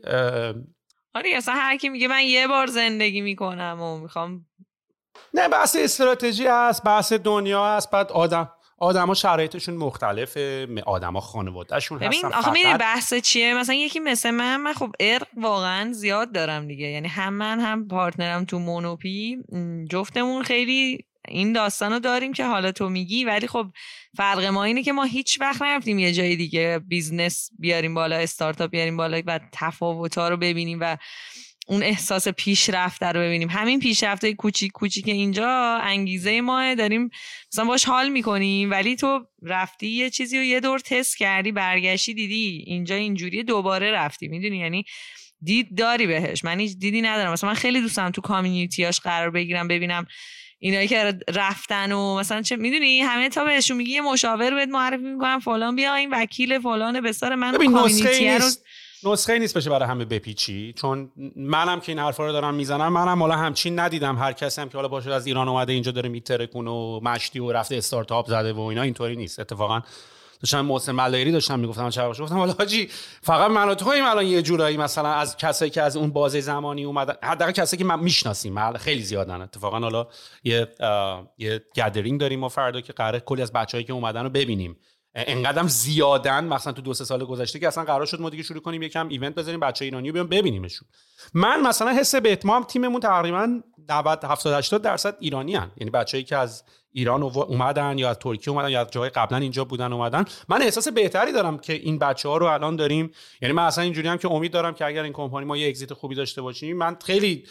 آره 1.15 1.29
اصلا 1.35 1.55
هر 1.55 1.77
کی 1.77 1.89
میگه 1.89 2.07
من 2.07 2.21
یه 2.21 2.47
بار 2.47 2.67
زندگی 2.67 3.21
می‌کنم 3.21 3.81
و 3.81 3.97
می‌خوام 3.99 4.45
نه 5.33 5.47
بحث 5.47 5.75
استراتژی 5.79 6.47
هست 6.47 6.83
بحث 6.83 7.13
دنیا 7.13 7.65
هست 7.65 7.91
بعد 7.91 8.11
آدم 8.11 8.49
آدما 8.77 9.13
شرایطشون 9.13 9.75
مختلفه 9.75 10.67
آدما 10.85 11.19
خانوادهشون 11.19 11.97
هستن 11.97 12.07
ببین 12.07 12.25
آخه 12.25 12.51
می‌دونی 12.51 12.77
بحث 12.77 13.13
چیه؟ 13.13 13.53
مثلا 13.53 13.75
یکی 13.75 13.99
مثل 13.99 14.31
من 14.31 14.57
من 14.57 14.73
خب 14.73 14.91
ارق 14.99 15.27
واقعا 15.37 15.93
زیاد 15.93 16.31
دارم 16.31 16.67
دیگه. 16.67 16.87
یعنی 16.87 17.07
هم 17.07 17.33
من 17.33 17.59
هم 17.59 17.87
پارتنرم 17.87 18.45
تو 18.45 18.59
مونوپی 18.59 19.37
جفتمون 19.89 20.43
خیلی 20.43 21.05
این 21.27 21.53
داستانو 21.53 21.99
داریم 21.99 22.33
که 22.33 22.45
حالا 22.45 22.71
تو 22.71 22.89
میگی 22.89 23.23
ولی 23.23 23.47
خب 23.47 23.67
فرق 24.17 24.45
ما 24.45 24.63
اینه 24.63 24.83
که 24.83 24.91
ما 24.91 25.03
هیچ 25.03 25.41
وقت 25.41 25.61
نرفتیم 25.61 25.99
یه 25.99 26.11
جای 26.11 26.35
دیگه 26.35 26.79
business 26.87 27.49
بیاریم 27.59 27.93
بالا 27.93 28.15
استارتاپ 28.15 28.71
بیاریم 28.71 28.97
بالا 28.97 29.21
و 29.25 29.39
تفاوت‌ها 29.51 30.29
رو 30.29 30.37
ببینیم 30.37 30.77
و 30.81 30.97
اون 31.67 31.83
احساس 31.83 32.27
پیشرفت 32.27 33.03
رو 33.03 33.19
ببینیم. 33.19 33.49
همین 33.49 33.79
پیشرفت 33.79 34.31
کوچیک 34.31 34.71
کوچیک 34.71 35.07
اینجا 35.07 35.79
انگیزه 35.83 36.41
ما 36.41 36.75
داریم 36.75 37.09
مثلا 37.53 37.65
باش 37.65 37.85
حال 37.85 38.09
می‌کنیم 38.09 38.71
ولی 38.71 38.95
تو 38.95 39.25
رفتی 39.43 39.87
یه 39.87 40.09
چیزی 40.09 40.37
رو 40.37 40.43
یه 40.43 40.59
دور 40.59 40.79
تست 40.79 41.17
کردی 41.17 41.51
برگشتی 41.51 42.13
دیدی 42.13 42.63
اینجا 42.67 42.95
اینجوری 42.95 43.43
دوباره 43.43 43.91
رفتی. 43.91 44.27
می‌دونی؟ 44.27 44.57
یعنی 44.57 44.83
دید 45.41 45.77
داری 45.77 46.07
بهش. 46.07 46.43
من 46.43 46.59
هیچ 46.59 46.77
دیدی 46.77 47.01
ندارم. 47.01 47.31
مثلا 47.31 47.49
من 47.49 47.55
خیلی 47.55 47.81
دوستم 47.81 48.09
تو 48.09 48.21
community 48.21 48.85
اش 48.85 48.99
قرار 48.99 49.29
بگیرم 49.29 49.67
ببینم 49.67 50.05
اینایی 50.65 50.87
که 50.87 51.19
رفتن 51.33 51.91
و 51.91 52.15
مثلا 52.19 52.41
چه 52.41 52.55
می‌دونی؟ 52.55 52.99
همه 52.99 53.29
تا 53.29 53.45
بهشون 53.45 53.77
میگی 53.77 53.91
یه 53.91 54.01
مشاور 54.01 54.55
بهت 54.55 54.69
معرفی 54.69 55.03
می‌کنم 55.03 55.39
فلان 55.39 55.75
بیا 55.75 55.95
این 55.95 56.09
وکیل 56.13 56.59
فلان 56.59 57.01
بسار 57.01 57.35
من 57.35 57.57
کامیونیتی 57.57 58.29
رو 58.29 59.11
نسخه 59.11 59.39
نیست 59.39 59.57
بشه 59.57 59.69
برای 59.69 59.89
همه 59.89 60.05
بپیچی. 60.05 60.73
چون 60.77 61.11
منم 61.35 61.79
که 61.79 61.91
این 61.91 61.99
حرفا 61.99 62.25
رو 62.25 62.31
دارم 62.31 62.53
می‌زنم 62.53 62.93
منم 62.93 63.21
حالا 63.21 63.35
همچین 63.35 63.79
ندیدم. 63.79 64.17
هر 64.17 64.31
کسی 64.31 64.61
هم 64.61 64.69
که 64.69 64.77
حالا 64.77 64.87
باشه 64.87 65.13
از 65.13 65.27
ایران 65.27 65.49
اومده 65.49 65.73
اینجا 65.73 65.91
داره 65.91 66.09
میترکونه 66.09 66.71
و 66.71 66.99
مشتی 67.03 67.39
و 67.39 67.51
رفته 67.51 67.75
استارتاپ 67.75 68.27
زده 68.27 68.53
و 68.53 68.59
اینا 68.59 68.81
اینطوری 68.81 69.15
نیست. 69.15 69.39
اتفاقا 69.39 69.81
داشتم 70.43 70.61
محسن 70.61 70.91
ملایری 70.91 71.31
داشتم 71.31 71.59
می‌گفتم 71.59 71.89
چرا؟ 71.89 72.09
گفتم 72.09 72.37
حالا 72.37 72.53
حاجی 72.53 72.89
فقط 73.21 73.51
من 73.51 73.69
و 73.69 73.75
تویم 73.75 74.05
الان 74.05 74.25
یه 74.25 74.41
جورایی 74.41 74.77
مثلا 74.77 75.09
از 75.09 75.37
کسایی 75.37 75.71
که 75.71 75.81
از 75.81 75.97
اون 75.97 76.11
بازه 76.11 76.41
زمانی 76.41 76.83
اومدن 76.83 77.13
حداقل 77.23 77.51
کسایی 77.51 77.77
که 77.77 77.85
من 77.85 77.99
می‌شناسیم 77.99 78.77
خیلی 78.77 79.01
زیادن 79.01 79.41
اتفاقا 79.41 79.79
حالا 79.79 80.07
یه 80.43 80.67
یه 81.37 81.61
گدرینگ 81.75 82.19
داریم 82.19 82.39
ما 82.39 82.49
فردا 82.49 82.81
که 82.81 82.93
قراره 82.93 83.19
کلی 83.19 83.41
از 83.41 83.51
بچه‌ای 83.53 83.83
که 83.83 83.93
اومدن 83.93 84.23
رو 84.23 84.29
ببینیم. 84.29 84.77
انقدرم 85.15 85.67
زیادن 85.67 86.43
مثلا 86.43 86.73
تو 86.73 86.81
دو 86.81 86.93
سه 86.93 87.05
سال 87.05 87.25
گذشته 87.25 87.59
که 87.59 87.67
اصلا 87.67 87.83
قرار 87.83 88.05
شد 88.05 88.21
ما 88.21 88.29
دیگه 88.29 88.43
شروع 88.43 88.61
کنیم 88.61 88.81
یکم 88.81 89.07
ایونت 89.07 89.35
بذاریم 89.35 89.59
بچه 89.59 89.85
ایرانی 89.85 90.07
رو 90.07 90.13
بیان 90.13 90.27
ببینیمشون. 90.27 90.87
من 91.33 91.61
مثلا 91.61 91.91
حس 91.91 92.15
به 92.15 92.31
اتمام 92.31 92.63
تیممون 92.63 93.01
تقریبا 93.01 93.61
90 93.89 94.23
70 94.23 94.53
80 94.53 94.81
درصد 94.81 95.15
ایرانی 95.19 95.55
هن. 95.55 95.71
یعنی 95.77 95.91
بچه‌ای 95.91 96.23
که 96.23 96.37
از 96.37 96.63
ایران 96.93 97.23
اومدن 97.23 97.97
یا 97.97 98.09
از 98.09 98.19
ترکیه 98.19 98.53
اومدن 98.53 98.69
یا 98.69 98.81
از 98.81 98.91
جای 98.91 99.09
قبلا 99.09 99.37
اینجا 99.37 99.65
بودن 99.65 99.93
اومدن. 99.93 100.25
من 100.49 100.61
احساس 100.61 100.87
بهتری 100.87 101.31
دارم 101.31 101.57
که 101.57 101.73
این 101.73 101.99
بچه 101.99 102.29
ها 102.29 102.37
رو 102.37 102.45
الان 102.45 102.75
داریم. 102.75 103.11
یعنی 103.41 103.53
من 103.53 103.63
اصلا 103.63 103.83
اینجوری 103.83 104.07
هم 104.07 104.17
که 104.17 104.31
امید 104.31 104.51
دارم 104.51 104.73
که 104.73 104.85
اگر 104.85 105.03
این 105.03 105.13
کمپانی 105.13 105.45
ما 105.45 105.57
یه 105.57 105.67
اگزیت 105.67 105.93
خوبی 105.93 106.15
داشته 106.15 106.41
باشیم 106.41 106.77
من 106.77 106.97
خیلی 107.05 107.43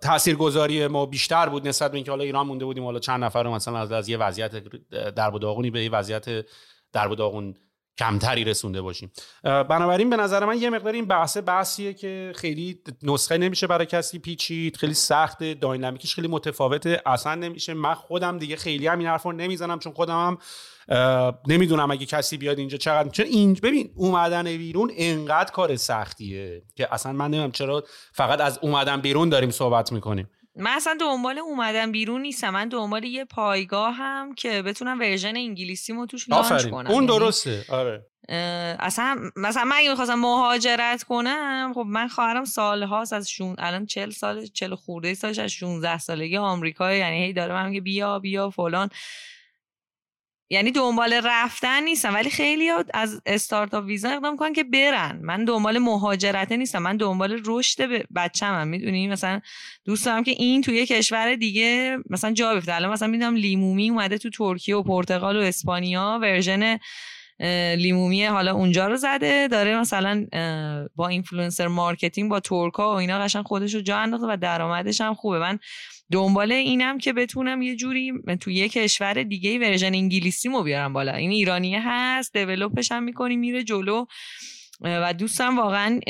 تاثیرگذاری 0.00 0.86
ما 0.86 1.06
بیشتر 1.06 1.48
بود 1.48 1.68
نسبت 1.68 1.90
به 1.90 1.96
اینکه 1.96 2.10
حالا 2.10 2.24
ایران 2.24 2.46
مونده 2.46 2.64
بودیم 2.64 2.84
حالا 2.84 2.98
چند 2.98 3.24
نفر 3.24 3.42
رو 3.42 3.54
مثلا 3.54 3.78
از, 3.78 3.92
از 3.92 4.08
یه 4.08 4.16
وضعیت 4.16 4.50
در 4.90 5.30
به 5.70 5.84
یه 5.84 5.90
وضعیت 5.90 6.46
در 6.92 7.08
داغون 7.08 7.54
کمتری 8.00 8.44
رسونده 8.44 8.82
باشیم. 8.82 9.12
بنابراین 9.42 10.10
به 10.10 10.16
نظر 10.16 10.44
من 10.44 10.58
یه 10.58 10.70
مقدار 10.70 10.92
این 10.92 11.04
بحث 11.04 11.36
بحثیه 11.46 11.92
که 11.92 12.32
خیلی 12.36 12.80
نسخه 13.02 13.38
نمیشه 13.38 13.66
برای 13.66 13.86
کسی 13.86 14.18
پیچید 14.18 14.76
خیلی 14.76 14.94
سخته 14.94 15.54
داینامیکش 15.54 16.14
خیلی 16.14 16.28
متفاوته. 16.28 17.02
اصلا 17.06 17.34
نمیشه. 17.34 17.74
من 17.74 17.94
خودم 17.94 18.38
دیگه 18.38 18.56
خیلی 18.56 18.86
هم 18.86 18.98
این 18.98 19.08
حرف 19.08 19.22
رو 19.22 19.32
نمی‌زنم 19.32 19.78
چون 19.78 19.92
خودم 19.92 20.14
هم 20.14 20.38
نمی‌دونم 21.48 21.90
اگه 21.90 22.06
کسی 22.06 22.36
بیاد 22.36 22.58
اینجا 22.58 22.78
چقدر 22.78 23.08
چون 23.08 23.26
این 23.26 23.54
ببین 23.62 23.90
اومدن 23.94 24.44
بیرون 24.44 24.90
انقدر 24.96 25.52
کار 25.52 25.76
سختیه 25.76 26.62
که 26.76 26.94
اصلا 26.94 27.12
من 27.12 27.26
نمی‌دونم 27.26 27.52
چرا 27.52 27.84
فقط 28.12 28.40
از 28.40 28.58
اومدن 28.62 29.00
بیرون 29.00 29.28
داریم 29.28 29.50
صحبت 29.50 29.92
می‌کنیم. 29.92 30.30
من 30.56 30.70
اصلا 30.70 30.96
دنبال 31.00 31.38
اومدن 31.38 31.92
بیرون 31.92 32.22
نیستم. 32.22 32.50
من 32.50 32.68
دنبال 32.68 33.04
یه 33.04 33.24
پایگاهم 33.24 34.34
که 34.34 34.62
بتونم 34.62 34.98
version 34.98 35.36
انگلیسی 35.36 35.92
مو 35.92 36.06
توش 36.06 36.28
launch 36.28 36.66
کنم. 36.66 36.90
اون 36.90 37.04
یعنی 37.04 37.06
درسته. 37.06 37.64
آره. 37.68 38.06
اصلا 38.78 39.30
مثلا 39.36 39.64
من 39.64 39.76
اگه 39.76 39.90
می‌خواستم 39.90 40.14
مهاجرت 40.14 41.02
کنم 41.02 41.72
خب 41.74 41.84
من 41.86 42.08
خواهرم 42.08 42.44
سالهاست 42.44 43.12
از 43.12 43.30
شون 43.30 43.56
الان 43.58 43.86
چهل 43.86 44.10
سال 44.10 44.46
چهل 44.46 44.74
خورده 44.74 45.14
سالش 45.14 45.38
از 45.38 45.50
16 45.50 45.98
سالگی 45.98 46.36
آمریکا 46.36 46.92
یعنی 46.92 47.24
هی 47.24 47.32
داره 47.32 47.54
من 47.54 47.68
میگه 47.68 47.80
بیا 47.80 48.18
بیا 48.18 48.50
فلان. 48.50 48.88
یعنی 50.52 50.70
دنبال 50.70 51.20
رفتن 51.24 51.82
نیستم 51.82 52.14
ولی 52.14 52.30
خیلی 52.30 52.70
از 52.94 53.22
استارتاپ 53.26 53.84
ویزا 53.84 54.10
اقدام 54.10 54.36
کنن 54.36 54.52
که 54.52 54.64
برن. 54.64 55.20
من 55.22 55.44
دنبال 55.44 55.78
مهاجرت 55.78 56.52
نیستم 56.52 56.78
من 56.78 56.96
دنبال 56.96 57.42
رشد 57.46 58.06
بچه‌م 58.16 58.68
می‌دونی؟ 58.68 59.08
مثلا 59.08 59.40
دوست 59.84 60.06
دارم 60.06 60.24
که 60.24 60.30
این 60.30 60.62
توی 60.62 60.86
کشور 60.86 61.34
دیگه 61.34 61.98
مثلا 62.10 62.32
جا 62.32 62.54
بیفته. 62.54 62.74
الان 62.74 62.92
مثلا 62.92 63.08
می‌دونم 63.08 63.34
لیمومی 63.34 63.90
اومده 63.90 64.18
تو 64.18 64.30
ترکیه 64.30 64.76
و 64.76 64.82
پرتغال 64.82 65.36
و 65.36 65.40
اسپانیا 65.40 66.18
version 66.22 66.78
لیمومی 67.76 68.24
حالا 68.24 68.52
اونجا 68.52 68.88
رو 68.88 68.96
زده. 68.96 69.48
داره 69.48 69.80
مثلا 69.80 70.26
با 70.96 71.08
influencer 71.08 71.66
marketing 71.66 72.30
با 72.30 72.40
ترکا 72.40 72.94
و 72.94 72.98
اینا 72.98 73.18
قشنگ 73.18 73.44
خودش 73.44 73.74
رو 73.74 73.80
جا 73.80 73.96
انداخته 73.96 74.26
و 74.26 74.36
درآمدش 74.36 75.00
هم 75.00 75.14
خوبه. 75.14 75.38
من 75.38 75.58
دنبال 76.12 76.52
اینم 76.52 76.98
که 76.98 77.12
بتونم 77.12 77.62
یه 77.62 77.76
جوری 77.76 78.12
تو 78.40 78.50
یه 78.50 78.68
کشور 78.68 79.22
دیگه 79.22 79.58
version 79.58 79.94
انگلیسی 79.94 80.48
مو 80.48 80.62
بیارم 80.62 80.92
بالا. 80.92 81.12
این 81.12 81.30
ایرانیه 81.30 81.80
هست 81.84 82.36
develop 82.36 82.80
ش 82.80 82.92
هم 82.92 83.02
می‌کنی 83.02 83.36
میره 83.36 83.62
جلو. 83.64 84.04
و 84.80 85.14
دوستم 85.14 85.58
واقعا 85.58 86.00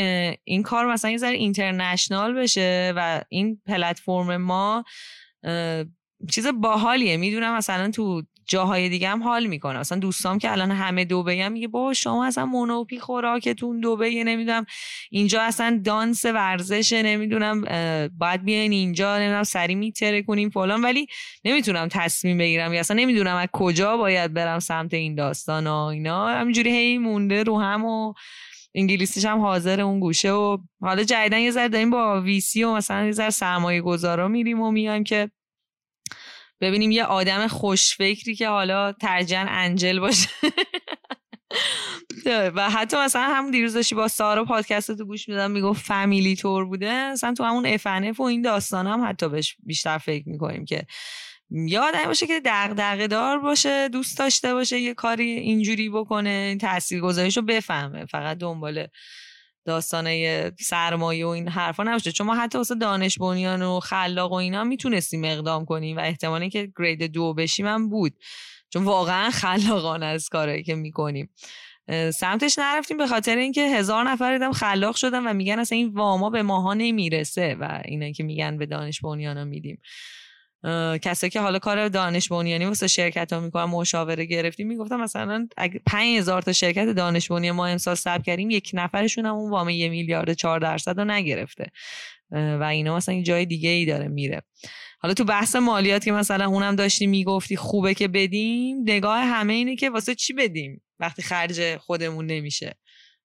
این 0.45 0.63
کار 0.63 0.93
مثلا 0.93 1.11
یه 1.11 1.17
ذره 1.17 1.37
اینترنشنال 1.37 2.35
بشه 2.35 2.93
و 2.97 3.23
این 3.29 3.61
پلتفرم 3.67 4.37
ما 4.37 4.85
چیز 6.31 6.47
باحالیه. 6.47 7.17
می‌دونم 7.17 7.57
مثلا 7.57 7.91
تو 7.91 8.23
جاهای 8.51 8.89
دیگه 8.89 9.09
هم 9.09 9.23
حال 9.23 9.47
می‌کنه. 9.47 9.79
اصلا 9.79 9.99
دوستام 9.99 10.39
که 10.39 10.53
الان 10.53 10.71
همه 10.71 11.05
دبی 11.05 11.41
هم 11.41 11.53
میگه 11.53 11.69
با 11.69 11.93
شما 11.93 12.27
اصلا 12.27 12.47
مونوپی 12.47 12.99
خوراکتون 12.99 13.81
دبی 13.81 14.25
نمی‌دونم 14.25 14.67
اینجا 15.11 15.43
اصلا 15.43 15.81
دانس 15.85 16.25
ورزشه 16.25 17.03
نمی‌دونم 17.03 17.61
باید 18.19 18.45
بیاین 18.45 18.73
اینجا 18.73 19.19
نمی‌دونم 19.19 19.43
سری 19.43 19.75
میتره 19.75 20.23
کنیم 20.23 20.51
فلان. 20.51 20.83
ولی 20.83 21.07
نمی‌تونم 21.45 21.89
تصمیم 21.89 22.39
بگیرم. 22.39 22.73
یا 22.73 22.81
اصلا 22.81 22.97
نمی‌دونم 22.97 23.37
از 23.37 23.49
کجا 23.53 23.97
باید 23.97 24.35
برم 24.35 24.59
سمت 24.59 24.95
این 24.95 25.15
داستان 25.15 25.67
و 25.67 25.75
اینا. 25.75 26.29
همینجوری 26.29 26.71
هی 26.71 26.99
مونده 26.99 27.43
رو 27.43 27.61
هم 27.61 27.85
و 27.85 28.15
انگلیسیش 28.75 29.25
هم 29.25 29.39
حاضر 29.41 29.81
اون 29.81 30.01
گوشه 30.01 30.33
و 30.33 30.59
حالا 30.81 31.05
جدیدن 31.05 31.39
یه 31.39 31.51
ذره 31.51 31.69
داریم 31.69 31.91
با 31.91 32.21
ویسی 32.21 32.63
و 32.65 32.75
مثلا 32.75 33.05
یه 33.07 33.13
ذره 33.13 33.31
سرمایه 33.31 33.81
گذارا 33.81 34.29
میریم 34.29 34.61
و 34.61 34.71
میایم 34.71 35.05
که 35.05 35.31
ببینیم 36.61 36.91
یه 36.91 37.05
آدم 37.05 37.47
خوشفکری 37.47 38.35
که 38.35 38.49
حالا 38.49 38.93
ترجیحاً 38.93 39.47
انجل 39.49 40.01
باشه. 40.01 40.29
و 42.55 42.71
حتی 42.71 42.97
مثلا 42.97 43.23
هم 43.23 43.51
دیروز 43.51 43.75
داشتی 43.75 43.95
با 43.95 44.09
سارا 44.09 44.45
پادکست 44.45 44.97
تو 44.97 45.05
گوش 45.05 45.29
میدم 45.29 45.51
می‌گفت 45.51 45.87
فامیلی 45.87 46.37
تور 46.37 46.65
بوده. 46.65 47.11
مثلا 47.11 47.35
تو 47.35 47.45
همون 47.45 47.67
افنف 47.67 48.21
و 48.21 48.23
این 48.23 48.43
داستان 48.43 48.87
هم 48.87 49.09
حتی 49.09 49.29
بهش 49.29 49.57
بیشتر 49.67 49.99
فکر 49.99 50.29
می‌کنیم 50.29 50.65
که 50.65 50.87
یادم 51.51 52.05
باشه 52.07 52.27
که 52.27 52.41
دغدغه 52.45 53.07
دار 53.07 53.39
باشه 53.39 53.89
دوست 53.89 54.19
داشته 54.19 54.55
باشه 54.55 54.79
یه 54.79 54.95
کاری 54.95 55.31
اینجوری 55.31 55.89
بکنه 55.89 56.57
تاثیرگذاریش 56.57 57.37
رو 57.37 57.43
بفهمه 57.43 58.07
فقط 58.07 58.39
دنبال 58.39 58.87
داستانه 59.65 60.53
سرمایه 60.61 61.27
و 61.27 61.29
این 61.29 61.49
حرفا 61.49 61.83
نباشه. 61.83 62.13
چون 62.13 62.27
ما 62.27 62.35
حتی 62.35 62.59
واسه 62.59 62.75
دانش 62.75 63.19
بنیان 63.19 63.63
و 63.63 63.81
خلاق 63.81 64.33
و 64.33 64.35
اینا 64.35 64.65
می‌تونستیم 64.65 65.25
اقدام 65.25 65.65
کنیم 65.65 65.97
و 65.97 66.01
احتمالی 66.01 66.51
که 66.51 66.73
گرید 66.79 67.03
دو 67.03 67.35
بشیم 67.35 67.67
هم 67.67 67.89
بود. 67.89 68.13
چون 68.73 68.85
واقعا 68.85 69.31
خلاقانه 69.31 70.07
از 70.07 70.29
کاری 70.29 70.63
که 70.63 70.75
می‌کنیم. 70.75 71.31
سمتش 72.15 72.59
نرفتیم 72.59 72.97
به 72.97 73.07
خاطر 73.07 73.37
اینکه 73.37 73.63
هزار 73.63 74.05
نفر 74.05 74.33
دیدم 74.33 74.53
خلاق 74.53 74.97
شدن 74.97 75.27
و 75.27 75.33
میگن 75.33 75.59
اصلا 75.59 75.79
این 75.79 75.89
واما 75.89 76.31
به 76.31 76.43
ماها 76.43 76.75
نمی‌رسه 76.75 77.57
و 77.61 77.83
اینا 77.85 78.13
که 78.13 78.23
میگن 78.23 78.59
به 78.59 78.67
دانش 78.67 79.01
بنیانا 79.01 79.45
میدیم. 79.45 79.81
کسایی 81.03 81.31
که 81.31 81.41
حالا 81.41 81.59
کار 81.59 81.89
دانش 81.89 82.29
بنیانی 82.29 82.65
واسه 82.65 82.87
شرکت 82.87 83.33
ها 83.33 83.41
می‌کنن 83.41 83.65
مشاوره 83.65 84.25
گرفتیم. 84.25 84.69
می‌گفتم 84.69 85.01
مثلا 85.01 85.49
اگه 85.57 85.81
5000 85.87 86.43
تا 86.43 86.53
شرکت 86.53 86.87
دانش 86.87 87.31
ما 87.31 87.67
امسال 87.67 87.95
ثبت 87.95 88.25
کردیم 88.25 88.51
یک 88.51 88.71
نفرشون 88.75 89.27
هم 89.27 89.35
اون 89.35 89.51
وام 89.51 89.69
یه 89.69 89.89
میلیارد 89.89 90.33
4 90.33 90.61
درصد 90.61 90.99
رو 90.99 91.05
نگرفته. 91.05 91.67
و 92.33 92.63
اینا 92.63 92.97
مثلا 92.97 93.15
این 93.15 93.25
جای 93.25 93.47
دیگه 93.47 93.71
ای 93.71 93.87
داره 93.87 94.09
میره. 94.09 94.43
حالا 94.99 95.15
تو 95.15 95.25
بحث 95.25 95.57
مالیات 95.57 96.05
که 96.05 96.13
مثلا 96.13 96.47
اونم 96.47 96.77
داشتی 96.77 97.07
می‌گفتی 97.07 97.57
خوبه 97.57 97.95
که 97.95 98.09
بدیم 98.09 98.77
نگاه 98.85 99.25
همه 99.25 99.53
اینه 99.53 99.77
که 99.77 99.91
واسه 99.91 100.15
چی 100.15 100.33
بدیم؟ 100.33 100.83
وقتی 101.01 101.23
خرج 101.23 101.77
خودمون 101.77 102.27
نمیشه. 102.27 102.75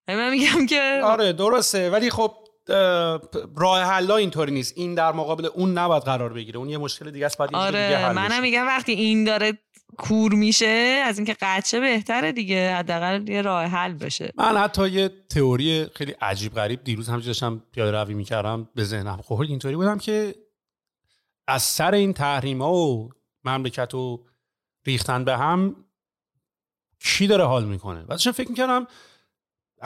من 0.07 0.31
میگم 0.31 0.65
که 0.65 1.01
آره 1.03 1.33
درسته. 1.33 1.89
ولی 1.89 2.09
خب 2.09 2.33
راه 3.57 3.81
حل 3.81 4.11
اینطوری 4.11 4.51
نیست. 4.51 4.73
این 4.77 4.95
در 4.95 5.11
مقابل 5.11 5.45
اون 5.45 5.77
نباید 5.77 6.03
قرار 6.03 6.33
بگیره. 6.33 6.57
اون 6.57 6.69
یه 6.69 6.77
مشکل 6.77 7.11
دیگه 7.11 7.25
است 7.25 7.37
بعد 7.37 7.55
آره 7.55 7.87
دیگه 7.87 7.97
حل 7.97 8.15
منم 8.15 8.41
میگم 8.41 8.67
وقتی 8.67 8.91
این 8.91 9.23
داره 9.23 9.57
کور 9.97 10.33
میشه 10.33 11.01
از 11.05 11.17
اینکه 11.17 11.35
قچه 11.41 11.79
بهتره 11.79 12.31
دیگه 12.31 12.75
حداقل 12.75 13.29
یه 13.29 13.41
راه 13.41 13.65
حل 13.65 13.93
بشه. 13.93 14.31
من 14.37 14.57
حتی 14.57 14.89
یه 14.89 15.09
تئوری 15.29 15.87
خیلی 15.95 16.11
عجیب 16.11 16.53
غریب 16.53 16.83
دیروز 16.83 17.09
همش 17.09 17.25
داشتم 17.25 17.63
پیاده 17.71 17.97
روی 17.97 18.13
می‌کردم 18.13 18.69
به 18.75 18.83
ذهنم 18.83 19.21
خورد 19.21 19.49
اینطوری 19.49 19.75
بودم 19.75 19.97
که 19.97 20.35
از 21.47 21.63
سر 21.63 21.93
این 21.93 22.13
تحریم 22.13 22.61
ها 22.61 22.73
و 22.73 23.09
مملکت 23.43 23.93
و 23.93 24.25
ریختن 24.85 25.23
به 25.23 25.37
هم 25.37 25.75
کی 26.99 27.27
داره 27.27 27.43
حال 27.43 27.65
می‌کنه؟ 27.65 28.03
بعدش 28.03 28.27
فکر 28.27 28.49
می‌کردم 28.49 28.87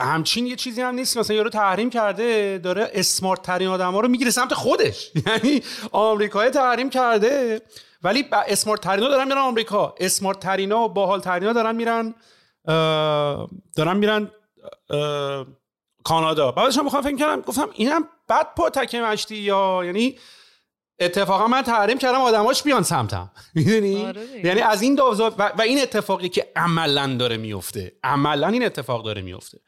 همچین 0.00 0.46
یه 0.46 0.56
چیزی 0.56 0.82
هم 0.82 0.94
نیست. 0.94 1.18
مثلا 1.18 1.36
یارو 1.36 1.50
تحریم 1.50 1.90
کرده 1.90 2.60
داره 2.64 2.90
اسمارت 2.94 3.42
ترین 3.42 3.68
آدم 3.68 3.92
ها 3.92 4.00
رو 4.00 4.08
می‌گیره 4.08 4.30
سمت 4.30 4.54
خودش. 4.54 5.10
یعنی 5.26 5.62
آمریکای 5.92 6.50
تحریم 6.50 6.90
کرده 6.90 7.62
ولی 8.02 8.24
اسمارت 8.32 8.80
ترین 8.80 9.04
ها 9.04 9.10
دارن 9.10 9.24
میرن 9.24 9.38
آمریکا. 9.38 9.94
اسمارت 10.00 10.40
ترین 10.40 10.72
ها 10.72 10.84
و 10.84 10.88
باحال 10.88 11.20
ترین 11.20 11.46
ها 11.46 11.52
دارن 11.52 11.76
میرن 11.76 12.14
دارن 13.76 13.96
میرن 13.96 14.30
کانادا. 16.04 16.52
بعدش 16.52 16.78
هم 16.78 16.86
بخوام 16.86 17.02
فکر 17.02 17.16
کردم 17.16 17.40
گفتم 17.40 17.68
اینم 17.74 18.08
بد 18.28 18.46
پا 18.56 18.70
تکه 18.70 19.00
مشتی 19.00 19.36
یا 19.36 19.82
یعنی 19.84 20.18
اتفاقا 21.00 21.46
من 21.48 21.62
تحریم 21.62 21.98
کردم 21.98 22.20
آدماش 22.20 22.62
بیان 22.62 22.82
سمتم. 22.82 23.30
می‌دونی؟ 23.54 24.06
آره 24.06 24.20
یعنی 24.44 24.60
از 24.60 24.82
این 24.82 24.94
دوزا 24.94 25.34
و, 25.38 25.52
و, 25.58 25.62
این 25.62 25.82
اتفاقی 25.82 26.28
که 26.28 26.52
عملا 26.56 27.16
داره 27.16 27.36
میفته 27.36 27.92
عملا 28.04 28.48
این 28.48 28.64
اتفاق 28.64 29.04
داره 29.04 29.22
میفته 29.22 29.58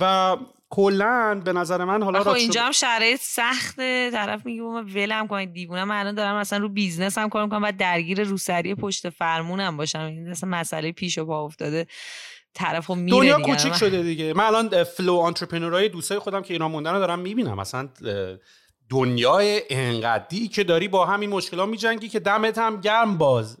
و 0.00 0.36
کلا 0.70 1.42
به 1.44 1.52
نظر 1.52 1.84
من 1.84 2.02
حالا 2.02 2.24
خب 2.24 2.28
اینجا 2.28 2.62
هم 2.62 2.72
شرایط 2.72 3.20
سخته. 3.22 4.10
طرف 4.10 4.46
میگه 4.46 4.62
ما 4.62 4.82
ولم 4.94 5.28
کنید 5.28 5.52
دیوونه 5.52 5.84
من 5.84 6.00
الان 6.00 6.14
دارم 6.14 6.36
مثلا 6.36 6.58
رو 6.58 6.68
بیزنس 6.68 7.18
هم 7.18 7.28
کار 7.28 7.44
می‌کنم 7.44 7.62
و 7.62 7.72
درگیر 7.78 8.22
روسری 8.22 8.74
پشت 8.74 9.08
فرمونم 9.08 9.76
باشم. 9.76 9.98
این 9.98 10.30
مثلا 10.30 10.50
مسئله 10.50 10.92
پیش 10.92 11.18
و 11.18 11.26
پا 11.26 11.44
افتاده. 11.44 11.86
طرفو 12.54 12.94
میره 12.94 13.18
دنیا 13.18 13.40
کوچیک 13.40 13.74
شده 13.74 14.02
دیگه. 14.02 14.34
من 14.34 14.44
الان 14.44 14.84
fellow 14.84 15.16
entrepreneur 15.16 15.82
ای 15.82 15.88
دوستای 15.88 16.18
خودم 16.18 16.42
که 16.42 16.54
اینا 16.54 16.68
موندن 16.68 16.92
رو 16.92 16.98
دارم 16.98 17.18
می‌بینم. 17.18 17.56
مثلا 17.56 17.88
دنیای 18.90 19.62
انقدی 19.70 20.48
که 20.48 20.64
داری 20.64 20.88
با 20.88 21.06
همین 21.06 21.30
مشکلات 21.30 21.68
میجنگی 21.68 22.08
که 22.08 22.20
دمت 22.20 22.58
هم 22.58 22.80
گرم 22.80 23.18
باز. 23.18 23.58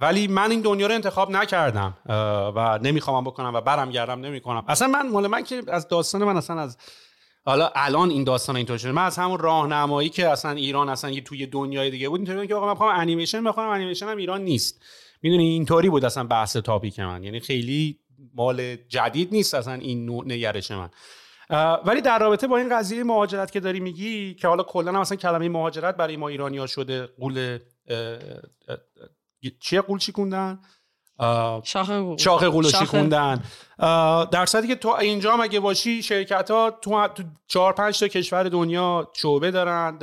ولی 0.00 0.28
من 0.28 0.50
این 0.50 0.60
دنیا 0.60 0.86
رو 0.86 0.94
انتخاب 0.94 1.30
نکردم 1.30 1.96
و 2.56 2.78
نمی‌خوام 2.82 3.24
بکنم 3.24 3.54
و 3.54 3.60
برم 3.60 3.90
گردم 3.90 4.20
نمی‌کنم. 4.20 4.64
اصلا 4.68 4.88
من 4.88 5.10
مال 5.10 5.26
من 5.26 5.44
که 5.44 5.62
از 5.68 5.88
داستان 5.88 6.24
من 6.24 6.36
اصلا 6.36 6.60
از 6.60 6.76
حالا 7.44 7.70
الان 7.74 8.10
این 8.10 8.24
داستان 8.24 8.56
اینطور 8.56 8.78
شده. 8.78 8.92
من 8.92 9.04
از 9.04 9.18
همون 9.18 9.38
راهنمایی 9.38 10.08
که 10.08 10.28
اصلا 10.28 10.50
ایران 10.50 10.88
اصلا 10.88 11.10
یه 11.10 11.20
توی 11.20 11.46
دنیای 11.46 11.90
دیگه 11.90 12.08
بود 12.08 12.20
اینطوری 12.20 12.46
که 12.46 12.54
آقا 12.54 12.66
من 12.66 12.72
می‌خوام 12.72 13.00
انیمیشن 13.00 13.44
بخونم 13.44 13.68
انیمیشن 13.68 14.08
هم 14.08 14.16
ایران 14.16 14.42
نیست. 14.42 14.82
می‌دونی 15.22 15.44
اینطوری 15.44 15.88
بود 15.88 16.04
اصلا 16.04 16.24
بحث 16.24 16.56
تاپیک 16.56 17.00
من. 17.00 17.24
یعنی 17.24 17.40
خیلی 17.40 17.98
مال 18.34 18.76
جدید 18.76 19.32
نیست 19.32 19.54
اصلا 19.54 19.74
این 19.74 20.06
نوع 20.06 20.24
نگرش 20.26 20.70
من. 20.70 20.90
ولی 21.84 22.00
در 22.00 22.18
رابطه 22.18 22.46
با 22.46 22.56
این 22.56 22.76
قضیه 22.76 23.04
مهاجرت 23.04 23.50
که 23.50 23.60
داری 23.60 23.80
میگی 23.80 24.34
که 24.34 24.48
حالا 24.48 24.62
کلا 24.62 24.92
هم 24.92 25.00
اصلا 25.00 25.16
کلمه 25.16 25.48
مهاجرت 25.48 25.96
برای 25.96 26.16
ما 26.16 26.28
ایرانی 26.28 26.58
ها 26.58 26.66
شده 26.66 27.06
قول 27.06 27.58
چیه 29.60 29.80
قول 29.80 29.98
شاخ 31.64 31.90
قول. 31.90 32.16
شاخ 32.16 32.42
قول 32.42 32.68
شیکوندن 32.68 33.42
در 34.30 34.46
صورتی 34.46 34.68
که 34.68 34.74
تو 34.74 34.88
اینجا 34.88 35.32
هم 35.32 35.40
اگه 35.40 35.60
باشی 35.60 36.02
شرکت 36.02 36.50
ها 36.50 36.70
تو 36.70 37.08
چهار 37.46 37.72
پنج 37.72 38.00
تا 38.00 38.08
کشور 38.08 38.42
دنیا 38.42 39.10
شعبه 39.12 39.50
دارن 39.50 39.98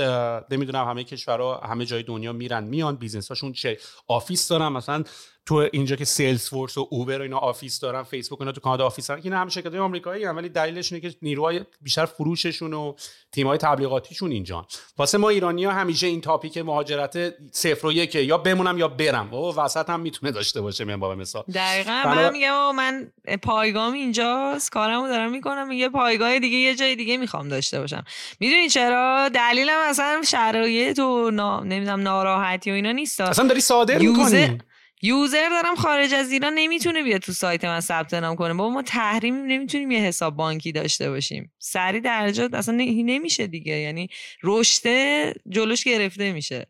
نمی‌دونم 0.51 0.87
همه 0.87 1.03
کشورها 1.03 1.57
همه 1.57 1.85
جای 1.85 2.03
دنیا 2.03 2.33
میرن 2.33 2.63
میان 2.63 2.95
business 2.95 3.27
هاشون 3.27 3.53
چه 3.53 3.77
office 4.07 4.47
دارن 4.47 4.67
مثلا 4.67 5.03
تو 5.47 5.69
اینجا 5.73 5.95
که 5.95 6.05
سیلز 6.05 6.49
فورس 6.49 6.77
و 6.77 6.87
اوبر 6.91 7.19
و 7.19 7.21
اینا 7.21 7.37
office 7.37 7.79
دارن 7.79 8.03
فیسبوک 8.03 8.41
اینا 8.41 8.51
تو 8.51 8.61
کانادا 8.61 8.85
office 8.85 9.07
دارن 9.07 9.21
اینا 9.23 9.37
هم 9.37 9.49
شرکت 9.49 9.75
آمریکایی 9.75 10.25
هم 10.25 10.35
ولی 10.35 10.49
دلیلش 10.49 10.93
اینه 10.93 11.09
که 11.09 11.17
نیروهای 11.21 11.61
بیشتر 11.81 12.05
فروششون 12.05 12.73
و 12.73 12.93
تیم‌های 13.31 13.57
تبلیغاتیشون 13.57 14.31
اینجا 14.31 14.67
واسه 14.97 15.17
ما 15.17 15.29
ایرانی 15.29 15.65
ها 15.65 15.71
همیشه 15.71 16.07
این 16.07 16.21
topic 16.21 16.57
مهاجرت 16.57 17.33
صفر 17.51 17.87
و 17.87 17.91
یکه 17.91 18.21
یا 18.21 18.37
بمونم 18.37 18.77
یا 18.77 18.87
برم. 18.87 19.33
و 19.33 19.53
وسط 19.53 19.89
هم 19.89 19.99
می‌تونه 19.99 20.31
داشته 20.31 20.61
باشه 20.61 20.85
من 20.85 20.99
با 20.99 21.15
مثال. 21.15 21.43
دقیقاً 21.53 22.03
من 22.05 22.31
میگم 22.31 22.75
من 22.75 23.11
پایگام 23.43 23.93
اینجاست 23.93 24.71
کارمو 24.71 25.07
دارم 25.07 25.31
می‌کنم 25.31 25.71
یه 25.71 25.89
پایگاه 25.89 26.39
دیگه 26.39 26.57
یه 26.57 26.75
جای 26.75 26.95
دیگه 26.95 27.17
می‌خوام 27.17 27.47
داشته 27.47 27.79
باشم. 27.79 28.03
می‌دونی 28.39 28.69
چرا؟ 28.69 29.29
دلیلم 29.29 29.77
اصلا 29.89 30.21
شرایط 30.25 30.99
و 30.99 31.31
نا... 31.31 31.59
نمی‌دونم 31.59 32.01
ناراحتی 32.01 32.71
و 32.71 32.73
اینا 32.73 32.91
نیست. 32.91 33.21
اصلا 33.21 33.47
داری 33.47 33.61
صادر 33.61 33.97
می‌کنی. 33.97 34.57
یوزر 35.05 35.49
دارم 35.49 35.75
خارج 35.75 36.13
از 36.13 36.31
ایران 36.31 36.53
نمی‌تونه 36.53 37.03
بیاد 37.03 37.21
تو 37.21 37.31
سایت 37.31 37.65
من 37.65 37.79
ثبت 37.79 38.13
نام 38.13 38.35
کنه. 38.35 38.53
بابا 38.53 38.69
ما 38.69 38.81
تحریم 38.81 39.35
نمی‌تونیم 39.35 39.91
یه 39.91 39.99
حساب 39.99 40.35
بانکی 40.35 40.71
داشته 40.71 41.09
باشیم. 41.09 41.53
سری 41.59 42.01
درجات 42.01 42.53
اصلا 42.53 42.75
نمیشه 42.75 43.47
دیگه. 43.47 43.73
یعنی 43.73 44.07
رشته 44.43 45.33
جلوش 45.49 45.83
گرفته 45.83 46.31
میشه. 46.31 46.67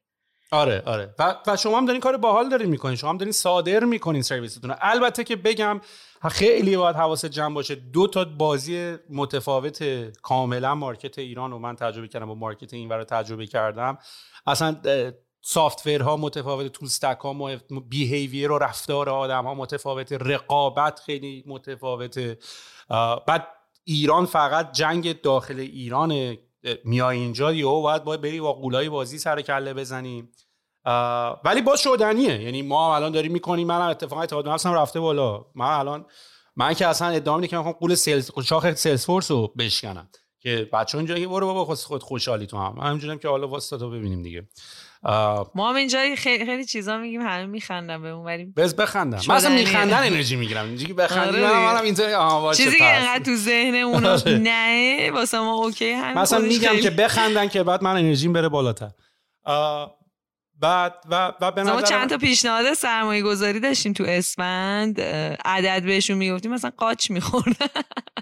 آره 0.51 0.83
آره. 0.85 1.15
و, 1.19 1.35
و 1.47 1.57
شما 1.57 1.77
هم 1.77 1.85
دارین 1.85 2.01
کار 2.01 2.17
باحال 2.17 2.49
دارین 2.49 2.69
می‌کنین. 2.69 2.95
شما 2.95 3.09
هم 3.09 3.17
دارین 3.17 3.31
صادر 3.31 3.83
می‌کنین 3.83 4.21
سرویستون 4.21 4.75
البته 4.81 5.23
که 5.23 5.35
بگم 5.35 5.81
خیلی 6.31 6.77
باید 6.77 6.95
حواست 6.95 7.25
جمع 7.25 7.55
باشه. 7.55 7.75
دو 7.75 8.07
تا 8.07 8.25
بازی 8.25 8.95
متفاوت 9.09 9.83
کاملا 10.21 10.75
مارکت 10.75 11.19
ایران 11.19 11.53
و 11.53 11.59
من 11.59 11.75
تجربه 11.75 12.07
کردم 12.07 12.29
و 12.29 12.35
مارکت 12.35 12.73
این 12.73 12.89
رو 12.89 13.03
تجربه 13.03 13.47
کردم. 13.47 13.97
اصلا 14.47 14.75
ها 16.01 16.17
متفاوت 16.17 16.67
تول 16.71 16.85
استک 16.85 17.17
ها 17.17 17.57
بیهیویر 17.89 18.51
و 18.51 18.57
رفتار 18.57 19.09
آدم 19.09 19.43
ها 19.43 19.53
متفاوت 19.53 20.11
رقابت 20.11 20.99
خیلی 20.99 21.43
متفاوته. 21.47 22.37
بعد 23.27 23.47
ایران 23.83 24.25
فقط 24.25 24.71
جنگ 24.71 25.21
داخل 25.21 25.59
ایران 25.59 26.37
میای 26.83 27.17
اینجا 27.17 27.53
یهو 27.53 27.81
باید 27.81 28.03
باید 28.03 28.21
بری 28.21 28.41
با 28.41 28.53
قولای 28.53 28.89
بازی 28.89 29.17
سر 29.17 29.41
کله 29.41 29.73
بزنیم 29.73 30.31
ولی 31.45 31.61
با 31.61 31.75
شدنیه. 31.75 32.41
یعنی 32.41 32.61
ما 32.61 32.95
الان 32.95 33.11
داریم 33.11 33.31
می‌کنیم 33.31 33.67
من 33.67 33.81
اتفاقا 33.81 34.21
اتحاد 34.21 34.49
نفسم 34.49 34.73
رفته 34.73 34.99
بالا. 34.99 35.45
من 35.55 35.65
الان 35.65 36.05
من 36.55 36.73
که 36.73 36.87
اصلا 36.87 37.07
ادعا 37.07 37.41
که 37.41 37.57
می‌خوام 37.57 37.75
قول 37.79 37.95
سلز 37.95 38.31
شاخ 38.45 38.73
سلز 38.73 39.05
فورس 39.05 39.31
رو 39.31 39.47
بشکنم. 39.47 40.09
که 40.45 40.69
بچه 40.73 40.97
اونجا 40.97 41.15
که 41.15 41.27
برو 41.27 41.53
بابا 41.53 41.75
خود 41.75 42.03
خوشحالی 42.03 42.45
تو 42.45 42.57
هم. 42.57 42.75
من 42.77 42.87
همینجوریم 42.87 43.19
که 43.19 43.27
حالا 43.27 43.47
واسه 43.47 43.77
تو 43.77 43.89
ببینیم 43.89 44.23
دیگه. 44.23 44.47
ما 45.55 45.69
هم 45.69 45.75
اینجا 45.75 45.99
خیلی 46.17 46.45
خیلی 46.45 46.65
چیزا 46.65 46.97
میگیم 46.97 47.21
همه 47.21 47.45
میخندن 47.45 48.01
به 48.01 48.09
اون 48.09 48.25
ولی 48.25 48.45
بز 48.45 48.75
بخندم 48.75 49.19
من 49.27 49.35
اصلا 49.35 49.55
میخندن 49.55 50.03
انرژی 50.03 50.35
می‌گیرم. 50.35 50.65
اینجوری 50.65 50.87
که 50.87 50.93
بخندیم 50.93 51.43
آره. 51.43 51.59
منم 51.59 51.83
اینطوری 51.83 52.13
آها 52.13 52.53
چیزی 52.53 52.77
که 52.77 52.85
انقدر 52.85 53.23
تو 53.23 53.35
ذهن 53.35 53.75
اونا 53.75 54.11
آره. 54.25 54.37
نه 54.37 55.11
واسه 55.11 55.39
ما 55.39 55.53
اوکی 55.53 55.91
همین 55.91 56.17
مثلا 56.17 56.39
میگم 56.39 56.77
که 56.77 56.89
بخندن 56.89 57.47
که 57.47 57.63
بعد 57.63 57.83
من 57.83 57.97
انرژیم 57.97 58.33
بره 58.33 58.49
بالاتر. 58.49 58.91
بعد 60.59 60.93
و 61.09 61.33
و 61.41 61.51
به 61.51 61.63
ما 61.63 61.81
چند 61.81 62.09
تا 62.09 62.17
پیشنهاد 62.17 62.73
سرمایه 62.73 63.21
گذاری 63.21 63.59
داشتیم 63.59 63.93
تو 63.93 64.03
اسفند 64.07 65.01
عدد 65.45 65.83
بهشون 65.83 66.17
می‌گفتیم 66.17 66.51
مثلا 66.51 66.71
قاچ 66.77 67.11
میخوردن. 67.11 67.67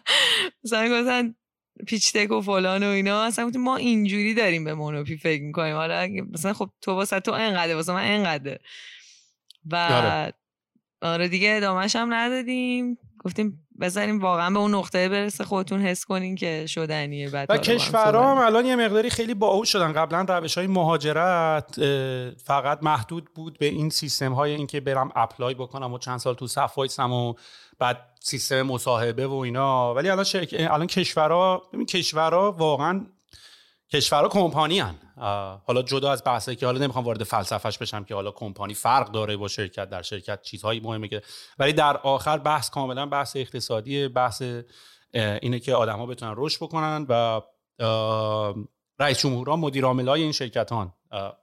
مثلا 0.63 0.99
گفتن 0.99 1.35
پیچ 1.87 2.13
تک 2.13 2.31
و 2.31 2.41
فلان 2.41 2.83
و 2.83 2.87
اینا. 2.87 3.23
اصلا 3.23 3.51
ما 3.55 3.77
اینجوری 3.77 4.33
داریم 4.33 4.63
به 4.63 4.73
مونوپی 4.73 5.17
فکر 5.17 5.43
می‌کنیم. 5.43 5.75
حالا 5.75 6.07
مثلا 6.31 6.53
خب 6.53 6.69
تو 6.81 6.91
واسه 6.91 7.19
تو 7.19 7.31
انقدر 7.31 7.75
واسه 7.75 7.93
من 7.93 8.03
انقدر 8.03 8.57
و 9.71 9.75
آره, 9.75 10.33
آره 11.01 11.27
دیگه 11.27 11.53
ادامهش 11.57 11.95
هم 11.95 12.13
ندادیم. 12.13 12.97
گفتیم 13.19 13.67
بذاریم 13.81 14.19
واقعا 14.19 14.49
به 14.49 14.59
اون 14.59 14.75
نقطه 14.75 15.09
برسه 15.09 15.43
خودتون 15.43 15.81
حس 15.81 16.05
کنین 16.05 16.35
که 16.35 16.65
شدنیه 16.67 17.29
بعد 17.29 17.51
و 17.51 17.57
کشورها 17.57 18.31
هم 18.31 18.37
الان 18.37 18.65
یه 18.65 18.75
مقداری 18.75 19.09
خیلی 19.09 19.33
باهوش 19.33 19.71
شدن. 19.71 19.93
قبلا 19.93 20.37
روش 20.37 20.57
های 20.57 20.67
مهاجرت 20.67 21.75
فقط 22.45 22.79
محدود 22.81 23.33
بود 23.35 23.57
به 23.59 23.65
این 23.65 23.89
سیستم 23.89 24.33
های 24.33 24.51
اینکه 24.51 24.79
برم 24.79 25.11
اپلای 25.15 25.53
بکنم 25.53 25.93
و 25.93 25.97
چند 25.97 26.17
سال 26.17 26.33
تو 26.33 26.47
صف 26.47 26.77
وایسم 26.77 27.11
و 27.11 27.33
بعد 27.79 28.09
سیستم 28.19 28.61
مصاحبه 28.61 29.27
و 29.27 29.33
اینا 29.33 29.93
ولی 29.93 30.09
الان 30.09 30.23
شرک... 30.23 30.55
الان 30.59 30.87
کشورها 30.87 31.61
ببین 31.73 31.85
کشورها 31.85 32.51
واقعا 32.51 33.05
کشورها 33.93 34.29
کمپانی 34.29 34.79
هن. 34.79 34.95
حالا 35.65 35.81
جدا 35.81 36.11
از 36.11 36.23
بحثی 36.25 36.55
که 36.55 36.65
حالا 36.65 36.79
نمی‌خوام 36.79 37.05
وارد 37.05 37.23
فلسفهش 37.23 37.77
بشم 37.77 38.03
که 38.03 38.15
حالا 38.15 38.31
کمپانی 38.31 38.73
فرق 38.73 39.11
داره 39.11 39.37
با 39.37 39.47
شرکت 39.47 39.89
در 39.89 40.01
شرکت 40.01 40.41
چیزهایی 40.41 40.79
مهمه 40.79 41.07
که 41.07 41.21
ولی 41.59 41.73
در 41.73 41.97
آخر 41.97 42.37
بحث 42.37 42.69
کاملا 42.69 43.05
بحث 43.05 43.35
اقتصادی 43.35 44.07
بحث 44.07 44.43
اینه 45.13 45.59
که 45.59 45.75
آدما 45.75 46.05
بتونن 46.05 46.33
رشد 46.37 46.63
بکنن 46.63 47.05
و 47.09 47.41
رئیس 48.99 49.19
جمهورها 49.19 49.55
مدیر 49.55 49.85
های 49.85 50.21
این 50.21 50.31
شرکتان 50.31 50.93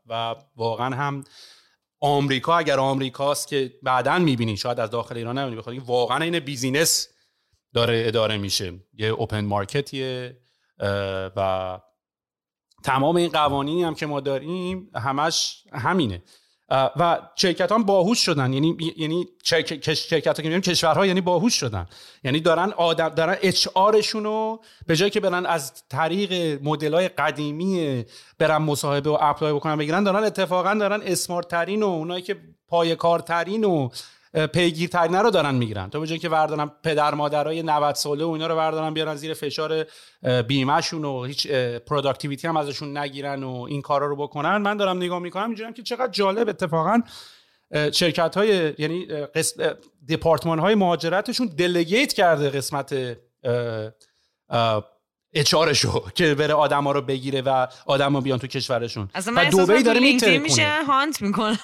و 0.06 0.34
واقعا 0.56 0.96
هم 0.96 1.24
آمریکا 2.00 2.58
اگر 2.58 2.78
آمریکاست 2.78 3.48
که 3.48 3.78
بعدا 3.82 4.18
می‌بینین 4.18 4.56
شاید 4.56 4.80
از 4.80 4.90
داخل 4.90 5.16
ایران 5.16 5.38
نمی‌بینی 5.38 5.60
بخاطر 5.60 5.80
واقعا 5.80 6.24
این 6.24 6.38
بیزینس 6.38 7.08
داره 7.74 8.02
اداره 8.06 8.38
میشه. 8.38 8.72
یه 8.94 9.06
اوپن 9.06 9.44
مارکتیه 9.44 10.40
و 11.36 11.80
تمام 12.84 13.16
این 13.16 13.28
قوانینی 13.28 13.82
هم 13.82 13.94
که 13.94 14.06
ما 14.06 14.20
داریم 14.20 14.90
همش 14.94 15.64
همینه. 15.72 16.22
و 16.70 17.18
شرکت 17.34 17.72
هم 17.72 17.82
باهوش 17.82 18.18
شدن. 18.18 18.52
یعنی 18.52 18.76
یعنی 18.96 19.28
شرکت 19.42 20.26
ها 20.26 20.32
که 20.32 20.60
کشورها 20.60 21.06
یعنی 21.06 21.20
باهوش 21.20 21.54
شدن. 21.54 21.86
یعنی 22.24 22.40
دارن 22.40 22.72
آدم 22.76 23.08
دارن 23.08 23.36
اچ 23.42 23.68
آرشون 23.74 24.24
رو 24.24 24.60
به 24.86 24.96
جای 24.96 25.10
که 25.10 25.20
برن 25.20 25.46
از 25.46 25.72
طریق 25.88 26.62
مدل 26.62 26.94
های 26.94 27.08
قدیمی 27.08 28.04
برن 28.38 28.56
مصاحبه 28.56 29.10
و 29.10 29.18
apply 29.20 29.52
بکنن 29.52 29.76
بگیرن 29.76 30.04
دارن 30.04 30.24
اتفاقا 30.24 30.74
دارن 30.74 31.02
smart 31.04 31.48
ترین 31.48 31.82
و 31.82 31.86
اونایی 31.86 32.22
که 32.22 32.36
پای 32.68 32.96
کارترین 32.96 33.64
و 33.64 33.88
پیگیرترینه 34.34 35.18
رو 35.18 35.30
دارن 35.30 35.54
می‌گیرن. 35.54 35.90
تو 35.90 36.00
به 36.00 36.06
جای 36.06 36.18
که 36.18 36.28
بردارن 36.28 36.70
پدر 36.84 37.14
مادرای 37.14 37.62
90 37.62 37.94
ساله 37.94 38.24
و 38.24 38.28
اینا 38.28 38.46
رو 38.46 38.56
بردارن 38.56 38.94
بیارن 38.94 39.14
زیر 39.14 39.34
فشار 39.34 39.86
بیمهشون 40.48 41.04
و 41.04 41.24
هیچ 41.24 41.46
productivity 41.86 42.48
هم 42.48 42.56
ازشون 42.56 42.96
نگیرن 42.96 43.44
و 43.44 43.66
این 43.68 43.82
کارا 43.82 44.06
رو 44.06 44.16
بکنن 44.16 44.56
من 44.56 44.76
دارم 44.76 44.96
نگاه 44.96 45.18
می‌کنم 45.18 45.46
اینجوریه 45.46 45.72
که 45.72 45.82
چقدر 45.82 46.12
جالب 46.12 46.48
اتفاقا 46.48 47.02
شرکت 47.92 48.36
های 48.36 48.74
یعنی 48.78 49.06
دپارتمان 50.08 50.58
های 50.58 50.74
مهاجرتشون 50.74 51.46
delegate 51.46 52.12
کرده 52.12 52.50
قسمت 52.50 53.16
HR 55.32 55.61
شو 55.61 56.04
که 56.16 56.34
بره 56.34 56.54
آدما 56.54 56.92
رو 56.92 57.02
بگیره 57.02 57.42
و 57.42 57.66
آدما 57.86 58.20
بیان 58.20 58.38
تو 58.38 58.46
کشورشون. 58.46 59.08
و 59.26 59.66
دبی 59.66 59.82
داره 59.82 60.38
میشه 60.38 60.84
hunt 60.86 61.22
می‌کنه. 61.22 61.58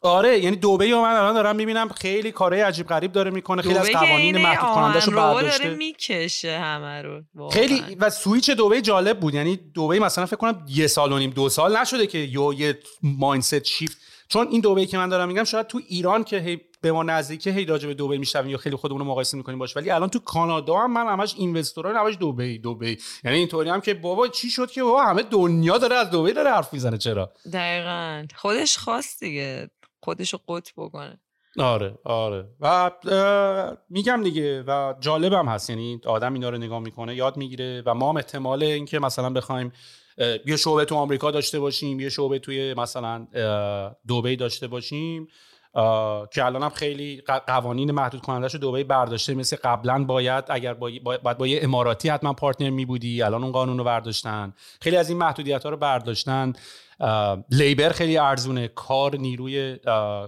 آره 0.00 0.38
یعنی 0.38 0.56
دبی 0.56 0.94
من 0.94 1.14
الان 1.14 1.34
دارم 1.34 1.56
می‌بینم 1.56 1.88
خیلی 1.88 2.32
کارهای 2.32 2.62
عجیب 2.62 2.86
غریب 2.86 3.12
داره 3.12 3.30
می‌کنه 3.30 3.62
خیلی 3.62 3.78
از 3.78 3.90
قوانین 3.90 4.38
محدود 4.38 4.74
کنندهشو 4.74 5.10
برداشته. 5.10 5.64
داره 5.64 5.76
می‌کشه 5.76 6.58
همه 6.58 7.02
رو 7.02 7.22
خیلی 7.50 7.82
و 8.00 8.10
سویچ 8.10 8.50
دوبه 8.50 8.82
جالب 8.82 9.20
بود 9.20 9.34
یعنی 9.34 9.56
دبی 9.56 9.98
مثلا 9.98 10.26
فکر 10.26 10.36
کنم 10.36 10.66
یه 10.68 10.86
سال 10.86 11.12
و 11.12 11.18
نیم 11.18 11.30
دو 11.30 11.48
سال 11.48 11.76
نشده 11.76 12.06
که 12.06 12.18
یهو 12.18 12.52
یه 12.52 12.78
mindset 13.02 13.64
shift 13.64 13.96
چون 14.28 14.48
این 14.50 14.60
دوبه 14.60 14.86
که 14.86 14.98
من 14.98 15.08
دارم 15.08 15.28
میگم 15.28 15.44
شاید 15.44 15.66
تو 15.66 15.80
ایران 15.88 16.24
که 16.24 16.38
هی 16.38 16.60
به 16.80 16.92
ما 16.92 17.02
نزدیکه 17.02 17.50
هی 17.50 17.64
راجع 17.64 17.88
به 17.88 17.94
دبی 17.94 18.18
می‌شویم 18.18 18.50
یا 18.50 18.58
خیلی 18.58 18.76
خودمون 18.76 19.00
رو 19.00 19.06
مقایسه 19.06 19.36
می‌کنیم 19.36 19.58
باش 19.58 19.76
ولی 19.76 19.90
الان 19.90 20.08
تو 20.08 20.18
کانادا 20.18 20.76
هم 20.76 20.92
من 20.92 21.06
همش 21.06 21.34
اینوستورا 21.38 22.00
همش 22.02 22.14
دبی 22.14 22.58
دبی 22.58 22.98
یعنی 23.24 23.38
اینطوری 23.38 23.70
هم 23.70 23.80
که 23.80 23.94
بابا 23.94 24.28
چی 24.28 24.50
شد 24.50 24.70
که 24.70 24.82
بابا 24.82 25.02
همه 25.02 25.22
دنیا 25.22 25.78
داره 25.78 25.96
از 25.96 26.10
دبی 26.10 26.32
داره 26.32 26.50
حرف 26.50 26.72
می‌زنه 26.72 26.98
چرا؟ 26.98 27.32
دقیقاً. 27.52 28.26
خودش 28.34 28.78
خواست 28.78 29.20
دیگه. 29.20 29.70
خودشو 30.06 30.38
قط 30.48 30.72
بکنه. 30.76 31.20
آره 31.58 31.98
آره. 32.04 32.48
و 32.60 32.90
میگم 33.90 34.22
دیگه 34.22 34.62
و 34.62 34.94
جالبم 35.00 35.48
هست. 35.48 35.70
یعنی 35.70 36.00
آدم 36.06 36.34
اینا 36.34 36.50
رو 36.50 36.58
نگاه 36.58 36.78
می‌کنه 36.78 37.14
یاد 37.14 37.36
می‌گیره 37.36 37.82
و 37.86 37.94
ما 37.94 38.10
هم 38.10 38.16
احتمال 38.16 38.62
اینکه 38.62 38.98
مثلا 38.98 39.30
بخوایم 39.30 39.72
یه 40.46 40.56
شعبه 40.56 40.84
تو 40.84 40.94
آمریکا 40.94 41.30
داشته 41.30 41.60
باشیم 41.60 42.00
یه 42.00 42.08
شعبه 42.08 42.38
توی 42.38 42.74
مثلا 42.74 43.26
دوبی 44.06 44.36
داشته 44.36 44.66
باشیم 44.66 45.28
که 46.30 46.44
الان 46.44 46.62
هم 46.62 46.68
خیلی 46.68 47.22
قوانین 47.46 47.90
محدود 47.90 48.20
کنندش 48.20 48.54
رو 48.54 48.60
دوبی 48.60 48.84
برداشته. 48.84 49.34
مثل 49.34 49.56
قبلا 49.64 50.04
باید 50.04 50.44
اگر 50.48 50.74
با, 50.74 50.90
باید 51.04 51.38
با 51.38 51.46
یه 51.46 51.60
اماراتی 51.62 52.08
حتما 52.08 52.32
پارتنر 52.32 52.70
می 52.70 52.84
بودی 52.84 53.22
الان 53.22 53.42
اون 53.42 53.52
قانون 53.52 53.78
رو 53.78 53.84
برداشتن. 53.84 54.54
خیلی 54.80 54.96
از 54.96 55.08
این 55.08 55.18
محدودیت 55.18 55.64
ها 55.64 55.70
رو 55.70 55.76
برداشتن. 55.76 56.52
لیبر 57.50 57.88
خیلی 57.88 58.18
ارزونه. 58.18 58.68
کار 58.68 59.16
نیروی 59.16 59.78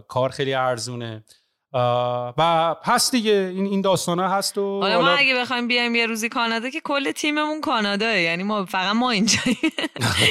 کار 0.09 0.31
خیلی 0.31 0.55
ارزونه. 0.55 1.25
و 1.73 2.77
هست 2.85 3.13
دیگه. 3.13 3.53
این 3.55 3.67
این 3.67 3.81
داستان 3.81 4.19
ها 4.19 4.29
هست 4.29 4.59
و 4.59 4.81
حالا 4.81 5.01
ما 5.01 5.09
اگه 5.09 5.35
بخوایم 5.35 5.69
بیایم 5.69 5.95
یه 5.95 6.07
روزی 6.07 6.29
کانادا 6.29 6.71
که 6.71 6.81
کل 6.81 7.13
تیممون 7.13 7.61
کاناداه 7.61 8.19
یعنی 8.19 8.43
ما 8.43 8.65
فقط 8.65 8.95
ما 8.95 9.11
اینجا 9.11 9.39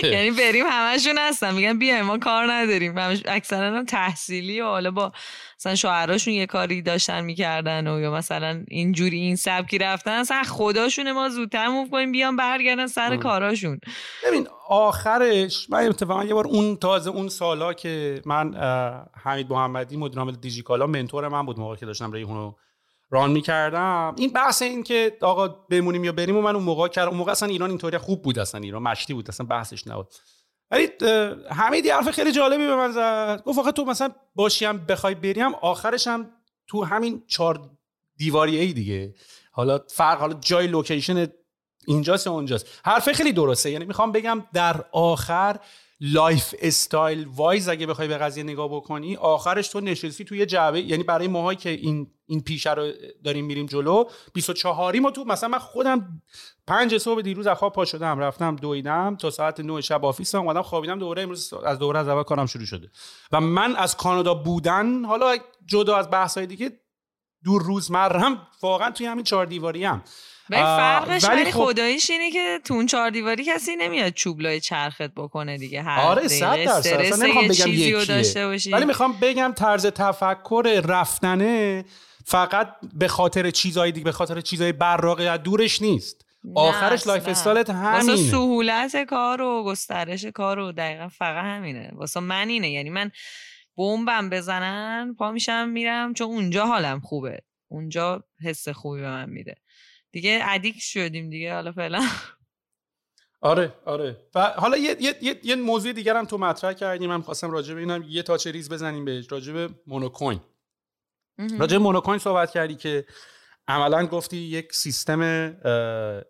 یعنی 0.03 0.31
بریم 0.31 0.65
همشون 0.69 1.18
هستن. 1.18 1.53
میگن 1.53 1.80
بیایم 1.80 2.05
ما 2.05 2.18
کار 2.18 2.53
نداریم. 2.53 2.97
اکثرا 3.26 3.77
هم 3.77 3.85
تحصیلی 3.85 4.61
و 4.61 4.65
حالا 4.65 4.91
با 4.91 5.11
مثلا 5.59 5.75
شوهراشون 5.75 6.34
یه 6.34 6.45
کاری 6.45 6.81
داشتن 6.81 7.21
می‌کردن 7.21 7.88
و 7.88 7.99
یا 7.99 8.11
مثلا 8.11 8.63
اینجوری 8.67 9.17
این 9.17 9.35
سبکی 9.35 9.77
رفتن 9.77 10.11
اصلا 10.11 10.43
خداشونه 10.43 11.11
ما 11.13 11.29
زودتر 11.29 11.67
موف 11.67 11.89
کنیم 11.89 12.11
بیان 12.11 12.35
برگردن 12.35 12.88
سر 12.88 13.17
کاراشون. 13.17 13.79
ببین 14.27 14.47
آخرش 14.69 15.69
من 15.69 15.88
اتفاقا 15.88 16.23
یه 16.23 16.34
بار 16.34 16.47
اون 16.47 16.75
تازه 16.75 17.09
اون 17.09 17.29
سالا 17.29 17.73
که 17.73 18.21
من 18.25 18.53
حمید 19.23 19.51
محمدی 19.51 19.97
مدیر 19.97 20.19
عامل 20.19 20.35
دیجیکالا 20.35 20.88
منتور 20.88 21.27
من 21.27 21.45
بود 21.45 21.59
موقعی 21.59 21.77
که 21.77 21.85
داشتم 21.85 22.11
ریحونو 22.11 22.53
ران 23.09 23.31
می‌کردم. 23.31 24.15
این 24.17 24.29
بحث 24.34 24.61
این 24.61 24.84
که 24.84 25.17
آقا 25.21 25.47
بمونیم 25.47 26.03
یا 26.03 26.11
بریم 26.11 26.38
و 26.38 26.41
من 26.41 26.55
اون 26.55 26.63
موقع 26.63 26.88
کردم 26.88 27.09
اون 27.09 27.17
موقع 27.17 27.31
اصلا 27.31 27.49
ایران 27.49 27.69
اینطوری 27.69 27.97
خوب 27.97 28.21
بود 28.21 28.39
اصلا 28.39 28.61
ایران 28.61 28.84
مشتی 28.84 29.13
بود 29.13 29.29
اصلا 29.29 29.45
بحثش 29.45 29.88
نبود. 29.88 30.07
ولی 30.72 30.89
حمید 31.49 31.88
حرف 31.88 32.11
خیلی 32.11 32.31
جالبی 32.31 32.68
به 32.68 32.76
من 32.76 32.91
زد. 32.91 33.44
گفت 33.45 33.76
تو 33.76 33.85
مثلا 33.85 34.10
باشیم 34.35 34.77
بخوای 34.77 35.15
بریم 35.15 35.56
آخرش 35.56 36.07
هم 36.07 36.31
تو 36.68 36.84
همین 36.84 37.23
چهار 37.27 37.69
دیواری 38.18 38.57
ای 38.60 38.73
دیگه. 38.73 39.14
حالا 39.52 39.80
فرق 39.88 40.19
حالا 40.19 40.34
جای 40.34 40.68
لوکیشن 40.68 41.27
اینجاست 41.88 42.27
اونجاست. 42.27 42.68
حرف 42.85 43.11
خیلی 43.11 43.31
درسته. 43.31 43.72
یعنی 43.72 43.85
می‌خوام 43.85 44.11
بگم 44.11 44.44
در 44.53 44.85
آخر 44.91 45.60
lifestyle 45.99 47.27
wise 47.35 47.69
اگه 47.69 47.86
بخوای 47.86 48.07
به 48.07 48.18
قضیه 48.18 48.44
نگاه 48.44 48.68
بکنی 48.68 49.15
آخرش 49.15 49.68
تو 49.68 49.80
نشستی 49.80 50.26
توی 50.26 50.45
جعبه 50.45 50.82
یعنی 50.82 51.03
برای 51.03 51.28
ماهایی 51.28 51.57
که 51.57 51.69
این 51.69 52.11
این 52.26 52.41
پیشه 52.41 52.74
رو 52.74 52.91
داریم 53.24 53.45
میریم 53.45 53.65
جلو 53.65 54.03
24 54.34 54.99
ما 54.99 55.11
تو 55.11 55.24
مثلا 55.24 55.49
من 55.49 55.60
خودم 55.60 56.22
پنج 56.68 56.98
صبح 56.98 57.22
دیروز 57.22 57.48
از 57.48 57.57
خواب 57.57 57.74
پا 57.74 57.86
شدم 57.86 58.19
رفتم 58.19 58.56
دویدم 58.56 59.15
تا 59.15 59.30
ساعت 59.30 59.60
9 59.60 59.82
شب 59.82 60.06
آفیسم 60.06 60.40
اومدم 60.40 60.61
خوابیدم 60.61 60.99
دوره 60.99 61.22
امروز 61.22 61.53
از 61.53 61.80
دوره 61.80 61.99
از 61.99 62.07
اول 62.07 62.24
کارم 62.24 62.45
شروع 62.45 62.65
شده. 62.65 62.91
و 63.32 63.41
من 63.41 63.76
از 63.76 63.98
کانادا 63.98 64.34
بودن 64.34 65.06
حالا 65.06 65.38
جدا 65.65 65.95
از 65.95 66.10
بحث 66.11 66.38
های 66.38 66.48
دیگه 66.48 66.80
دور 67.44 67.64
روزمرم 67.64 68.48
واقعا 68.61 68.91
توی 68.91 69.06
همین 69.06 69.24
چهار 69.24 69.45
دیواری 69.45 69.84
هم. 69.86 70.03
ولی 70.49 70.61
فرقش 70.61 71.26
ولی 71.26 71.52
خب... 71.52 71.65
خداییش 71.65 72.10
اینه 72.10 72.32
که 72.32 72.60
تو 72.65 72.74
اون 72.74 72.86
چهار 72.86 73.10
دیواری 73.10 73.44
کسی 73.44 73.76
نمیاد 73.76 74.14
چوبلای 74.14 74.60
چرخت 74.60 75.02
بکنه 75.02 75.57
دیگه 75.57 75.82
هر 75.82 75.99
آره 75.99 76.28
صد 76.28 76.64
درصد. 76.65 77.24
نمی‌خوام 77.24 77.48
بگم 77.48 77.68
یکیه. 77.68 78.74
ولی 78.74 78.86
می‌خوام 78.86 79.14
بگم 79.22 79.53
طرز 79.56 79.86
تفکر 79.86 80.82
رفتنه 80.86 81.86
فقط 82.26 82.74
به 82.94 83.07
خاطر 83.07 83.52
چیزای 83.52 83.91
دیگه 83.91 84.03
به 84.06 84.11
خاطر 84.11 84.41
چیزای 84.41 84.72
براقه 84.72 85.38
دورش 85.38 85.82
نیست. 85.82 86.26
آخرش 86.56 87.07
lifestyle 87.07 87.27
ت 87.27 87.69
همینه. 87.69 88.11
واسه 88.11 88.15
سهولت 88.15 89.03
کار 89.03 89.41
و 89.41 89.64
گسترش 89.64 90.26
کار 90.26 90.60
و 90.60 90.72
دقیقا 90.72 91.07
فقط 91.07 91.44
همینه. 91.44 91.91
واسه 91.94 92.19
من 92.19 92.49
اینه. 92.49 92.72
یعنی 92.72 92.90
من 92.90 93.11
بمبم 93.78 94.30
بزنن 94.30 95.15
پا 95.19 95.32
میشم 95.32 95.69
میرم 95.69 96.14
چون 96.14 96.28
اونجا 96.28 96.65
حالم 96.65 96.99
خوبه. 96.99 97.40
اونجا 97.68 98.24
حس 98.45 98.69
خوبی 98.69 99.02
به 99.02 99.10
من 99.10 99.30
میده. 99.30 99.56
دیگه 100.18 100.39
addict 100.43 100.76
شدیم 100.80 101.30
دیگه 101.30 101.53
حالا 101.53 101.72
فعلا. 101.72 102.02
آره 103.41 103.73
آره. 103.85 104.18
و 104.35 104.53
حالا 104.57 104.77
یه, 104.77 104.98
یه،, 104.99 105.15
یه،, 105.22 105.39
یه 105.44 105.56
موضوع 105.56 105.94
دیگر 105.94 106.15
هم 106.15 106.26
تو 106.26 106.38
مطرح 106.38 106.73
کردیم 106.73 107.10
من 107.10 107.22
خواستم 107.22 107.52
راجع 107.52 107.73
به 107.73 107.80
اینم 107.80 108.06
یه 108.07 108.23
touch 108.23 108.47
ریز 108.48 108.69
بزنیم 108.69 109.06
بهش 109.06 109.31
راجع 109.31 109.53
به 109.53 109.69
مونوکوین 109.88 110.39
راجع 111.60 111.77
به 111.77 111.84
مونوکوین 111.84 112.19
صحبت 112.19 112.52
کردی 112.52 112.76
که 112.76 113.06
عملا 113.68 114.06
گفتی 114.06 114.38
یک 114.38 114.73
سیستم 114.73 115.22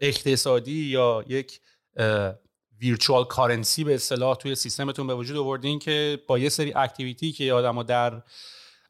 اقتصادی 0.02 0.86
یا 0.86 1.26
یک 1.28 1.60
virtual 2.80 3.26
currency 3.26 3.84
به 3.84 3.96
اصطلاح 3.96 4.36
توی 4.36 4.56
سیستمتون 4.56 5.08
به 5.08 5.16
وجود 5.16 5.38
آوردین 5.38 5.80
که 5.80 6.20
با 6.28 6.40
یه 6.40 6.50
سری 6.50 6.74
activity 6.74 7.32
که 7.32 7.54
آدما 7.54 7.84
در 7.84 8.22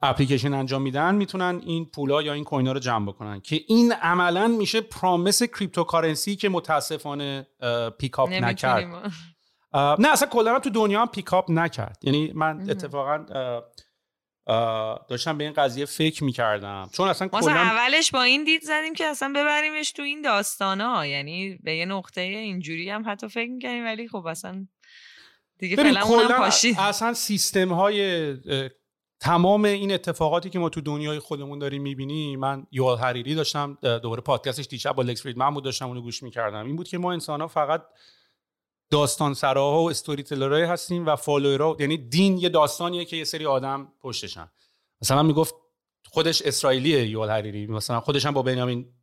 اپلیکیشن 0.01 0.53
انجام 0.53 0.81
میدن 0.81 1.15
می‌تونن 1.15 1.61
این 1.65 1.85
پولا 1.85 2.21
یا 2.21 2.33
این 2.33 2.43
coin 2.43 2.67
ها 2.67 2.73
رو 2.73 2.79
جمع 2.79 3.07
بکنن 3.07 3.39
که 3.39 3.61
این 3.67 3.93
عملا 3.93 4.47
میشه 4.47 4.81
promise 4.81 5.43
cryptocurrency 5.43 6.35
که 6.35 6.49
متاسفانه 6.49 7.47
pick 7.99 8.19
up 8.19 8.29
نکرد. 8.29 8.83
نه 9.73 10.11
اصلا 10.11 10.29
کلا 10.29 10.59
تو 10.59 10.69
دنیا 10.69 11.01
هم 11.01 11.07
pick 11.07 11.37
up 11.37 11.51
نکرد. 11.51 11.97
یعنی 12.03 12.31
من 12.35 12.69
اتفاقا 12.69 13.25
داشتم 15.09 15.37
به 15.37 15.43
این 15.43 15.53
قضیه 15.53 15.85
فکر 15.85 16.23
می‌کردم. 16.23 16.89
چون 16.93 17.07
اصلا 17.07 17.27
کلا 17.27 17.51
اولش 17.51 18.11
با 18.11 18.23
این 18.23 18.43
دید 18.43 18.61
زدیم 18.61 18.93
که 18.93 19.05
اصلا 19.05 19.33
ببریمش 19.35 19.91
تو 19.91 20.01
این 20.01 20.25
ها 20.61 21.05
یعنی 21.05 21.59
به 21.63 21.75
یه 21.75 21.85
نقطه 21.85 22.21
اینجوری 22.21 22.89
هم 22.89 23.03
حتی 23.07 23.27
فکر 23.27 23.51
می‌کنیم 23.51 23.85
ولی 23.85 24.07
خب 24.07 24.25
اصلا 24.25 24.67
دیگه 25.59 25.75
فعلا 25.75 26.05
پاشید. 26.37 26.75
اصلا 26.79 27.13
سیستم 27.13 27.73
های 27.73 28.33
تمام 29.19 29.65
این 29.65 29.93
اتفاقاتی 29.93 30.49
که 30.49 30.59
ما 30.59 30.69
تو 30.69 30.81
دنیای 30.81 31.19
خودمون 31.19 31.59
داریم 31.59 31.81
می‌بینیم 31.81 32.39
من 32.39 32.67
یوال 32.71 32.97
حریری 32.97 33.35
داشتم 33.35 33.77
دوباره 33.81 34.21
پادکستش 34.21 34.65
دیشب 34.67 34.95
با 34.95 35.03
لکس 35.03 35.23
فرید 35.23 35.37
محمود 35.37 35.63
داشتم 35.63 35.87
اونو 35.87 36.01
گوش 36.01 36.23
می‌کردم. 36.23 36.65
این 36.65 36.75
بود 36.75 36.87
که 36.87 36.97
ما 36.97 37.11
انسان 37.11 37.41
ها 37.41 37.47
فقط 37.47 37.83
داستان 38.89 39.33
سراها 39.33 39.83
و 39.83 39.89
استوری 39.89 40.23
تلرهای 40.23 40.63
هستیم 40.63 41.05
و 41.05 41.15
فالوورها 41.15 41.77
یعنی 41.79 41.97
دین 41.97 42.37
یه 42.37 42.49
داستانیه 42.49 43.05
که 43.05 43.17
یه 43.17 43.23
سری 43.23 43.45
آدم 43.45 43.91
پشتشن. 44.01 44.51
مثلا 45.01 45.23
می‌گفت 45.23 45.55
خودش 46.09 46.41
اسرائیلیه 46.41 47.07
یوال 47.07 47.29
حریری 47.29 47.67
مثلا 47.67 47.99
خودش 47.99 48.25
هم 48.25 48.33
با 48.33 48.41
بنیامین 48.41 48.93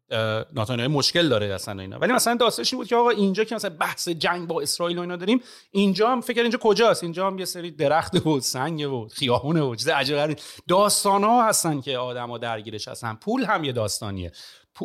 ناتانیاهو 0.53 0.93
مشکل 0.93 1.29
داره 1.29 1.47
اصلا 1.47 1.83
اینا. 1.83 1.99
ولی 1.99 2.13
مثلا 2.13 2.35
داستانش 2.35 2.73
این 2.73 2.81
بود 2.81 2.89
که 2.89 2.97
آقا 2.97 3.11
اینجا 3.11 3.45
که 3.45 3.55
مثلا 3.55 3.71
بحث 3.71 4.09
جنگ 4.09 4.49
با 4.49 4.61
اسرائیل 4.61 4.99
و 4.99 5.01
اینا 5.01 5.17
داریم 5.17 5.41
اینجا 5.71 6.09
هم 6.09 6.21
فکر 6.21 6.43
اینجا 6.43 6.59
کجاست؟ 6.59 7.03
اینجا 7.03 7.27
هم 7.27 7.39
یه 7.39 7.45
سری 7.45 7.71
درخت 7.71 8.27
و 8.27 8.41
سنگ 8.41 8.93
و 8.93 9.09
خیابون 9.09 9.57
و 9.57 9.75
چیز 9.75 9.89
عجیب 9.89 10.37
داستان 10.69 11.25
ها 11.25 11.49
هستن 11.49 11.81
که 11.81 11.99
آدما 11.99 12.39
درگیرش 12.39 12.89
هستن. 12.89 13.15
پول 13.15 13.45
هم 13.45 13.65
یه 13.65 13.73
داستانیه. 13.73 14.33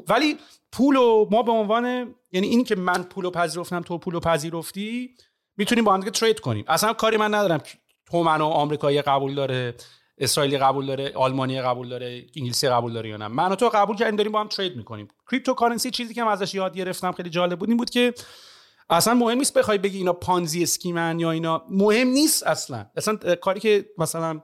ولی 0.08 0.38
پول 0.72 0.96
و 0.96 1.28
ما 1.32 1.44
به 1.44 1.52
عنوان 1.52 2.16
یعنی 2.32 2.48
این 2.48 2.64
که 2.64 2.76
من 2.76 3.04
پول 3.04 3.24
رو 3.24 3.32
پذیرفتم 3.32 3.82
تو 3.82 3.98
پول 3.98 4.14
رو 4.14 4.20
پذیرفتی 4.20 5.16
می‌تونیم 5.58 5.84
با 5.84 5.94
هم 5.94 6.02
ترید 6.02 6.40
کنیم. 6.40 6.66
اصلا 6.68 6.94
کاری 6.94 7.18
من 7.18 7.34
ندارم. 7.34 7.62
تومن 8.06 8.42
و 8.42 8.46
آمریکایی 8.46 9.02
قبول 9.02 9.36
داره. 9.36 9.76
اسرائیلی 10.20 10.58
قبول 10.58 10.86
داره 10.86 11.12
آلمانی 11.16 11.62
قبول 11.62 11.90
داره 11.90 12.26
انگلیسی 12.36 12.70
قبول 12.70 12.94
داره 12.94 13.10
یا 13.10 13.18
نه؟ 13.18 13.28
من 13.28 13.56
تو 13.56 13.70
قبول 13.70 13.96
کردیم 13.96 14.16
داریم 14.16 14.32
با 14.32 14.40
هم 14.40 14.48
trade 14.48 14.78
می‌کنیم. 14.78 15.08
cryptocurrency 15.32 15.92
چیزی 15.92 16.14
که 16.14 16.24
من 16.24 16.32
ازش 16.32 16.54
یاد 16.54 16.78
گرفتم 16.78 17.12
خیلی 17.12 17.30
جالب 17.30 17.60
بود 17.60 17.70
این 17.70 17.78
بود 17.78 17.90
که 17.90 18.14
اصلا 18.90 19.14
مهم 19.14 19.38
نیست 19.38 19.58
بخوای 19.58 19.78
بگی 19.78 19.98
اینا 19.98 20.14
Ponzi 20.14 20.64
scheme 20.64 21.12
ن 21.12 21.20
یا 21.20 21.32
اینا. 21.32 21.64
مهم 21.70 22.08
نیست 22.08 22.48
اصلا. 22.48 22.86
اصلا 22.96 23.16
کاری 23.42 23.60
که 23.60 23.86
مثلا 23.98 24.42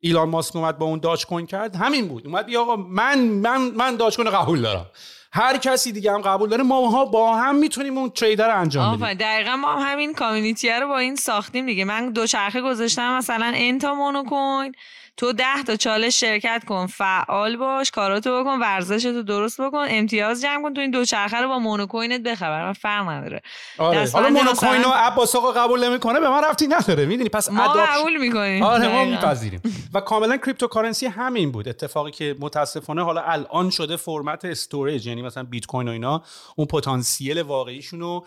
ایلان 0.00 0.28
ماسک 0.28 0.56
اومد 0.56 0.78
با 0.78 0.86
اون 0.86 0.98
Dogecoin 0.98 1.46
کرد 1.46 1.76
همین 1.76 2.08
بود. 2.08 2.26
اومد 2.26 2.46
بیا 2.46 2.62
آقا 2.62 2.76
من 2.76 3.18
من 3.18 3.70
من 3.70 3.96
Dogecoin 3.96 4.30
قبول 4.30 4.62
دارم. 4.62 4.86
هر 5.32 5.56
کسی 5.56 5.92
دیگه 5.92 6.12
هم 6.12 6.20
قبول 6.20 6.48
داره 6.48 6.62
ما 6.62 7.04
با 7.04 7.36
هم 7.36 7.56
می‌تونیم 7.56 7.98
اون 7.98 8.10
trade 8.10 8.48
رو 8.48 8.60
انجام 8.60 8.96
بدیم. 8.96 9.14
دقیقا 9.14 9.56
ما 9.56 9.72
هم 9.72 9.92
همین 9.92 10.14
community 10.14 10.70
رو 10.70 10.88
با 10.88 10.98
این 10.98 11.16
ساختیم 11.16 11.66
دیگه. 11.66 11.84
من 11.84 12.10
دوچرخه 12.10 12.60
گذاشتم 12.60 13.16
مثلا 13.16 13.52
انقدر 13.54 13.94
تا 13.94 14.24
مونوکوین 14.24 14.72
تو 15.20 15.32
ده 15.32 15.62
تا 15.66 15.76
چالش 15.76 16.20
شرکت 16.20 16.64
کن 16.68 16.86
فعال 16.86 17.56
باش 17.56 17.90
کاراتو 17.90 18.40
بکن 18.40 18.60
ورزشتو 18.60 19.22
درست 19.22 19.60
بکن 19.60 19.86
امتیاز 19.88 20.42
جمع 20.42 20.62
کن 20.62 20.74
تو 20.74 20.80
این 20.80 20.90
دوچرخه 20.90 21.36
رو 21.40 21.48
با 21.48 21.58
مونوکوینت 21.58 22.22
بخر 22.22 22.66
من 22.66 22.72
فرق 22.72 23.08
نداره. 23.08 23.42
آره. 23.78 24.10
حالا 24.12 24.28
مونوکوین 24.28 24.82
رو 24.82 24.90
عباس 24.90 25.36
آقا 25.36 25.52
قبول 25.52 25.88
نمی‌کنه 25.88 26.20
به 26.20 26.30
من 26.30 26.44
ربطی 26.44 26.66
نداره 26.66 27.06
می‌دونی؟ 27.06 27.28
پس 27.28 27.50
ما 27.50 27.68
قبول 27.68 28.16
می‌کنیم. 28.16 28.62
آره 28.62 28.88
ما 28.88 29.04
میپذیریم. 29.04 29.62
و 29.94 30.00
کاملا 30.00 30.36
cryptocurrency 30.36 31.06
همین 31.06 31.52
بود. 31.52 31.68
اتفاقی 31.68 32.10
که 32.10 32.36
متاسفانه 32.40 33.04
حالا 33.04 33.20
الان 33.20 33.70
شده 33.70 33.96
format 33.96 34.44
storage 34.44 35.06
یعنی 35.06 35.22
مثلا 35.22 35.42
بیت 35.42 35.66
کوین 35.66 35.88
و 35.88 35.92
اینا 35.92 36.22
اون 36.56 36.66
پتانسیل 36.66 37.42
واقعیشون 37.42 38.00
رو 38.00 38.26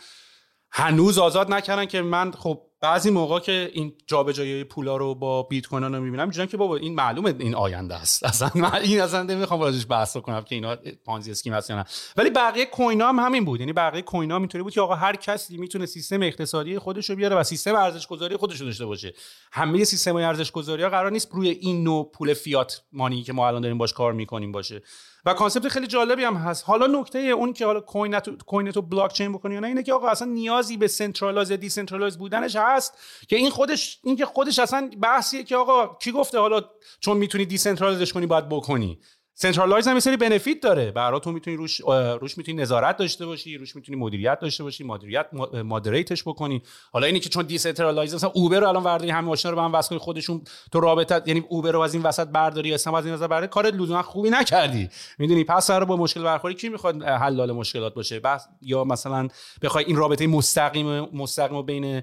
هنوز 0.71 1.17
آزاد 1.17 1.53
نکردن 1.53 1.85
که 1.85 2.01
من 2.01 2.31
خب 2.31 2.61
بعضی 2.83 3.09
موقع 3.09 3.39
که 3.39 3.71
این 3.73 3.93
جابجایی 4.07 4.63
پولا 4.63 4.97
رو 4.97 5.15
با 5.15 5.43
بیت 5.43 5.67
کوین 5.67 5.83
رو 5.83 6.01
می‌بینم 6.01 6.31
که 6.31 6.57
بابا 6.57 6.75
این 6.75 6.95
معلومه 6.95 7.35
این 7.39 7.55
آینده 7.55 7.95
است. 7.95 8.23
اصلا 8.33 8.51
من 8.55 8.75
این 8.75 9.01
اصلا 9.01 9.23
نمی‌خوام 9.23 9.61
راجعش 9.61 9.85
بحث 9.89 10.17
کنم 10.17 10.41
که 10.41 10.55
اینا 10.55 10.75
پانزی 11.05 11.31
اسکیم 11.31 11.53
هست 11.53 11.69
یا 11.69 11.75
نه. 11.75 11.85
ولی 12.17 12.29
بقیه 12.29 12.65
کوین 12.65 13.01
هم 13.01 13.19
همین 13.19 13.45
بود. 13.45 13.59
یعنی 13.59 13.73
بقیه 13.73 14.01
کوین 14.01 14.31
ها 14.31 14.37
اینطوری 14.37 14.63
بود 14.63 14.73
که 14.73 14.81
آقا 14.81 14.95
هر 14.95 15.15
کسی 15.15 15.57
می‌تونه 15.57 15.85
سیستم 15.85 16.21
اقتصادی 16.21 16.79
خودش 16.79 17.09
رو 17.09 17.15
بیاره 17.15 17.35
و 17.35 17.43
سیستم 17.43 17.75
ارزش 17.75 18.07
گذاری 18.07 18.37
خودش 18.37 18.59
رو 18.59 18.65
داشته 18.65 18.85
باشه. 18.85 19.13
همه 19.51 19.83
سیستم 19.83 20.15
ارزش 20.15 20.51
گذاری 20.51 20.83
ها 20.83 20.89
قرار 20.89 21.11
نیست 21.11 21.29
روی 21.31 21.49
این 21.49 21.83
نوع 21.83 22.11
پول 22.13 22.33
فیات 22.33 22.81
مانی 22.91 23.23
که 23.23 23.33
ما 23.33 23.47
الان 23.47 23.61
داریم 23.61 23.77
باش 23.77 23.93
کار 23.93 24.13
می‌کنیم 24.13 24.51
باشه. 24.51 24.81
و 25.25 25.33
concept 25.33 25.67
خیلی 25.67 25.87
جالبی 25.87 26.23
هم 26.23 26.35
هست. 26.35 26.63
حالا 26.67 26.99
نکته 26.99 27.19
اون 27.19 27.53
که 27.53 27.65
حالا 27.65 27.79
coin 27.79 28.19
تو 28.19 28.37
coin 28.47 28.71
تو 28.71 28.81
بلاک 28.81 29.13
چین 29.13 29.33
بکنی 29.33 29.59
نه 29.59 29.67
اینه 29.67 29.83
که 29.83 29.93
آقا 29.93 30.07
اصلا 30.07 30.27
نیازی 30.27 30.77
به 30.77 30.87
centralized 30.87 31.51
یا 31.51 31.57
decentralized 31.57 32.17
بودنش 32.17 32.55
هست 32.55 32.97
که 33.27 33.35
این 33.35 33.49
خودش 33.49 33.99
این 34.03 34.15
که 34.15 34.25
خودش 34.25 34.59
اصلا 34.59 34.91
بحثیه 35.01 35.43
که 35.43 35.55
آقا 35.55 35.87
کی 35.87 36.11
گفته 36.11 36.39
حالا 36.39 36.61
چون 36.99 37.17
می‌تونی 37.17 37.45
decentralize 37.45 38.04
ش 38.04 38.13
کنی 38.13 38.25
باید 38.25 38.49
بکنی. 38.49 38.99
centralized 39.35 39.87
هم 39.87 39.99
سری 39.99 40.17
benefit 40.17 40.59
داره. 40.59 40.91
برای 40.91 41.19
تو 41.19 41.31
می‌تونی 41.31 41.57
روش 41.57 41.81
روش 42.21 42.37
می‌تونی 42.37 42.61
نظارت 42.61 42.97
داشته 42.97 43.25
باشی 43.25 43.57
روش 43.57 43.75
می‌تونی 43.75 43.97
مدیریت 43.97 44.39
داشته 44.39 44.63
باشی 44.63 44.83
مدیریت 44.83 45.25
مادریتش 45.63 46.23
بکنی. 46.23 46.61
حالا 46.91 47.07
اینی 47.07 47.19
که 47.19 47.29
چون 47.29 47.45
decentralized 47.45 48.15
مثلا 48.15 48.29
اوبر 48.29 48.59
رو 48.59 48.67
الان 48.67 48.83
ورداری 48.83 49.11
همه 49.11 49.27
ماشینا 49.27 49.49
رو 49.49 49.55
به 49.55 49.61
هم 49.61 49.73
وصل 49.73 49.89
کنی 49.89 49.97
خودشون 49.97 50.41
تو 50.71 50.79
رابطه 50.79 51.21
یعنی 51.25 51.45
اوبر 51.49 51.71
رو 51.71 51.79
از 51.79 51.93
این 51.93 52.03
وسط 52.03 52.27
برداری 52.27 52.73
اصلا 52.73 52.97
از 52.97 53.05
این 53.05 53.13
وسط 53.15 53.27
برداری 53.27 53.47
کار 53.47 53.65
لزوما 53.65 54.01
خوبی 54.01 54.29
نکردی. 54.29 54.89
می‌دونی؟ 55.17 55.43
پس 55.43 55.71
رو 55.71 55.85
با 55.85 55.95
مشکل 55.95 56.23
برخوری 56.23 56.55
کی 56.55 56.69
می‌خواد 56.69 57.03
حلال 57.03 57.51
مشکلات 57.51 57.93
باشه؟ 57.93 58.19
بس 58.19 58.47
یا 58.61 58.83
مثلا 58.83 59.27
بخوای 59.61 59.85
این 59.85 59.95
رابطه 59.95 60.27
مستقیم 60.27 60.99
مستقیم 60.99 61.61
بین 61.61 62.01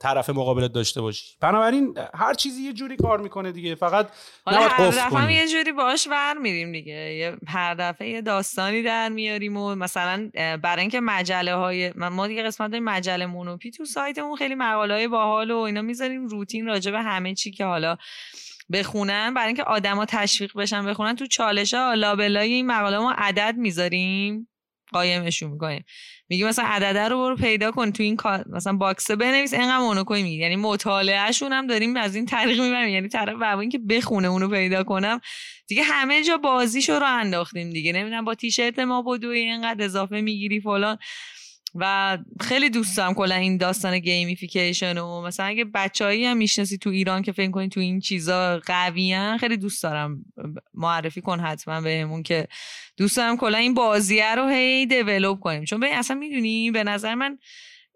طرف 0.00 0.30
مقابلت 0.30 0.72
داشته 0.72 1.00
باشی. 1.00 1.36
بنابراین 1.40 1.98
هر 2.14 2.34
چیزی 2.34 2.62
یه 2.62 2.72
جوری 2.72 2.96
کار 2.96 3.20
می‌کنه 3.20 3.52
دیگه. 3.52 3.74
فقط 3.74 4.08
حالا 4.46 4.58
هر 4.60 5.30
یه 5.30 5.48
جوری 5.48 5.72
باش 5.72 6.08
در 6.34 6.38
میریم 6.38 6.72
دیگه. 6.72 7.36
هر 7.46 7.74
دفعه 7.74 8.08
یه 8.08 8.22
داستانی 8.22 8.82
در 8.82 9.08
میاریم 9.08 9.56
و 9.56 9.74
مثلا 9.74 10.30
برای 10.34 10.80
اینکه 10.80 11.00
مجله 11.00 11.54
های 11.54 11.92
ما 11.96 12.26
دیگه 12.26 12.42
قسمت 12.42 12.70
داریم 12.70 12.84
مجله 12.84 13.26
مونوپی 13.26 13.70
تو 13.70 13.84
سایتمون 13.84 14.36
خیلی 14.36 14.54
مقاله 14.54 14.94
های 14.94 15.08
باحال 15.08 15.50
و 15.50 15.58
اینا 15.58 15.82
می‌ذاریم 15.82 16.26
روتین 16.26 16.66
راجع 16.66 16.90
به 16.90 17.00
همه 17.00 17.34
چی 17.34 17.50
که 17.50 17.64
حالا 17.64 17.96
بخونن. 18.72 19.34
برای 19.34 19.46
اینکه 19.46 19.62
آدما 19.62 20.06
تشویق 20.06 20.52
بشن 20.56 20.86
بخونن 20.86 21.16
تو 21.16 21.26
چالش 21.26 21.74
ها 21.74 21.94
لابلای 21.94 22.52
این 22.52 22.66
مقاله 22.66 22.98
ما 22.98 23.12
عدد 23.18 23.54
می‌ذاریم. 23.56 24.48
قایمشون 24.92 25.50
می‌کنیم. 25.50 25.84
میگی 26.28 26.44
مثلا 26.44 26.64
عدده 26.64 27.08
رو 27.08 27.16
برو 27.16 27.36
پیدا 27.36 27.70
کن 27.70 27.92
تو 27.92 28.02
این 28.02 28.16
مثلا 28.52 28.72
box 28.72 29.05
ه 29.05 29.16
بنویس 29.16 29.54
اینقدر 29.54 29.78
مونوکوین 29.78 30.22
می‌گیری. 30.24 30.36
یعنی 30.36 30.56
مطالعه‌شون 30.56 31.52
هم 31.52 31.66
داریم 31.66 31.96
از 31.96 32.14
این 32.14 32.26
طریق 32.26 32.60
می‌بریم. 32.60 32.94
یعنی 32.94 33.08
طرف 33.08 33.36
با 33.38 33.68
که 33.68 33.78
بخونه 33.78 34.28
اونو 34.28 34.48
پیدا 34.48 34.84
کنم. 34.84 35.20
دیگه 35.68 35.82
همه 35.82 36.24
جا 36.24 36.36
بازیشو 36.36 36.92
رو 36.92 37.06
انداختیم 37.06 37.70
دیگه. 37.70 37.92
نمی‌دونم 37.92 38.24
با 38.24 38.34
تیشرت 38.34 38.78
ما 38.78 39.02
بدوی 39.02 39.38
اینقدر 39.38 39.84
اضافه 39.84 40.20
می‌گیری 40.20 40.60
فلان. 40.60 40.98
و 41.74 42.18
خیلی 42.40 42.70
دوست 42.70 42.96
دارم 42.96 43.14
کلا 43.14 43.34
این 43.34 43.56
داستان 43.56 43.98
gamification 43.98 44.98
و 44.98 45.22
مثلا 45.22 45.46
اگه 45.46 45.64
بچه‌ای 45.64 46.26
هم 46.26 46.36
می‌شناسی 46.36 46.78
تو 46.78 46.90
ایران 46.90 47.22
که 47.22 47.32
فکر 47.32 47.50
کنی 47.50 47.68
تو 47.68 47.80
این 47.80 48.00
چیزا 48.00 48.58
قویان 48.58 49.38
خیلی 49.38 49.56
دوست 49.56 49.82
دارم. 49.82 50.24
معرفی 50.74 51.20
کن 51.20 51.40
حتما 51.40 51.80
بهمون 51.80 52.22
که 52.22 52.48
دوست 52.96 53.16
دارم 53.16 53.36
کلا 53.36 53.58
این 53.58 53.74
بازیه 53.74 54.34
رو 54.34 54.48
هی 54.48 54.86
develop 54.86 55.40
کنیم. 55.40 55.64
چون 55.64 55.80
ببین 55.80 55.94
اصلا 55.94 56.16
می‌دونی 56.16 56.70
به 56.70 56.84
نظر 56.84 57.14
من 57.14 57.38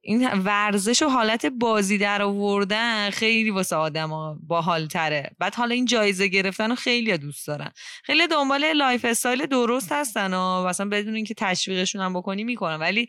این 0.06 0.28
ورزش 0.28 1.02
و 1.02 1.08
حالت 1.08 1.46
بازی 1.46 1.98
در 1.98 2.22
آوردن 2.22 3.10
خیلی 3.10 3.50
واسه 3.50 3.76
آدما 3.76 4.38
باحال 4.46 4.86
تره 4.86 5.30
بعد 5.38 5.54
حالا 5.54 5.74
این 5.74 5.84
جایزه 5.84 6.28
گرفتن 6.28 6.70
رو 6.70 6.74
خیلی 6.74 7.18
دوست 7.18 7.46
دارن. 7.46 7.70
خیلی 8.02 8.26
دنبال 8.26 8.72
lifestyle 8.72 9.46
درست 9.46 9.92
هستن 9.92 10.34
و 10.34 10.66
مثلا 10.66 10.88
بدون 10.88 11.14
اینکه 11.14 11.34
تشویقشون 11.34 12.00
هم 12.00 12.14
بکنی 12.14 12.44
می‌کنن. 12.44 12.76
ولی 12.76 13.08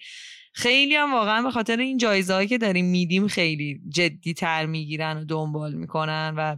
خیلی 0.58 0.96
هم 0.96 1.14
واقعا 1.14 1.42
به 1.42 1.52
خاطر 1.52 1.78
این 1.78 1.98
جایزه 1.98 2.48
که 2.48 2.58
داریم 2.58 2.86
میدیم 2.86 3.28
خیلی 3.28 3.82
جدی 3.90 4.34
تر 4.34 4.66
می‌گیرن 4.66 5.18
و 5.18 5.26
دنبال 5.26 5.74
می‌کنن 5.74 6.34
و 6.38 6.56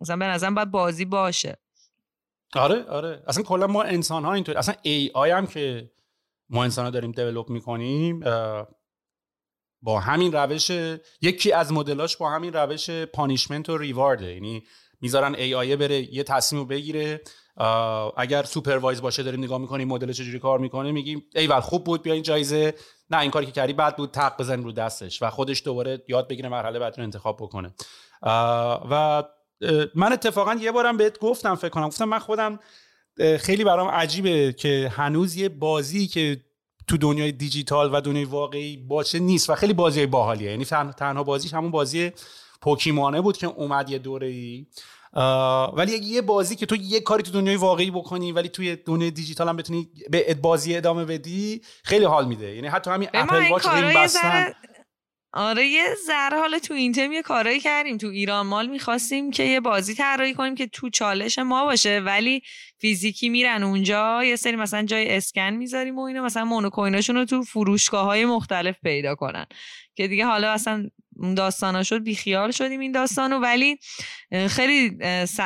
مثلا 0.00 0.16
به 0.16 0.24
نظرم 0.24 0.54
باید 0.54 0.70
بازی 0.70 1.04
باشه. 1.04 1.56
آره 2.54 2.84
آره. 2.84 3.22
اصلا 3.26 3.42
کلا 3.42 3.66
ما 3.66 3.82
انسان 3.82 4.24
ها 4.24 4.32
اینطور 4.34 4.58
اصلا 4.58 4.74
AI 4.82 5.30
هم 5.30 5.46
که 5.46 5.90
ما 6.50 6.64
انسان 6.64 6.84
ها 6.84 6.90
داریم 6.90 7.12
develop 7.12 7.50
می‌کنیم 7.50 8.20
با 9.82 10.00
همین 10.00 10.32
روش 10.32 10.70
یکی 11.20 11.52
از 11.52 11.72
مدلاش 11.72 12.16
با 12.16 12.30
همین 12.30 12.52
روش 12.52 12.90
punishment 12.90 13.68
و 13.68 13.78
reward 13.78 14.26
ه 14.26 14.34
یعنی 14.34 14.62
می‌ذارن 15.00 15.34
AI 15.34 15.54
ه 15.54 15.76
بره 15.76 16.14
یه 16.14 16.22
تصمیم 16.22 16.66
بگیره 16.66 17.20
اگر 18.16 18.42
supervised 18.42 19.02
باشه 19.02 19.22
داریم 19.22 19.44
نگاه 19.44 19.58
می‌کنیم 19.58 19.88
مدل 19.88 20.12
چجوری 20.12 20.38
کار 20.38 20.58
می‌کنه 20.58 20.92
میگیم 20.92 21.22
ایول 21.34 21.60
خوب 21.60 21.84
بود 21.84 22.02
بیا 22.02 22.14
این 22.14 22.22
جایزه. 22.22 22.74
نه 23.10 23.18
این 23.18 23.30
کاری 23.30 23.46
که 23.46 23.52
کردی 23.52 23.72
بد 23.72 23.96
بود 23.96 24.10
تق 24.10 24.36
بزن 24.38 24.62
رو 24.62 24.72
دستش 24.72 25.22
و 25.22 25.30
خودش 25.30 25.62
دوباره 25.64 26.02
یاد 26.08 26.28
بگیره 26.28 26.48
مرحله 26.48 26.78
بعد 26.78 26.98
رو 26.98 27.04
انتخاب 27.04 27.36
بکنه. 27.36 27.74
و 28.90 29.24
من 29.94 30.12
اتفاقا 30.12 30.54
یه 30.54 30.72
بارم 30.72 30.96
بهت 30.96 31.18
گفتم 31.18 31.54
فکر 31.54 31.68
کنم. 31.68 31.88
گفتم 31.88 32.04
من 32.04 32.18
خودم 32.18 32.58
خیلی 33.38 33.64
برام 33.64 33.88
عجیبه 33.88 34.52
که 34.52 34.92
هنوز 34.96 35.36
یه 35.36 35.48
بازی 35.48 36.06
که 36.06 36.40
تو 36.88 36.96
دنیای 36.96 37.32
دیجیتال 37.32 37.94
و 37.94 38.00
دنیای 38.00 38.24
واقعی 38.24 38.76
باشه 38.76 39.18
نیست 39.18 39.50
و 39.50 39.54
خیلی 39.54 39.72
بازی 39.72 40.06
باحالیه. 40.06 40.50
یعنی 40.50 40.64
تنها 40.64 41.22
بازیش 41.24 41.54
همون 41.54 41.70
بازی 41.70 42.12
پوکیمانه 42.60 43.20
بود 43.20 43.36
که 43.36 43.46
اومد 43.46 43.90
یه 43.90 43.98
دوره 43.98 44.26
ای 44.26 44.66
ولی 45.72 45.98
یه 46.02 46.22
بازی 46.22 46.56
که 46.56 46.66
تو 46.66 46.76
یه 46.76 47.00
کاری 47.00 47.22
تو 47.22 47.30
دنیای 47.32 47.56
واقعی 47.56 47.90
بکنی 47.90 48.32
ولی 48.32 48.48
توی 48.48 48.76
دنیای 48.76 49.10
دیجیتال 49.10 49.48
هم 49.48 49.56
بتونی 49.56 49.88
به 50.10 50.34
بازی 50.34 50.76
ادامه 50.76 51.04
بدی 51.04 51.60
خیلی 51.84 52.04
حال 52.04 52.28
میده. 52.28 52.54
یعنی 52.54 52.68
حتی 52.68 52.90
همین 52.90 53.08
اپل 53.14 53.50
واچ 53.50 53.66
بستن. 53.66 54.52
آره 55.32 55.66
یه 55.66 55.84
ذره 56.06 56.38
حالا 56.38 56.58
تو 56.58 56.74
این 56.74 56.92
تیم 56.92 57.12
یه 57.12 57.22
کارایی 57.22 57.60
کردیم. 57.60 57.96
تو 57.96 58.06
ایران 58.06 58.46
مال 58.46 58.66
می‌خواستیم 58.66 59.30
که 59.30 59.42
یه 59.42 59.60
بازی 59.60 59.94
طراحی 59.94 60.34
کنیم 60.34 60.54
که 60.54 60.66
تو 60.66 60.90
چالش 60.90 61.38
ما 61.38 61.64
باشه 61.64 62.00
ولی 62.00 62.42
فیزیکی 62.78 63.28
میرن 63.28 63.62
اونجا 63.62 64.24
یه 64.24 64.36
سری 64.36 64.56
مثلا 64.56 64.82
جای 64.82 65.16
اسکن 65.16 65.50
می‌ذاریم 65.50 65.98
و 65.98 66.02
اینا 66.02 66.22
مثلا 66.22 66.44
مونوکویناشون 66.44 67.16
رو 67.16 67.24
تو 67.24 67.42
فروشگاه 67.42 68.04
های 68.04 68.24
مختلف 68.24 68.76
پیدا 68.82 69.14
کنن. 69.14 69.46
که 69.94 70.08
دیگه 70.08 70.24
حالا 70.24 70.50
اصلا 70.50 70.90
داستانا 71.36 71.82
شد 71.82 72.02
بیخیال 72.02 72.50
شدیم 72.50 72.80
این 72.80 72.92
داستانو. 72.92 73.38
ولی 73.38 73.78
خیلی 74.48 74.98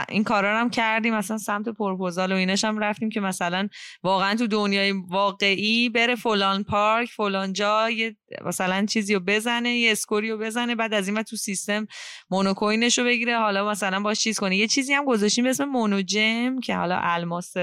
این 0.08 0.24
کارا 0.24 0.60
هم 0.60 0.70
کردیم. 0.70 1.14
مثلا 1.14 1.38
سمت 1.38 1.68
پروپوزال 1.68 2.32
و 2.32 2.34
اینش 2.34 2.64
هم 2.64 2.78
رفتیم 2.78 3.08
که 3.08 3.20
مثلا 3.20 3.68
واقعا 4.02 4.34
تو 4.34 4.46
دنیای 4.46 4.90
واقعی 4.90 5.88
بره 5.88 6.14
فلان 6.14 6.64
پارک 6.64 7.08
فلان 7.08 7.52
جا 7.52 7.90
یه 7.90 8.16
مثلا 8.46 8.86
چیزی 8.86 9.14
رو 9.14 9.20
بزنه 9.20 9.76
یه 9.76 9.92
اسکوری 9.92 10.30
رو 10.30 10.38
بزنه 10.38 10.74
بعد 10.74 10.94
از 10.94 11.08
این 11.08 11.22
تو 11.22 11.36
سیستم 11.36 11.86
مونوکوینش 12.30 12.98
رو 12.98 13.04
بگیره. 13.04 13.38
حالا 13.38 13.70
مثلا 13.70 14.00
باش 14.00 14.20
چیز 14.20 14.38
کنه 14.38 14.56
یه 14.56 14.66
چیزی 14.66 14.92
هم 14.92 15.04
گذاشتیم 15.04 15.44
به 15.44 15.50
اسم 15.50 15.64
مونوجم 15.64 16.60
که 16.60 16.76
حالا 16.76 16.98
الماس 17.02 17.54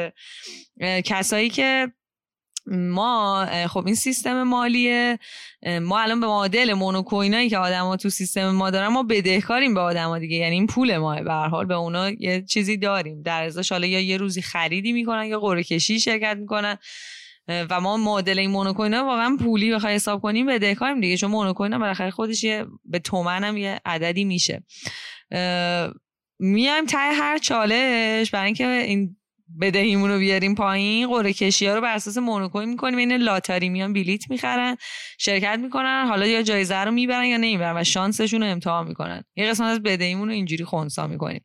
کسایی 1.06 1.50
که 1.50 1.92
ما 2.68 3.48
خب 3.68 3.86
این 3.86 3.96
سیستم 3.96 4.44
مالیه. 4.44 5.20
ما 5.82 6.00
الان 6.00 6.20
به 6.20 6.28
معادل 6.28 6.74
مونوکوینایی 6.74 7.50
که 7.50 7.58
آدما 7.58 7.98
تو 7.98 8.10
سیستم 8.10 8.50
ما 8.50 8.70
دارن 8.70 8.88
ما 8.88 9.04
بدهکاریم 9.04 9.74
به 9.74 9.80
آدما 9.80 10.20
دیگه. 10.20 10.38
یعنی 10.38 10.56
این 10.56 10.68
پول 10.68 10.98
ما 10.98 11.16
به 11.16 11.32
هر 11.32 11.48
حال 11.48 11.66
به 11.66 11.76
اونا 11.76 12.10
یه 12.10 12.42
چیزی 12.42 12.78
داریم. 12.78 13.22
در 13.22 13.44
ازاش 13.44 13.72
حالا 13.72 13.88
یا 13.88 14.00
یه 14.00 14.18
روزی 14.18 14.42
خریدی 14.42 14.92
می‌کنن 14.92 15.26
یا 15.26 15.40
قرعه 15.40 15.64
کشی 15.64 16.00
شرکت 16.00 16.38
می‌کنن. 16.38 16.78
و 17.48 17.82
ما 17.82 17.98
معادل 17.98 18.40
این 18.40 18.52
مونوکوینا 18.52 19.06
واقعا 19.06 19.38
پولی 19.40 19.72
بخوای 19.72 19.94
حساب 19.96 20.22
کنیم 20.22 20.46
بدهکاریم 20.46 21.02
دیگه. 21.02 21.18
چون 21.18 21.32
مونوکوینا 21.32 21.80
بالاخره 21.80 22.12
خودش 22.12 22.44
یه 22.44 22.66
به 22.86 23.00
تومن 23.00 23.44
هم 23.44 23.58
یه 23.58 23.82
عددی 23.86 24.24
میشه. 24.24 24.64
میایم 26.40 26.86
تای 26.86 27.16
هر 27.16 27.38
چالش. 27.38 28.32
برای 28.32 28.46
اینکه 28.46 28.68
این 28.68 29.18
بدهیمون 29.62 30.10
رو 30.12 30.20
بیاریم 30.20 30.56
پایین. 30.56 31.08
قرعه 31.08 31.34
کشی 31.34 31.68
ها 31.68 31.76
رو 31.76 31.82
بر 31.82 31.96
اساس 31.96 32.18
مونوکوین 32.18 32.70
می‌کنیم. 32.70 32.98
این 32.98 33.14
لاتاری 33.14 33.70
میان 33.70 33.94
بلیت 33.94 34.30
می‌خرن. 34.30 34.78
شرکت 35.18 35.60
می‌کنن. 35.62 36.06
حالا 36.08 36.28
یا 36.28 36.42
جایزه 36.42 36.78
رو 36.78 36.92
می‌برن 36.92 37.26
یا 37.26 37.38
نمی‌برن 37.38 37.78
و 37.78 37.84
شانسشون 37.84 38.44
رو 38.44 38.50
امتحان 38.50 38.88
می‌کنن. 38.88 39.24
یه 39.36 39.50
قسمت 39.50 39.68
از 39.68 39.84
بدهیمون 39.84 40.28
رو 40.28 40.34
اینجوری 40.34 40.64
خونسا 40.64 41.08
می‌کنیم. 41.08 41.44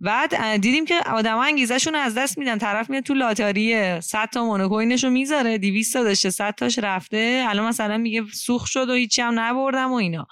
بعد 0.00 0.56
دیدیم 0.56 0.84
که 0.84 0.94
آدم 1.06 1.38
انگیزشون 1.38 1.94
از 1.94 2.14
دست 2.14 2.38
میدن. 2.38 2.58
طرف 2.58 2.90
میاد 2.90 3.02
تو 3.02 3.14
لاتاری 3.14 4.00
100 4.00 4.28
تا 4.32 4.44
مونوکوینش 4.44 5.04
رو 5.04 5.10
می‌ذاره. 5.10 5.58
200 5.58 5.92
تا 5.92 6.02
داشته. 6.02 6.30
100 6.30 6.54
تاش 6.54 6.78
رفته. 6.78 7.44
الان 7.48 7.68
مثلا 7.68 7.98
میگه 7.98 8.22
سوخ 8.32 8.66
شد 8.66 8.90
و 8.90 8.94
هیچی 8.94 9.22
هم 9.22 9.40
نبردم 9.40 9.92
و 9.92 9.94
اینا. 9.94 10.26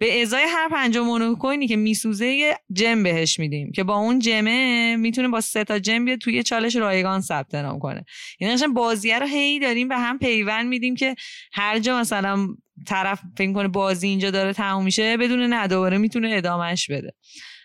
به 0.00 0.22
ازای 0.22 0.44
هر 0.48 0.68
پنجاه 0.68 1.06
مونوکوینی 1.06 1.68
که 1.68 1.76
میسوزه 1.76 2.26
یه 2.26 2.56
جم 2.72 3.02
بهش 3.02 3.38
میدیم 3.38 3.72
که 3.72 3.84
با 3.84 3.96
اون 3.96 4.18
جمه 4.18 4.96
می‌تونه 4.96 5.28
با 5.28 5.40
سه 5.40 5.64
تا 5.64 5.78
جم 5.78 6.04
بیاد 6.04 6.18
توی 6.18 6.42
چالش 6.42 6.76
رایگان 6.76 7.20
ثبت 7.20 7.54
نام 7.54 7.78
کنه. 7.78 8.04
یعنی 8.40 8.54
قشنگ 8.54 8.74
بازیه 8.74 9.18
رو 9.18 9.26
هی 9.26 9.58
داریم 9.58 9.88
به 9.88 9.96
هم 9.96 10.18
پیوند 10.18 10.68
میدیم 10.68 10.94
که 10.94 11.14
هر 11.52 11.78
جا 11.78 12.00
مثلا 12.00 12.48
طرف 12.86 13.20
فکر 13.38 13.52
کنه 13.52 13.68
بازی 13.68 14.08
اینجا 14.08 14.30
داره 14.30 14.52
تموم 14.52 14.84
میشه 14.84 15.16
بدون 15.16 15.42
نه 15.42 15.66
دوباره 15.66 15.98
می‌تونه 15.98 16.30
ادامهش 16.36 16.90
بده. 16.90 17.14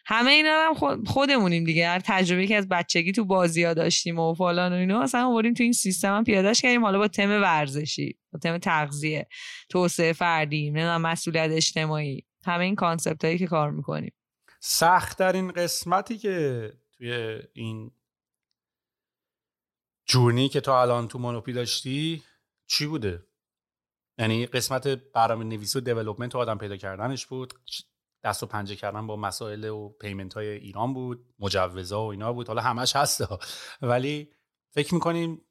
همه 0.08 0.32
اینا 0.32 0.74
هم 0.80 1.04
خودمونیم 1.04 1.64
دیگه. 1.64 1.88
هر 1.88 2.00
تجربه 2.00 2.48
که 2.48 2.56
از 2.56 2.68
بچگی 2.70 3.12
تو 3.12 3.26
بازی 3.26 3.64
ها 3.64 3.74
داشتیم 3.74 4.20
و 4.20 4.34
فلان 4.34 4.74
و 4.74 4.76
اینا 4.76 5.02
اصلا 5.02 5.28
آوردیم 5.28 5.54
تو 5.54 5.64
این 5.64 5.74
سیستم 5.74 6.18
هم 6.18 6.24
پیادهش 6.24 6.62
کردیم. 6.62 6.86
حالا 6.86 6.98
با 6.98 7.08
تم 7.08 7.30
ورزشی 7.30 8.18
با 8.34 8.40
تم 8.40 8.58
تغذیه 8.58 9.28
توسعه 9.70 10.14
فردی 10.14 10.70
نمی‌دونم 10.70 11.02
مسئولیت 11.02 11.52
اجتماعی. 11.52 12.25
همه 12.46 12.66
این 12.66 12.76
concept 12.76 13.26
هایی 13.26 13.38
که 13.38 13.48
کار 13.48 13.72
می‌کنیم. 13.72 14.14
سخت‌ترین 14.60 15.52
قسمتی 15.52 16.18
که 16.18 16.74
توی 16.98 17.42
این 17.54 17.92
journey 20.06 20.50
که 20.50 20.62
تو 20.62 20.72
الان 20.72 21.08
تو 21.08 21.20
مونوپی 21.20 21.54
داشتی 21.54 22.24
چی 22.68 22.86
بوده؟ 22.86 23.28
یعنی 24.18 24.46
قسمت 24.46 24.88
برنامه 24.88 25.46
نویسی 25.46 25.78
و 25.78 25.82
development 25.82 26.36
و 26.36 26.38
آدم 26.38 26.58
پیدا 26.58 26.78
کردنش 26.78 27.26
بود 27.26 27.54
دست 28.24 28.44
و 28.44 28.46
پنجه 28.46 28.76
کردن 28.76 29.08
با 29.08 29.16
مسائل 29.16 29.64
و 29.64 29.90
payment 29.90 30.34
های 30.34 30.48
ایران 30.48 30.94
بود 30.94 31.34
مجوزا 31.40 32.06
و 32.06 32.12
اینا 32.12 32.34
بود 32.34 32.48
حالا 32.48 32.62
همش 32.62 32.96
هست 32.96 33.24
ولی 33.82 34.32
فکر 34.70 34.94
می‌کنیم 34.94 35.42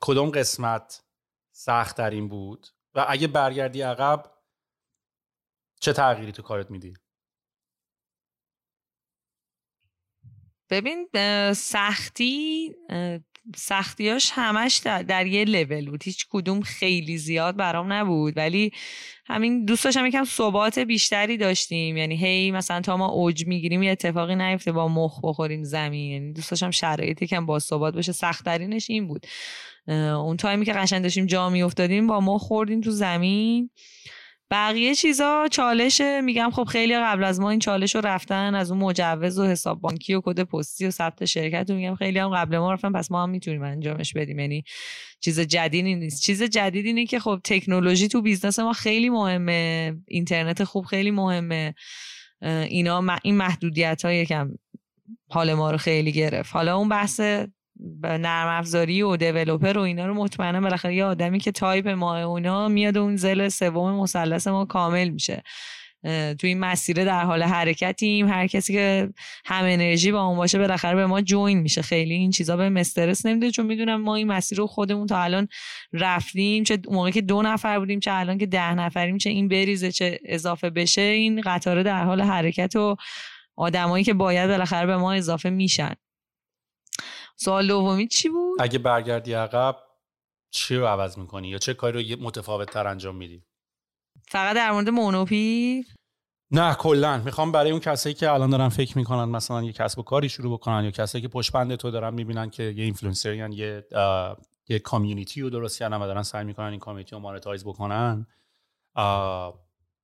کدوم 0.00 0.30
قسمت 0.30 1.04
سخت 1.52 1.96
ترین 1.96 2.28
بود؟ 2.28 2.66
و 2.94 3.06
اگه 3.08 3.26
برگردی 3.26 3.82
عقب 3.82 4.37
چه 5.80 5.92
تغییری 5.92 6.32
تو 6.32 6.42
کارت 6.42 6.70
میدی؟ 6.70 6.94
ببین 10.70 11.08
سختی 11.52 12.74
سختیاش 13.56 14.30
همش 14.34 14.76
در, 14.76 15.02
در 15.02 15.26
یه 15.26 15.44
لول 15.44 15.90
بود. 15.90 16.02
هیچ 16.02 16.26
کدوم 16.30 16.60
خیلی 16.60 17.18
زیاد 17.18 17.56
برام 17.56 17.92
نبود. 17.92 18.36
ولی 18.36 18.72
همین 19.26 19.64
دوست 19.64 19.84
داشتم 19.84 20.06
یکم 20.06 20.24
ثبات 20.24 20.78
بیشتری 20.78 21.36
داشتیم. 21.36 21.96
یعنی 21.96 22.16
هی 22.16 22.50
مثلا 22.50 22.80
تا 22.80 22.96
ما 22.96 23.08
اوج 23.08 23.46
می‌گیریم 23.46 23.82
یه 23.82 23.90
اتفاقی 23.90 24.34
نیفته 24.34 24.72
با 24.72 24.88
مخ 24.88 25.20
بخوریم 25.22 25.64
زمین. 25.64 26.12
یعنی 26.12 26.32
دوست 26.32 26.50
داشتم 26.50 26.70
شرایطی 26.70 27.26
که 27.26 27.40
با 27.40 27.58
ثبات 27.58 27.94
بشه 27.94 28.12
سختترینش 28.12 28.90
این 28.90 29.08
بود. 29.08 29.26
اون 29.88 30.36
تایمی 30.36 30.64
که 30.64 30.72
قشنگ 30.72 31.02
داشتیم 31.02 31.26
جا 31.26 31.50
میافتادیم 31.50 32.06
با 32.06 32.20
مخ 32.20 32.42
خوردیم 32.42 32.80
تو 32.80 32.90
زمین. 32.90 33.70
بقیه 34.50 34.94
چیزا 34.94 35.48
چالش 35.50 36.00
میگم 36.00 36.50
خب 36.50 36.64
خیلی 36.64 36.98
قبل 36.98 37.24
از 37.24 37.40
ما 37.40 37.50
این 37.50 37.58
چالش 37.58 37.94
رو 37.94 38.00
رفتن 38.00 38.54
از 38.54 38.70
اون 38.70 38.80
مجوز 38.80 39.38
و 39.38 39.44
حساب 39.46 39.80
بانکی 39.80 40.14
و 40.14 40.20
کد 40.24 40.42
پستی 40.42 40.86
و 40.86 40.90
ثبت 40.90 41.24
شرکت 41.24 41.70
رو 41.70 41.76
میگم 41.76 41.94
خیلی 41.94 42.18
هم 42.18 42.28
قبل 42.28 42.58
ما 42.58 42.72
رفتن 42.72 42.92
پس 42.92 43.10
ما 43.10 43.22
هم 43.22 43.30
می‌تونیم 43.30 43.62
انجامش 43.62 44.12
بدیم. 44.12 44.38
یعنی 44.38 44.64
چیز 45.20 45.40
جدیدی 45.40 45.94
نیست. 45.94 46.22
چیز 46.22 46.42
جدید 46.42 46.86
اینه 46.86 47.06
که 47.06 47.20
خب 47.20 47.40
تکنولوژی 47.44 48.08
تو 48.08 48.22
business 48.22 48.58
ما 48.58 48.72
خیلی 48.72 49.10
مهمه. 49.10 49.96
اینترنت 50.08 50.64
خوب 50.64 50.84
خیلی 50.84 51.10
مهمه. 51.10 51.74
اینا 52.42 53.18
این 53.22 53.36
محدودیت 53.36 54.04
های 54.04 54.16
یکم 54.16 54.50
حال 55.30 55.54
ما 55.54 55.70
رو 55.70 55.76
خیلی 55.76 56.12
گرفت. 56.12 56.52
حالا 56.52 56.76
اون 56.76 56.88
بحث 56.88 57.20
نرم 58.04 58.48
افزاری 58.48 59.02
و 59.02 59.16
developer 59.16 59.78
و 59.78 59.80
اینا 59.80 60.06
رو 60.06 60.14
مطمئنا 60.14 60.60
بالاخره 60.60 60.94
یه 60.94 61.04
آدمی 61.04 61.38
که 61.38 61.52
تایپ 61.52 61.88
ما 61.88 62.18
اونا 62.22 62.68
میاد 62.68 62.98
اون 62.98 63.16
ضلع 63.16 63.48
سوم 63.48 63.94
مثلث 63.94 64.46
ما 64.46 64.64
کامل 64.64 65.08
میشه. 65.08 65.42
تو 66.38 66.46
این 66.46 66.58
مسیر 66.60 67.04
در 67.04 67.24
حال 67.24 67.42
حرکتیم. 67.42 68.28
هر 68.28 68.46
کسی 68.46 68.72
که 68.72 69.08
هم 69.44 69.64
انرژی 69.64 70.12
با 70.12 70.22
اون 70.22 70.36
باشه 70.36 70.58
بالاخره 70.58 70.94
به 70.94 71.06
ما 71.06 71.20
join 71.20 71.58
میشه. 71.58 71.82
خیلی 71.82 72.14
این 72.14 72.30
چیزا 72.30 72.56
به 72.56 72.68
مسترس 72.68 73.26
نمیده. 73.26 73.50
چون 73.50 73.66
می‌دونم 73.66 74.02
ما 74.02 74.14
این 74.14 74.26
مسیر 74.26 74.58
رو 74.58 74.66
خودمون 74.66 75.06
تا 75.06 75.22
الان 75.22 75.48
رفتیم. 75.92 76.64
چه 76.64 76.78
موقعی 76.90 77.12
که 77.12 77.20
دو 77.20 77.42
نفر 77.42 77.78
بودیم 77.78 78.00
چه 78.00 78.10
الان 78.12 78.38
که 78.38 78.46
ده 78.46 78.74
نفریم 78.74 79.18
چه 79.18 79.30
این 79.30 79.48
بریزه 79.48 79.92
چه 79.92 80.18
اضافه 80.24 80.70
بشه 80.70 81.02
این 81.02 81.40
قطاره 81.40 81.82
در 81.82 82.04
حال 82.04 82.20
حرکت 82.20 82.76
و 82.76 82.96
آدمایی 83.56 84.04
که 84.04 84.14
باید 84.14 84.50
بالاخره 84.50 84.86
به 84.86 84.96
ما 84.96 85.12
اضافه 85.12 85.50
میشن. 85.50 85.94
سوال 87.40 87.66
دومی 87.68 88.08
چی 88.08 88.28
بود؟ 88.28 88.62
اگه 88.62 88.78
برگردی 88.78 89.32
عقب 89.32 89.76
چی 90.50 90.76
رو 90.76 90.86
عوض 90.86 91.18
می‌کنی؟ 91.18 91.48
یا 91.48 91.58
چه 91.58 91.74
کاری 91.74 92.14
رو 92.14 92.22
متفاوت 92.22 92.70
تر 92.70 92.86
انجام 92.86 93.16
میدی؟ 93.16 93.42
فقط 94.28 94.56
در 94.56 94.70
مورد 94.72 94.88
مونوپی 94.88 95.84
نه 96.50 96.74
کلا. 96.74 97.22
می‌خوام 97.24 97.52
برای 97.52 97.70
اون 97.70 97.80
کسایی 97.80 98.14
که 98.14 98.30
الان 98.30 98.50
دارن 98.50 98.68
فکر 98.68 98.98
می‌کنن 98.98 99.24
مثلا 99.24 99.62
یه 99.62 99.72
کسب 99.72 99.98
و 99.98 100.02
کاری 100.02 100.28
شروع 100.28 100.52
بکنن 100.52 100.84
یا 100.84 100.90
کسایی 100.90 101.22
که 101.22 101.28
پشت 101.28 101.52
بند 101.52 101.74
تو 101.74 101.90
دارن 101.90 102.14
می‌بینن 102.14 102.50
که 102.50 102.62
یه 102.62 102.84
اینفلوئنسر 102.84 103.34
یه 103.34 103.84
یه 104.68 104.78
community 104.78 105.40
رو 105.40 105.50
درست 105.50 105.78
کردن 105.78 105.96
و 105.96 106.06
دارن 106.06 106.22
سعی 106.22 106.44
می‌کنن 106.44 106.66
این 106.66 106.80
community 106.80 107.16
رو 107.16 107.20
monetize 107.20 107.64
بکنن 107.64 108.26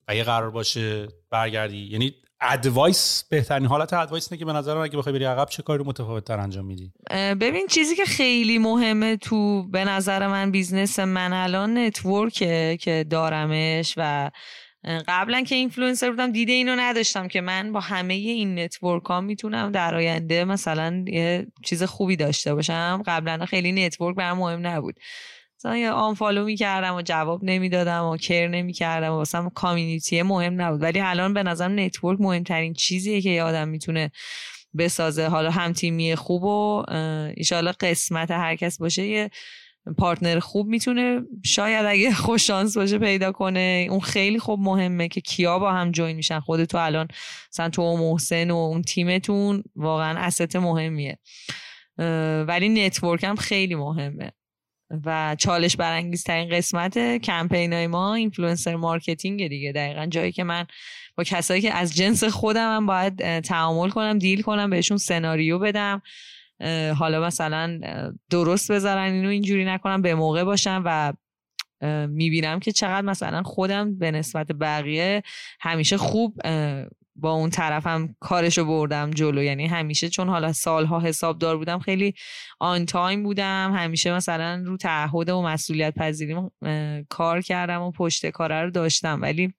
اگه 0.06 0.24
قرار 0.24 0.50
باشه 0.50 1.08
برگردی. 1.30 1.86
یعنی 1.86 2.14
advice 2.44 3.24
بهترین 3.30 3.66
حالت 3.66 3.92
advice 3.92 4.32
اینه 4.32 4.38
که 4.38 4.44
به 4.44 4.52
نظر 4.52 4.74
من 4.74 4.80
اگه 4.80 4.98
بخوای 4.98 5.12
بری 5.12 5.24
عقب 5.24 5.48
چه 5.48 5.62
کاری 5.62 5.78
رو 5.78 5.84
متفاوت 5.84 6.24
تر 6.24 6.40
انجام 6.40 6.64
میدی؟ 6.64 6.92
ببین 7.40 7.66
چیزی 7.66 7.96
که 7.96 8.04
خیلی 8.04 8.58
مهمه 8.58 9.16
تو 9.16 9.62
به 9.62 9.84
نظر 9.84 10.26
من 10.26 10.50
business 10.50 10.98
من 10.98 11.32
الان 11.32 11.78
network 11.78 12.66
ه 12.66 12.78
که 12.80 13.06
دارمش 13.10 13.94
و 13.96 14.30
قبلا 15.08 15.42
که 15.42 15.54
اینفلوئنسر 15.54 16.10
بودم 16.10 16.32
دیده 16.32 16.52
اینو 16.52 16.76
نداشتم 16.78 17.28
که 17.28 17.40
من 17.40 17.72
با 17.72 17.80
همه 17.80 18.14
این 18.14 18.58
network 18.58 19.04
ها 19.04 19.20
می‌تونم 19.20 19.72
در 19.72 19.94
آینده 19.94 20.44
مثلا 20.44 21.04
یه 21.06 21.46
چیز 21.62 21.82
خوبی 21.82 22.16
داشته 22.16 22.54
باشم. 22.54 23.02
قبلا 23.06 23.46
خیلی 23.46 23.86
network 23.86 24.16
برام 24.16 24.38
مهم 24.38 24.66
نبود. 24.66 24.94
مثلا 25.64 25.76
یه 25.76 25.90
unfollow 25.90 26.44
می‌کردم 26.44 26.94
و 26.94 27.02
جواب 27.02 27.44
نمی‌دادم 27.44 28.04
و 28.04 28.16
care 28.16 28.48
نمی‌کردم 28.48 29.12
و 29.12 29.14
واسم 29.14 29.48
community 29.48 30.22
مهم 30.22 30.60
نبود. 30.60 30.82
ولی 30.82 31.00
الان 31.00 31.34
به 31.34 31.42
نظرم 31.42 31.80
network 31.80 32.20
مهمترین 32.20 32.72
چیزیه 32.74 33.20
که 33.20 33.30
یه 33.30 33.42
آدم 33.42 33.68
می‌تونه 33.68 34.10
بسازه. 34.78 35.28
حالا 35.28 35.50
هم 35.50 35.72
تیمی 35.72 36.14
خوب 36.14 36.42
و 36.42 36.84
ایشالا 37.36 37.72
قسمت 37.80 38.30
هر 38.30 38.56
کس 38.56 38.78
باشه 38.78 39.06
یه 39.06 39.30
partner 39.98 40.38
خوب 40.38 40.66
می‌تونه 40.66 41.20
شاید 41.44 41.86
اگه 41.86 42.14
خوش 42.24 42.46
شانس 42.46 42.76
باشه 42.76 42.98
پیدا 42.98 43.32
کنه. 43.32 43.86
اون 43.90 44.00
خیلی 44.00 44.38
خوب 44.38 44.60
مهمه 44.60 45.08
که 45.08 45.20
کیا 45.20 45.58
با 45.58 45.72
هم 45.72 45.90
join 45.90 46.16
میشن. 46.16 46.40
خود 46.40 46.64
تو 46.64 46.78
الان 46.78 47.08
مثلا 47.52 47.68
تو 47.68 47.82
و 47.82 47.96
محسن 47.96 48.50
و 48.50 48.56
اون 48.56 48.82
تیمتون 48.82 49.64
واقعا 49.76 50.18
asset 50.18 50.56
مهمیه. 50.56 51.18
ولی 52.48 52.68
network 52.68 53.24
هم 53.24 53.36
خیلی 53.36 53.74
مهمه. 53.74 54.32
و 55.04 55.36
چالش 55.38 55.76
برانگیزترین 55.76 56.48
قسمت 56.48 57.16
کمپین 57.16 57.72
های 57.72 57.86
ما 57.86 58.14
influencer 58.14 58.76
marketing 58.76 59.48
دیگه. 59.48 59.72
دقیقا 59.72 60.06
جایی 60.06 60.32
که 60.32 60.44
من 60.44 60.66
با 61.16 61.24
کسایی 61.24 61.62
که 61.62 61.74
از 61.74 61.94
جنس 61.94 62.24
خودم 62.24 62.76
هم 62.76 62.86
باید 62.86 63.40
تعامل 63.40 63.90
کنم 63.90 64.18
deal 64.18 64.42
کنم 64.42 64.70
بهشون 64.70 64.96
سناریو 64.96 65.58
بدم 65.58 66.02
حالا 66.98 67.20
مثلا 67.20 67.80
درست 68.30 68.72
بذارن 68.72 69.12
اینو 69.12 69.28
اینجوری 69.28 69.64
نکنم 69.64 70.02
به 70.02 70.14
موقع 70.14 70.44
باشم 70.44 70.82
و 70.84 71.12
می‌بینم 72.08 72.60
که 72.60 72.72
چقدر 72.72 73.06
مثلا 73.06 73.42
خودم 73.42 73.98
به 73.98 74.10
نسبت 74.10 74.46
بقیه 74.46 75.22
همیشه 75.60 75.96
خوب 75.96 76.40
با 77.16 77.32
اون 77.32 77.50
طرفم 77.50 78.16
کارشو 78.20 78.64
بردم 78.64 79.10
جلو. 79.10 79.42
یعنی 79.42 79.66
همیشه 79.66 80.08
چون 80.08 80.28
حالا 80.28 80.52
سالها 80.52 81.00
حسابدار 81.00 81.56
بودم 81.56 81.78
خیلی 81.78 82.14
on 82.60 82.86
time 82.86 83.22
بودم. 83.22 83.74
همیشه 83.76 84.14
مثلا 84.14 84.62
رو 84.66 84.76
تعهد 84.76 85.28
و 85.28 85.42
مسئولیت 85.42 85.94
پذیریم 85.94 86.50
کار 87.08 87.40
کردم 87.40 87.82
و 87.82 87.90
پشت 87.90 88.26
کاره 88.26 88.62
رو 88.62 88.70
داشتم. 88.70 89.22
ولی 89.22 89.54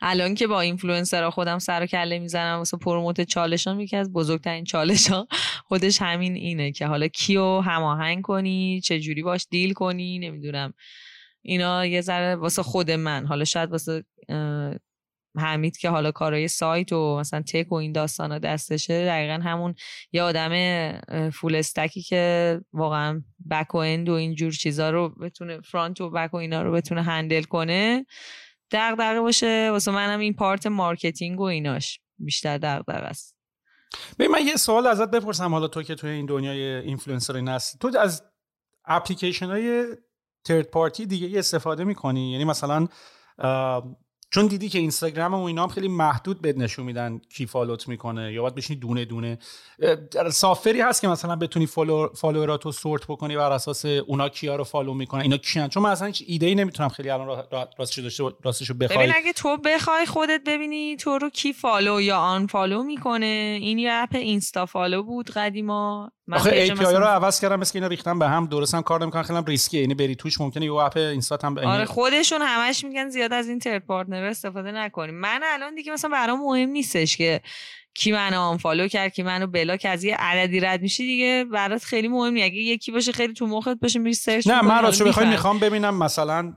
الان 0.00 0.34
که 0.34 0.46
با 0.46 0.60
اینفلوئنسرها 0.60 1.30
خودم 1.30 1.58
سر 1.58 1.82
و 1.82 1.86
کله 1.86 2.18
می‌زنم 2.18 2.58
واسه 2.58 2.76
promote 2.76 3.20
چالشان 3.20 3.80
یکی 3.80 3.96
از 3.96 4.12
بزرگترین 4.12 4.64
چالش 4.64 5.10
ها 5.10 5.28
خودش 5.64 6.02
همین 6.02 6.34
اینه 6.34 6.72
که 6.72 6.86
حالا 6.86 7.08
کیو 7.08 7.60
هماهنگ 7.60 8.22
کنی 8.22 8.80
چه 8.80 9.00
جوری 9.00 9.22
باش 9.22 9.46
deal 9.50 9.72
کنی 9.72 10.18
نمی‌دونم. 10.18 10.74
اینا 11.42 11.86
یه 11.86 12.00
ذره 12.00 12.36
واسه 12.36 12.62
خود 12.62 12.90
من 12.90 13.26
حالا 13.26 13.44
شاید 13.44 13.70
واسه 13.70 14.04
حمید 15.38 15.76
که 15.76 15.90
حالا 15.90 16.12
کارهای 16.12 16.48
سایت 16.48 16.92
و 16.92 17.16
مثلا 17.18 17.42
tech 17.42 17.72
و 17.72 17.74
این 17.74 17.92
داستان 17.92 18.32
ها 18.32 18.38
دستشه 18.38 19.06
دقیقا 19.06 19.40
همون 19.44 19.74
یه 20.12 20.22
آدم 20.22 20.50
full 21.30 21.54
stack 21.54 21.94
ی 21.94 22.02
که 22.02 22.60
واقعا 22.72 23.22
back 23.50 23.74
و 23.74 23.78
end 23.78 24.08
و 24.08 24.12
اینجور 24.12 24.52
چیزا 24.52 24.90
رو 24.90 25.08
بتونه 25.08 25.60
front 25.60 26.00
و 26.00 26.10
back 26.10 26.34
و 26.34 26.36
اینا 26.36 26.62
رو 26.62 26.72
بتونه 26.72 27.02
handle 27.02 27.42
کنه. 27.42 28.06
دغدغه 28.70 29.20
باشه 29.20 29.68
واسه 29.70 29.90
منم 29.90 30.20
این 30.20 30.34
part 30.34 30.66
marketing 30.66 31.40
و 31.40 31.42
ایناش 31.42 32.00
بیشتر 32.18 32.58
دغدغه 32.58 33.06
است. 33.06 33.36
ببین 34.18 34.30
من 34.30 34.46
یه 34.46 34.56
سوال 34.56 34.86
ازت 34.86 35.10
بپرسم 35.10 35.52
حالا 35.52 35.68
تو 35.68 35.82
که 35.82 35.94
توی 35.94 36.10
این 36.10 36.26
دنیای 36.26 36.62
اینفلوئنسر 36.62 37.36
هستی 37.36 37.78
تو 37.78 37.98
از 37.98 38.22
اپلیکیشن 38.84 39.46
های 39.46 39.84
third 40.44 40.70
party 40.70 41.06
دیگه 41.06 41.38
استفاده 41.38 41.84
می‌کنی؟ 41.84 42.32
یعنی 42.32 42.44
مثلا 42.44 42.88
چون 44.30 44.46
دیدی 44.46 44.68
که 44.68 44.78
اینستاگرام 44.78 45.34
و 45.34 45.44
اینا 45.44 45.62
هم 45.62 45.68
خیلی 45.68 45.88
محدود 45.88 46.42
بد 46.42 46.58
نشون 46.58 46.84
میدن 46.84 47.20
کی 47.36 47.46
follow 47.46 47.82
ت 47.82 47.88
می‌کنه 47.88 48.32
یا 48.32 48.42
باید 48.42 48.54
بشینی 48.54 48.80
دونه 48.80 49.04
دونه. 49.04 49.38
سافری 50.32 50.80
هست 50.80 51.00
که 51.00 51.08
مثلا 51.08 51.36
بتونی 51.36 51.66
فالو 51.66 52.08
فالووراتو 52.08 52.72
سورت 52.72 53.04
بکنی 53.04 53.36
بر 53.36 53.52
اساس 53.52 53.84
اونا 53.84 54.28
کیا 54.28 54.56
رو 54.56 54.64
فالو 54.64 54.94
می‌کنن 54.94 55.20
اینا 55.20 55.36
کیان؟ 55.36 55.68
چون 55.68 55.82
من 55.82 55.90
اصلا 55.90 56.06
هیچ 56.06 56.24
ایده 56.26 56.46
ای 56.46 56.54
نمی‌تونم 56.54 56.88
خیلی 56.88 57.10
الان 57.10 57.44
راستش 57.78 57.98
داشته 57.98 58.24
راستش 58.44 58.70
بخوای. 58.72 58.98
ببین 58.98 59.16
اگه 59.16 59.32
تو 59.32 59.56
بخوای 59.56 60.06
خودت 60.06 60.40
ببینی 60.46 60.96
تو 60.96 61.18
رو 61.18 61.30
کی 61.30 61.52
فالو 61.52 62.00
یا 62.00 62.18
آن 62.18 62.46
فالو 62.46 62.82
می‌کنه 62.82 63.58
این 63.60 63.78
یه 63.78 63.92
اپ 63.92 64.14
اینستا 64.14 64.66
فالو 64.66 65.02
بود 65.02 65.30
قدیما. 65.30 66.12
آخه 66.32 66.56
ای 66.56 66.70
پی 66.70 66.84
رو 66.84 67.04
عوض 67.04 67.40
کردم 67.40 67.60
مثل 67.60 67.72
اینا 67.74 67.86
ریختم 67.86 68.18
به 68.18 68.28
هم 68.28 68.46
درست 68.46 68.74
هم 68.74 68.82
کار 68.82 69.02
نمی‌کنن 69.02 69.22
خیلی 69.22 69.42
ریسکیه 69.46 69.80
یعنی 69.80 69.94
بری 69.94 70.14
توش 70.14 70.40
ممکنه 70.40 70.64
یه 70.64 70.72
اپ 70.72 70.96
اینستا 70.96 71.38
هم 71.42 71.58
آره 71.58 71.84
خودشون 71.84 72.42
همش 72.42 72.84
میگن 72.84 73.08
زیاد 73.08 73.32
از 73.32 73.48
این 73.48 73.58
ترد 73.58 73.86
پارتنر 74.18 74.30
استفاده 74.30 74.72
نکنیم 74.72 75.14
من 75.14 75.40
الان 75.44 75.74
دیگه 75.74 75.92
مثلا 75.92 76.10
برام 76.10 76.40
مهم 76.40 76.68
نیستش 76.68 77.16
که 77.16 77.40
کی 77.94 78.12
منو 78.12 78.40
unfollow 78.40 78.88
کرد 78.88 79.12
کی 79.12 79.22
منو 79.22 79.46
block 79.46 79.86
از 79.90 80.04
یه 80.04 80.16
عددی 80.16 80.60
رد 80.60 80.82
میشی 80.82 81.02
دیگه 81.02 81.44
برات 81.52 81.84
خیلی 81.84 82.08
مهم 82.08 82.32
نیست. 82.32 82.44
اگه 82.46 82.56
یکی 82.56 82.92
باشه 82.92 83.12
خیلی 83.12 83.32
تو 83.32 83.46
مخت 83.46 83.80
باشه 83.82 83.98
میری 83.98 84.14
search 84.14 84.46
نه 84.46 84.62
من 84.62 84.82
راستش 84.82 85.02
بخوای 85.02 85.28
می‌خوام 85.28 85.58
ببینم 85.58 85.98
مثلا 85.98 86.54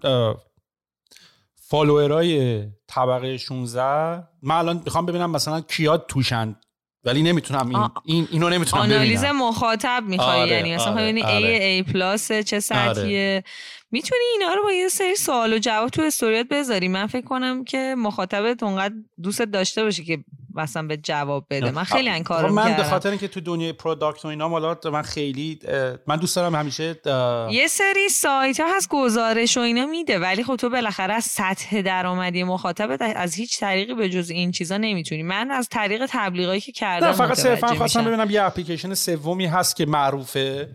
follower 1.56 2.52
ای 2.52 2.64
طبقه 2.88 3.38
16 3.38 4.24
من 4.42 4.56
الان 4.56 4.82
می‌خوام 4.86 5.06
ببینم 5.06 5.32
مثلا 5.32 5.62
کیا 5.62 5.98
توشن. 5.98 6.56
ولی 7.04 7.24
نمی‌تونم 7.24 7.70
این, 7.70 7.90
این 8.06 8.28
اینو 8.32 8.50
نمی‌تونم 8.50 8.84
آنالیز 8.84 9.24
مخاطب 9.24 10.04
می‌خوای 10.08 10.42
آره، 10.42 10.52
یعنی 10.52 10.76
مثلا 10.76 10.92
آره، 10.92 11.02
ببینی 11.02 11.22
آره. 11.22 11.84
A 11.84 11.86
A 11.86 11.92
plus 11.92 12.32
چه 12.32 12.60
سطحیه 12.60 13.34
آره. 13.36 13.44
می‌تونی 13.92 14.22
اینا 14.34 14.54
رو 14.54 14.64
با 14.64 14.72
یه 14.72 14.88
سری 14.88 15.16
سوال 15.16 15.54
و 15.54 15.58
جواب 15.58 15.90
تو 15.90 16.02
استوریات 16.02 16.48
بذاری 16.48 16.88
من 16.88 17.08
فکر 17.08 17.26
کنم 17.26 17.64
که 17.64 17.96
مخاطبت 17.98 18.64
اونقدر 18.64 18.94
دوست 19.24 19.42
داشته 19.42 19.84
باشه 19.84 20.04
که 20.04 20.24
مثلا 20.56 20.88
به 20.88 20.98
جواب 20.98 21.46
بده. 21.50 21.72
من 21.72 21.84
خیلی 21.84 22.10
این 22.10 22.24
کارو 22.24 22.54
من 22.54 22.78
به 22.78 22.84
خاطر 22.84 23.10
اینکه 23.10 23.28
تو 23.28 23.42
دنیای 23.42 23.74
product 23.74 24.26
و 24.26 24.28
اینا 24.28 24.48
مالا 24.48 24.78
من 24.92 25.02
خیلی 25.02 25.60
من 26.08 26.18
دوست 26.18 26.36
دارم 26.36 26.56
همیشه 26.56 26.96
یه 27.52 27.68
سری 27.68 28.10
سایت 28.10 28.60
ها 28.60 28.76
هست 28.76 28.90
گزارش 28.90 29.58
و 29.58 29.60
اینا 29.60 29.86
میده 29.86 30.20
ولی 30.20 30.44
خب 30.44 30.56
تو 30.56 30.70
بالاخره 30.70 31.14
از 31.14 31.24
سطح 31.24 31.82
درآمدی 31.82 32.44
مخاطبت 32.44 33.02
از 33.02 33.36
هیچ 33.36 33.60
طریقی 33.60 33.94
به 33.94 34.10
جز 34.10 34.30
این 34.30 34.52
چیزا 34.52 34.78
نمی‌تونی. 34.78 35.24
من 35.24 35.52
از 35.52 35.70
طریق 35.70 36.06
تبلیغایی 36.10 36.62
که 36.62 36.72
کردم 36.72 37.08
نه 37.08 37.14
فقط 37.14 37.38
صرفا 37.38 37.68
خواستم 37.68 38.06
ببینم 38.06 38.30
یه 38.30 38.44
اپلیکیشن 38.44 38.94
سومی 38.94 39.46
هست 39.46 39.76
که 39.76 39.86
معروفه. 39.86 40.70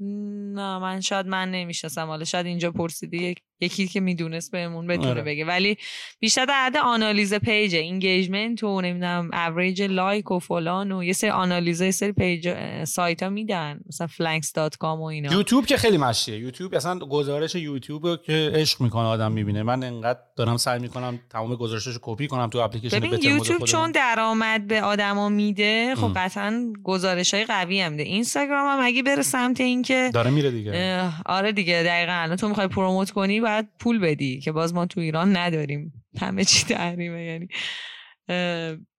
نه 0.00 0.78
من 0.78 1.00
شاید 1.00 1.26
من 1.26 1.50
نمی‌شناسم. 1.50 2.06
حالا 2.06 2.24
شاید 2.24 2.46
اینجا 2.46 2.70
پرسیدی 2.70 3.34
یکی 3.60 3.88
که 3.88 4.00
می‌دونست 4.00 4.52
بهمون 4.52 4.86
بتونه 4.86 5.10
آره. 5.10 5.22
بگه. 5.22 5.44
ولی 5.44 5.76
بیشتر 6.20 6.44
در 6.44 6.66
حد 6.66 6.76
آنالیز 6.76 7.34
پیج 7.34 7.74
اینگیجمنت 7.74 8.62
و 8.62 8.80
نمی‌دونم 8.80 9.30
اوریج 9.32 9.82
لایک 9.82 10.30
و 10.30 10.38
فلان 10.38 10.92
و 10.92 11.04
یه 11.04 11.12
سری 11.12 11.30
آنالیز 11.30 11.80
یه 11.80 11.90
سری 11.90 12.12
پیج 12.12 12.54
سایت 12.84 13.22
ها 13.22 13.28
میدن. 13.28 13.80
مثلا 13.88 14.06
flanks.com 14.06 14.84
و 14.84 15.02
اینا. 15.02 15.32
یوتیوب 15.32 15.66
که 15.66 15.76
خیلی 15.76 15.98
مشیه 15.98 16.38
یوتیوب 16.38 16.74
اصلا 16.74 16.98
گزارش 16.98 17.54
یوتیوب 17.54 18.22
که 18.22 18.50
عشق 18.54 18.80
می‌کنه 18.80 19.04
آدم 19.04 19.32
می‌بینه. 19.32 19.62
من 19.62 19.84
انقدر 19.84 20.18
دارم 20.36 20.56
سعی 20.56 20.78
می‌کنم 20.78 21.20
تمام 21.30 21.54
گزارشش 21.54 21.98
کپی 22.02 22.26
کنم 22.26 22.50
تو 22.50 22.58
اپلیکیشن 22.58 22.98
ببین 22.98 23.12
یوتیوب 23.22 23.64
چون 23.64 23.90
درآمد 23.90 24.66
به 24.66 24.82
آدما 24.82 25.28
میده 25.28 25.94
خب 25.94 26.12
قطعا 26.16 26.72
گزارش 26.84 27.34
های 27.34 27.44
قوی 27.44 27.80
هم 27.80 27.92
میده. 27.92 28.02
اینستاگرام 28.02 28.78
هم 28.78 28.86
اگه 28.86 29.02
بره 29.02 29.22
سمت 29.22 29.60
اینکه 29.60 30.10
داره 30.14 30.30
میره 30.30 30.50
دیگه. 30.50 31.02
آره 31.26 31.52
دیگه 31.52 31.82
دقیقاً 31.82 32.36
تو 32.36 32.48
می‌خوای 32.48 32.68
promote 32.68 33.10
کنی 33.10 33.40
باید 33.46 33.68
پول 33.78 33.98
بدی 33.98 34.40
که 34.40 34.52
باز 34.52 34.74
ما 34.74 34.86
تو 34.86 35.00
ایران 35.00 35.36
نداریم. 35.36 36.04
همه 36.20 36.44
چی 36.44 36.64
تحریمه 36.64 37.24
یعنی 37.24 37.48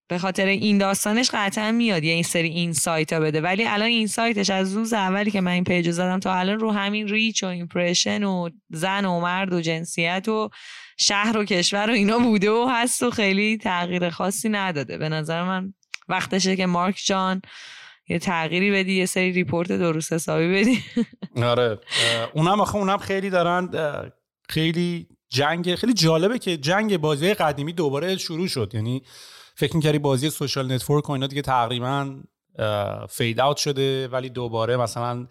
به 0.07 0.17
خاطر 0.17 0.45
این 0.45 0.77
داستانش 0.77 1.29
قطعا 1.33 1.71
میاد. 1.71 2.03
یه 2.03 2.13
این 2.13 2.23
سری 2.23 2.47
این 2.47 2.73
سایت 2.73 3.13
ها 3.13 3.19
بده. 3.19 3.41
ولی 3.41 3.65
الان 3.65 3.87
این 3.87 4.07
سایتش 4.07 4.49
از 4.49 4.73
روز 4.73 4.93
اولی 4.93 5.31
که 5.31 5.41
من 5.41 5.51
این 5.51 5.63
page 5.63 5.86
و 5.86 5.91
زدم 5.91 6.19
تا 6.19 6.33
الان 6.33 6.59
رو 6.59 6.71
همین 6.71 7.07
reach 7.07 7.43
و 7.43 7.47
impression 7.47 8.23
و 8.23 8.49
زن 8.69 9.05
و 9.05 9.19
مرد 9.19 9.53
و 9.53 9.61
جنسیت 9.61 10.27
و 10.27 10.49
شهر 10.97 11.37
و 11.37 11.45
کشور 11.45 11.89
و 11.89 11.93
اینا 11.93 12.19
بوده 12.19 12.51
و 12.51 12.67
هست 12.71 13.03
و 13.03 13.11
خیلی 13.11 13.57
تغییر 13.57 14.09
خاصی 14.09 14.49
نداده. 14.49 14.97
به 14.97 15.09
نظر 15.09 15.43
من 15.43 15.73
وقتشه 16.09 16.55
که 16.55 16.65
مارک 16.65 17.01
جان 17.05 17.41
یه 18.09 18.19
تغییری 18.19 18.71
بدی 18.71 18.93
یه 18.93 19.05
سری 19.05 19.31
report 19.31 19.71
درست 19.71 20.13
حسابی 20.13 20.53
بدی. 20.53 20.83
آره. 21.43 21.79
اونم 22.33 22.61
آخه 22.61 22.75
اونم 22.75 22.97
خیلی 22.97 23.29
دارن 23.29 23.69
خیلی 24.49 25.07
جنگ 25.29 25.75
خیلی 25.75 25.93
جالبه 25.93 26.39
که 26.39 26.57
جنگ 26.57 26.97
بازی 26.97 27.33
قدیمی 27.33 27.73
دوباره 27.73 28.17
شروع 28.17 28.47
شد. 28.47 28.71
یعنی 28.73 29.03
فکر 29.55 29.75
می‌کردی 29.75 29.99
بازی 29.99 30.29
social 30.29 30.73
network 30.73 31.09
و 31.09 31.11
اینا 31.11 31.27
دیگه 31.27 31.41
تقریبا 31.41 32.15
fade 33.09 33.39
out 33.39 33.57
شده 33.57 34.07
ولی 34.07 34.29
دوباره 34.29 34.77
مثلا 34.77 35.27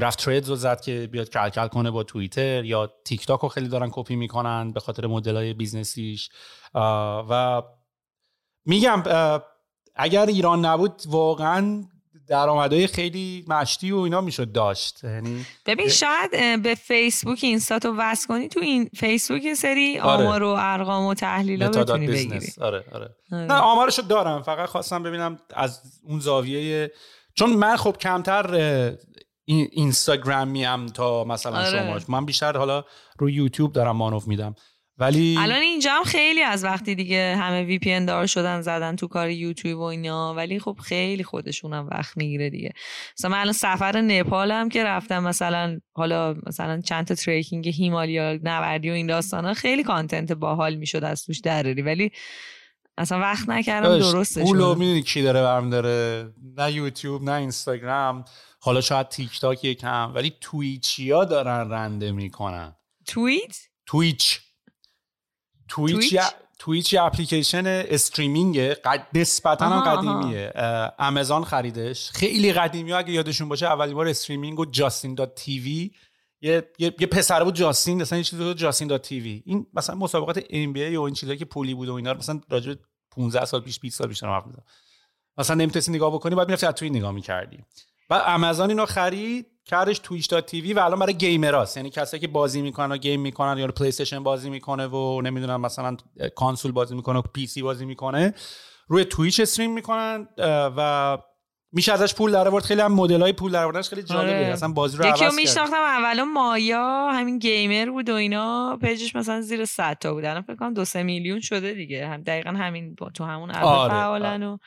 رفت 0.00 0.24
Threads 0.24 0.48
رو 0.48 0.56
زد 0.56 0.80
که 0.80 1.08
بیاد 1.12 1.30
کلکل 1.30 1.68
کنه 1.68 1.90
با 1.90 2.02
توییتر 2.02 2.64
یا 2.64 2.92
تیک 3.04 3.26
تاک 3.26 3.40
رو 3.40 3.48
خیلی 3.48 3.68
دارن 3.68 3.88
کپی 3.92 4.16
می‌کنن 4.16 4.72
به 4.72 4.80
خاطر 4.80 5.06
مدل 5.06 5.36
های 5.36 5.54
business 5.54 6.09
یش 6.09 6.30
و 7.28 7.62
میگم 8.64 9.02
اگر 9.94 10.26
ایران 10.26 10.64
نبود 10.64 11.02
واقعا 11.06 11.84
درآمدهای 12.28 12.86
خیلی 12.86 13.44
مشتی 13.48 13.92
و 13.92 13.96
اینا 13.96 14.20
می‌شد 14.20 14.52
داشت 14.52 15.04
یعنی 15.04 15.46
ببین 15.66 15.88
شاید 15.88 16.62
به 16.62 16.74
فیسبوک 16.74 17.38
اینستا 17.42 17.78
تو 17.78 17.94
وصل 17.98 18.26
کنی 18.26 18.48
تو 18.48 18.60
این 18.60 18.90
فیسبوک 18.96 19.54
سری 19.54 19.98
آره. 19.98 20.24
آمار 20.24 20.42
و 20.42 20.56
ارقام 20.58 21.06
و 21.06 21.14
تحلیل 21.14 21.68
بتونی 21.68 22.06
بگیری 22.06 22.52
آره 22.60 22.84
آره. 22.92 23.14
آره. 23.32 23.46
نه 23.46 23.54
آمارشو 23.54 24.02
دارم 24.02 24.42
فقط 24.42 24.68
خواستم 24.68 25.02
ببینم 25.02 25.38
از 25.54 25.80
اون 26.02 26.20
زاویه 26.20 26.92
چون 27.34 27.50
من 27.50 27.76
خب 27.76 27.96
کمتر 28.00 28.54
این 29.44 29.68
اینستاگرامی 29.72 30.64
هم 30.64 30.86
تا 30.86 31.24
مثلا 31.24 31.58
آره. 31.58 31.98
شما 31.98 32.16
من 32.16 32.26
بیشتر 32.26 32.56
حالا 32.56 32.84
رو 33.18 33.30
یوتیوب 33.30 33.72
دارم 33.72 33.96
مانوف 33.96 34.28
میدم 34.28 34.54
ولی 34.98 35.36
الان 35.38 35.62
اینجا 35.62 35.92
هم 35.92 36.04
خیلی 36.04 36.42
از 36.42 36.64
وقتی 36.64 36.94
دیگه 36.94 37.36
همه 37.36 37.62
VPN 37.62 38.00
دار 38.00 38.26
شدن 38.26 38.60
زدن 38.60 38.96
تو 38.96 39.06
کار 39.06 39.30
یوتیوب 39.30 39.78
و 39.78 39.82
اینا 39.82 40.34
ولی 40.34 40.58
خب 40.58 40.78
خیلی 40.82 41.24
خودشون 41.24 41.72
هم 41.72 41.88
وقت 41.92 42.16
می‌گیره 42.16 42.50
دیگه. 42.50 42.72
مثلا 43.18 43.30
من 43.30 43.40
الان 43.40 43.52
سفر 43.52 44.00
نپال 44.00 44.52
هم 44.52 44.68
که 44.68 44.84
رفتم 44.84 45.22
مثلا 45.22 45.80
حالا 45.92 46.34
مثلا 46.46 46.80
چند 46.80 47.06
تا 47.06 47.14
trekking 47.14 47.68
هیمالیا 47.68 48.38
نوردی 48.42 48.90
و 48.90 48.92
این 48.92 49.06
داستانا 49.06 49.54
خیلی 49.54 49.82
content 49.82 50.32
باحال 50.32 50.74
می‌شد 50.74 51.04
از 51.04 51.24
توش 51.24 51.40
دراری 51.40 51.82
ولی 51.82 52.12
اصلا 52.98 53.20
وقت 53.20 53.48
نکردم 53.48 53.98
درسته 53.98 54.40
الو 54.40 54.74
می‌دونی 54.74 55.02
کی 55.02 55.22
داره 55.22 55.42
برم 55.42 55.70
داره؟ 55.70 56.28
نه 56.56 56.72
یوتیوب 56.72 57.22
نه 57.22 57.32
اینستاگرام 57.32 58.24
حالا 58.60 58.80
شاید 58.80 59.08
تیک 59.08 59.40
تاک 59.40 59.64
یکم 59.64 60.12
ولی 60.14 60.32
Twitch 60.40 61.12
یا 61.12 61.24
دارن 61.24 61.70
run 61.70 61.95
ده 61.95 62.12
می‌کنن. 62.12 62.76
توییت 63.06 63.56
Twitch. 63.86 64.40
Twitch 65.68 66.12
یا 66.12 66.22
Twitch 66.58 66.92
یه 66.92 67.02
اپلیکیشن 67.02 67.66
streaming 67.66 68.58
قد... 68.58 69.06
نسبتا 69.14 69.68
هم 69.68 69.96
قدیمیه. 69.96 70.52
آمازون 70.98 71.44
خریدش. 71.44 72.10
خیلی 72.10 72.52
قدیمی 72.52 72.92
اگه 72.92 73.12
یادشون 73.12 73.48
باشه 73.48 73.66
اولین 73.66 73.94
بار 73.94 74.08
streaming 74.08 74.60
و 74.60 74.64
Justin 74.64 75.14
dot 75.14 75.34
TV 75.34 75.90
یه 76.40 76.70
یه, 76.78 76.94
یه 77.00 77.06
پسر 77.06 77.44
بود 77.44 77.54
جاستین 77.54 78.02
مثلا 78.02 78.18
یه 78.18 78.24
چیزی 78.24 78.44
بود 78.44 78.56
Justin 78.56 78.88
dot 78.88 79.02
TV 79.02 79.42
این 79.46 79.66
مثلا 79.74 79.96
مسابقات 79.96 80.44
NBA 80.50 80.96
و 80.96 81.02
این 81.02 81.14
چیزایی 81.14 81.38
که 81.38 81.44
پولی 81.44 81.74
بود 81.74 81.88
و 81.88 81.94
اینا 81.94 82.14
مثلا 82.14 82.40
راجع 82.50 82.74
15 83.10 83.44
سال 83.44 83.60
پیش 83.60 83.80
20 83.80 83.98
سال 83.98 84.08
پیش 84.08 84.22
حرف 84.22 84.44
مثلا 85.38 85.56
نمی‌تونستی 85.56 85.92
نگاه 85.92 86.14
بکنی 86.14 86.34
بعد 86.34 86.46
می‌رفتی 86.46 86.66
از 86.66 86.74
توی 86.74 86.90
نگاه 86.90 87.12
می‌کردی. 87.12 87.64
و 88.10 88.14
آمازون 88.14 88.70
اینو 88.70 88.86
خرید. 88.86 89.46
کارش 89.70 89.98
Twitch 89.98 90.28
dot 90.28 90.46
TV 90.46 90.72
و 90.72 90.78
الان 90.78 90.98
برای 90.98 91.14
gamer 91.14 91.58
است 91.58 91.76
یعنی 91.76 91.90
کسایی 91.90 92.20
که 92.20 92.28
بازی 92.28 92.62
می‌کنن 92.62 92.92
و 92.92 92.96
game 92.96 93.20
می‌کنن 93.20 93.58
یا 93.58 93.66
PlayStation 93.66 94.22
بازی 94.22 94.50
می‌کنه 94.50 94.86
و 94.86 95.22
نمی‌دونم 95.22 95.60
مثلا 95.60 95.96
کانسول 96.34 96.72
بازی 96.72 96.94
می‌کنه 96.94 97.18
و 97.18 97.22
PC 97.22 97.62
بازی 97.62 97.84
می‌کنه 97.84 98.34
روی 98.88 99.04
Twitch 99.04 99.40
stream 99.40 99.72
می‌کنن 99.72 100.28
و 100.76 101.18
میشه 101.72 101.92
ازش 101.92 102.14
پول 102.14 102.32
در 102.32 102.48
آورد. 102.48 102.64
خیلی 102.64 102.80
هم 102.80 102.92
مدل 102.92 103.22
های 103.22 103.32
پول 103.32 103.52
در 103.52 103.64
آوردنش 103.64 103.88
خیلی 103.88 104.02
جالبه 104.02 104.36
آره. 104.36 104.46
اصلا 104.46 104.68
بازی 104.68 104.96
رو 104.96 105.12
کرد. 105.12 105.32
میشناختم 105.32 105.76
اولا 105.76 106.24
مایا 106.24 107.10
همین 107.12 107.38
gamer 107.38 107.90
بود 107.90 108.08
و 108.08 108.14
اینا. 108.14 108.78
page 108.80 109.04
ش 109.04 109.16
مثلا 109.16 109.40
زیر 109.40 109.64
100 109.64 109.98
تا 110.00 110.14
بود. 110.14 110.24
الان 110.24 110.42
فکر 110.42 110.56
کنم 110.56 110.74
2 110.74 110.84
میلیون 111.02 111.40
شده 111.40 111.72
دیگه. 111.72 112.06
هم 112.06 112.22
دقیقا 112.22 112.50
همین 112.50 112.96
تو 113.14 113.24
همون 113.24 113.50
app 113.50 113.64
آره. 113.64 113.90
فعالن 113.90 114.42
و 114.42 114.58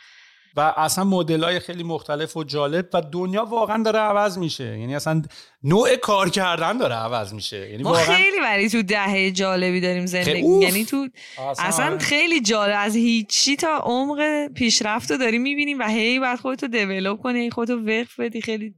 و 0.56 0.74
اصلا 0.78 1.04
مدل 1.04 1.44
های 1.44 1.60
خیلی 1.60 1.84
مختلف 1.84 2.38
و 2.38 2.44
جالب 2.44 2.90
و 2.94 3.02
دنیا 3.02 3.46
واقعا 3.46 3.84
داره 3.84 4.00
عوض 4.00 4.38
میشه. 4.38 4.80
یعنی 4.80 4.96
اصلا 4.96 5.22
نوع 5.64 5.96
کار 5.96 6.30
کردن 6.30 6.78
داره 6.78 6.96
عوض 6.96 7.34
میشه. 7.34 7.70
یعنی 7.70 7.84
ما 7.84 7.94
خیلی 7.94 8.40
ولی 8.44 8.70
تو 8.70 8.82
دهه 8.82 9.32
جالبی 9.32 9.82
داریم 9.82 10.06
زندگی. 10.06 10.60
یعنی 10.62 10.86
تو 10.86 11.08
اصلا, 11.38 11.66
اصلا 11.66 11.86
آره. 11.86 11.98
خیلی 11.98 12.42
جالب. 12.42 12.76
از 12.78 12.96
هیچی 12.96 13.56
تا 13.56 13.78
عمق 13.78 14.48
پیشرفت 14.48 15.12
رو 15.12 15.18
داری 15.18 15.38
می‌بینیم 15.38 15.80
و 15.80 15.84
هی 15.84 16.20
بعد 16.20 16.40
خودتو 16.40 16.68
دیولپ 16.68 17.22
کنی 17.22 17.50
خودتو 17.50 17.74
وقف 17.74 18.20
بدی. 18.20 18.42
خیلی 18.42 18.74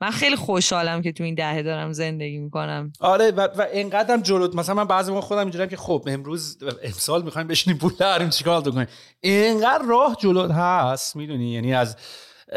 من 0.00 0.10
خیلی 0.10 0.36
خوشحالم 0.36 1.02
که 1.02 1.12
تو 1.12 1.24
این 1.24 1.34
دهه 1.34 1.62
دارم 1.62 1.92
زندگی 1.92 2.38
می‌کنم. 2.38 2.92
آره 3.00 3.30
و, 3.30 3.40
و 3.40 3.66
اینقدرم 3.72 4.22
جلو 4.22 4.56
مثلا 4.56 4.74
من 4.74 4.84
بعضی 4.84 5.12
ما 5.12 5.20
خودم 5.20 5.40
اینجوریم 5.40 5.68
که 5.68 5.76
خب 5.76 6.04
امروز 6.06 6.58
امسال 6.84 7.22
می‌خوایم 7.22 7.48
بشینیم 7.48 7.78
پول 7.78 7.92
داریم 7.98 8.28
چیکار 8.28 8.62
کنیم؟ 8.62 8.88
اینقدر 9.20 9.84
راه 9.84 10.16
جلو 10.20 10.52
هست 10.52 11.16
می‌دونی؟ 11.16 11.52
یعنی 11.52 11.74
از 11.74 11.96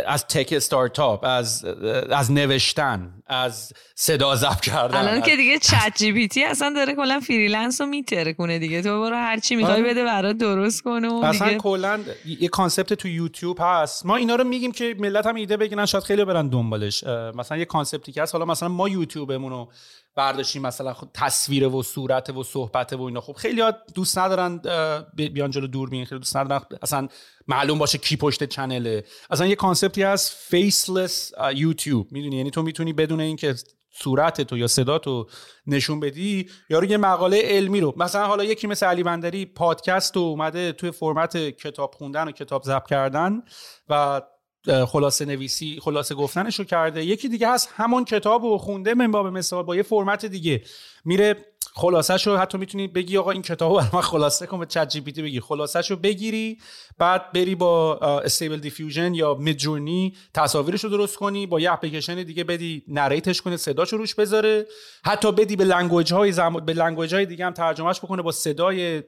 از 0.06 0.28
تک 0.28 0.53
استارتاپ 0.57 1.24
از 1.24 1.65
از 2.11 2.32
نوشتن 2.32 3.14
از 3.28 3.74
صدا 3.95 4.36
ضبط 4.36 4.61
کردن. 4.61 4.98
الان 4.98 5.22
که 5.22 5.36
دیگه 5.36 5.60
ChatGPT 5.60 6.44
اصلا 6.44 6.74
داره 6.76 6.95
کلا 6.95 7.19
freelance 7.20 7.82
رو 7.82 7.88
میتره 7.88 8.34
کنه 8.34 8.60
دیگه. 8.60 8.82
تو 8.82 9.02
برو 9.02 9.15
هر 9.15 9.40
چی 9.40 9.56
می‌خوای 9.56 9.82
آره. 9.82 9.90
بده 9.90 10.03
برات 10.03 10.38
درست 10.38 10.82
کنه 10.82 11.10
و 11.10 11.14
اصلا 11.14 11.48
دیگه... 11.48 11.60
کلا 11.60 11.99
یه 12.26 12.48
concept 12.48 12.94
تو 12.94 13.07
یوتیوب 13.07 13.57
هست. 13.61 14.06
ما 14.06 14.15
اینا 14.15 14.36
رو 14.36 14.44
میگیم 14.44 14.72
که 14.72 14.95
ملت 14.99 15.26
هم 15.26 15.36
ایده 15.36 15.57
بگیرن 15.57 15.86
شاید 15.86 16.03
خیلی 16.03 16.26
برن 16.26 16.48
دنبالش. 16.48 17.03
مثلا 17.36 17.57
یه 17.57 17.65
concept 17.66 18.06
ی 18.06 18.12
که 18.11 18.22
هست 18.22 18.36
حالا 18.36 18.45
مثلا 18.45 18.69
ما 18.69 18.90
یوتیوبمون 18.90 19.52
رو 19.52 19.72
برداشتیم 20.18 20.61
مثلا 20.61 20.94
خب 20.94 21.07
تصویر 21.14 21.68
و 21.68 21.84
صورت 21.84 22.30
و 22.30 22.44
صحبت 22.44 22.94
و 22.94 23.02
اینا. 23.02 23.22
خب 23.22 23.34
خیلی 23.34 23.61
دوست 23.95 24.18
ندارن 24.18 24.61
بیان 25.15 25.52
جلو 25.52 25.68
دور 25.68 25.89
خیلی 25.89 26.06
دوست 26.06 26.38
ندارن. 26.38 26.65
اصلا 26.81 27.07
معلوم 27.48 27.77
باشه 27.77 27.98
کی 27.98 28.18
پشت 28.18 28.44
channel 28.44 28.90
ه. 28.90 29.04
اصلا 29.30 29.48
یه 29.48 29.56
concept 29.56 29.98
ی 29.98 30.04
هست 30.03 30.31
faceless 30.32 31.32
YouTube 31.56 32.12
می‌دونی؟ 32.11 32.38
یعنی 32.38 32.52
تو 32.52 32.61
می‌تونی 32.61 32.94
بدون 32.94 33.19
اینکه 33.19 33.56
صورت 33.99 34.41
تو 34.41 34.57
یا 34.57 34.68
صدا 34.68 34.99
تو 34.99 35.27
نشون 35.68 35.99
بدی 35.99 36.49
یا 36.69 36.84
یه 36.84 36.98
مقاله 36.98 37.41
علمی 37.44 37.80
رو. 37.80 37.94
مثلا 37.98 38.27
حالا 38.27 38.44
یکی 38.44 38.68
مثل 38.68 38.85
علی 38.85 39.03
بندری 39.03 39.45
پادکست 39.45 40.18
و 40.18 40.19
اومده 40.19 40.72
توی 40.72 40.91
فرمت 40.91 41.38
کتاب 41.38 41.95
خوندن 41.98 42.27
و 42.27 42.31
کتاب 42.31 42.64
ضبط 42.64 42.88
کردن 42.88 43.41
و 43.89 44.22
خلاصه 44.72 45.26
نویسی 45.26 45.80
خلاصه 45.81 46.15
گفتنش 46.15 46.60
رو 46.60 46.65
کرده. 46.65 47.06
یکی 47.06 47.30
دیگه 47.30 47.49
هست 47.49 47.69
همون 47.76 48.06
کتاب 48.06 48.44
رو 48.44 48.57
خونده 48.57 48.94
من 48.94 49.11
باب 49.11 49.27
مثال 49.27 49.64
با 49.64 49.76
یه 49.76 49.84
فرمت 49.84 50.26
دیگه. 50.26 50.61
میره 51.06 51.35
خلاصش 51.78 52.28
رو 52.28 52.38
حتی 52.38 52.58
می‌تونی 52.58 52.88
بگی 52.88 53.18
آقا 53.18 53.32
این 53.32 53.41
کتاب 53.41 53.80
رو 53.80 53.84
من 53.94 54.02
خلاصه 54.02 54.45
کن 54.45 54.60
به 54.60 54.66
ChatGPT 54.66 55.22
بگی. 55.22 55.40
خلاصش 55.40 55.91
رو 55.91 55.98
بگیری 55.98 56.58
بعد 56.98 57.32
بری 57.32 57.56
با 57.56 57.98
Stable 57.98 58.58
Diffusion 58.58 59.14
یا 59.14 59.34
Midjourney 59.34 60.16
تصاویرش 60.34 60.84
رو 60.84 60.90
درست 60.90 61.16
کنی 61.16 61.48
با 61.48 61.60
یه 61.60 61.72
اپلیکیشن 61.72 62.24
دیگه 62.24 62.44
بدی 62.44 62.84
narrate 62.88 63.30
ش 63.30 63.41
کنه 63.41 63.58
صداشو 63.58 63.98
روش 63.98 64.16
بذاره. 64.16 64.66
حتی 65.06 65.32
بدی 65.32 65.56
به 65.56 65.64
language 65.64 66.14
های 66.14 66.32
زم... 66.32 66.54
به 66.54 66.74
language 66.74 67.16
های 67.16 67.26
دیگه 67.26 67.45
هم 67.45 67.54
ترجمهش 67.54 67.99
بکنه 67.99 68.22
با 68.22 68.32
صدای 68.32 69.04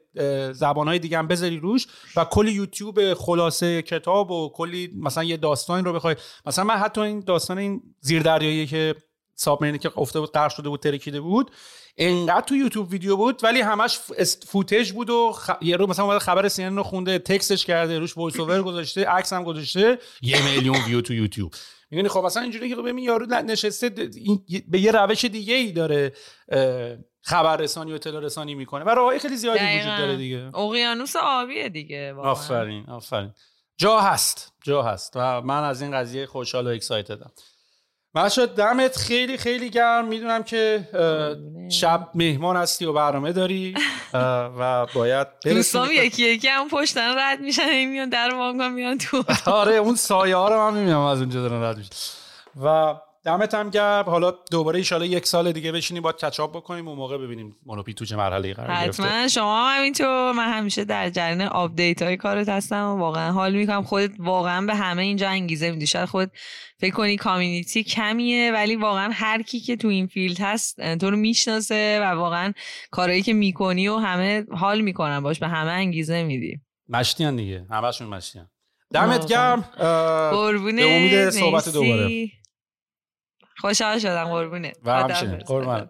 زبان 0.52 0.88
های 0.88 1.00
دیگه 1.00 1.18
هم 1.18 1.28
بذاری 1.28 1.58
روش. 1.58 1.88
و 2.16 2.26
کلی 2.26 2.52
یوتیوب 2.52 3.14
خلاصه 3.14 3.82
کتاب 3.82 4.32
و 4.32 4.50
کلی 4.56 4.92
مثلا 5.02 5.24
یه 5.24 5.38
داستان 5.38 5.86
رو 5.86 5.94
بخوای. 5.94 6.16
مثلا 6.46 6.66
من 6.66 6.76
حتی 6.76 7.02
این 7.02 7.20
داستان 7.20 7.58
این 7.58 7.82
زیردریایی 8.00 8.68
که 8.68 8.96
submarine 9.40 9.74
ی 9.74 9.78
که 9.78 9.92
رفته 9.98 10.20
بود 10.20 10.32
غرق 10.32 10.52
شده 10.52 10.70
بود 10.70 10.80
ترکیده 10.80 11.22
بود. 11.22 11.52
انقدر 11.98 12.42
تو 12.42 12.56
یوتیوب 12.56 12.92
ویدیو 12.92 13.16
بود 13.16 13.44
ولی 13.44 13.62
همش 13.62 14.00
footage 14.48 14.92
بود 14.92 15.10
و 15.10 15.32
خ... 15.32 15.50
یه 15.62 15.78
رو 15.78 15.88
مثلا 15.88 16.20
خبر 16.20 16.48
CNN 16.48 16.76
رو 16.76 16.84
خونده 16.84 17.20
text 17.20 17.51
ش 17.51 17.66
کرده 17.66 18.00
روش 18.00 18.18
voice 18.18 18.40
over 18.40 18.64
گذاشته 18.64 19.06
عکس 19.06 19.34
هم 19.34 19.44
گذاشته 19.44 19.98
یه 20.22 20.46
میلیون 20.46 20.78
ویو 20.88 21.02
تو 21.02 21.14
یوتیوب. 21.14 21.54
می‌دونی 21.92 22.10
خب 22.10 22.20
مثلا 22.26 22.44
اینجوری 22.44 22.70
که 22.70 22.76
خب 22.76 22.82
ببین 22.82 22.98
یارو 22.98 23.26
نشسته 23.26 23.90
به 24.68 24.80
یه 24.80 24.92
روش 24.92 25.26
دیگه 25.26 25.54
ای 25.54 25.72
داره 25.72 26.14
خبررسانی 27.22 27.92
و 27.92 27.96
اطلاع 27.96 28.22
رسانی 28.22 28.56
می‌کنه. 28.56 28.84
و 28.84 28.90
راههای 28.90 29.20
خیلی 29.20 29.36
زیادی 29.36 29.80
وجود 29.80 29.98
داره 29.98 30.18
دیگه. 30.18 30.58
اقیانوس 30.58 31.16
آبیه 31.16 31.70
دیگه 31.70 32.14
آفرین 32.14 32.86
آفرین. 32.90 33.34
جا 33.78 34.00
هست 34.00 34.54
جا 34.64 34.84
هست 34.84 35.14
و 35.16 35.42
من 35.42 35.64
از 35.64 35.82
این 35.82 35.92
قضیه 35.92 36.26
خوشحال 36.26 36.68
و 36.68 36.70
excited 36.70 37.24
م 37.24 37.32
شد 38.16 38.56
دمت 38.56 38.98
خیلی 38.98 39.38
خیلی 39.38 39.70
گرم. 39.70 40.08
می‌دونم 40.08 40.44
که 40.44 40.88
شب 41.72 42.10
مهمان 42.16 42.56
هستی 42.56 42.86
و 42.86 42.94
برنامه 42.94 43.32
داری. 43.32 43.74
و 44.60 44.86
باید 44.96 45.28
دوستان 45.44 45.92
یکی 45.92 46.24
یکی 46.24 46.48
هم 46.48 46.68
پشتن 46.70 47.18
رد 47.18 47.40
میشن 47.40 47.62
این 47.62 47.90
میان 47.90 48.10
در 48.10 48.34
وانگا 48.34 48.70
میان 48.70 48.98
تو 48.98 49.24
آره 49.46 49.76
اون 49.76 49.96
سایه 49.96 50.36
ها 50.36 50.50
رو 50.50 50.72
من 50.72 50.78
می‌بینم 50.80 51.00
از 51.00 51.20
اونجا 51.20 51.42
دارن 51.42 51.64
رد 51.64 51.78
میشن. 51.78 51.92
و 52.64 52.96
دمت 53.26 53.54
هم 53.54 53.70
گرم. 53.70 54.04
حالا 54.08 54.34
دوباره 54.52 54.78
ایشالا 54.78 55.06
یک 55.06 55.26
سال 55.26 55.52
دیگه 55.52 55.72
بشینیم 55.72 56.04
با 56.04 56.12
catch 56.12 56.43
up 56.43 56.56
بکنیم. 56.56 56.88
اون 56.88 56.98
موقع 56.98 57.18
ببینیم 57.18 57.56
Monoppy 57.66 57.94
تو 57.94 58.06
چه 58.06 58.16
مرحله 58.16 58.54
قرار 58.54 58.86
گرفته. 58.86 59.04
حتما. 59.04 59.28
شما 59.28 59.70
همینطور. 59.70 60.32
من 60.32 60.54
همیشه 60.54 60.86
در 60.86 61.10
جریان 61.10 61.42
update 61.42 62.02
های 62.02 62.18
کارت 62.18 62.50
هستم 62.50 62.86
و 62.86 63.00
واقعا 63.00 63.32
حال 63.32 63.56
می‌کنم. 63.56 63.84
خودت 63.84 64.12
واقعا 64.20 64.66
به 64.66 64.76
همه 64.76 65.02
اینجا 65.02 65.30
انگیزه 65.30 65.72
میدی. 65.72 65.88
شاید 65.88 66.06
خود 66.06 66.32
فکر 66.80 66.94
کنی 66.94 67.18
کامیونیتی 67.18 67.84
کمیه 67.84 68.52
ولی 68.52 68.76
واقعا 68.76 69.10
هر 69.14 69.42
کی 69.42 69.60
که 69.60 69.76
تو 69.76 69.88
این 69.88 70.08
فیلد 70.08 70.38
هست 70.40 70.96
تو 70.96 71.10
رو 71.10 71.18
می‌شناسه 71.18 72.00
و 72.02 72.04
واقعا 72.04 72.54
کارهایی 72.92 73.22
که 73.22 73.34
می‌کنی 73.34 73.88
و 73.88 73.98
همه 73.98 74.46
حال 74.52 74.82
می‌کنن. 74.82 75.20
باش 75.20 75.40
به 75.40 75.48
همه 75.48 75.72
انگیزه 75.72 76.24
میدی. 76.24 76.60
مشتیان 76.90 77.36
دیگه. 77.36 77.66
همشون 77.72 78.08
مشتیان. 78.08 78.50
دمت 78.94 79.28
گرم. 79.28 79.70
به 79.78 79.86
امید 80.86 81.30
صحبت 81.30 81.70
دوباره. 81.70 82.28
خوشحال 83.60 84.00
شدم 84.00 84.24
قربونه 84.26 84.72
و 84.86 84.90
قربان. 85.46 85.90